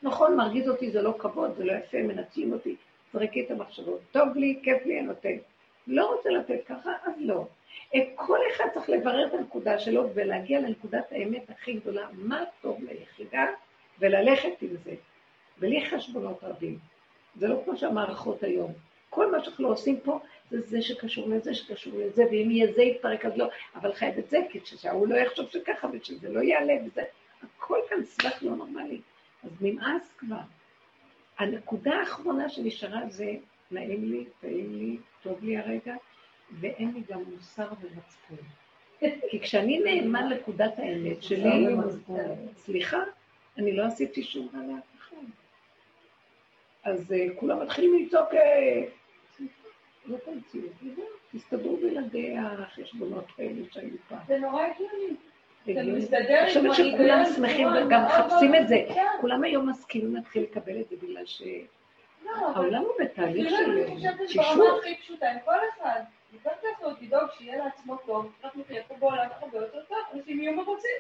נכון, 0.03 0.35
מרגיז 0.35 0.69
אותי, 0.69 0.91
זה 0.91 1.01
לא 1.01 1.13
כבוד, 1.17 1.55
זה 1.57 1.65
לא 1.65 1.73
יפה, 1.73 1.97
מנצלים 1.97 2.53
אותי. 2.53 2.75
זרקי 3.13 3.45
את 3.45 3.51
המחשבות. 3.51 3.99
טוב 4.11 4.27
לי, 4.35 4.59
כיף 4.63 4.85
לי, 4.85 4.99
אני 4.99 5.07
נותן. 5.07 5.35
לא 5.87 6.15
רוצה 6.15 6.29
לתת 6.29 6.59
ככה, 6.67 6.91
אז 7.05 7.13
לא. 7.19 7.45
כל 8.15 8.39
אחד 8.51 8.65
צריך 8.73 8.89
לברר 8.89 9.27
את 9.27 9.33
הנקודה 9.33 9.79
שלו 9.79 10.09
ולהגיע 10.13 10.59
לנקודת 10.59 11.11
האמת 11.11 11.49
הכי 11.49 11.73
גדולה, 11.73 12.07
מה 12.13 12.43
טוב 12.61 12.79
ליחידה, 12.83 13.45
וללכת 13.99 14.61
עם 14.61 14.69
זה. 14.83 14.91
בלי 15.61 15.85
חשבונות 15.89 16.43
רבים. 16.43 16.79
זה 17.35 17.47
לא 17.47 17.61
כמו 17.65 17.77
שהמערכות 17.77 18.43
היום. 18.43 18.73
כל 19.09 19.31
מה 19.31 19.43
שאנחנו 19.43 19.67
עושים 19.67 19.99
פה 19.99 20.19
זה 20.49 20.61
זה 20.61 20.81
שקשור 20.81 21.29
לזה, 21.29 21.53
שקשור 21.53 21.93
לזה, 21.99 22.23
ואם 22.31 22.51
יהיה 22.51 22.73
זה 22.73 22.81
יתפרק 22.81 23.25
אז 23.25 23.37
לא, 23.37 23.47
אבל 23.75 23.93
חייב 23.93 24.17
את 24.17 24.29
זה, 24.29 24.39
כי 24.49 24.59
שההוא 24.63 25.07
לא 25.07 25.15
יחשוב 25.15 25.49
שככה 25.49 25.87
ושזה 25.93 26.29
לא 26.29 26.39
יעלה 26.39 26.73
וזה, 26.85 27.01
הכל 27.43 27.77
כאן 27.89 28.05
סבך 28.05 28.43
לא 28.43 28.55
נורמלי. 28.55 29.01
אז 29.43 29.51
נמאס 29.61 30.13
כבר. 30.17 30.41
הנקודה 31.39 31.91
האחרונה 31.95 32.49
שנשארה 32.49 33.01
זה 33.09 33.31
נעים 33.71 34.11
לי, 34.11 34.25
טעים 34.41 34.75
לי, 34.75 34.97
טוב 35.23 35.43
לי 35.43 35.57
הרגע, 35.57 35.95
ואין 36.59 36.91
לי 36.93 37.01
גם 37.09 37.21
מוסר 37.35 37.67
ומצפון. 37.81 38.37
כי 39.29 39.39
כשאני 39.39 39.79
נאמן 39.79 40.29
לנקודת 40.29 40.79
האמת 40.79 41.23
שלי, 41.23 41.67
סליחה, 42.57 42.99
אני 43.57 43.75
לא 43.75 43.85
עשיתי 43.85 44.23
שום 44.23 44.47
דבר. 44.47 44.90
אז 46.83 47.13
אה, 47.13 47.25
כולם 47.35 47.61
מתחילים 47.61 48.05
לצעוק, 48.05 48.33
אה, 48.33 48.83
זאת 50.07 50.27
המציאות, 50.27 50.71
תסתדרו 51.31 51.77
בלעדי 51.77 52.35
החשבונות 52.37 53.25
האלה 53.39 53.61
שהיו 53.71 53.95
פעם. 54.09 54.19
זה 54.27 54.37
נורא 54.37 54.63
הגיוני. 54.63 55.15
אני 55.67 56.01
חושבת 56.47 56.73
שכולם 56.75 57.23
שמחים 57.35 57.67
וגם 57.67 58.05
מחפשים 58.05 58.55
את 58.55 58.67
זה. 58.67 58.75
כולם 59.21 59.43
היום 59.43 59.69
מסכימים 59.69 60.15
להתחיל 60.15 60.43
לקבל 60.43 60.81
את 60.81 60.89
זה 60.89 60.95
בגלל 61.01 61.23
שהעולם 61.25 62.81
הוא 62.81 62.93
בתהליך 62.99 63.49
של 63.49 63.87
שישור. 64.27 64.55
ברמה 64.55 64.77
הכי 64.79 64.95
פשוטה, 65.01 65.31
עם 65.31 65.37
כל 65.45 65.55
אחד. 65.69 66.01
יותר 66.33 66.49
לעשות, 66.63 67.01
לדאוג 67.01 67.29
שיהיה 67.37 67.65
לעצמו 67.65 67.97
טוב, 68.05 68.31
אנחנו 68.43 68.61
נחיה 68.61 68.83
פה 68.83 68.95
בעולם 68.99 69.27
הרבה 69.41 69.57
יותר 69.57 69.81
טוב, 69.89 69.97
אנשים 70.13 70.41
יהיו 70.41 70.53
מרוצים. 70.53 70.99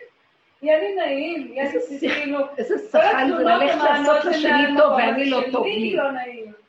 יהיה 0.61 0.79
לי 0.79 0.95
נעים, 0.95 1.53
יהיה 1.53 1.71
לי 1.73 1.99
כאילו... 2.09 2.39
איזה 2.57 2.75
שחקן 2.91 3.27
זה 3.37 3.43
ללכת 3.43 3.83
לעשות 3.83 4.25
לשני 4.25 4.77
טוב 4.77 4.91
ואני 4.91 5.29
לא 5.29 5.41
טוב 5.51 5.65
לי. 5.65 5.95
לא. 5.95 6.03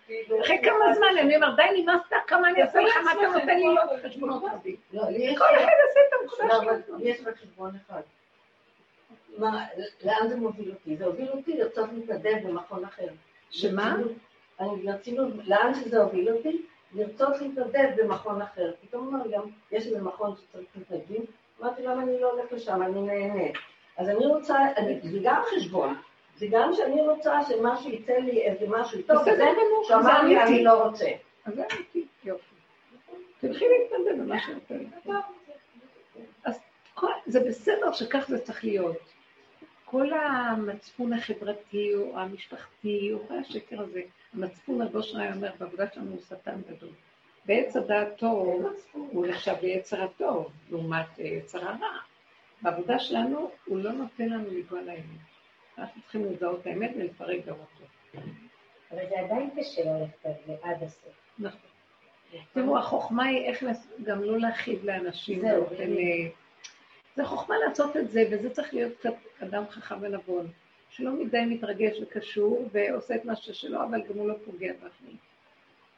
כאילו. 0.06 0.40
אחרי 0.40 0.59
כמה 0.62 0.94
זמן 0.94 1.19
אני 1.20 1.36
אומר, 1.36 1.55
די, 1.56 1.82
נמאסת, 1.82 2.12
כמה 2.27 2.48
אני 2.48 2.62
אעשה 2.62 2.81
לך, 2.81 2.97
מה 3.05 3.12
אתה 3.12 3.39
נותן 3.39 3.56
לי 3.56 3.74
לא 3.74 3.82
חשבונות 4.09 4.43
רבים. 4.52 4.77
לא. 4.93 5.02
כל 5.39 5.44
אחד 5.44 5.73
יעשה 5.82 6.01
את 6.09 6.48
לא, 6.48 6.59
אבל 6.59 6.82
שלו. 6.86 6.97
יש 7.01 7.20
רק 7.27 7.36
חשבון 7.36 7.73
אחד. 7.86 8.01
מה, 9.39 9.64
לאן 10.05 10.28
זה 10.28 10.36
מוביל 10.36 10.70
אותי? 10.70 10.97
זה 10.97 11.05
הוביל 11.05 11.28
אותי 11.28 11.56
לרצות 11.56 11.89
להתנדב 11.93 12.36
במכון 12.44 12.85
אחר. 12.85 13.09
שמה? 13.51 13.97
ברצינות, 14.60 15.28
לאן 15.44 15.74
שזה 15.74 16.02
הוביל 16.02 16.31
אותי? 16.31 16.62
לרצות 16.94 17.40
להתנדב 17.40 17.89
במכון 17.97 18.43
אחר. 18.43 18.73
פתאום 18.82 19.14
אמר 19.14 19.28
גם, 19.31 19.43
יש 19.73 19.86
איזה 19.86 20.02
מכון 20.02 20.35
שצריך 20.36 20.66
מתנדבים, 20.77 21.24
אמרתי, 21.60 21.82
למה 21.82 22.02
אני 22.02 22.20
לא 22.20 22.32
הולך 22.32 22.52
לשם, 22.52 22.82
אני 22.82 23.02
נהנית. 23.02 23.56
אז 23.97 24.09
אני 24.09 24.27
רוצה, 24.27 24.56
אני, 24.77 25.01
זה 25.02 25.19
גם 25.23 25.43
חשבון, 25.56 25.97
זה 26.36 26.47
גם 26.51 26.70
שאני 26.77 27.01
רוצה 27.01 27.39
שמשהו 27.48 27.90
יצא 27.90 28.12
לי 28.12 28.43
איזה 28.43 28.66
משהו 28.69 29.02
טוב, 29.02 29.16
בסדר 29.23 29.35
זה 29.36 29.44
גמור, 29.44 29.85
שאמר 29.89 30.23
זה 30.23 30.28
לי. 30.28 30.43
אני 30.43 30.64
לא 30.64 30.82
רוצה. 30.86 31.06
אז 31.44 31.55
זה 31.55 31.62
אמיתי, 31.77 32.06
יופי. 32.24 32.55
תלכי 33.40 33.64
להתנדב 33.69 34.23
במה 34.23 34.36
שיותר. 34.40 34.78
אז 36.44 36.60
כל- 36.94 37.06
זה 37.27 37.40
בסדר 37.48 37.93
שכך 37.93 38.24
זה 38.28 38.39
צריך 38.40 38.64
להיות. 38.64 38.97
כל 39.85 40.12
המצפון 40.12 41.12
החברתי 41.12 41.94
או 41.94 42.19
המשפחתי 42.19 43.10
או 43.12 43.28
כל 43.28 43.35
השקר 43.39 43.81
הזה, 43.82 44.01
המצפון 44.35 44.82
הגושרי 44.82 45.32
אומר 45.32 45.51
בעבודה 45.59 45.85
שלנו 45.94 46.10
הוא 46.10 46.20
שטן 46.28 46.60
גדול. 46.70 46.89
בעץ 47.47 47.77
הדעת 47.77 48.09
טוב 48.19 48.66
הוא 48.93 49.27
נחשב 49.27 49.55
ליצר 49.62 50.02
הטוב 50.02 50.47
לעומת 50.70 51.06
אה, 51.20 51.24
יצר 51.24 51.59
הרע. 51.69 51.98
בעבודה 52.62 52.98
שלנו 52.98 53.51
הוא 53.64 53.78
לא 53.78 53.93
נותן 53.93 54.28
לנו 54.28 54.51
לגוע 54.51 54.82
לאמת. 54.82 55.20
אנחנו 55.78 56.02
צריכים 56.02 56.24
לזהות 56.24 56.60
את 56.60 56.66
האמת 56.66 56.90
ולפרק 56.97 57.47
גם 57.47 57.55
אותו. 57.55 57.84
אבל 58.90 59.09
זה 59.09 59.20
עדיין 59.20 59.51
קשה 59.56 59.82
ללכת 59.84 60.26
על 60.26 60.32
זה 60.47 60.55
עד 60.62 60.82
הסוף. 60.82 61.12
נכון. 61.39 61.60
תראו, 62.52 62.78
החוכמה 62.78 63.24
היא 63.24 63.47
איך 63.47 63.64
גם 64.05 64.22
לא 64.22 64.39
להכאיב 64.39 64.84
לאנשים 64.84 65.43
באופן... 65.43 65.97
אה, 65.97 66.28
זה 67.16 67.24
חוכמה 67.24 67.55
לעשות 67.59 67.97
את 67.97 68.10
זה, 68.10 68.24
וזה 68.30 68.51
צריך 68.51 68.74
להיות 68.74 68.93
קצת 68.98 69.14
אדם 69.43 69.64
חכם 69.70 69.98
ונבון, 70.01 70.51
שלא 70.90 71.12
מדי 71.12 71.44
מתרגש 71.47 71.97
וקשור, 72.02 72.68
ועושה 72.72 73.14
את 73.14 73.24
מה 73.24 73.36
ששלו, 73.36 73.82
אבל 73.82 74.02
גם 74.09 74.18
הוא 74.18 74.28
לא 74.28 74.34
פוגע 74.44 74.72
באחרים. 74.72 75.16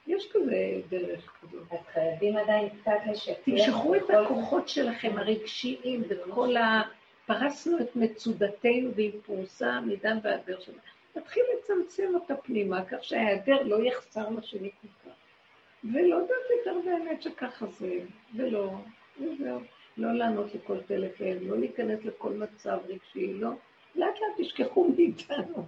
יש 0.06 0.32
כזה 0.32 0.80
דרך 0.88 1.32
כזאת. 1.42 1.62
אז 1.70 1.78
חייבים 1.92 2.36
עדיין 2.36 2.68
קצת 2.68 2.98
לשקר. 3.10 3.32
תמשכו 3.44 3.94
את 3.94 4.10
הכוחות 4.10 4.68
שלכם 4.68 5.18
הרגשיים 5.18 6.02
ואת 6.08 6.18
כל 6.30 6.56
ה... 6.56 6.82
פרסנו 7.26 7.78
את 7.80 7.96
מצודתנו 7.96 8.94
והיא 8.94 9.12
פרוסה 9.26 9.80
מדן 9.80 10.18
ועד 10.22 10.40
באר 10.46 10.60
שבע. 10.60 10.80
נתחיל 11.16 11.42
לצמצם 11.58 12.14
אותה 12.14 12.36
פנימה, 12.36 12.84
כך 12.84 13.04
שההיעדר 13.04 13.62
לא 13.62 13.84
יחסר 13.84 14.30
לשני 14.30 14.70
כל 14.82 14.88
כך. 15.04 15.14
ולא 15.84 16.14
יודעת 16.14 16.50
יותר 16.58 16.78
באמת 16.84 17.22
שככה 17.22 17.66
זה, 17.66 17.98
ולא, 18.36 18.70
וזהו. 19.20 19.60
לא 19.96 20.12
לענות 20.12 20.54
לכל 20.54 20.80
טלפון, 20.80 21.38
לא 21.40 21.58
להיכנס 21.58 22.04
לכל 22.04 22.32
מצב 22.32 22.78
רגשי, 22.88 23.34
לא. 23.34 23.50
לאט 23.94 24.14
לאט 24.20 24.46
תשכחו 24.46 24.88
מאיתנו. 24.88 25.66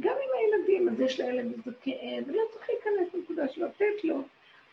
גם 0.00 0.14
עם 0.14 0.30
הילדים, 0.38 0.88
אז 0.88 1.00
יש 1.00 1.20
לילד 1.20 1.52
איזה 1.52 1.70
כאב, 1.80 2.24
ולא 2.26 2.42
צריך 2.50 2.68
להיכנס 2.70 3.14
לנקודה 3.14 3.48
שלו, 3.48 3.66
לתת 3.66 4.04
לו. 4.04 4.22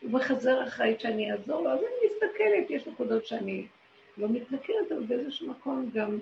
הוא 0.00 0.10
מחזר 0.10 0.66
אחראית 0.68 1.00
שאני 1.00 1.32
אעזור 1.32 1.60
לו, 1.62 1.70
אז 1.70 1.78
אני 1.78 2.06
מסתכלת, 2.06 2.70
יש 2.70 2.86
נקודות 2.86 3.26
שאני 3.26 3.66
לא 4.18 4.28
מתנכרת, 4.28 4.92
אבל 4.92 5.04
באיזשהו 5.04 5.50
מקום 5.50 5.90
גם 5.94 6.18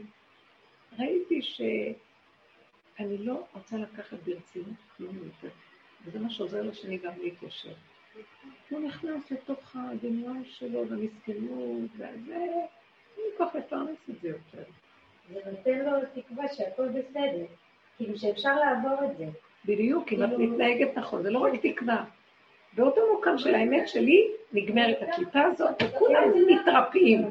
ראיתי 0.98 1.42
שאני 1.42 3.18
לא 3.18 3.46
רוצה 3.54 3.76
לקחת 3.76 4.18
ברצינות 4.24 4.76
כלום 4.96 5.16
יותר, 5.16 5.54
וזה 6.04 6.18
מה 6.18 6.30
שעוזר 6.30 6.62
לשני 6.62 6.98
גם 6.98 7.12
להתיישר. 7.22 7.74
הוא 8.70 8.80
נכנס 8.80 9.30
לתוך 9.30 9.76
הדמיון 9.76 10.44
שלו 10.44 10.84
במסכנות, 10.84 11.90
וזה, 11.94 12.36
אין 12.36 12.66
לי 13.16 13.36
כוח 13.36 13.54
לפרנס 13.54 13.98
את 14.10 14.20
זה 14.22 14.28
יותר. 14.28 14.62
זה 15.32 15.50
נותן 15.50 15.78
לו 15.78 15.90
תקווה 16.14 16.48
שהכל 16.48 16.88
בסדר. 16.88 17.46
כאילו 18.00 18.18
שאפשר 18.18 18.56
לעבור 18.56 19.04
את 19.10 19.16
זה. 19.16 19.24
בדיוק, 19.64 20.12
אם 20.12 20.24
את 20.24 20.28
כאילו- 20.28 20.52
מתנהגת 20.52 20.96
נכון, 20.96 21.22
זה 21.22 21.30
לא 21.30 21.38
רק 21.38 21.52
תקווה. 21.62 22.04
באותו 22.72 23.00
מוקם 23.14 23.38
של 23.38 23.54
האמת 23.54 23.88
שלי, 23.88 24.30
נגמרת 24.52 24.96
הקליפה 25.02 25.40
הזאת, 25.42 25.82
וכולם 25.82 26.22
מתרפאים. 26.46 27.30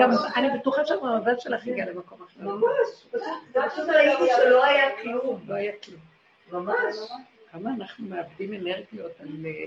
גם 0.00 0.10
אני 0.36 0.58
בטוחה 0.58 0.84
שהמעמד 0.84 1.40
שלך 1.40 1.66
הגיע 1.66 1.90
למקום 1.90 2.18
אחר. 2.22 2.40
ממש, 2.42 3.06
פשוט, 3.10 3.88
ראיתי 3.88 4.24
שלא 4.36 4.64
היה 4.64 5.02
כלום. 5.02 5.40
לא 5.46 5.54
היה 5.54 5.72
כלום. 5.84 6.00
ממש. 6.52 6.96
כמה 7.52 7.70
אנחנו 7.78 8.06
מאבדים 8.08 8.54
אנרגיות 8.54 9.12
על 9.20 9.28
אה, 9.46 9.64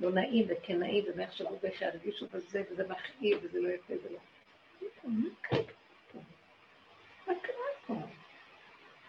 לא 0.00 0.10
נעים 0.10 0.46
וכן 0.48 0.78
נעים, 0.78 1.04
ומה 1.14 1.22
יחשבו 1.22 1.58
ואיך 1.62 1.82
ירגישו 1.82 2.26
בזה, 2.34 2.62
וזה 2.70 2.84
מכאיב, 2.88 3.38
וזה 3.42 3.60
לא 3.60 3.68
יפה, 3.68 3.94
זה 4.02 4.08
לא... 4.12 4.18
מה 5.04 5.24
קרה 5.42 5.62
פה? 6.12 6.18
מה 7.26 7.34
קרה 7.42 7.54
פה? 7.86 7.94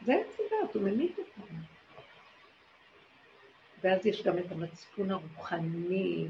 זה 0.05 0.13
הדעת, 0.13 0.75
הוא 0.75 0.83
ממית 0.83 1.19
אותנו. 1.19 1.57
ואז 3.83 4.05
יש 4.05 4.23
גם 4.23 4.37
את 4.37 4.51
המצפון 4.51 5.11
הרוחני, 5.11 6.27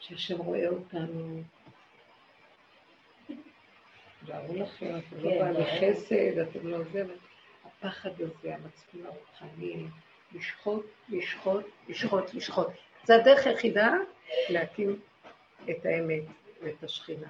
שהשם 0.00 0.38
רואה 0.38 0.68
אותנו. 0.68 1.42
תארו 4.26 4.56
לכם, 4.56 4.98
אתם 4.98 5.16
לא 5.16 5.30
כן, 5.30 5.38
בעלי. 5.38 5.94
חסד, 5.94 6.38
אתם 6.38 6.68
לא 6.68 6.78
זה, 6.92 7.04
הפחד 7.64 8.10
הזה, 8.20 8.54
המצפון 8.54 9.06
הרוחני, 9.06 9.86
לשחוט, 10.32 10.86
לשחוט, 11.08 11.66
לשחוט, 11.88 12.34
לשחוט. 12.34 12.68
זה 13.04 13.14
הדרך 13.14 13.46
היחידה 13.46 13.92
להקים 14.48 15.00
את 15.70 15.86
האמת 15.86 16.24
ואת 16.62 16.84
השכינה. 16.84 17.28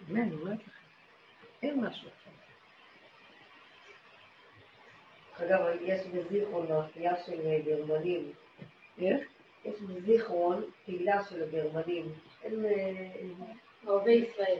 באמת, 0.00 0.22
אני 0.22 0.34
אומרת 0.34 0.58
לכם, 0.60 0.70
אין 1.62 1.84
משהו 1.84 2.08
אחר. 2.08 2.37
אגב, 5.40 5.60
יש 5.80 6.06
בזיכרון 6.06 6.66
מאפייה 6.68 7.16
של 7.16 7.60
גרמנים, 7.64 8.32
איך? 8.98 9.20
יש 9.64 9.80
בזיכרון 9.80 10.64
קהילה 10.84 11.24
של 11.24 11.42
הגרמנים. 11.42 12.12
הם... 12.44 12.64
אה, 12.64 13.10
אוהבי 13.86 14.12
ישראל. 14.12 14.58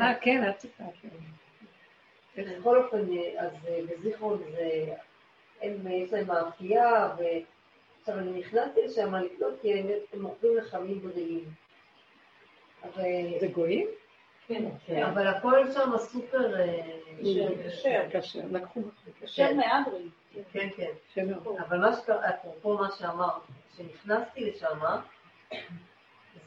אה, 0.00 0.14
כן, 0.20 0.50
את 0.50 0.60
סיפרת 0.60 0.94
לי. 1.04 2.44
בכל 2.58 2.82
אופן, 2.82 3.12
אה, 3.12 3.46
אז 3.46 3.52
אה, 3.68 3.80
בזיכרון 3.88 4.42
זה... 4.50 4.94
הם, 5.62 5.86
יש 5.86 6.12
להם 6.12 6.26
מאפייה, 6.26 7.14
ועכשיו 7.18 8.18
אני 8.18 8.40
נכנסתי 8.40 8.80
לשם 8.84 9.14
לקנות 9.14 9.54
כי 9.62 9.74
הם, 9.74 9.86
הם 10.12 10.22
מוכרים 10.22 10.56
לחמים 10.56 11.00
בריאים. 11.00 11.44
זה 13.40 13.46
גויים? 13.52 13.88
כן. 14.46 14.64
אבל 15.02 15.26
הכל 15.26 15.72
שם 15.74 15.90
סופר... 15.98 16.60
אה, 16.60 16.80
כשר. 17.68 18.02
כשר, 18.12 18.40
לקחו 18.50 18.80
כשר 19.20 19.54
מהדרין. 19.54 20.08
כן, 20.52 20.68
כן. 20.76 20.90
אבל 21.58 21.78
מה 21.78 21.96
שקרה, 21.96 22.28
אפרופו 22.30 22.74
מה 22.78 22.88
שאמרת, 22.98 23.32
כשנכנסתי 23.74 24.50
לשם, 24.50 24.78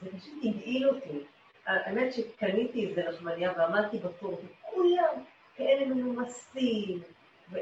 זה 0.01 0.09
פשוט 0.17 0.33
הגעיל 0.43 0.89
אותי. 0.89 1.19
האמת 1.65 2.13
שקניתי 2.13 2.87
איזה 2.87 3.03
לחמניה 3.03 3.51
ועמדתי 3.57 3.97
בתור, 3.99 4.41
וכולם 4.45 5.23
כאלה 5.55 5.85
מנומסים, 5.85 6.99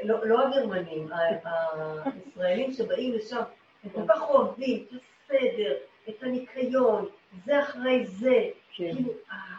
לא 0.02 0.46
הגרמנים, 0.46 1.08
הישראלים 1.12 2.72
שבאים 2.72 3.12
לשם, 3.12 3.42
הם 3.84 3.90
כל 3.90 4.02
כך 4.08 4.22
אוהבים 4.22 4.84
את 4.90 5.00
הסדר, 5.24 5.74
את 6.08 6.22
הניקיון, 6.22 7.06
זה 7.44 7.60
אחרי 7.62 8.06
זה. 8.06 8.34
כן. 8.76 8.94
כאילו, 8.94 9.12
ה- 9.30 9.55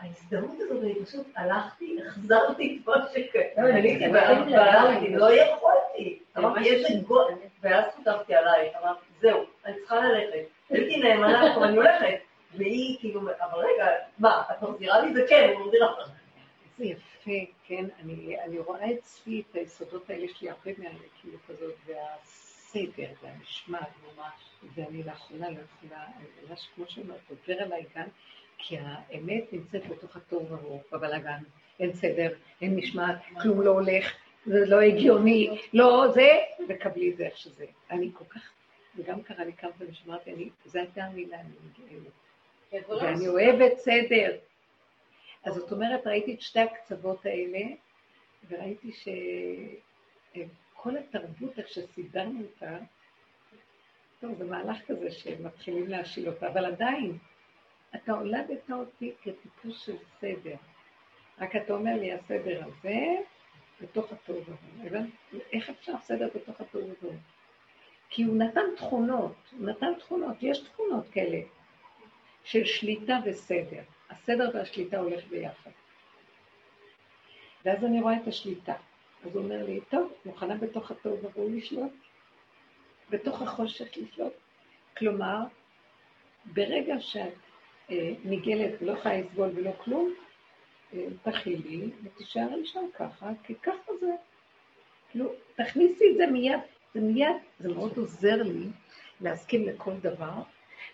ההזדמנות 0.00 0.56
הזאת, 0.60 0.82
אני 0.82 1.04
פשוט 1.04 1.26
הלכתי, 1.36 1.98
החזרתי 2.06 2.78
את 2.82 2.88
מה 2.88 2.94
שקרה. 3.12 3.42
לא, 3.56 3.78
עליתי 3.78 4.08
והלכתי, 4.08 4.50
לדעת. 4.50 5.02
לא 5.10 5.32
יכולתי. 5.32 6.18
אמרתי, 6.38 6.60
ממש 6.60 6.66
איזה 6.68 6.88
גול, 7.06 7.32
ואז 7.60 7.84
כתבתי 7.96 8.34
עליי, 8.34 8.72
אמרתי, 8.82 9.06
זהו, 9.20 9.44
אני 9.64 9.74
צריכה 9.80 10.00
ללכת. 10.00 10.48
הייתי 10.70 10.96
נאמנה, 10.96 11.54
אבל 11.54 11.64
אני 11.64 11.76
הולכת. 11.76 12.20
והיא 12.54 12.98
כאילו, 13.00 13.20
אבל 13.20 13.58
רגע, 13.58 13.86
מה, 14.18 14.42
את 14.50 14.62
מחזירה 14.62 15.00
לי? 15.00 15.14
זה 15.14 15.24
כן, 15.28 15.44
אני 15.44 15.64
מחזירה 15.64 15.90
לך. 15.90 16.10
זה 16.78 16.84
יפה, 16.84 17.52
כן, 17.64 17.84
אני, 18.02 18.40
אני 18.40 18.58
רואה 18.58 18.92
אצלי 18.92 19.42
את 19.50 19.56
היסודות 19.56 20.10
האלה, 20.10 20.24
יש 20.24 20.42
לי 20.42 20.50
הרבה 20.50 20.70
מהנקיות 20.78 21.40
הזאת, 21.48 21.74
והסדר 21.86 23.12
והמשמעת 23.22 23.88
ממש, 24.04 24.70
ואני 24.74 25.02
לאחרונה 25.02 25.50
לא 25.50 25.56
אני 25.86 26.24
מבינה 26.38 26.56
שכמו 26.56 26.84
שאומרת, 26.88 27.20
עובר 27.30 27.62
עליי 27.62 27.84
גם, 27.96 28.06
כי 28.62 28.78
האמת 28.78 29.52
נמצאת 29.52 29.88
בתוך 29.88 30.16
התוהו 30.16 30.52
ובוהו, 30.52 30.82
בבלאגן, 30.92 31.42
אין 31.80 31.92
סדר, 31.92 32.32
אין 32.62 32.76
משמעת, 32.76 33.16
כלום 33.42 33.60
לא 33.60 33.70
הולך, 33.70 34.14
זה 34.46 34.66
לא 34.66 34.80
הגיוני, 34.80 35.58
לא 35.72 36.06
זה, 36.14 36.28
וקבלי 36.68 37.10
את 37.10 37.16
זה 37.16 37.26
איך 37.26 37.36
שזה. 37.36 37.64
אני 37.90 38.10
כל 38.14 38.24
כך, 38.24 38.50
וגם 38.96 39.22
קרה 39.22 39.44
לי 39.44 39.52
כמה 39.52 39.72
פעמים 39.72 39.94
שאמרתי, 39.94 40.50
זו 40.64 40.78
הייתה 40.78 41.04
המילה, 41.04 41.40
אני 41.40 41.54
מגעלת. 41.64 42.12
ואני 43.02 43.28
אוהבת 43.28 43.78
סדר. 43.78 44.36
אז 45.44 45.54
זאת 45.54 45.72
אומרת, 45.72 46.06
ראיתי 46.06 46.34
את 46.34 46.40
שתי 46.40 46.60
הקצוות 46.60 47.26
האלה, 47.26 47.60
וראיתי 48.48 48.92
שכל 48.92 50.96
התרבות, 50.96 51.58
איך 51.58 51.68
שסידרנו 51.68 52.40
אותה, 52.40 52.78
טוב, 54.20 54.34
זה 54.34 54.44
מהלך 54.44 54.78
כזה 54.86 55.10
שמתחילים 55.10 55.88
להשיל 55.88 56.28
אותה, 56.28 56.48
אבל 56.48 56.64
עדיין, 56.64 57.18
אתה 57.94 58.12
הולדת 58.12 58.70
אותי 58.70 59.12
כטיפוס 59.22 59.80
של 59.80 59.96
סדר. 60.20 60.56
רק 61.38 61.56
אתה 61.56 61.72
אומר 61.72 61.96
לי, 62.00 62.12
הסדר 62.12 62.62
הזה, 62.64 62.98
בתוך 63.80 64.12
הטוב 64.12 64.44
הזה. 64.46 64.98
איך 65.52 65.70
אפשר 65.70 65.92
סדר 66.02 66.28
בתוך 66.34 66.60
הטוב 66.60 66.82
הזה? 66.82 67.16
כי 68.08 68.22
הוא 68.22 68.36
נתן 68.36 68.60
תכונות, 68.76 69.36
הוא 69.52 69.66
נתן 69.66 69.94
תכונות, 69.98 70.36
יש 70.42 70.58
תכונות 70.58 71.08
כאלה 71.12 71.40
של 72.44 72.64
שליטה 72.64 73.18
וסדר. 73.24 73.82
הסדר 74.10 74.50
והשליטה 74.54 74.98
הולך 74.98 75.26
ביחד. 75.26 75.70
ואז 77.64 77.84
אני 77.84 78.00
רואה 78.00 78.16
את 78.16 78.26
השליטה. 78.26 78.74
אז 79.24 79.36
הוא 79.36 79.44
אומר 79.44 79.64
לי, 79.66 79.80
טוב, 79.90 80.12
מוכנה 80.24 80.54
בתוך 80.54 80.90
הטוב 80.90 81.24
והוא 81.34 81.50
לשלוט? 81.56 81.92
בתוך 83.10 83.42
החושך 83.42 83.88
לשלוט? 83.96 84.32
כלומר, 84.96 85.38
ברגע 86.44 87.00
שאת 87.00 87.34
ניגלת 88.24 88.82
ולא 88.82 88.92
יכולה 88.92 89.18
לסבול 89.18 89.48
ולא 89.54 89.70
כלום, 89.84 90.14
אה, 90.94 91.06
תכילי 91.22 91.90
ותישארי 92.04 92.66
שם 92.66 92.84
ככה, 92.94 93.30
כי 93.42 93.54
ככה 93.54 93.92
זה. 94.00 94.10
כאילו, 95.10 95.32
תכניסי 95.54 96.04
את 96.12 96.16
זה 96.16 96.26
מיד, 96.26 96.60
זה 96.94 97.00
מיד, 97.00 97.36
זה 97.60 97.68
מאוד 97.68 97.92
עוזר 97.96 98.42
לי 98.42 98.66
להסכים 99.20 99.66
לכל 99.68 99.92
דבר, 100.02 100.32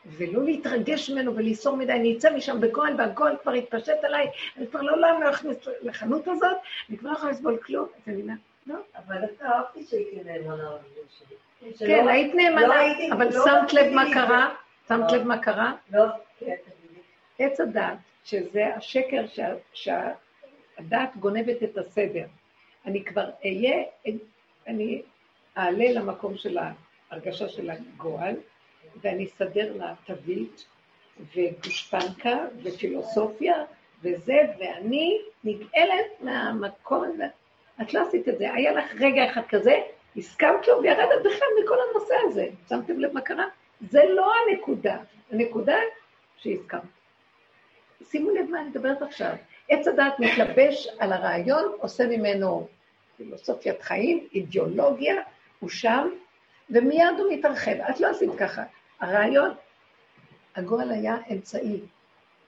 ולא 0.07 0.45
להתרגש 0.45 1.11
ממנו 1.11 1.37
ולאסור 1.37 1.77
מדי, 1.77 1.93
אני 1.93 2.17
אצא 2.17 2.37
משם 2.37 2.61
בכהן 2.61 3.01
והכהן 3.01 3.35
כבר 3.43 3.55
יתפשט 3.55 4.05
עליי, 4.05 4.31
אני 4.57 4.67
כבר 4.67 4.83
לא 4.83 4.97
למה 4.97 5.25
להכניס 5.25 5.57
לחנות 5.83 6.29
הזאת, 6.29 6.57
אני 6.89 6.99
כבר 6.99 7.11
לא 7.11 7.17
יכולה 7.17 7.33
לסבול 7.33 7.57
כלום, 7.57 7.87
את 8.03 8.09
מבינה? 8.09 8.35
לא. 8.67 8.77
אבל 8.97 9.25
אתה 9.25 9.47
אהבתי 9.47 9.85
שהייתי 9.85 10.17
נאמנה 10.17 10.55
לבן 10.55 11.09
שלי. 11.19 11.37
כן, 11.87 12.09
היית 12.09 12.35
נאמנה, 12.35 12.75
אבל 13.13 13.29
לא 13.35 13.45
שמת 13.45 13.73
לב 13.73 13.93
מה 13.95 14.05
קרה? 14.15 14.55
שמת 14.89 15.13
לא. 15.13 15.19
לב 15.19 15.27
מה 15.27 15.39
קרה? 15.39 15.73
לא, 15.93 16.05
כן. 16.39 16.55
עץ 17.39 17.61
הדת, 17.61 17.97
שזה 18.25 18.75
השקר 18.75 19.27
שה- 19.27 19.55
שהדת 19.73 21.17
גונבת 21.21 21.63
את 21.63 21.79
הסדר. 21.79 22.27
אני 22.87 23.05
כבר 23.05 23.31
אהיה, 23.45 23.83
אני 24.67 25.03
אעלה 25.59 25.93
למקום 25.93 26.37
של 26.37 26.59
ההרגשה 27.11 27.49
של 27.49 27.71
הגועל, 27.71 28.35
ואני 29.01 29.25
אסדר 29.25 29.77
לה 29.77 29.95
תווית 30.07 30.67
וגושפנקה 31.37 32.39
ופילוסופיה 32.63 33.65
וזה, 34.03 34.37
ואני 34.59 35.19
נגאלת 35.45 36.21
מהמקום 36.21 37.05
הזה. 37.05 37.25
את 37.83 37.95
לא 37.95 38.07
עשית 38.09 38.29
את 38.29 38.39
זה, 38.39 38.53
היה 38.55 38.73
לך 38.73 38.95
רגע 39.01 39.31
אחד 39.31 39.43
כזה, 39.49 39.75
הסכמת 40.17 40.69
לו 40.69 40.83
וירדת 40.83 41.21
בכלל 41.25 41.49
מכל 41.65 41.77
הנושא 41.91 42.15
הזה. 42.29 42.47
שמתם 42.69 43.01
לב 43.01 43.13
מה 43.13 43.21
קרה? 43.21 43.45
זה 43.91 44.01
לא 44.09 44.33
הנקודה, 44.49 44.97
הנקודה 45.33 45.77
שהסכמת. 46.37 46.81
שימו 48.11 48.31
לב 48.31 48.51
מה 48.51 48.61
אני 48.61 48.69
מדברת 48.69 49.03
עכשיו. 49.03 49.35
עץ 49.69 49.89
הדעת 49.89 50.21
מתלבש 50.21 50.89
על 50.99 51.13
הרעיון, 51.13 51.73
עושה 51.79 52.07
ממנו 52.07 52.69
פילוסופיית 53.17 53.83
חיים, 53.83 54.27
אידיאולוגיה, 54.35 55.15
הוא 55.61 55.71
שם, 55.71 56.09
ומיד 56.71 57.19
הוא 57.19 57.33
מתרחב. 57.33 57.77
את 57.91 58.01
לא 58.01 58.11
עשית 58.11 58.31
ככה. 58.39 58.63
הרעיון, 59.01 59.51
הגועל 60.57 60.91
היה 60.91 61.17
אמצעי, 61.33 61.81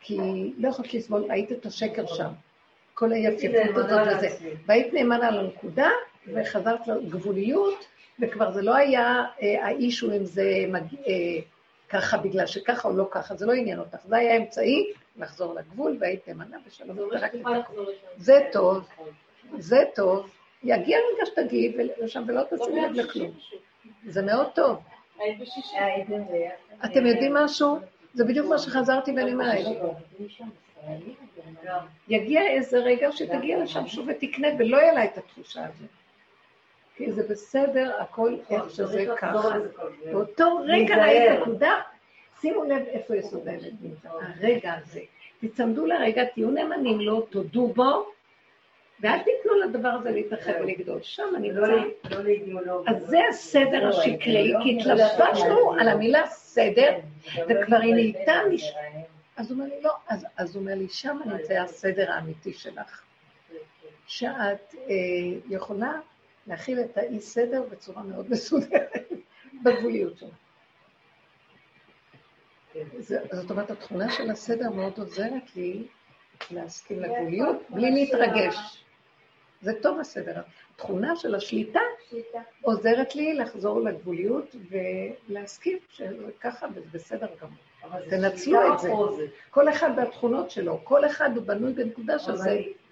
כי 0.00 0.18
לא 0.58 0.68
יכולת 0.68 0.94
לסבול, 0.94 1.24
ראית 1.30 1.52
את 1.52 1.66
השקר 1.66 2.06
שם. 2.06 2.30
כל 2.94 3.12
היפיפות 3.12 3.76
הזאת 3.76 4.08
וזה. 4.16 4.28
והיית 4.66 4.92
נאמנה 4.92 5.30
לנקודה, 5.30 5.90
וחזרת 6.34 6.86
לגבוליות, 6.86 7.86
וכבר 8.20 8.52
זה 8.52 8.62
לא 8.62 8.74
היה 8.74 9.24
אה, 9.42 9.66
האיש 9.66 10.00
הוא 10.00 10.16
אם 10.16 10.24
זה 10.24 10.64
אה, 11.06 11.40
ככה 11.88 12.16
בגלל 12.16 12.46
שככה 12.46 12.88
או 12.88 12.96
לא 12.96 13.08
ככה, 13.10 13.36
זה 13.36 13.46
לא 13.46 13.52
עניין 13.52 13.78
אותך. 13.78 13.98
זה 14.04 14.16
היה 14.16 14.36
אמצעי 14.36 14.92
לחזור 15.16 15.54
לגבול, 15.54 15.96
והיית 16.00 16.28
נאמנה 16.28 16.56
בשלום. 16.66 16.98
זה 18.16 18.40
טוב, 18.52 18.88
זה 19.58 19.84
טוב. 19.94 20.30
יגיע 20.64 20.98
רגע 20.98 21.26
שתגיעי 21.26 21.76
לשם 22.00 22.24
ולא 22.26 22.42
תשימי 22.42 22.80
לב 22.80 22.92
לכלום. 22.92 23.30
זה 24.06 24.22
מאוד 24.22 24.46
טוב. 24.54 24.78
אתם 26.84 27.06
יודעים 27.06 27.34
משהו? 27.34 27.78
זה 28.14 28.24
בדיוק 28.24 28.46
מה 28.46 28.58
שחזרתי 28.58 29.12
ואני 29.12 29.32
אומרת. 29.32 29.66
גם. 31.64 31.78
יגיע 32.08 32.42
איזה 32.46 32.78
רגע 32.78 33.12
שתגיע 33.12 33.62
לשם 33.62 33.86
שוב 33.86 34.08
ותקנה, 34.08 34.48
ולא 34.58 34.76
יהיה 34.76 34.92
לה 34.92 35.04
את 35.04 35.18
התחושה 35.18 35.64
הזאת. 35.64 35.97
כי 36.98 37.12
זה 37.12 37.22
בסדר, 37.28 37.92
הכל 38.00 38.36
איך 38.50 38.70
שזה 38.70 39.06
ככה. 39.16 39.52
באותו 40.12 40.58
רגע. 40.66 40.96
ראית 41.04 41.40
נקודה, 41.40 41.72
שימו 42.40 42.64
לב 42.64 42.82
איפה 42.88 43.16
יסוד 43.16 43.48
האמת 43.48 43.72
נמצא, 43.82 44.08
הרגע 44.10 44.74
הזה. 44.74 45.00
תצמדו 45.40 45.86
לרגע, 45.86 46.24
תהיו 46.24 46.50
נאמנים 46.50 47.00
לו, 47.00 47.20
תודו 47.20 47.66
בו, 47.68 48.06
ואל 49.00 49.18
תיתנו 49.18 49.52
לדבר 49.64 49.88
הזה 49.88 50.10
להתרחב 50.10 50.52
ולגדול. 50.60 50.98
שם 51.02 51.28
אני 51.36 51.52
לא 51.52 51.66
נמצא. 51.66 52.16
לא 52.16 52.22
לאידיאולוגיה. 52.24 52.92
אז 52.96 53.06
זה 53.06 53.18
הסדר 53.28 53.88
השקרי, 53.88 54.52
כי 54.62 54.78
התלבשנו 54.80 55.72
על 55.80 55.88
המילה 55.88 56.26
סדר, 56.26 56.92
וכבר 57.48 57.76
היא 57.76 57.94
נהייתה 57.94 58.32
מש- 58.52 58.72
אז 59.36 59.50
הוא 59.50 59.58
אומר 59.60 59.74
לי, 59.74 59.82
לא, 59.82 59.92
אז, 60.36 60.54
הוא 60.56 60.60
אומר 60.62 60.74
לי, 60.74 60.88
שם 60.88 61.18
נמצא 61.24 61.54
הסדר 61.54 62.12
האמיתי 62.12 62.52
שלך. 62.52 63.02
שאת 64.06 64.74
אה, 64.88 64.94
יכולה 65.48 65.92
להכיל 66.48 66.80
את 66.80 66.96
האי 66.96 67.20
סדר 67.20 67.62
בצורה 67.70 68.02
מאוד 68.02 68.30
מסודרת 68.30 69.08
בגבוליות. 69.64 70.22
זה- 72.98 73.20
זאת 73.32 73.50
אומרת, 73.50 73.70
התכונה 73.70 74.10
של 74.12 74.30
הסדר 74.30 74.70
מאוד 74.70 74.92
עוזרת 74.98 75.56
לי 75.56 75.86
להסכים 76.50 77.00
לגבוליות 77.00 77.56
בלי 77.70 77.90
להתרגש. 77.90 78.84
זה 79.62 79.72
טוב 79.82 80.00
הסדר. 80.00 80.42
התכונה 80.74 81.16
של 81.16 81.34
השליטה 81.34 81.80
עוזרת 82.62 83.14
לי 83.14 83.34
לחזור 83.34 83.80
לגבוליות 83.80 84.56
ולהסכים 85.28 85.78
שככה 85.90 86.66
וזה 86.74 86.86
בסדר 86.92 87.26
גמור. 87.40 87.58
זה 88.04 88.10
תנצלו 88.10 88.74
את 88.74 88.78
זה. 88.78 88.88
כל 89.50 89.68
אחד 89.68 89.90
והתכונות 89.96 90.50
שלו, 90.50 90.80
כל 90.84 91.06
אחד 91.06 91.30
הוא 91.36 91.44
בנוי 91.44 91.72
בנקודה 91.72 92.18
שזה 92.18 92.32
אבל 92.32 92.38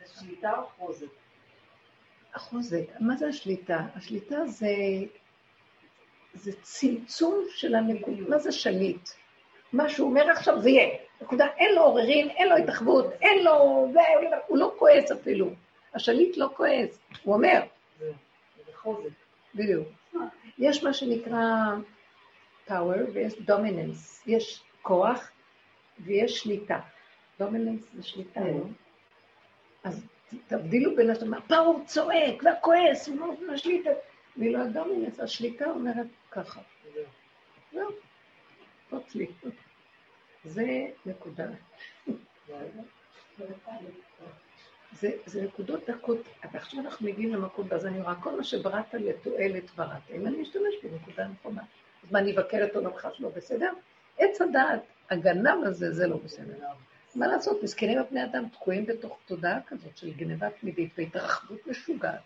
זה 0.04 0.20
שליטה 0.20 0.52
או 0.58 0.66
חוזק? 0.66 1.06
החוזק. 2.36 2.84
מה 3.00 3.16
זה 3.16 3.28
השליטה? 3.28 3.80
השליטה 3.94 4.46
זה, 4.46 4.66
זה 6.34 6.52
צמצום 6.62 7.44
של 7.56 7.74
הנקודה. 7.74 8.22
מה 8.28 8.38
זה 8.38 8.52
שליט? 8.52 9.08
מה 9.72 9.88
שהוא 9.88 10.08
אומר 10.10 10.30
עכשיו 10.30 10.60
זה 10.60 10.70
יהיה. 10.70 10.96
נקודה, 11.22 11.46
אין 11.56 11.74
לו 11.74 11.82
עוררין, 11.82 12.28
אין 12.30 12.48
לו 12.48 12.56
התרחבות, 12.56 13.06
אין 13.22 13.44
לו... 13.44 13.52
הוא 14.46 14.58
לא 14.58 14.74
כועס 14.78 15.10
אפילו. 15.12 15.50
השליט 15.94 16.36
לא 16.36 16.48
כועס, 16.56 16.98
הוא 17.22 17.34
אומר, 17.34 17.60
זה 17.98 18.12
חוזק. 18.74 19.08
בדיוק. 19.54 19.88
יש 20.58 20.84
מה 20.84 20.92
שנקרא 20.92 21.42
power 22.68 22.98
ויש 23.12 23.32
dominance. 23.34 24.22
יש 24.26 24.62
כוח 24.82 25.30
ויש 26.00 26.38
שליטה. 26.38 26.78
dominance 27.42 27.84
זה 27.94 28.02
שליטה. 28.02 28.40
לא? 28.40 28.64
אז 29.84 30.02
ת- 30.02 30.15
תבדילו 30.46 30.96
בין 30.96 31.10
השלטה. 31.10 31.36
הפאור 31.36 31.82
צועק 31.86 32.42
והכועס, 32.44 33.08
הוא 33.08 33.18
לא 33.18 33.34
משליט. 33.52 33.86
ואילו 34.36 34.60
הדומיננס, 34.60 35.20
השליטה 35.20 35.70
אומרת 35.70 36.06
ככה. 36.30 36.60
זהו. 37.72 37.90
זאת 38.90 39.14
לי. 39.14 39.26
זה 40.44 40.64
נקודה. 41.06 41.46
זה, 44.92 45.10
זה 45.26 45.42
נקודות 45.42 45.90
דקות, 45.90 46.18
ועכשיו 46.52 46.80
אנחנו 46.80 47.06
מגיעים 47.06 47.34
למקום, 47.34 47.66
ואז 47.70 47.86
אני 47.86 48.00
רואה, 48.00 48.14
כל 48.14 48.36
מה 48.36 48.44
שבראת 48.44 48.94
לתועלת 48.94 49.70
בראת. 49.70 50.10
אם 50.10 50.26
אני 50.26 50.36
משתמש 50.36 50.74
בנקודה 50.82 51.28
נכונה, 51.28 51.62
אז 52.04 52.12
מה, 52.12 52.18
אני 52.18 52.32
אבקר 52.36 52.64
את 52.64 52.76
עולמך 52.76 53.08
שלא 53.14 53.28
בסדר? 53.28 53.72
עץ 54.18 54.40
הדעת, 54.40 54.80
הגנב 55.10 55.64
הזה, 55.64 55.92
זה 55.92 56.06
לא 56.06 56.16
בסדר. 56.16 56.66
מה 57.16 57.26
לעשות, 57.26 57.62
מסכנים 57.62 57.98
הבני 57.98 58.24
אדם 58.24 58.48
תקועים 58.48 58.86
בתוך 58.86 59.18
תודעה 59.26 59.60
כזאת 59.66 59.96
של 59.96 60.12
גנבה 60.12 60.50
תמידית 60.50 60.90
והתרחבות 60.98 61.66
משוגעת. 61.66 62.20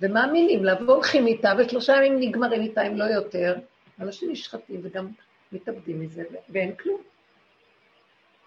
ומאמינים 0.00 0.64
לה 0.64 0.74
והולכים 0.84 1.26
איתה, 1.26 1.52
ושלושה 1.58 1.92
ימים 1.96 2.20
נגמרים 2.20 2.62
איתה, 2.62 2.86
אם 2.86 2.96
לא 2.96 3.04
יותר. 3.04 3.54
אנשים 4.00 4.32
נשחטים 4.32 4.80
וגם 4.82 5.08
מתאבדים 5.52 6.00
מזה, 6.00 6.24
ואין 6.48 6.74
כלום. 6.76 7.00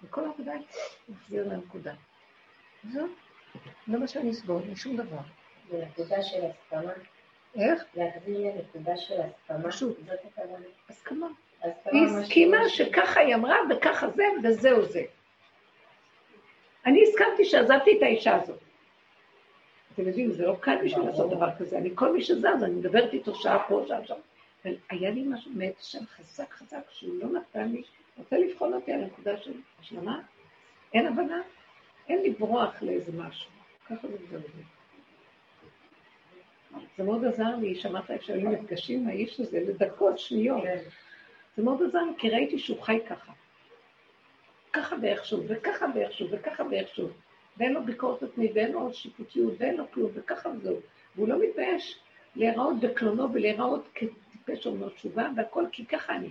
וכל 0.03 0.25
העבודה 0.25 0.53
להחזיר 1.09 1.47
לנקודה. 1.47 1.93
זהו, 2.91 3.07
לא 3.87 3.99
מה 3.99 4.07
שאני 4.07 4.31
אסבול, 4.31 4.61
משום 4.71 4.97
דבר. 4.97 5.21
בנקודה 5.71 6.23
של 6.23 6.41
הסכמה, 6.45 6.91
איך? 7.55 7.83
להחזיר 7.95 8.39
לנקודה 8.39 8.97
של 8.97 9.21
הסכמה, 9.21 9.71
פשוט. 9.71 9.97
זאת 10.05 10.19
הכוונה. 10.25 10.65
הסכמה. 10.89 11.27
היא 11.85 12.07
הסכימה 12.07 12.57
שככה 12.69 13.19
היא 13.19 13.35
אמרה 13.35 13.55
וככה 13.69 14.09
זה 14.09 14.23
וזהו 14.43 14.85
זה. 14.85 15.03
אני 16.85 17.03
הסכמתי 17.03 17.45
שעזבתי 17.45 17.97
את 17.97 18.03
האישה 18.03 18.35
הזאת. 18.35 18.59
אתם 19.93 20.07
יודעים, 20.07 20.31
זה 20.31 20.45
לא 20.45 20.55
קל 20.59 20.75
בשביל 20.85 21.05
לעשות 21.05 21.29
דבר 21.29 21.49
כזה. 21.59 21.77
אני, 21.77 21.89
כל 21.95 22.13
מי 22.13 22.21
שזז, 22.21 22.63
אני 22.63 22.75
מדברת 22.75 23.13
איתו 23.13 23.35
שעה 23.35 23.63
פה, 23.67 23.83
שעה 23.87 24.05
שם. 24.05 24.15
אבל 24.65 24.75
היה 24.89 25.11
לי 25.11 25.23
משהו 25.27 25.51
מת 25.55 25.73
שם 25.81 26.05
חזק 26.05 26.53
חזק, 26.53 26.81
שהוא 26.89 27.19
לא 27.23 27.39
נתן 27.39 27.71
לי, 27.71 27.83
רוצה 28.17 28.37
לבחון 28.37 28.73
אותי 28.73 28.91
על 28.93 29.01
הנקודה 29.01 29.37
של 29.37 29.51
השלמה, 29.79 30.21
אין 30.93 31.07
הבנה, 31.07 31.41
אין 32.09 32.23
לברוח 32.23 32.81
לאיזה 32.81 33.11
משהו. 33.17 33.51
ככה 33.89 34.07
זה 34.07 34.13
מזלזל. 34.23 34.47
זה 36.97 37.03
מאוד 37.03 37.25
עזר 37.25 37.55
לי, 37.55 37.75
שמעת 37.75 38.11
איך 38.11 38.23
שהיו 38.23 38.49
מפגשים 38.49 38.99
עם 39.01 39.07
האיש 39.07 39.39
הזה 39.39 39.59
לדקות, 39.59 40.19
שניות. 40.19 40.63
זה 41.57 41.63
מאוד 41.63 41.83
עזר 41.83 42.01
לי, 42.01 42.11
כי 42.17 42.29
ראיתי 42.29 42.59
שהוא 42.59 42.81
חי 42.81 42.99
ככה. 43.09 43.31
ככה 44.75 44.95
ואיכשהו, 45.01 45.43
וככה 45.47 45.85
ואיכשהו, 45.95 46.27
וככה 46.31 46.63
ואיכשהו. 46.71 47.09
ואין 47.57 47.73
לו 47.73 47.83
ביקורת 47.85 48.23
עצמית, 48.23 48.51
ואין 48.55 48.71
לו 48.71 48.93
שיפוטיות, 48.93 49.53
ואין 49.57 49.77
לו 49.77 49.91
כלום, 49.91 50.11
וככה 50.13 50.49
וזהו. 50.49 50.79
והוא 51.15 51.27
לא 51.27 51.39
מתבייש 51.43 51.99
להיראות 52.35 52.79
בקלונו 52.79 53.33
ולהיראות 53.33 53.87
כטיפש 53.93 54.67
אומר 54.67 54.89
תשובה, 54.89 55.29
והכל 55.35 55.65
כי 55.71 55.85
ככה 55.85 56.15
אני. 56.15 56.29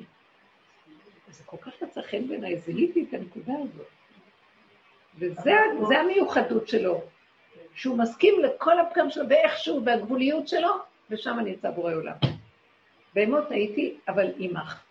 זה 1.31 1.43
כל 1.47 1.57
כך 1.57 1.83
מצא 1.83 2.03
חן 2.03 2.29
בעיניי, 2.29 2.59
זיהיתי 2.59 3.05
את 3.09 3.15
הנקודה 3.15 3.53
הזאת. 3.63 3.87
וזה 5.19 5.99
המיוחדות 6.01 6.69
שלו, 6.69 7.01
שהוא 7.75 7.99
מסכים 7.99 8.35
לכל 8.43 8.81
הפגם 8.81 9.11
שלו 9.11 9.29
ואיכשהו, 9.29 9.85
והגבוליות 9.85 10.49
שלו, 10.49 10.73
ושם 11.11 11.39
נמצא 11.45 11.71
בורא 11.71 11.95
עולם. 11.95 12.17
בהמות 13.15 13.51
הייתי, 13.51 13.97
אבל 14.09 14.33
עמך. 14.37 14.84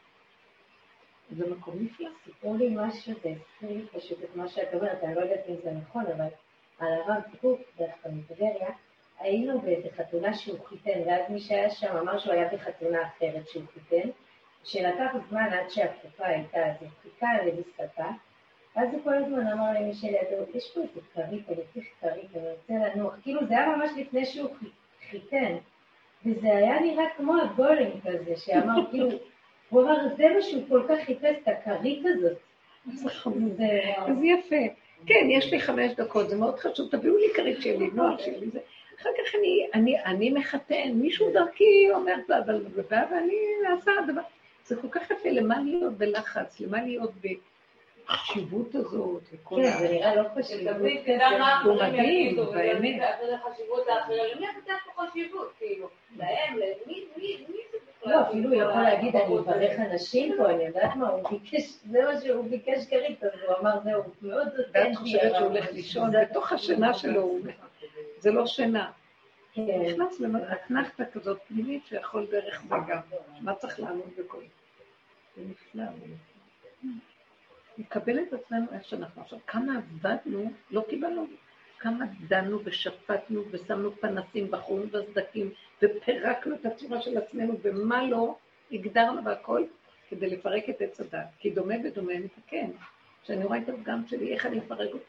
זה 1.32 1.50
מקום 1.50 1.76
נפלא. 1.80 2.10
סיפור 2.26 2.56
לי 2.56 2.76
משהו, 2.76 3.14
זה 3.24 3.30
הזכיר 3.30 3.78
לי 3.78 3.86
פשוט 3.94 4.24
את 4.24 4.36
מה 4.36 4.48
שאת 4.48 4.74
אומרת, 4.74 5.04
אני 5.04 5.16
לא 5.16 5.22
יודעת 5.22 5.50
אם 5.50 5.56
זה 5.64 5.72
נכון, 5.72 6.04
אבל 6.06 6.28
על 6.80 6.94
הרב 6.94 7.22
קוק, 7.42 7.60
דווקא 7.78 8.10
מטבריה, 8.10 8.70
היינו 9.20 9.62
באיזה 9.62 9.88
חתונה 9.98 10.34
שהוא 10.34 10.66
חיתן, 10.66 11.00
ואז 11.06 11.22
מי 11.30 11.40
שהיה 11.40 11.70
שם 11.70 11.98
אמר 11.98 12.20
שהוא 12.20 12.34
היה 12.34 12.50
בחתונה 12.54 13.08
אחרת 13.08 13.48
שהוא 13.48 13.64
חיתן, 13.74 14.10
שלקח 14.64 15.12
זמן 15.30 15.50
עד 15.54 15.70
שהתקופה 15.70 16.26
הייתה, 16.26 16.66
אז 16.66 16.76
הוא 16.80 16.90
חיכה 17.04 17.28
על 17.28 17.48
איזה 17.48 17.62
שפה, 17.76 18.10
אז 18.76 18.94
הוא 18.94 19.04
כל 19.04 19.14
הזמן 19.14 19.48
אמר 19.48 19.74
למי 19.80 19.94
שלידו, 19.94 20.44
יש 20.54 20.72
פה 20.74 20.82
איזה 20.82 21.00
כרית, 21.14 21.50
אני 21.50 21.62
צריך 21.74 21.86
כרית, 22.02 22.36
אני 22.36 22.50
רוצה 22.52 22.74
לנוח, 22.74 23.14
כאילו 23.24 23.48
זה 23.48 23.54
היה 23.54 23.76
ממש 23.76 23.92
לפני 23.98 24.26
שהוא 24.26 24.50
חיתן, 25.10 25.56
וזה 26.26 26.48
היה 26.48 26.80
נראה 26.80 27.06
כמו 27.18 27.34
הגולם 27.42 28.00
כזה, 28.04 28.36
שאמר 28.38 28.92
כאילו, 28.92 29.10
הוא 29.74 29.84
אמר, 29.84 30.16
זה 30.18 30.30
מה 30.36 30.42
שהוא 30.42 30.64
כל 30.70 30.82
כך 30.90 31.06
חיפש, 31.06 31.36
את 31.44 31.48
הכרית 31.48 32.04
הזאת. 32.06 32.38
אז 34.08 34.18
יפה. 34.24 34.56
כן, 35.06 35.28
יש 35.30 35.54
לי 35.54 35.60
חמש 35.60 35.92
דקות, 35.98 36.30
זה 36.30 36.36
מאוד 36.36 36.60
חשוב, 36.60 36.92
תביאו 36.92 37.18
לי 37.18 37.28
כרית 37.36 37.62
שיהיה 37.62 37.80
לי 37.80 37.90
נוח, 37.94 38.20
שיהיה 38.20 38.40
לי 38.40 38.50
זה. 38.50 38.60
אחר 39.02 39.10
כך 39.18 39.36
אני, 39.36 39.68
אני, 39.74 40.04
אני 40.06 40.30
מחתן, 40.30 40.92
מישהו 40.94 41.34
דרכי 41.34 41.92
אומר, 41.92 42.14
אבל 42.46 42.62
ואני 42.88 43.36
אעשה 43.72 43.92
דבר. 44.08 44.22
זה 44.66 44.76
כל 44.76 44.88
כך 44.92 45.12
יפה, 45.12 45.30
למה 45.30 45.62
להיות 45.62 45.94
בלחץ, 45.94 46.60
למה 46.60 46.82
להיות 46.82 47.12
בחשיבות 48.10 48.76
הזאת, 48.76 49.24
וכל 49.34 49.56
כן, 49.56 49.78
זה 49.80 49.90
נראה 49.90 50.16
לא 50.16 50.24
חשיבות. 50.36 50.76
הוא 51.66 51.76
מדהים, 51.76 52.36
באמת. 52.36 53.02
חשיבות 53.46 53.88
האחרים, 53.88 54.38
למי 54.38 54.46
אתה 54.64 54.74
פה 54.96 55.02
חשיבות, 55.02 55.54
כאילו? 55.58 55.88
להם, 56.16 56.54
למי, 56.54 57.06
מי, 57.18 57.46
מי 57.50 57.58
זה 57.72 57.78
לא, 58.06 58.22
אפילו 58.22 58.50
הוא 58.50 58.62
יכול 58.62 58.82
להגיד, 58.82 59.16
אני 59.16 59.40
אברך 59.40 59.80
אנשים 59.80 60.34
פה, 60.38 60.50
אני 60.50 60.64
יודעת 60.64 60.96
מה, 60.96 61.10
הוא 61.10 61.30
ביקש, 61.30 61.80
זה 61.86 62.00
מה 62.06 62.22
שהוא 62.22 62.50
ביקש 62.50 62.86
כרית, 62.90 63.24
אז 63.24 63.32
הוא 63.48 63.56
אמר, 63.60 63.80
זהו, 63.84 64.04
הוא 64.04 64.14
מאוד 64.22 64.48
ואת 64.74 64.96
חושבת 64.96 65.32
שהוא 65.36 65.48
הולך 65.48 65.72
לישון, 65.72 66.12
בתוך 66.22 66.52
השינה 66.52 66.94
שלו, 66.94 67.38
זה 68.20 68.32
לא 68.32 68.46
שינה. 68.46 68.92
הוא 69.54 69.68
כן. 69.68 69.82
נכנס 69.82 70.20
לאתנחתא 70.20 71.04
כזאת 71.14 71.38
פנימית 71.48 71.86
שיכול 71.86 72.28
דרך 72.32 72.62
זה 72.70 72.76
גם. 72.88 73.00
מה 73.42 73.56
צריך 73.56 73.80
לעמוד 73.80 74.10
בכל 74.18 74.42
זה? 75.36 75.42
נפלא. 75.42 75.84
נקבל 77.78 78.20
את 78.20 78.34
עצמנו 78.34 78.66
איך 78.74 78.86
שאנחנו 78.86 79.22
עכשיו. 79.22 79.40
כמה 79.48 79.78
עבדנו, 79.78 80.52
לא 80.72 80.84
קיבלנו, 80.90 81.28
כמה 81.80 82.06
דנו 82.28 82.60
ושפטנו 82.64 83.44
ושמנו 83.52 83.96
פנסים 83.96 84.52
בחורים 84.52 84.90
וסדקים 84.92 85.52
ופירקנו 85.82 86.56
את 86.56 86.66
הצורה 86.66 87.02
של 87.02 87.18
עצמנו 87.18 87.58
ומה 87.62 88.08
לא, 88.08 88.36
הגדרנו 88.72 89.24
והכל 89.24 89.64
כדי 90.10 90.30
לפרק 90.30 90.70
את 90.70 90.82
עץ 90.82 91.00
הדת. 91.00 91.28
כי 91.40 91.50
דומה 91.50 91.76
ודומה 91.84 92.14
מתקן. 92.20 92.72
כשאני 93.24 93.46
רואה 93.46 93.58
את 93.58 93.70
הפגם 93.70 94.08
שלי, 94.08 94.34
איך 94.34 94.46
אני 94.46 94.60
אפרק 94.60 94.94
אותו? 94.94 95.06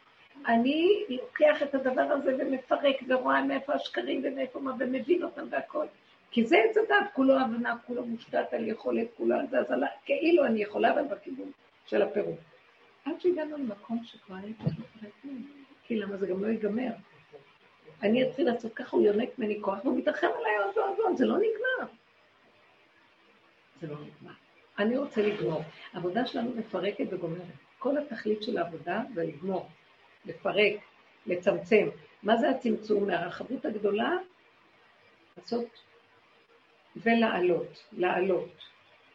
אני 0.46 1.04
לוקח 1.08 1.62
את 1.62 1.74
הדבר 1.74 2.02
הזה 2.02 2.36
ומפרק 2.38 2.96
ורואה 3.08 3.44
מאיפה 3.44 3.72
השקרים 3.72 4.22
ומאיפה 4.24 4.60
מה, 4.60 4.72
ומבין 4.78 5.22
אותם 5.22 5.46
והכל. 5.50 5.86
כי 6.30 6.46
זה 6.46 6.56
עץ 6.58 6.76
הדת, 6.76 7.10
כולו 7.12 7.40
הבנה, 7.40 7.76
כולו 7.86 8.06
מושתת 8.06 8.52
על 8.52 8.68
יכולת, 8.68 9.06
כולו 9.16 9.36
על 9.36 9.46
זה, 9.50 9.58
אז. 9.58 9.66
כאילו 10.04 10.44
אני 10.44 10.62
יכולה, 10.62 10.92
אבל 10.92 11.02
בכיוון 11.02 11.50
של 11.86 12.02
הפירוק. 12.02 12.38
עד 13.04 13.20
שהגענו 13.20 13.56
למקום 13.56 14.04
שכבר 14.04 14.36
צריך 14.58 14.78
לפרק 14.78 15.12
כי 15.82 15.96
למה 15.96 16.16
זה 16.16 16.26
גם 16.26 16.44
לא 16.44 16.48
ייגמר. 16.48 16.92
אני 18.02 18.28
אתחיל 18.28 18.46
לעשות 18.46 18.74
ככה, 18.74 18.96
הוא 18.96 19.06
יונק 19.06 19.38
ממני 19.38 19.58
כוח, 19.60 19.84
והוא 19.84 19.98
מתרחם 19.98 20.26
עליי 20.38 20.56
עוד 20.64 20.78
ועוד 20.78 20.98
ועוד, 20.98 21.16
זה 21.16 21.26
לא 21.26 21.36
נגמר. 21.36 21.92
זה 23.80 23.86
לא 23.86 23.94
נגמר. 23.94 24.32
אני 24.78 24.96
רוצה 24.96 25.22
לגמור. 25.22 25.62
העבודה 25.92 26.26
שלנו 26.26 26.50
מפרקת 26.56 27.04
וגומרת. 27.10 27.42
כל 27.78 27.98
התכלית 27.98 28.42
של 28.42 28.58
העבודה 28.58 29.02
זה 29.14 29.24
לגמור. 29.24 29.68
לפרק, 30.24 30.74
לצמצם. 31.26 31.88
מה 32.22 32.36
זה 32.36 32.50
הצמצום? 32.50 33.06
מהרחבות 33.06 33.64
הגדולה, 33.64 34.12
לעשות 35.36 35.68
ולעלות, 36.96 37.84
לעלות, 37.92 38.50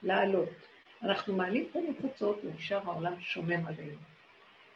לעלות. 0.03 0.69
אנחנו 1.04 1.36
מעלים 1.36 1.66
פה 1.72 1.80
מפוצות 1.90 2.40
ונשאר 2.44 2.80
העולם 2.86 3.20
שומם 3.20 3.66
עלינו. 3.66 3.98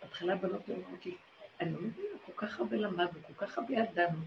בהתחלה 0.02 0.36
בנות 0.36 0.70
אומרות 0.70 1.06
לי, 1.06 1.16
אני 1.62 1.74
לא 1.74 1.80
מבינה, 1.80 2.18
כל 2.26 2.32
כך 2.36 2.60
הרבה 2.60 2.78
למדנו, 2.78 3.20
כל 3.28 3.46
כך 3.46 3.58
הרבה 3.58 3.74
ידענו, 3.74 4.18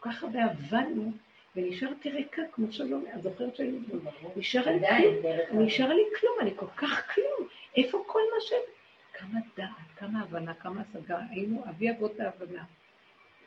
כל 0.00 0.10
כך 0.10 0.22
הרבה 0.22 0.44
הבנו, 0.44 1.12
ונשארתי 1.56 2.10
ריקה, 2.10 2.42
כמו 2.52 2.72
שלום, 2.72 3.04
את 3.14 3.22
זוכרת 3.22 3.56
שהיינו 3.56 3.78
נשאר 4.36 4.70
לי 4.70 4.80
כלום, 5.50 5.62
נשאר 5.62 5.92
לי 5.92 6.02
כלום, 6.20 6.32
אני 6.40 6.50
כל 6.56 6.66
כך 6.76 7.14
כלום. 7.14 7.48
איפה 7.76 8.04
כל 8.06 8.20
מה 8.34 8.40
ש... 8.40 8.52
כמה 9.12 9.40
דעת, 9.56 9.68
כמה 9.96 10.20
הבנה, 10.20 10.54
כמה 10.54 10.80
השגה, 10.80 11.18
היינו 11.30 11.64
אבי 11.68 11.90
אבות 11.90 12.20
ההבנה. 12.20 12.64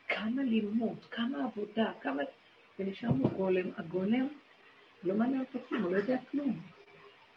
כמה 0.07 0.43
לימוד, 0.43 1.05
כמה 1.11 1.43
עבודה, 1.43 1.91
כמה... 2.01 2.23
ונשארנו 2.79 3.29
גולם. 3.29 3.69
הגולם 3.77 4.27
לא 5.03 5.15
מעניין 5.15 5.39
אותו 5.39 5.59
כלום, 5.69 5.83
הוא 5.83 5.91
לא 5.91 5.97
יודע 5.97 6.17
כלום. 6.31 6.59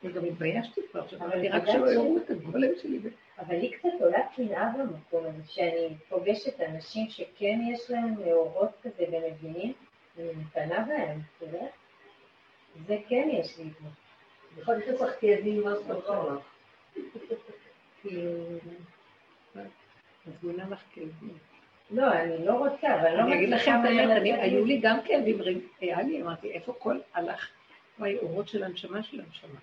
וגם 0.05 0.25
התביישתי 0.25 0.81
כבר, 0.91 1.09
שאמרתי 1.09 1.49
רק 1.49 1.63
שלא 1.67 1.93
יראו 1.93 2.17
את 2.17 2.31
הגולם 2.31 2.69
שלי. 2.83 2.99
אבל 3.39 3.57
לי 3.57 3.71
קצת 3.71 3.89
עולה 4.01 4.19
קנאה 4.37 4.73
במקום 4.79 5.25
הזה, 5.27 5.43
שאני 5.49 5.95
פוגשת 6.09 6.61
אנשים 6.61 7.11
שכן 7.11 7.61
יש 7.73 7.91
להם 7.91 8.15
מאורות 8.25 8.71
כזה 8.83 9.05
ומבינים, 9.09 9.73
ואני 10.17 10.33
מקנאה 10.33 10.85
בהם, 10.85 11.21
אתה 11.39 11.47
יודע? 11.47 11.67
זה 12.87 12.97
כן 13.09 13.29
יש 13.33 13.59
לי 13.59 13.65
את 13.65 13.73
זה. 13.83 13.89
יכול 14.61 14.75
להיות 14.75 14.97
שצריך 14.97 15.17
כאבים 15.21 15.65
מה 15.65 15.71
שאתה 15.83 15.95
מזמינה 20.27 20.69
לך 20.71 20.83
כאבים. 20.95 21.39
לא, 21.91 22.13
אני 22.13 22.47
לא 22.47 22.53
רוצה, 22.53 23.01
אבל 23.01 23.17
לא 23.17 23.23
אני 23.23 23.35
אגיד 23.35 23.49
לכם 23.49 23.73
את 23.81 23.85
האמת, 23.85 24.23
היו 24.41 24.65
לי 24.65 24.79
גם 24.79 24.99
כאבים, 25.05 25.39
היה 25.81 26.03
לי, 26.03 26.23
אמרתי, 26.23 26.53
איפה 26.53 26.75
כל 26.79 26.99
הלך? 27.15 27.51
וואי, 27.99 28.19
אורות 28.19 28.49
של 28.49 28.65
הנשמה 28.65 29.03
של 29.03 29.21
הנשמה, 29.21 29.59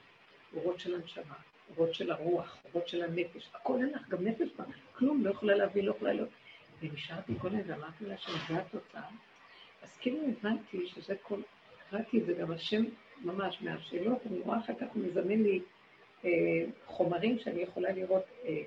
אורות 0.56 0.80
של 0.80 0.96
הנשמה, 0.96 1.36
אורות 1.70 1.94
של 1.94 2.12
הרוח, 2.12 2.58
אורות 2.66 2.88
של 2.88 3.04
הנפש, 3.04 3.50
הכל 3.54 3.80
הלך, 3.82 4.10
גם 4.10 4.28
נפש 4.28 4.50
בה, 4.58 4.64
כלום, 4.94 5.26
לא 5.26 5.30
יכולה 5.30 5.56
להביא, 5.56 5.84
לא 5.84 5.92
יכולה 5.92 6.14
להיות. 6.14 6.30
ונשארתי 6.82 7.34
כל 7.42 7.48
הזמן 7.48 7.62
ואמרתי 7.68 8.06
לה 8.06 8.18
שזה 8.18 8.58
התוצאה. 8.58 9.08
אז 9.82 9.98
כאילו 9.98 10.18
הבנתי 10.28 10.88
שזה 10.88 11.16
כל, 11.22 11.42
קראתי 11.90 12.18
את 12.18 12.26
זה 12.26 12.34
גם 12.34 12.52
השם 12.52 12.84
ממש 13.22 13.62
מהשאלות, 13.62 14.18
אני 14.26 14.40
רואה 14.40 14.60
אחר 14.60 14.74
כך 14.74 14.96
מזמן 14.96 15.44
לי 15.44 15.60
אה, 16.26 16.30
חומרים 16.86 17.40
שאני 17.40 17.62
יכולה 17.62 17.92
לראות 17.92 18.24
אה, 18.46 18.62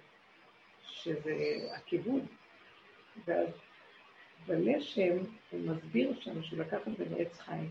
שזה 0.83 1.37
הכיוון. 1.77 2.27
ואז 3.25 3.49
בלשם 4.47 5.17
הוא 5.51 5.61
מסביר 5.61 6.21
שם, 6.21 6.43
שהוא 6.43 6.59
לקח 6.59 6.89
את 6.89 6.97
זה 6.97 7.05
מעץ 7.11 7.39
חיים, 7.39 7.71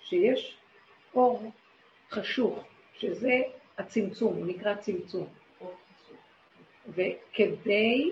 שיש 0.00 0.58
אור 1.14 1.52
חשוך, 2.10 2.64
שזה 2.98 3.40
הצמצום, 3.78 4.34
הוא 4.36 4.46
נקרא 4.46 4.74
צמצום. 4.74 5.26
וכדי 6.88 8.10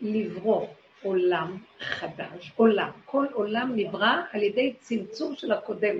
לברוא 0.00 0.66
עולם 1.02 1.58
חדש, 1.80 2.52
עולם, 2.56 2.90
כל 3.04 3.26
עולם 3.32 3.72
נברא 3.76 4.16
על 4.32 4.42
ידי 4.42 4.74
צמצום 4.80 5.34
של 5.34 5.52
הקודם. 5.52 5.96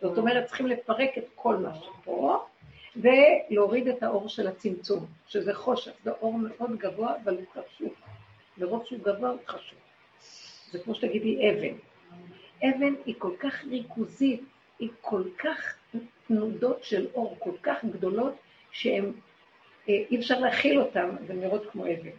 זאת 0.00 0.18
אומרת, 0.18 0.46
צריכים 0.46 0.66
לפרק 0.66 1.18
את 1.18 1.24
כל 1.34 1.56
מה 1.56 1.74
שפה, 1.74 2.44
ולהוריד 2.96 3.88
את 3.88 4.02
האור 4.02 4.28
של 4.28 4.46
הצמצום, 4.46 5.06
שזה 5.26 5.54
חושך, 5.54 5.92
זה 6.04 6.10
אור 6.10 6.32
מאוד 6.38 6.78
גבוה, 6.78 7.14
אבל 7.24 7.36
הוא 7.36 7.44
חשוב. 7.52 7.94
מרוב 8.58 8.84
שהוא 8.86 8.98
גבוה 9.02 9.30
הוא 9.30 9.38
חשוב. 9.46 9.78
זה 10.70 10.78
כמו 10.78 10.94
שתגידי 10.94 11.50
אבן. 11.50 11.76
אבן 12.62 12.94
היא 13.06 13.14
כל 13.18 13.32
כך 13.38 13.64
ריכוזית, 13.64 14.42
היא 14.78 14.90
כל 15.00 15.22
כך 15.38 15.76
תנודות 16.26 16.84
של 16.84 17.06
אור, 17.14 17.36
כל 17.38 17.56
כך 17.62 17.84
גדולות, 17.84 18.34
שהן, 18.70 19.12
אה, 19.88 19.94
אי 20.10 20.18
אפשר 20.18 20.40
להכיל 20.40 20.80
אותן, 20.80 21.16
והן 21.26 21.40
נראות 21.40 21.70
כמו 21.70 21.84
אבן. 21.86 22.10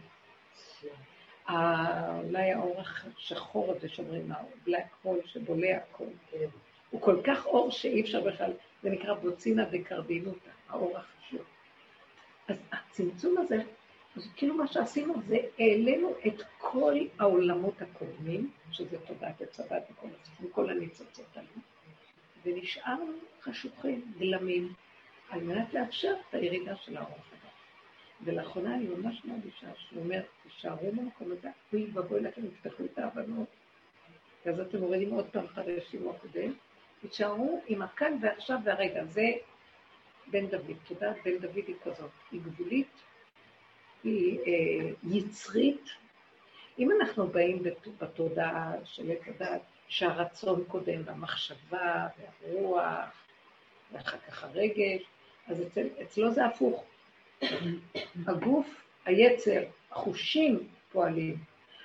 אולי 2.24 2.52
האור 2.52 2.80
השחור 2.80 3.72
הזה 3.72 3.88
שאומרים, 3.88 4.32
הבלק 4.32 4.84
הול 5.02 5.18
שבולע 5.24 5.76
הכל, 5.76 6.04
הוא 6.90 7.00
כל 7.00 7.20
כך 7.24 7.46
אור 7.46 7.70
שאי 7.70 8.00
אפשר 8.00 8.20
בכלל, 8.20 8.52
זה 8.82 8.90
נקרא 8.90 9.14
בוצינה 9.14 9.64
וקרדינוטה, 9.72 10.50
האור 10.68 10.98
החשוב. 10.98 11.40
אז 12.48 12.56
הצמצום 12.72 13.38
הזה, 13.38 13.62
אז 14.16 14.28
כאילו 14.36 14.54
מה 14.54 14.66
שעשינו 14.66 15.14
זה 15.28 15.36
העלינו 15.58 16.14
את 16.26 16.42
כל 16.58 16.94
העולמות 17.18 17.82
הקודמים, 17.82 18.50
שזה 18.70 18.98
תודעת 19.06 19.42
הצבא 19.42 19.76
וכל 20.40 20.70
הניצוצות 20.70 21.36
האלה, 21.36 21.48
ונשארנו 22.46 23.12
חשוכים, 23.42 24.12
גלמים, 24.18 24.72
על 25.30 25.40
מנת 25.40 25.74
לאפשר 25.74 26.14
את 26.28 26.34
הירידה 26.34 26.76
של 26.76 26.96
האור 26.96 27.08
החדש. 27.08 27.52
ולאחרונה 28.24 28.74
אני 28.74 28.86
ממש 28.86 29.24
מרגישה 29.24 29.66
שהוא 29.76 30.02
אומר, 30.02 30.22
תישארו 30.42 30.92
במקום 30.92 31.32
הזה, 31.32 31.48
אוי 31.72 31.90
ואבוי 31.92 32.20
לכם, 32.20 32.42
תפתחו 32.48 32.84
את 32.84 32.98
ההבנות. 32.98 33.48
ואז 34.46 34.60
אתם 34.60 34.78
מורידים 34.78 35.10
עוד 35.10 35.26
פעם 35.32 35.44
אחד 35.44 35.62
לשיעור 35.66 36.14
הקודם, 36.14 36.52
תישארו 37.00 37.62
עם 37.66 37.82
הכאן 37.82 38.18
ועכשיו 38.20 38.58
והרגע. 38.64 39.04
זה 39.04 39.26
בן 40.26 40.46
דוד, 40.46 40.76
תודעת 40.88 41.16
בן 41.24 41.38
דוד 41.38 41.64
היא 41.66 41.74
כזאת, 41.84 42.10
היא 42.32 42.40
גבולית, 42.40 42.88
היא 44.04 44.38
אה, 44.38 44.90
יצרית. 45.02 45.84
אם 46.78 46.90
אנחנו 46.90 47.26
באים 47.26 47.62
בתודעה 47.98 48.72
של 48.84 49.10
עת 49.10 49.28
הדעת, 49.28 49.62
שהרצון 49.88 50.64
קודם, 50.68 51.02
והמחשבה, 51.04 52.06
והרוח, 52.18 53.26
ואחר 53.92 54.18
כך 54.18 54.44
הרגש, 54.44 55.02
אז 55.46 55.62
אצל, 55.62 55.86
אצלו 56.02 56.32
זה 56.32 56.46
הפוך. 56.46 56.84
הגוף, 58.28 58.84
היצר, 59.04 59.62
החושים 59.90 60.68
פועלים, 60.92 61.36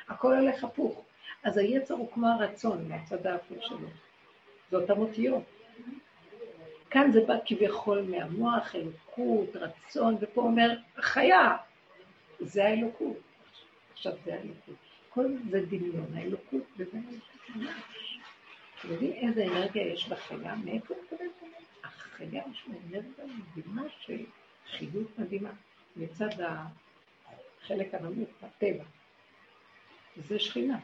הכל 0.07 0.37
הולך 0.37 0.63
הפוך. 0.63 1.03
אז 1.43 1.57
היצר 1.57 1.93
הוא 1.93 2.11
כמו 2.11 2.27
הרצון, 2.27 2.87
מהצד 2.87 3.27
ההפוך 3.27 3.57
שלו. 3.61 3.87
זה 4.71 4.77
אותם 4.77 4.97
אותיות. 4.97 5.43
כאן 6.89 7.11
זה 7.11 7.19
בא 7.27 7.33
כביכול 7.45 8.01
מהמוח, 8.01 8.75
אלוקות, 8.75 9.55
רצון, 9.55 10.15
ופה 10.21 10.41
אומר, 10.41 10.77
חיה, 10.95 11.57
זה 12.39 12.65
האלוקות. 12.65 13.17
עכשיו 13.93 14.13
זה 14.25 14.33
האלוקות. 14.33 14.75
כל 15.09 15.25
זה 15.49 15.65
דמיון, 15.65 16.13
האלוקות 16.13 16.63
וזה 16.77 16.97
האלוקות. 16.97 17.30
אתם 17.49 18.91
יודעים 18.91 19.13
איזה 19.13 19.43
אנרגיה 19.43 19.93
יש 19.93 20.09
בחיה? 20.09 20.55
מאיפה 20.55 20.93
את 20.93 21.13
מקבלת? 21.13 21.31
החיה 21.84 22.41
יש 22.51 22.65
לה 22.68 22.76
אנרגיה 22.84 23.26
מדהימה 23.26 23.84
של 23.99 24.26
חיות 24.72 25.19
מדהימה 25.19 25.51
מצד 25.95 26.30
החלק 26.39 27.93
הנמוך, 27.93 28.30
הטבע. 28.41 28.84
זה 30.18 30.39
שכינה. 30.39 30.80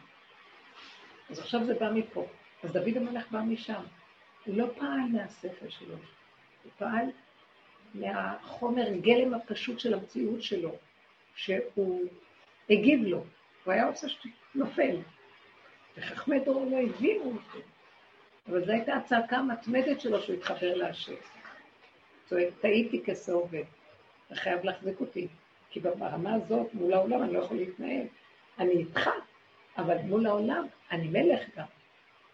אז 1.29 1.39
עכשיו 1.39 1.65
זה 1.65 1.73
בא 1.73 1.91
מפה. 1.91 2.27
אז 2.63 2.71
דוד 2.71 2.97
המלך 2.97 3.31
בא 3.31 3.41
משם. 3.41 3.83
הוא 4.45 4.57
לא 4.57 4.67
פעל 4.77 4.99
מהשכל 5.11 5.69
שלו, 5.69 5.95
הוא 6.63 6.71
פעל 6.77 7.05
מהחומר 7.93 8.93
גלם 9.01 9.33
הפשוט 9.33 9.79
של 9.79 9.93
המציאות 9.93 10.43
שלו, 10.43 10.75
שהוא 11.35 12.07
הגיב 12.69 13.01
לו, 13.03 13.23
הוא 13.63 13.73
היה 13.73 13.87
רוצה 13.87 14.07
שנופל. 14.09 14.97
וחכמי 15.97 16.39
דור 16.39 16.65
לא 16.71 16.77
הבינו 16.77 17.23
אותו, 17.23 17.65
אבל 18.49 18.65
זו 18.65 18.71
הייתה 18.71 18.95
הצעקה 18.95 19.37
המתמדת 19.37 20.01
שלו 20.01 20.21
שהוא 20.21 20.35
התחבר 20.35 20.75
להשם. 20.75 21.13
צועק, 22.25 22.47
טעיתי 22.61 23.03
כסעובד, 23.05 23.63
אתה 24.27 24.35
חייב 24.35 24.63
להחזיק 24.63 24.99
אותי, 24.99 25.27
כי 25.69 25.79
ברמה 25.79 26.33
הזאת, 26.33 26.73
מול 26.73 26.93
העולם 26.93 27.23
אני 27.23 27.33
לא 27.33 27.39
יכול 27.39 27.57
להתנהל. 27.57 28.05
אני 28.59 28.71
איתך, 28.71 29.09
אבל 29.77 29.97
מול 29.97 30.27
העולם 30.27 30.65
אני 30.91 31.07
מלך 31.07 31.41
גם. 31.57 31.65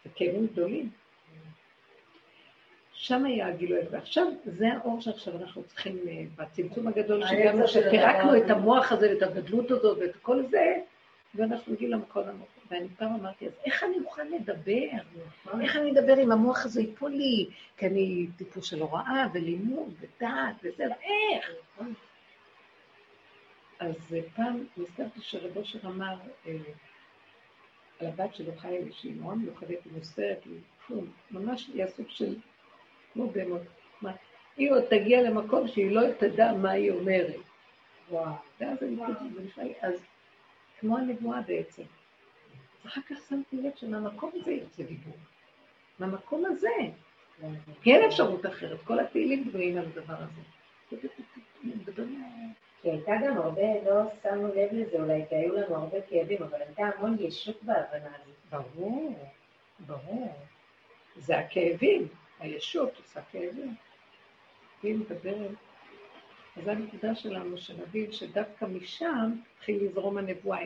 זה 0.04 0.10
כאבים 0.16 0.48
גדולים. 0.48 0.90
שם 2.94 3.26
היה 3.26 3.48
הגילוי, 3.48 3.80
ועכשיו 3.92 4.28
זה 4.46 4.74
האור 4.74 5.02
שעכשיו 5.02 5.34
אנחנו 5.42 5.64
צריכים, 5.64 5.98
אה, 6.08 6.24
בצמצום 6.36 6.88
הגדול, 6.88 7.24
שגם 7.28 7.68
שפירקנו 7.68 8.38
את 8.38 8.50
המוח 8.50 8.92
הזה 8.92 9.10
ואת 9.10 9.22
הגדלות 9.22 9.72
הזאת 9.72 9.98
ואת 9.98 10.16
כל 10.16 10.44
זה, 10.50 10.76
ואנחנו 11.36 11.74
מגיעים 11.74 11.92
למקום 11.92 12.24
המקום. 12.24 12.48
ואני 12.70 12.88
פעם 12.98 13.14
אמרתי, 13.14 13.48
אז 13.48 13.54
איך 13.66 13.84
אני 13.84 13.96
אוכל 14.06 14.24
לדבר? 14.24 14.88
איך 15.62 15.76
אני 15.76 15.92
אדבר 15.92 16.24
אם 16.24 16.32
המוח 16.32 16.66
הזה 16.66 16.82
ייפול 16.82 17.12
לי? 17.12 17.50
כי 17.78 17.88
אני 17.88 18.28
טיפוס 18.38 18.66
של 18.66 18.82
הוראה 18.82 19.28
ולימוד 19.34 19.94
ודעת 20.00 20.56
וזה, 20.64 20.84
איך? 20.84 21.52
אז 23.80 24.16
פעם 24.36 24.64
נזכרתי 24.78 25.22
שרב 25.22 25.58
אושר 25.58 25.80
אמר 25.88 26.16
אה, 26.48 26.58
על 28.00 28.08
הבת 28.08 28.36
שלו 28.36 28.56
חיה 28.58 28.82
מיוחדת, 29.36 29.70
היא 29.86 29.94
מוסתרת, 29.96 30.44
היא 30.46 31.02
ממש 31.32 31.70
היא 31.74 31.84
הסוג 31.84 32.06
של, 32.10 32.36
כמו 33.14 33.28
בהמות. 33.32 33.62
היא 34.58 34.72
עוד 34.72 34.84
תגיע 34.90 35.22
למקום 35.22 35.68
שהיא 35.68 35.92
לא 35.92 36.02
תדע 36.20 36.54
מה 36.54 36.72
היא 36.72 36.92
אומרת. 36.92 37.36
וואו. 38.10 38.34
ואז 38.60 38.84
אני 38.84 38.98
חושבת, 39.50 39.76
אז 39.82 40.06
כמו 40.84 40.98
הנבואה 40.98 41.42
בעצם. 41.42 41.84
אחר 42.86 43.02
כך 43.10 43.18
שמתי 43.30 43.58
לב 43.58 43.72
שמהמקום 43.76 44.32
הזה 44.34 44.52
יוצא 44.52 44.84
דיבור. 44.84 45.14
מהמקום 46.00 46.46
הזה. 46.46 46.70
כי 47.82 47.94
אין 47.96 48.06
אפשרות 48.06 48.46
אחרת, 48.46 48.82
כל 48.84 49.00
התהילים 49.00 49.52
בנויים 49.52 49.78
על 49.78 49.86
הדבר 49.86 50.14
הזה. 50.14 50.42
כי 52.82 52.90
הייתה 52.90 53.12
גם 53.26 53.38
הרבה, 53.38 53.62
לא 53.86 54.02
שמנו 54.24 54.48
לב 54.48 54.70
לזה 54.72 54.98
אולי, 54.98 55.22
כי 55.30 55.36
היו 55.36 55.56
לנו 55.56 55.76
הרבה 55.76 56.02
כאבים, 56.10 56.44
אבל 56.44 56.62
הייתה 56.62 56.84
המון 56.84 57.18
ישות 57.20 57.64
בהבנה 57.64 58.10
הזאת. 58.22 58.36
ברור, 58.50 59.16
ברור. 59.80 60.34
זה 61.16 61.40
הכאבים, 61.40 62.08
הישות 62.40 62.98
עושה 62.98 63.22
כאבים. 63.32 63.76
היא 64.84 64.96
מדברת. 64.96 65.52
אז 66.58 66.64
זו 66.64 66.72
הנקודה 66.72 67.16
שלנו, 67.16 67.58
שנבין 67.58 68.12
שדווקא 68.12 68.66
משם 68.66 69.32
התחיל 69.58 69.84
לזרום 69.86 70.18
הנבואה. 70.18 70.60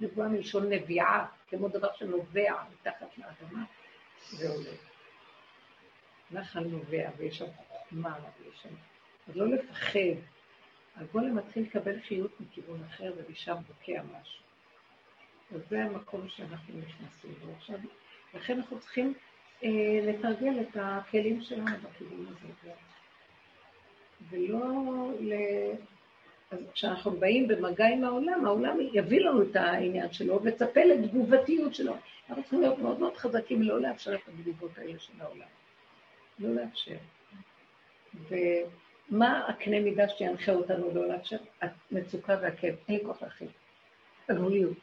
נבואה 0.00 0.28
מלשון 0.28 0.72
נביעה, 0.72 1.26
כמו 1.48 1.68
דבר 1.68 1.88
שנובע 1.94 2.52
מתחת 2.72 3.18
לאדמה, 3.18 3.64
זה 4.30 4.48
עולה. 4.48 4.70
נחל 6.30 6.64
נובע, 6.64 7.08
ויש 7.16 7.38
שם 7.38 7.46
חוכמה, 7.68 8.18
ויש 8.40 8.62
שם... 8.62 8.74
אז 9.28 9.36
לא 9.36 9.48
לפחד. 9.48 10.20
הגולם 10.96 11.36
מתחיל 11.36 11.62
לקבל 11.62 12.00
חיות 12.00 12.40
מכיוון 12.40 12.84
אחר, 12.84 13.12
ומשם 13.16 13.54
בוקע 13.66 14.02
משהו. 14.02 14.42
אז 15.54 15.60
זה 15.68 15.84
המקום 15.84 16.28
שאנחנו 16.28 16.74
נכנסים 16.78 17.34
בו 17.44 17.52
עכשיו. 17.56 17.78
לכן 18.34 18.56
אנחנו 18.56 18.80
צריכים 18.80 19.14
אה, 19.64 19.68
לתרגל 20.02 20.60
את 20.60 20.76
הכלים 20.80 21.42
שלנו 21.42 21.76
בכיוון 21.82 22.26
הזה. 22.26 22.72
ולא 24.30 24.60
ל... 25.20 25.34
אז 26.50 26.58
כשאנחנו 26.74 27.10
באים 27.10 27.48
במגע 27.48 27.86
עם 27.86 28.04
העולם, 28.04 28.44
העולם 28.46 28.76
יביא 28.92 29.20
לנו 29.20 29.42
את 29.42 29.56
העניין 29.56 30.12
שלו 30.12 30.40
וצפה 30.44 30.80
לתגובתיות 30.84 31.74
שלו. 31.74 31.94
אנחנו 32.28 32.42
צריכים 32.42 32.60
להיות 32.60 32.78
מאוד 32.78 33.00
מאוד 33.00 33.16
חזקים, 33.16 33.62
לא 33.62 33.80
לאפשר 33.80 34.14
את 34.14 34.20
התגובות 34.28 34.78
האלה 34.78 34.98
של 34.98 35.12
העולם. 35.20 35.46
לא 36.38 36.54
לאפשר. 36.54 36.96
ומה 38.30 39.46
הקנה 39.48 39.80
מידה 39.80 40.08
שינחה 40.08 40.52
אותנו 40.52 40.94
לא 40.94 41.08
לאפשר? 41.08 41.36
המצוקה 41.60 42.36
והכאב. 42.42 42.74
אין 42.88 42.98
לי 42.98 43.04
כוח 43.04 43.22
להכיל. 43.22 43.48
הגבוליות. 44.28 44.76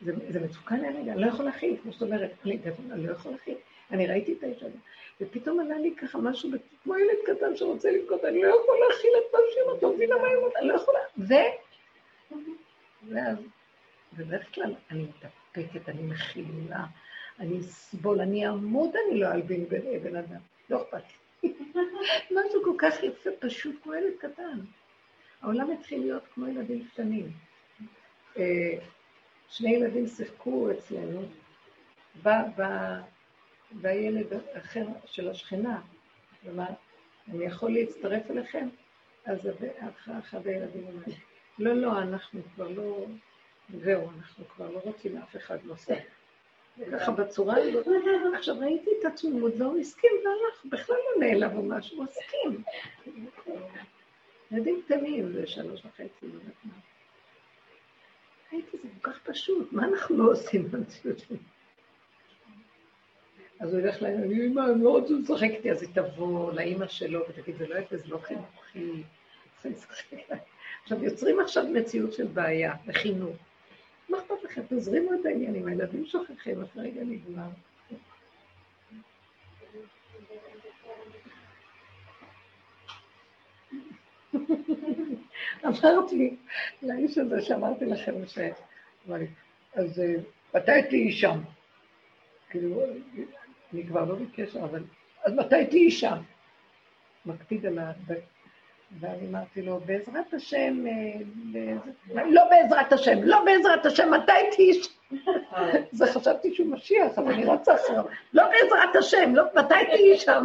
זה, 0.00 0.12
זה 0.28 0.40
מצוקה 0.40 0.76
לרגע, 0.76 1.12
אני 1.12 1.20
לא 1.20 1.26
יכול 1.26 1.44
להכיל, 1.44 1.76
כמו 1.82 1.92
שאת 1.92 2.02
אומרת, 2.02 2.30
אני, 2.44 2.58
לא 3.06 3.12
יכול 3.12 3.32
להכיל. 3.32 3.54
אני 3.90 4.06
ראיתי 4.06 4.32
את 4.32 4.42
האישה 4.42 4.66
הזאת, 4.66 4.80
ופתאום 5.20 5.60
עלה 5.60 5.78
לי 5.78 5.94
ככה 5.96 6.18
משהו, 6.18 6.50
כמו 6.82 6.96
ילד 6.96 7.18
קטן 7.26 7.56
שרוצה 7.56 7.90
לבכות, 7.90 8.24
אני 8.24 8.42
לא 8.42 8.48
יכול 8.48 8.76
להכיל 8.88 9.10
את 9.18 9.34
מה 9.34 9.38
שהיא 9.52 9.62
אומרת, 9.62 9.82
לא 9.82 9.94
מבינה 9.94 10.16
מה 10.16 10.28
היא 10.28 10.36
אומרת, 10.36 10.56
אני 10.56 10.68
לא 10.68 10.74
יכולה, 10.74 10.98
ו... 11.18 11.34
ואז, 13.08 13.38
בדרך 14.12 14.54
כלל 14.54 14.74
אני 14.90 15.02
מתאפקת, 15.02 15.88
אני 15.88 16.02
מכילה, 16.02 16.84
אני 17.38 17.60
אסבול, 17.60 18.20
אני 18.20 18.48
אמות, 18.48 18.90
אני 18.96 19.20
לא 19.20 19.32
אלבין 19.32 19.68
בן 20.02 20.16
אדם, 20.16 20.40
לא 20.70 20.82
אכפת 20.82 21.02
לי. 21.42 21.54
משהו 22.36 22.64
כל 22.64 22.74
כך 22.78 23.02
יפה, 23.02 23.30
פשוט 23.40 23.76
כמו 23.82 23.94
ילד 23.94 24.12
קטן. 24.18 24.58
העולם 25.42 25.70
התחיל 25.70 26.00
להיות 26.00 26.22
כמו 26.34 26.48
ילדים 26.48 26.84
קטנים. 26.92 27.30
אה, 28.38 28.78
שני 29.48 29.70
ילדים 29.70 30.06
שיחקו 30.06 30.70
אצלנו, 30.70 31.22
והילד 33.80 34.26
אחר 34.52 34.86
של 35.06 35.28
השכנה, 35.28 35.80
כלומר, 36.42 36.68
אני 37.28 37.44
יכול 37.44 37.70
להצטרף 37.70 38.30
אליכם? 38.30 38.68
אז 39.24 39.48
אחד 40.18 40.46
הילדים 40.46 40.86
אומר, 40.86 41.02
לא, 41.58 41.72
לא, 41.72 41.98
אנחנו 41.98 42.40
כבר 42.54 42.68
לא, 42.68 43.06
זהו, 43.80 44.10
אנחנו 44.10 44.48
כבר 44.48 44.70
לא 44.70 44.78
רוצים 44.78 45.16
אף 45.16 45.36
אחד 45.36 45.58
נוסף. 45.64 46.04
ככה 46.92 47.12
בצורה 47.12 47.56
הזאת. 47.56 47.86
עכשיו 48.34 48.58
ראיתי 48.58 48.90
את 49.00 49.04
התמימות 49.04 49.52
והוא 49.58 49.78
הסכים 49.78 50.10
והלך, 50.24 50.64
בכלל 50.64 50.96
לא 50.96 51.26
נעלב 51.26 51.56
או 51.56 51.62
משהו, 51.62 51.96
הוא 51.96 52.06
הסכים. 52.06 52.62
ילדים 54.50 54.82
קטנים, 54.84 55.32
זה 55.32 55.46
שלוש 55.46 55.84
וחצי, 55.84 56.26
לא 56.26 56.34
יודעת 56.34 56.54
מה. 56.64 56.72
ראיתי, 58.52 58.76
זה 58.82 58.88
כל 59.02 59.10
כך 59.12 59.18
פשוט, 59.22 59.72
מה 59.72 59.84
אנחנו 59.84 60.16
לא 60.16 60.32
עושים 60.32 60.70
במציאות 60.70 61.18
שלנו? 61.18 61.40
אז 63.60 63.74
הוא 63.74 63.80
ילך 63.80 64.02
להם, 64.02 64.30
אמא, 64.30 64.60
הם 64.60 64.82
לא 64.82 64.90
רוצים 64.90 65.22
לשחק 65.22 65.50
איתי, 65.50 65.70
אז 65.70 65.82
היא 65.82 65.90
תבוא 65.94 66.52
לאימא 66.52 66.86
שלו 66.86 67.20
ותגיד, 67.28 67.56
זה 67.56 67.66
לא 67.66 67.74
יפה, 67.74 67.96
זה 67.96 68.08
לא 68.08 68.18
חינוכי, 68.18 69.02
עכשיו, 70.82 71.04
יוצרים 71.04 71.40
עכשיו 71.40 71.64
מציאות 71.72 72.12
של 72.12 72.26
בעיה 72.26 72.74
וחינוך. 72.86 73.36
מה 74.08 74.18
אכפת 74.18 74.44
לכם? 74.44 74.62
תזרימו 74.68 75.14
את 75.14 75.26
העניינים, 75.26 75.66
הילדים 75.66 76.06
שוכחים, 76.06 76.62
אחרי 76.62 76.90
רגע 76.90 77.00
נגמר. 77.04 77.48
אמרתי 85.64 86.36
לאיש 86.82 87.18
הזה 87.18 87.42
שאמרתי 87.42 87.84
לכם 87.84 88.26
ש... 88.26 88.38
אז 89.74 90.00
אה, 90.00 90.14
מתי 90.54 90.82
תהיי 90.88 91.12
שם? 91.12 91.40
כאילו, 92.50 92.82
אני 93.72 93.86
כבר 93.86 94.04
לא 94.04 94.14
בקשר, 94.14 94.64
אבל... 94.64 94.82
אז 95.24 95.32
מתי 95.32 95.66
תהיי 95.66 95.90
שם? 95.90 96.16
מקפיד 97.26 97.66
על 97.66 97.78
ה... 97.78 97.92
ואני 99.00 99.26
אמרתי 99.28 99.62
לו, 99.62 99.80
בעזרת 99.80 100.34
השם, 100.34 100.84
אה, 100.86 101.74
לא 102.24 102.44
בעזרת 102.50 102.92
השם, 102.92 103.22
לא 103.22 103.44
בעזרת 103.44 103.86
השם, 103.86 104.10
מתי 104.10 104.32
תהיי 104.52 104.74
שם? 104.74 104.90
זה 105.98 106.12
חשבתי 106.12 106.54
שהוא 106.54 106.66
משיח, 106.66 107.18
אבל 107.18 107.32
אני 107.32 107.44
רוצה 107.44 107.74
אחריו. 107.74 108.04
לא 108.32 108.44
בעזרת 108.48 108.96
השם, 108.96 109.34
לא, 109.34 109.44
מתי 109.54 109.74
תהיי 109.86 110.18
שם? 110.18 110.44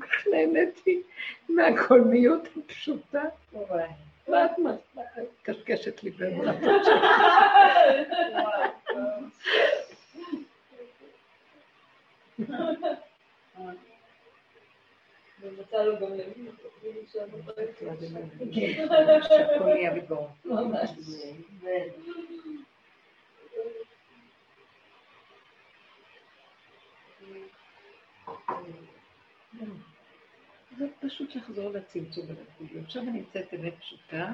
כך 0.00 0.26
נהניתי 0.32 1.02
מהקולמיות 1.48 2.48
הפשוטה. 2.56 3.22
מה 4.28 4.44
את 4.44 4.50
קשקשת 5.42 6.02
לי 6.02 6.10
בעזרת 6.10 6.56
השם? 6.56 6.92
ומצא 15.40 15.84
לו 15.84 15.96
גם 16.00 16.12
למי, 16.14 16.48
שהכל 19.22 19.64
נהיה 19.64 19.94
בגאון. 19.94 20.30
ממש. 20.44 20.90
זה 30.78 30.86
פשוט 31.00 31.36
לחזור 31.36 31.70
לצמצום 31.70 32.24
ולגבולים. 32.28 32.84
עכשיו 32.84 33.02
אני 33.02 33.10
נמצאת 33.10 33.54
אמת 33.54 33.74
פשוטה, 33.78 34.32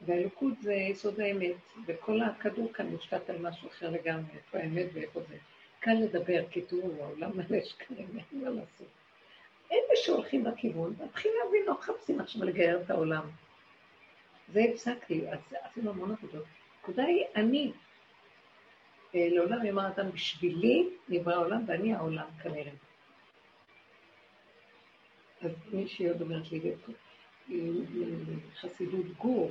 והאלוקות 0.00 0.52
זה 0.60 0.72
יסוד 0.72 1.20
האמת, 1.20 1.56
וכל 1.86 2.22
הכדור 2.22 2.72
כאן 2.72 2.86
מושתת 2.86 3.30
על 3.30 3.38
משהו 3.38 3.68
אחר 3.68 3.90
לגמרי, 3.90 4.36
איפה 4.36 4.58
האמת 4.58 4.86
ואיפה 4.92 5.20
זה. 5.28 5.36
קל 5.86 5.94
לדבר, 5.94 6.42
כי 6.50 6.62
תראו, 6.62 7.04
העולם 7.04 7.30
מלא 7.36 7.64
שקרים, 7.64 8.08
אין 8.18 8.44
מה 8.44 8.50
לעשות. 8.50 8.88
אלה 9.72 9.96
שהולכים 9.96 10.44
בכיוון, 10.44 10.94
מתחילים 11.04 11.36
להבין, 11.44 11.62
לא 11.66 11.74
מחפשים 11.78 12.20
עכשיו 12.20 12.44
לגייר 12.44 12.82
את 12.82 12.90
העולם. 12.90 13.30
זה 14.52 14.60
הפסקתי, 14.60 15.28
אז 15.28 15.38
עשינו 15.62 15.90
המון 15.90 16.12
עבודות. 16.12 16.44
הנקודה 16.76 17.04
היא, 17.04 17.24
אני. 17.36 17.72
אה, 19.14 19.28
לעולם 19.30 19.66
יאמר 19.66 19.88
אדם, 19.88 20.10
בשבילי 20.10 20.88
נברא 21.08 21.34
העולם 21.34 21.64
ואני 21.66 21.94
העולם 21.94 22.26
כנראה. 22.42 22.72
אז 25.42 25.50
מישהי 25.72 26.08
עוד 26.08 26.22
אומרת 26.22 26.52
לי, 26.52 26.72
חסידות 28.60 29.06
גור, 29.18 29.50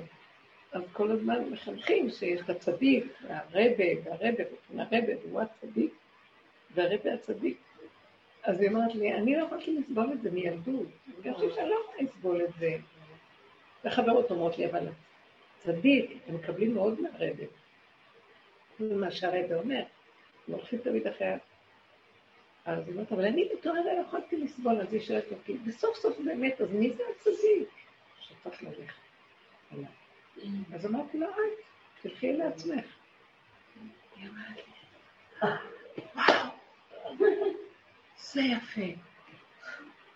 אז 0.71 0.81
כל 0.93 1.11
הזמן 1.11 1.49
מחנכים 1.49 2.09
שיש 2.09 2.41
את 2.41 2.49
הצדיק, 2.49 3.05
והרבה, 3.21 3.85
והרבה, 4.03 4.43
והרבה, 4.69 5.13
והוא 5.23 5.41
הצדיק, 5.41 5.93
והרבה 6.75 7.13
הצדיק. 7.13 7.57
אז 8.43 8.61
היא 8.61 8.69
אמרת 8.69 8.95
לי, 8.95 9.13
אני 9.13 9.35
לא 9.35 9.45
יכולתי 9.45 9.77
לסבול 9.77 10.11
את 10.13 10.21
זה 10.21 10.31
מילדות. 10.31 10.87
הרגשתי 11.07 11.49
שאני 11.55 11.69
לא 11.69 11.75
יכולה 11.83 11.97
לסבול 12.01 12.41
את 12.41 12.49
זה. 12.59 12.77
וחברות 13.85 14.31
אומרות 14.31 14.57
לי, 14.57 14.69
אבל 14.69 14.87
צדיק, 15.57 16.11
הם 16.27 16.35
מקבלים 16.35 16.73
מאוד 16.73 17.01
מהרבה. 17.01 17.43
זה 18.79 18.95
מה 18.95 19.11
שהרבה 19.11 19.55
אומר. 19.55 19.83
הם 20.47 20.53
הולכים 20.53 20.79
תמיד 20.79 21.07
אחרי... 21.07 21.27
אז 22.65 22.87
היא 22.87 22.93
אומרת, 22.93 23.11
אבל 23.11 23.25
אני 23.25 23.49
בתור 23.53 23.73
לא 23.73 24.01
יכולתי 24.07 24.37
לסבול, 24.37 24.81
אז 24.81 24.93
היא 24.93 25.01
שואלת 25.01 25.31
אותי, 25.31 25.57
בסוף 25.57 25.97
סוף 25.97 26.19
באמת, 26.25 26.61
אז 26.61 26.71
מי 26.71 26.91
זה 26.91 27.03
הצדיק? 27.15 27.69
שצריך 28.19 28.63
ללכת 28.63 28.93
אז 30.73 30.85
אמרתי 30.85 31.17
לה, 31.17 31.27
את, 31.27 31.65
תלכי 32.01 32.33
לעצמך. 32.33 32.85
היא 34.15 34.29
אמרת 34.29 34.57
לי, 34.57 36.03
וואו. 36.15 36.54
זה 38.17 38.41
יפה. 38.41 38.99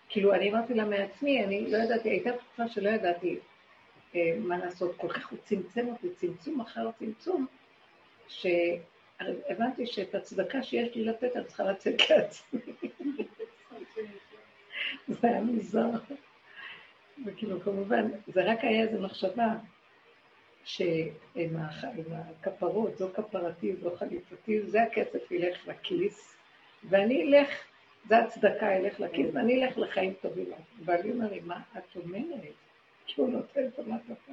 כאילו, 0.08 0.34
אני 0.34 0.50
אמרתי 0.50 0.74
לה 0.74 0.84
מעצמי, 0.84 1.44
אני 1.44 1.70
לא 1.70 1.76
ידעתי, 1.76 2.10
הייתה 2.10 2.30
תקופה 2.32 2.68
שלא 2.68 2.90
ידעתי 2.90 3.38
אה, 4.14 4.36
מה 4.38 4.58
לעשות, 4.58 4.96
כל 4.96 5.08
כך 5.08 5.30
הוא 5.30 5.38
צמצם 5.44 5.88
אותי, 5.88 6.08
צמצום 6.14 6.60
אחר 6.60 6.90
צמצום, 6.98 7.46
שהבנתי 8.28 9.86
שאת 9.86 10.14
הצדקה 10.14 10.62
שיש 10.62 10.96
לי 10.96 11.04
לתת, 11.04 11.36
אני 11.36 11.44
צריכה 11.44 11.64
לצאת 11.64 12.10
לעצמי. 12.10 12.60
זה 15.08 15.28
היה 15.28 15.40
מוזר. 15.40 15.90
וכאילו, 17.26 17.60
כמובן, 17.60 18.10
זה 18.26 18.44
רק 18.44 18.58
היה 18.62 18.82
איזו 18.82 19.02
מחשבה 19.02 19.48
שעם 20.64 21.56
הכפרות, 22.12 22.98
זו 22.98 23.08
כפרתי, 23.14 23.76
זו 23.76 23.96
חליפתי, 23.96 24.62
זה 24.62 24.82
הכסף 24.82 25.30
ילך 25.30 25.68
לכיס, 25.68 26.39
ואני 26.84 27.22
אלך 27.22 27.64
זה 28.08 28.18
הצדקה, 28.18 28.72
ילך 28.72 29.00
לכיס, 29.00 29.26
ואני 29.34 29.64
אלך 29.64 29.78
לחיים 29.78 30.14
טובים. 30.20 30.46
ואני 30.84 31.12
אומר 31.12 31.30
לי, 31.30 31.40
מה 31.40 31.60
את 31.78 31.96
אומרת? 31.96 32.54
כי 33.06 33.20
הוא 33.20 33.30
נותן 33.30 33.66
את 33.66 33.78
המעטפה. 33.78 34.32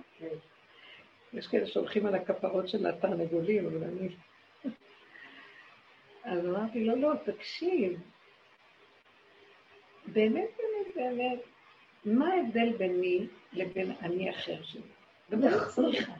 יש 1.33 1.47
כאלה 1.47 1.67
שהולכים 1.67 2.05
על 2.05 2.15
הכפרות 2.15 2.69
של 2.69 2.87
התרנגולים, 2.87 3.65
אבל 3.65 3.83
אני... 3.83 4.09
אז 6.23 6.45
אמרתי 6.45 6.83
לו, 6.83 6.95
לא, 6.95 7.13
תקשיב, 7.25 7.99
באמת, 10.07 10.49
באמת, 10.57 10.95
באמת, 10.95 11.39
מה 12.05 12.33
ההבדל 12.33 12.77
ביני 12.77 13.27
לבין 13.53 13.91
אני 14.01 14.29
אחר 14.29 14.63
שלי? 14.63 14.81
גם 15.31 15.41
לא 15.41 15.65
צריכה. 15.67 16.13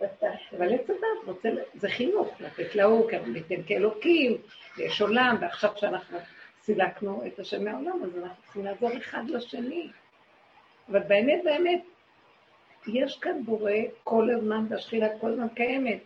אבל 0.00 0.74
עץ 0.74 0.90
הדת 0.90 1.26
רוצה, 1.26 1.48
זה 1.74 1.88
חינוך, 1.88 2.40
לתת 2.40 2.74
להוא, 2.74 3.10
ניתן 3.26 3.62
כאלוקים, 3.66 4.36
יש 4.78 5.02
עולם, 5.02 5.36
ועכשיו 5.40 5.70
שאנחנו 5.76 6.18
סילקנו 6.62 7.22
את 7.26 7.38
השם 7.38 7.64
מהעולם, 7.64 8.02
אז 8.04 8.18
אנחנו 8.18 8.42
צריכים 8.42 8.64
לעזור 8.64 8.96
אחד 8.96 9.22
לשני. 9.28 9.88
אבל 10.88 11.02
באמת, 11.02 11.40
באמת, 11.44 11.82
יש 12.86 13.18
כאן 13.18 13.42
בורא 13.44 13.72
כל 14.04 14.30
הזמן, 14.30 14.66
והשכינה 14.68 15.06
כל 15.20 15.30
הזמן 15.30 15.48
קיימת. 15.48 15.98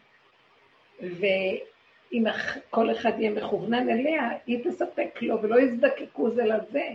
ואם 1.00 2.24
כל 2.70 2.90
אחד 2.90 3.12
יהיה 3.18 3.30
מכוונן 3.30 3.88
אליה, 3.88 4.30
היא 4.46 4.64
תספק 4.64 5.22
לו, 5.22 5.42
ולא 5.42 5.60
יזדקקו 5.60 6.30
זה 6.30 6.44
לזה, 6.44 6.88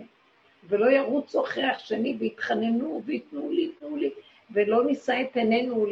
ולא 0.68 0.92
ירוצו 0.92 1.44
אחרי 1.44 1.64
השני 1.64 2.16
ויתחננו 2.20 3.02
ויתנו 3.06 3.50
לי, 3.50 3.72
תנו 3.80 3.98
לי, 3.98 4.10
ולא 4.52 4.86
נישא 4.86 5.22
את 5.22 5.38
עינינו 5.38 5.86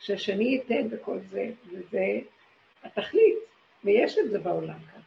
ששני 0.00 0.44
ייתן 0.44 0.86
וכל 0.90 1.18
זה, 1.30 1.50
וזה 1.66 2.18
התכלית, 2.84 3.36
ויש 3.84 4.18
את 4.18 4.30
זה 4.30 4.38
בעולם 4.38 4.78
כאן. 4.92 5.00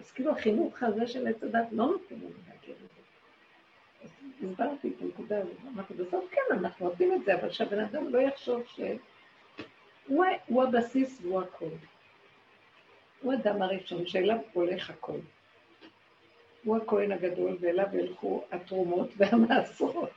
אז 0.00 0.10
כאילו 0.10 0.30
החינוך 0.30 0.82
הזה 0.82 1.06
של 1.06 1.26
עץ 1.26 1.42
הדת 1.42 1.66
לא 1.72 1.86
נותן 1.86 2.14
לנו 2.14 2.28
להכיר 2.48 2.74
את 2.74 2.80
זה. 2.80 3.02
אז 4.04 4.10
הסברתי 4.50 4.88
את 4.88 5.02
הנקודה 5.02 5.38
הזאת, 5.38 5.56
אמרתי, 5.74 5.94
בסוף 5.94 6.24
כן, 6.30 6.40
אנחנו 6.58 6.86
עושים 6.86 7.12
את 7.12 7.24
זה, 7.24 7.34
אבל 7.34 7.50
שהבן 7.50 7.80
אדם 7.80 8.08
לא 8.08 8.18
יחשוב 8.18 8.62
שהוא 8.66 10.62
הבסיס 10.62 11.18
והוא 11.22 11.42
הכל. 11.42 11.68
הוא 13.22 13.32
האדם 13.32 13.62
הראשון 13.62 14.06
שאליו 14.06 14.38
הולך 14.52 14.90
הכל. 14.90 15.18
הוא 16.64 16.76
הכהן 16.76 17.12
הגדול 17.12 17.56
ואליו 17.60 17.86
ילכו 17.92 18.44
התרומות 18.52 19.08
והמעשרות. 19.16 20.10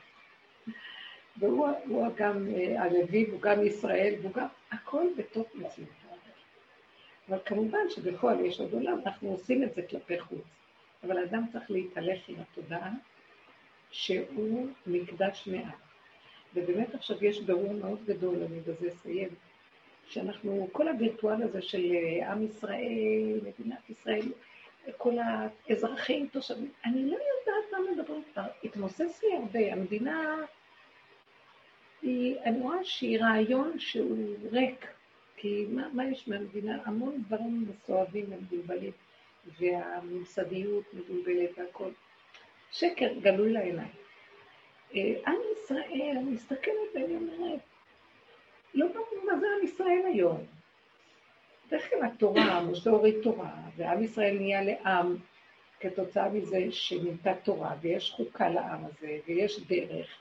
והוא 1.38 2.08
גם 2.16 2.48
אה, 2.54 2.82
הלוי, 2.82 3.24
והוא 3.30 3.40
גם 3.40 3.66
ישראל, 3.66 4.14
והוא 4.20 4.32
גם, 4.32 4.46
הכל 4.72 5.06
בתוך 5.16 5.46
מציאות. 5.54 5.90
אבל 7.28 7.38
כמובן 7.44 7.78
שבפועל 7.90 8.44
יש 8.44 8.60
עוד 8.60 8.72
עולם, 8.72 9.00
אנחנו 9.06 9.30
עושים 9.30 9.62
את 9.62 9.74
זה 9.74 9.82
כלפי 9.82 10.20
חוץ. 10.20 10.44
אבל 11.04 11.18
האדם 11.18 11.44
צריך 11.52 11.70
להתהלך 11.70 12.28
עם 12.28 12.36
התודעה 12.40 12.90
שהוא 13.90 14.68
מקדש 14.86 15.48
מעט. 15.52 15.74
ובאמת 16.54 16.94
עכשיו 16.94 17.24
יש 17.24 17.40
ברור 17.40 17.72
מאוד 17.72 18.04
גדול, 18.04 18.42
אני 18.42 18.60
בזה 18.60 18.88
אסיים, 18.88 19.28
שאנחנו, 20.08 20.68
כל 20.72 20.88
הווירטואל 20.88 21.42
הזה 21.42 21.62
של 21.62 21.92
אה, 21.92 22.32
עם 22.32 22.42
ישראל, 22.42 23.40
מדינת 23.42 23.90
ישראל, 23.90 24.32
כל 24.96 25.14
האזרחים, 25.18 26.26
תושבים, 26.26 26.70
אני 26.84 27.10
לא 27.10 27.16
יודעת 27.16 27.72
מה 27.72 27.92
מדברים 27.92 28.22
כבר, 28.32 28.46
התמוסס 28.64 29.22
לי 29.22 29.36
הרבה, 29.36 29.72
המדינה 29.72 30.36
היא, 32.02 32.36
אני 32.44 32.60
רואה 32.60 32.84
שהיא 32.84 33.20
רעיון 33.20 33.78
שהוא 33.78 34.34
ריק, 34.52 34.86
כי 35.36 35.66
מה, 35.68 35.88
מה 35.92 36.04
יש 36.04 36.28
מהמדינה? 36.28 36.78
המון 36.84 37.22
דברים 37.26 37.66
מסואבים 37.68 38.24
ומבולבלים, 38.28 38.92
והממסדיות 39.58 40.84
מבולבלת 40.94 41.50
והכל. 41.58 41.90
שקר 42.72 43.12
גלוי 43.22 43.52
לעיניים. 43.52 43.92
אה, 44.94 45.14
עם 45.26 45.36
ישראל, 45.56 46.16
אני 46.16 46.30
מסתכלת 46.30 46.94
ואני 46.94 47.16
אומרת, 47.16 47.60
לא 48.74 48.86
ברור 48.86 49.24
מה 49.26 49.38
זה 49.38 49.46
עם 49.46 49.64
ישראל 49.64 50.02
היום. 50.06 50.44
בדרך 51.66 51.90
כלל 51.90 52.04
התורה, 52.04 52.62
משה 52.62 52.90
הוריד 52.90 53.14
תורה, 53.22 53.54
ועם 53.76 54.02
ישראל 54.02 54.36
נהיה 54.38 54.62
לעם 54.62 55.16
כתוצאה 55.80 56.28
מזה 56.28 56.58
שנהייתה 56.70 57.34
תורה, 57.44 57.74
ויש 57.80 58.10
חוקה 58.10 58.48
לעם 58.48 58.84
הזה, 58.84 59.18
ויש 59.26 59.60
דרך. 59.60 60.20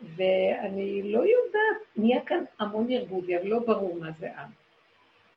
ואני 0.00 1.12
לא 1.12 1.18
יודעת, 1.18 1.82
נהיה 1.96 2.24
כאן 2.24 2.44
המון 2.58 2.86
ערבוביה, 2.90 3.40
ולא 3.42 3.58
ברור 3.58 3.98
מה 4.00 4.10
זה 4.18 4.36
עם. 4.36 4.50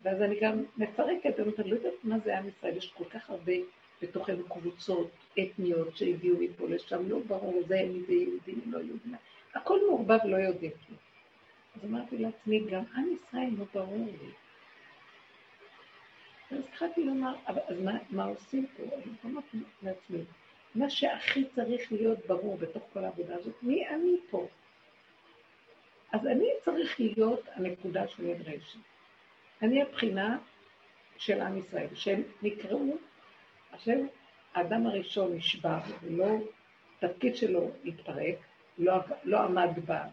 ואז 0.01 0.21
אני 0.21 0.39
גם 0.41 0.63
מפרקת, 0.77 1.39
אני 1.39 1.69
לא 1.69 1.75
יודעת 1.75 1.93
מה 2.03 2.19
זה 2.19 2.37
עם 2.37 2.47
ישראל, 2.47 2.77
יש 2.77 2.91
כל 2.97 3.03
כך 3.03 3.29
הרבה 3.29 3.53
בתוכנו 4.01 4.43
קבוצות 4.49 5.11
אתניות 5.39 5.97
שהגיעו 5.97 6.37
מפה 6.39 6.67
לשם, 6.67 7.09
לא 7.09 7.19
ברור, 7.27 7.61
זה 7.67 7.81
מי 7.93 8.01
זה 8.07 8.13
יהודים, 8.13 8.61
לא 8.65 8.77
יהודים. 8.77 9.15
הכל 9.55 9.79
מעורבב, 9.87 10.19
לא 10.25 10.37
יודעים. 10.37 10.71
אז 11.75 11.85
אמרתי 11.85 12.17
לעצמי, 12.17 12.59
גם 12.59 12.83
עם 12.95 13.13
ישראל 13.13 13.49
לא 13.57 13.65
ברור 13.73 14.07
לי. 14.21 14.29
אז 16.51 16.63
התחלתי 16.65 17.03
לומר, 17.03 17.35
אז 17.45 17.81
מה, 17.83 17.97
מה 18.09 18.25
עושים 18.25 18.65
פה? 18.77 18.83
אני 18.83 19.31
אמרתי 19.33 19.57
לעצמי, 19.83 20.19
מה 20.75 20.89
שהכי 20.89 21.45
צריך 21.55 21.91
להיות 21.91 22.25
ברור 22.27 22.57
בתוך 22.57 22.83
כל 22.93 23.03
העבודה 23.03 23.35
הזאת, 23.35 23.55
מי 23.61 23.87
אני 23.87 24.15
פה? 24.29 24.47
אז 26.11 26.27
אני 26.27 26.47
צריך 26.65 26.99
להיות 26.99 27.41
הנקודה 27.53 28.07
שנדרשת. 28.07 28.79
אני 29.61 29.81
הבחינה 29.81 30.37
של 31.17 31.41
עם 31.41 31.57
ישראל, 31.57 31.87
שהם 31.95 32.23
נקראו, 32.41 32.97
השם, 33.71 33.99
האדם 34.53 34.87
הראשון 34.87 35.33
נשבר 35.35 35.79
ולא, 36.03 36.37
תפקיד 36.99 37.35
שלו 37.35 37.71
התפרק, 37.85 38.35
לא, 38.77 38.93
לא 39.23 39.39
עמד 39.39 39.69
בה. 39.85 40.03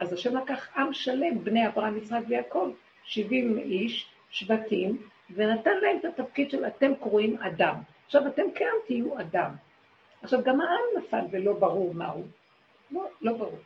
אז 0.00 0.12
השם 0.12 0.36
לקח 0.36 0.76
עם 0.76 0.92
שלם, 0.92 1.44
בני 1.44 1.66
אברהם, 1.66 1.96
יצחק 1.96 2.20
ויעקב, 2.28 2.72
70 3.04 3.58
איש, 3.58 4.06
שבטים, 4.30 5.08
ונתן 5.30 5.78
להם 5.82 5.96
את 5.96 6.04
התפקיד 6.04 6.50
של 6.50 6.66
אתם 6.66 6.94
קרואים 6.94 7.36
אדם. 7.36 7.74
עכשיו 8.12 8.26
אתם 8.26 8.42
כן 8.54 8.70
תהיו 8.86 9.20
אדם. 9.20 9.50
עכשיו 10.22 10.42
גם 10.44 10.60
העם 10.60 10.80
נפל 10.96 11.24
ולא 11.30 11.52
ברור 11.52 11.94
מהו. 11.94 12.22
לא, 12.90 13.08
לא 13.20 13.32
ברור. 13.32 13.58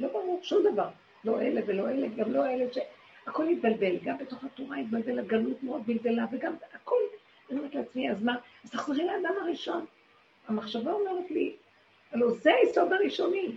לא 0.00 0.08
ברור 0.08 0.40
שום 0.42 0.72
דבר. 0.72 0.88
לא 1.24 1.40
אלה 1.40 1.60
ולא 1.66 1.90
אלה, 1.90 2.08
גם 2.08 2.32
לא 2.32 2.46
אלה 2.46 2.72
ש... 2.72 2.78
הכל 3.26 3.48
התבלבל, 3.48 3.96
גם 4.04 4.18
בתוך 4.18 4.44
התורה 4.44 4.76
התבלבל, 4.76 5.18
הגלות 5.18 5.62
מאוד 5.62 5.82
בלבלה, 5.86 6.24
וגם 6.32 6.54
הכל, 6.72 6.96
אני 7.50 7.58
אומרת 7.58 7.74
לעצמי, 7.74 8.10
אז 8.10 8.22
מה? 8.22 8.36
אז 8.64 8.70
תחזרי 8.70 9.04
לאדם 9.04 9.34
הראשון. 9.42 9.84
המחשבה 10.48 10.92
אומרת 10.92 11.30
לי, 11.30 11.56
הלוא 12.12 12.30
זה 12.30 12.50
היסוד 12.54 12.92
הראשוני. 12.92 13.56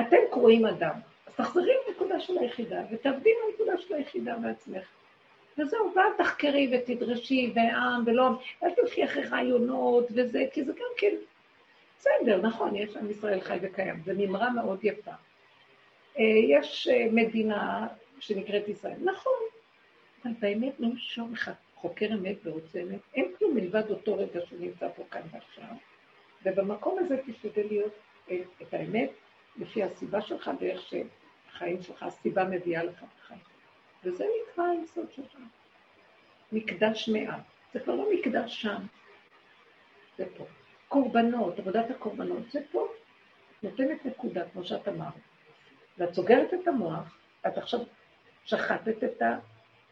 אתם 0.00 0.16
קרואים 0.30 0.66
אדם. 0.66 0.94
אז 1.26 1.34
תחזרי 1.34 1.72
לנקודה 1.88 2.20
של 2.20 2.38
היחידה, 2.38 2.82
ותעבדי 2.90 3.30
בנקודה 3.46 3.78
של 3.78 3.94
היחידה 3.94 4.36
בעצמך. 4.36 4.88
וזהו, 5.58 5.92
ואל 5.96 6.12
תחקרי 6.18 6.70
ותדרשי, 6.72 7.52
ועם, 7.54 8.02
ולא, 8.06 8.30
אל 8.62 8.70
תלכי 8.74 9.04
רעיונות 9.04 10.06
וזה, 10.14 10.44
כי 10.52 10.64
זה 10.64 10.72
גם 10.72 10.90
כן, 10.96 11.14
בסדר, 11.98 12.40
נכון, 12.42 12.76
יש 12.76 12.96
עם 12.96 13.10
ישראל 13.10 13.40
חי 13.40 13.58
וקיים, 13.62 14.02
זו 14.06 14.12
מימרה 14.16 14.50
מאוד 14.50 14.78
יפה. 14.82 15.10
אה, 16.18 16.24
יש 16.48 16.88
אה, 16.88 17.06
מדינה 17.12 17.86
שנקראת 18.20 18.68
ישראל, 18.68 18.96
נכון, 19.04 19.32
אבל 20.24 20.32
באמת 20.40 20.72
לא 20.78 20.88
שום 20.96 21.32
אחד 21.32 21.52
חוקר 21.74 22.06
אמת 22.14 22.36
ורוצה 22.44 22.82
אמת, 22.82 23.00
אין 23.14 23.32
כלום 23.38 23.54
מלבד 23.54 23.90
אותו 23.90 24.16
רגע 24.16 24.40
שהוא 24.46 24.60
נמצא 24.60 24.88
פה 24.96 25.04
כאן 25.10 25.22
ועכשיו, 25.30 25.74
ובמקום 26.44 26.98
הזה 26.98 27.16
תשתדל 27.26 27.66
להיות 27.68 27.92
אה, 28.30 28.38
את 28.62 28.74
האמת 28.74 29.10
לפי 29.56 29.82
הסיבה 29.82 30.20
שלך 30.20 30.50
ואיך 30.60 30.82
שהחיים 30.82 31.82
שלך, 31.82 32.02
הסיבה 32.02 32.44
מביאה 32.44 32.84
לך 32.84 33.04
בחיים. 33.18 33.47
וזה 34.04 34.24
נקרא 34.42 34.64
היסוד 34.64 35.12
שלך. 35.12 35.38
מקדש 36.52 37.08
מעט. 37.08 37.42
זה 37.72 37.80
כבר 37.80 37.94
לא 37.94 38.08
מקדש 38.14 38.62
שם, 38.62 38.82
זה 40.18 40.24
פה. 40.36 40.44
קורבנות, 40.88 41.58
עבודת 41.58 41.90
הקורבנות, 41.90 42.50
זה 42.50 42.60
פה. 42.70 42.88
נותנת 43.62 44.06
נקודה, 44.06 44.48
כמו 44.52 44.64
שאת 44.64 44.88
אמרת. 44.88 45.14
ואת 45.98 46.14
סוגרת 46.14 46.54
את 46.54 46.68
המוח, 46.68 47.18
את 47.46 47.58
עכשיו 47.58 47.80
שחטת 48.44 49.04
את, 49.04 49.22
ה, 49.22 49.38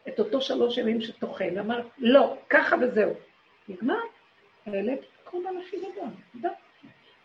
את 0.07 0.19
אותו 0.19 0.41
שלוש 0.41 0.77
ימים 0.77 1.01
שטוחן, 1.01 1.57
אמרת, 1.57 1.85
לא, 1.97 2.37
ככה 2.49 2.75
וזהו. 2.81 3.13
נגמר, 3.69 3.99
העלית 4.65 4.99
את 4.99 5.05
הקורבן 5.21 5.57
הכי 5.57 5.77
גדול. 5.77 6.49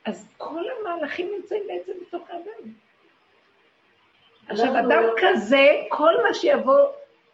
אז 0.05 0.29
כל 0.37 0.65
המהלכים 0.81 1.31
נמצאים 1.37 1.63
בעצם 1.69 1.93
בתוך 2.07 2.31
האדם. 2.31 2.73
עכשיו, 4.49 4.79
אדם 4.79 5.05
כזה, 5.17 5.67
כל 5.89 6.13
מה 6.23 6.35
שיבוא 6.35 6.89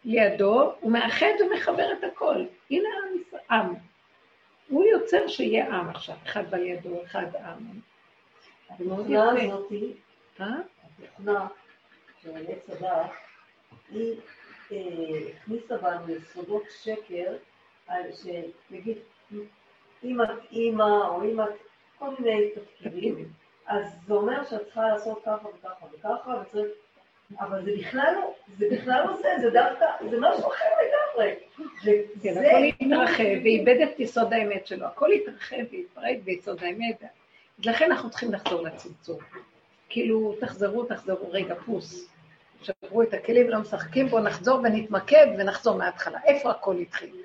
לידו, 0.05 0.73
הוא 0.79 0.91
מאחד 0.91 1.33
ומחבר 1.39 1.93
את 1.93 2.03
הכל. 2.03 2.45
הנה 2.69 2.89
עם. 3.51 3.73
הוא 4.69 4.85
יוצר 4.85 5.27
שיהיה 5.27 5.75
עם 5.75 5.89
עכשיו, 5.89 6.15
אחד 6.25 6.49
בא 6.49 6.57
לידו, 6.57 7.03
אחד 7.03 7.25
עם. 7.35 7.79
זה 8.77 8.85
מאוד 8.85 9.05
יפה. 9.09 9.75
אה? 10.39 10.45
התוכנה 10.99 11.47
של 12.21 12.29
עץ 12.47 12.69
הדת, 12.69 13.11
היא 13.91 14.15
אה, 14.71 14.77
הכניסה 15.37 15.77
בנו 15.77 16.15
יסודות 16.15 16.63
שקר, 16.83 17.35
שנגיד, 17.89 18.97
אם 20.03 20.21
את 20.21 20.29
אימא 20.51 21.07
או 21.07 21.23
אם 21.23 21.41
את 21.41 21.49
כל 21.99 22.09
מיני 22.19 22.49
תפקידים, 22.55 23.29
אז 23.67 23.83
זה 24.07 24.13
אומר 24.13 24.45
שאת 24.45 24.65
צריכה 24.65 24.87
לעשות 24.87 25.21
ככה 25.25 25.47
וככה 25.47 25.85
וככה, 25.93 26.41
וצריך 26.41 26.71
אבל 27.39 27.65
זה 27.65 27.71
בכלל 27.79 28.13
לא, 28.15 28.33
זה 28.57 28.65
בכלל 28.71 29.03
לא 29.07 29.17
זה, 29.17 29.29
זה 29.41 29.49
דווקא, 29.49 29.85
זה 30.09 30.17
משהו 30.19 30.47
אחר 30.47 30.65
לגמרי. 30.81 31.35
כן, 32.21 32.33
הכל 32.37 32.63
התרחב 32.63 33.23
ואיבד 33.43 33.81
את 33.83 33.99
יסוד 33.99 34.33
האמת 34.33 34.67
שלו, 34.67 34.85
הכל 34.85 35.11
התרחב 35.11 35.55
והתפרק 35.71 36.17
ביסוד 36.23 36.63
האמת. 36.63 37.03
לכן 37.65 37.91
אנחנו 37.91 38.09
צריכים 38.09 38.31
לחזור 38.33 38.61
לצמצום. 38.61 39.19
כאילו, 39.89 40.35
תחזרו, 40.39 40.83
תחזרו, 40.83 41.31
רגע, 41.31 41.55
פוס. 41.65 42.09
שברו 42.61 43.01
את 43.03 43.13
הכלים, 43.13 43.49
לא 43.49 43.59
משחקים 43.59 44.07
בו, 44.07 44.19
נחזור 44.19 44.59
ונתמקד 44.63 45.27
ונחזור 45.37 45.77
מההתחלה. 45.77 46.19
איפה 46.25 46.51
הכל 46.51 46.77
התחיל? 46.77 47.15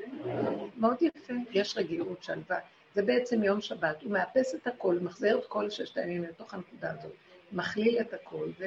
מאוד 0.77 0.97
יפה, 1.01 1.35
יש 1.51 1.77
רגיעות, 1.77 2.23
שלווה. 2.23 2.59
זה 2.95 3.03
בעצם 3.03 3.45
יום 3.45 3.61
שבת, 3.61 4.03
הוא 4.03 4.13
מאפס 4.13 4.55
את 4.55 4.67
הכל, 4.67 4.99
מחזיר 5.03 5.39
את 5.39 5.47
כל 5.47 5.71
ששת 5.71 5.97
הימים 5.97 6.23
לתוך 6.23 6.55
הנקודה 6.55 6.91
הזאת, 6.91 7.13
מכליל 7.53 8.01
את 8.01 8.15
הכל, 8.15 8.47
ו... 8.59 8.65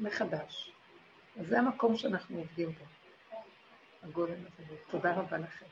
מחדש. 0.00 0.72
אז 1.40 1.46
זה 1.46 1.58
המקום 1.58 1.96
שאנחנו 1.96 2.38
עובדים 2.38 2.70
בו, 2.72 2.84
הגולם 4.02 4.34
הזה. 4.58 4.74
תודה 4.90 5.14
רבה 5.14 5.38
לכם. 5.38 5.66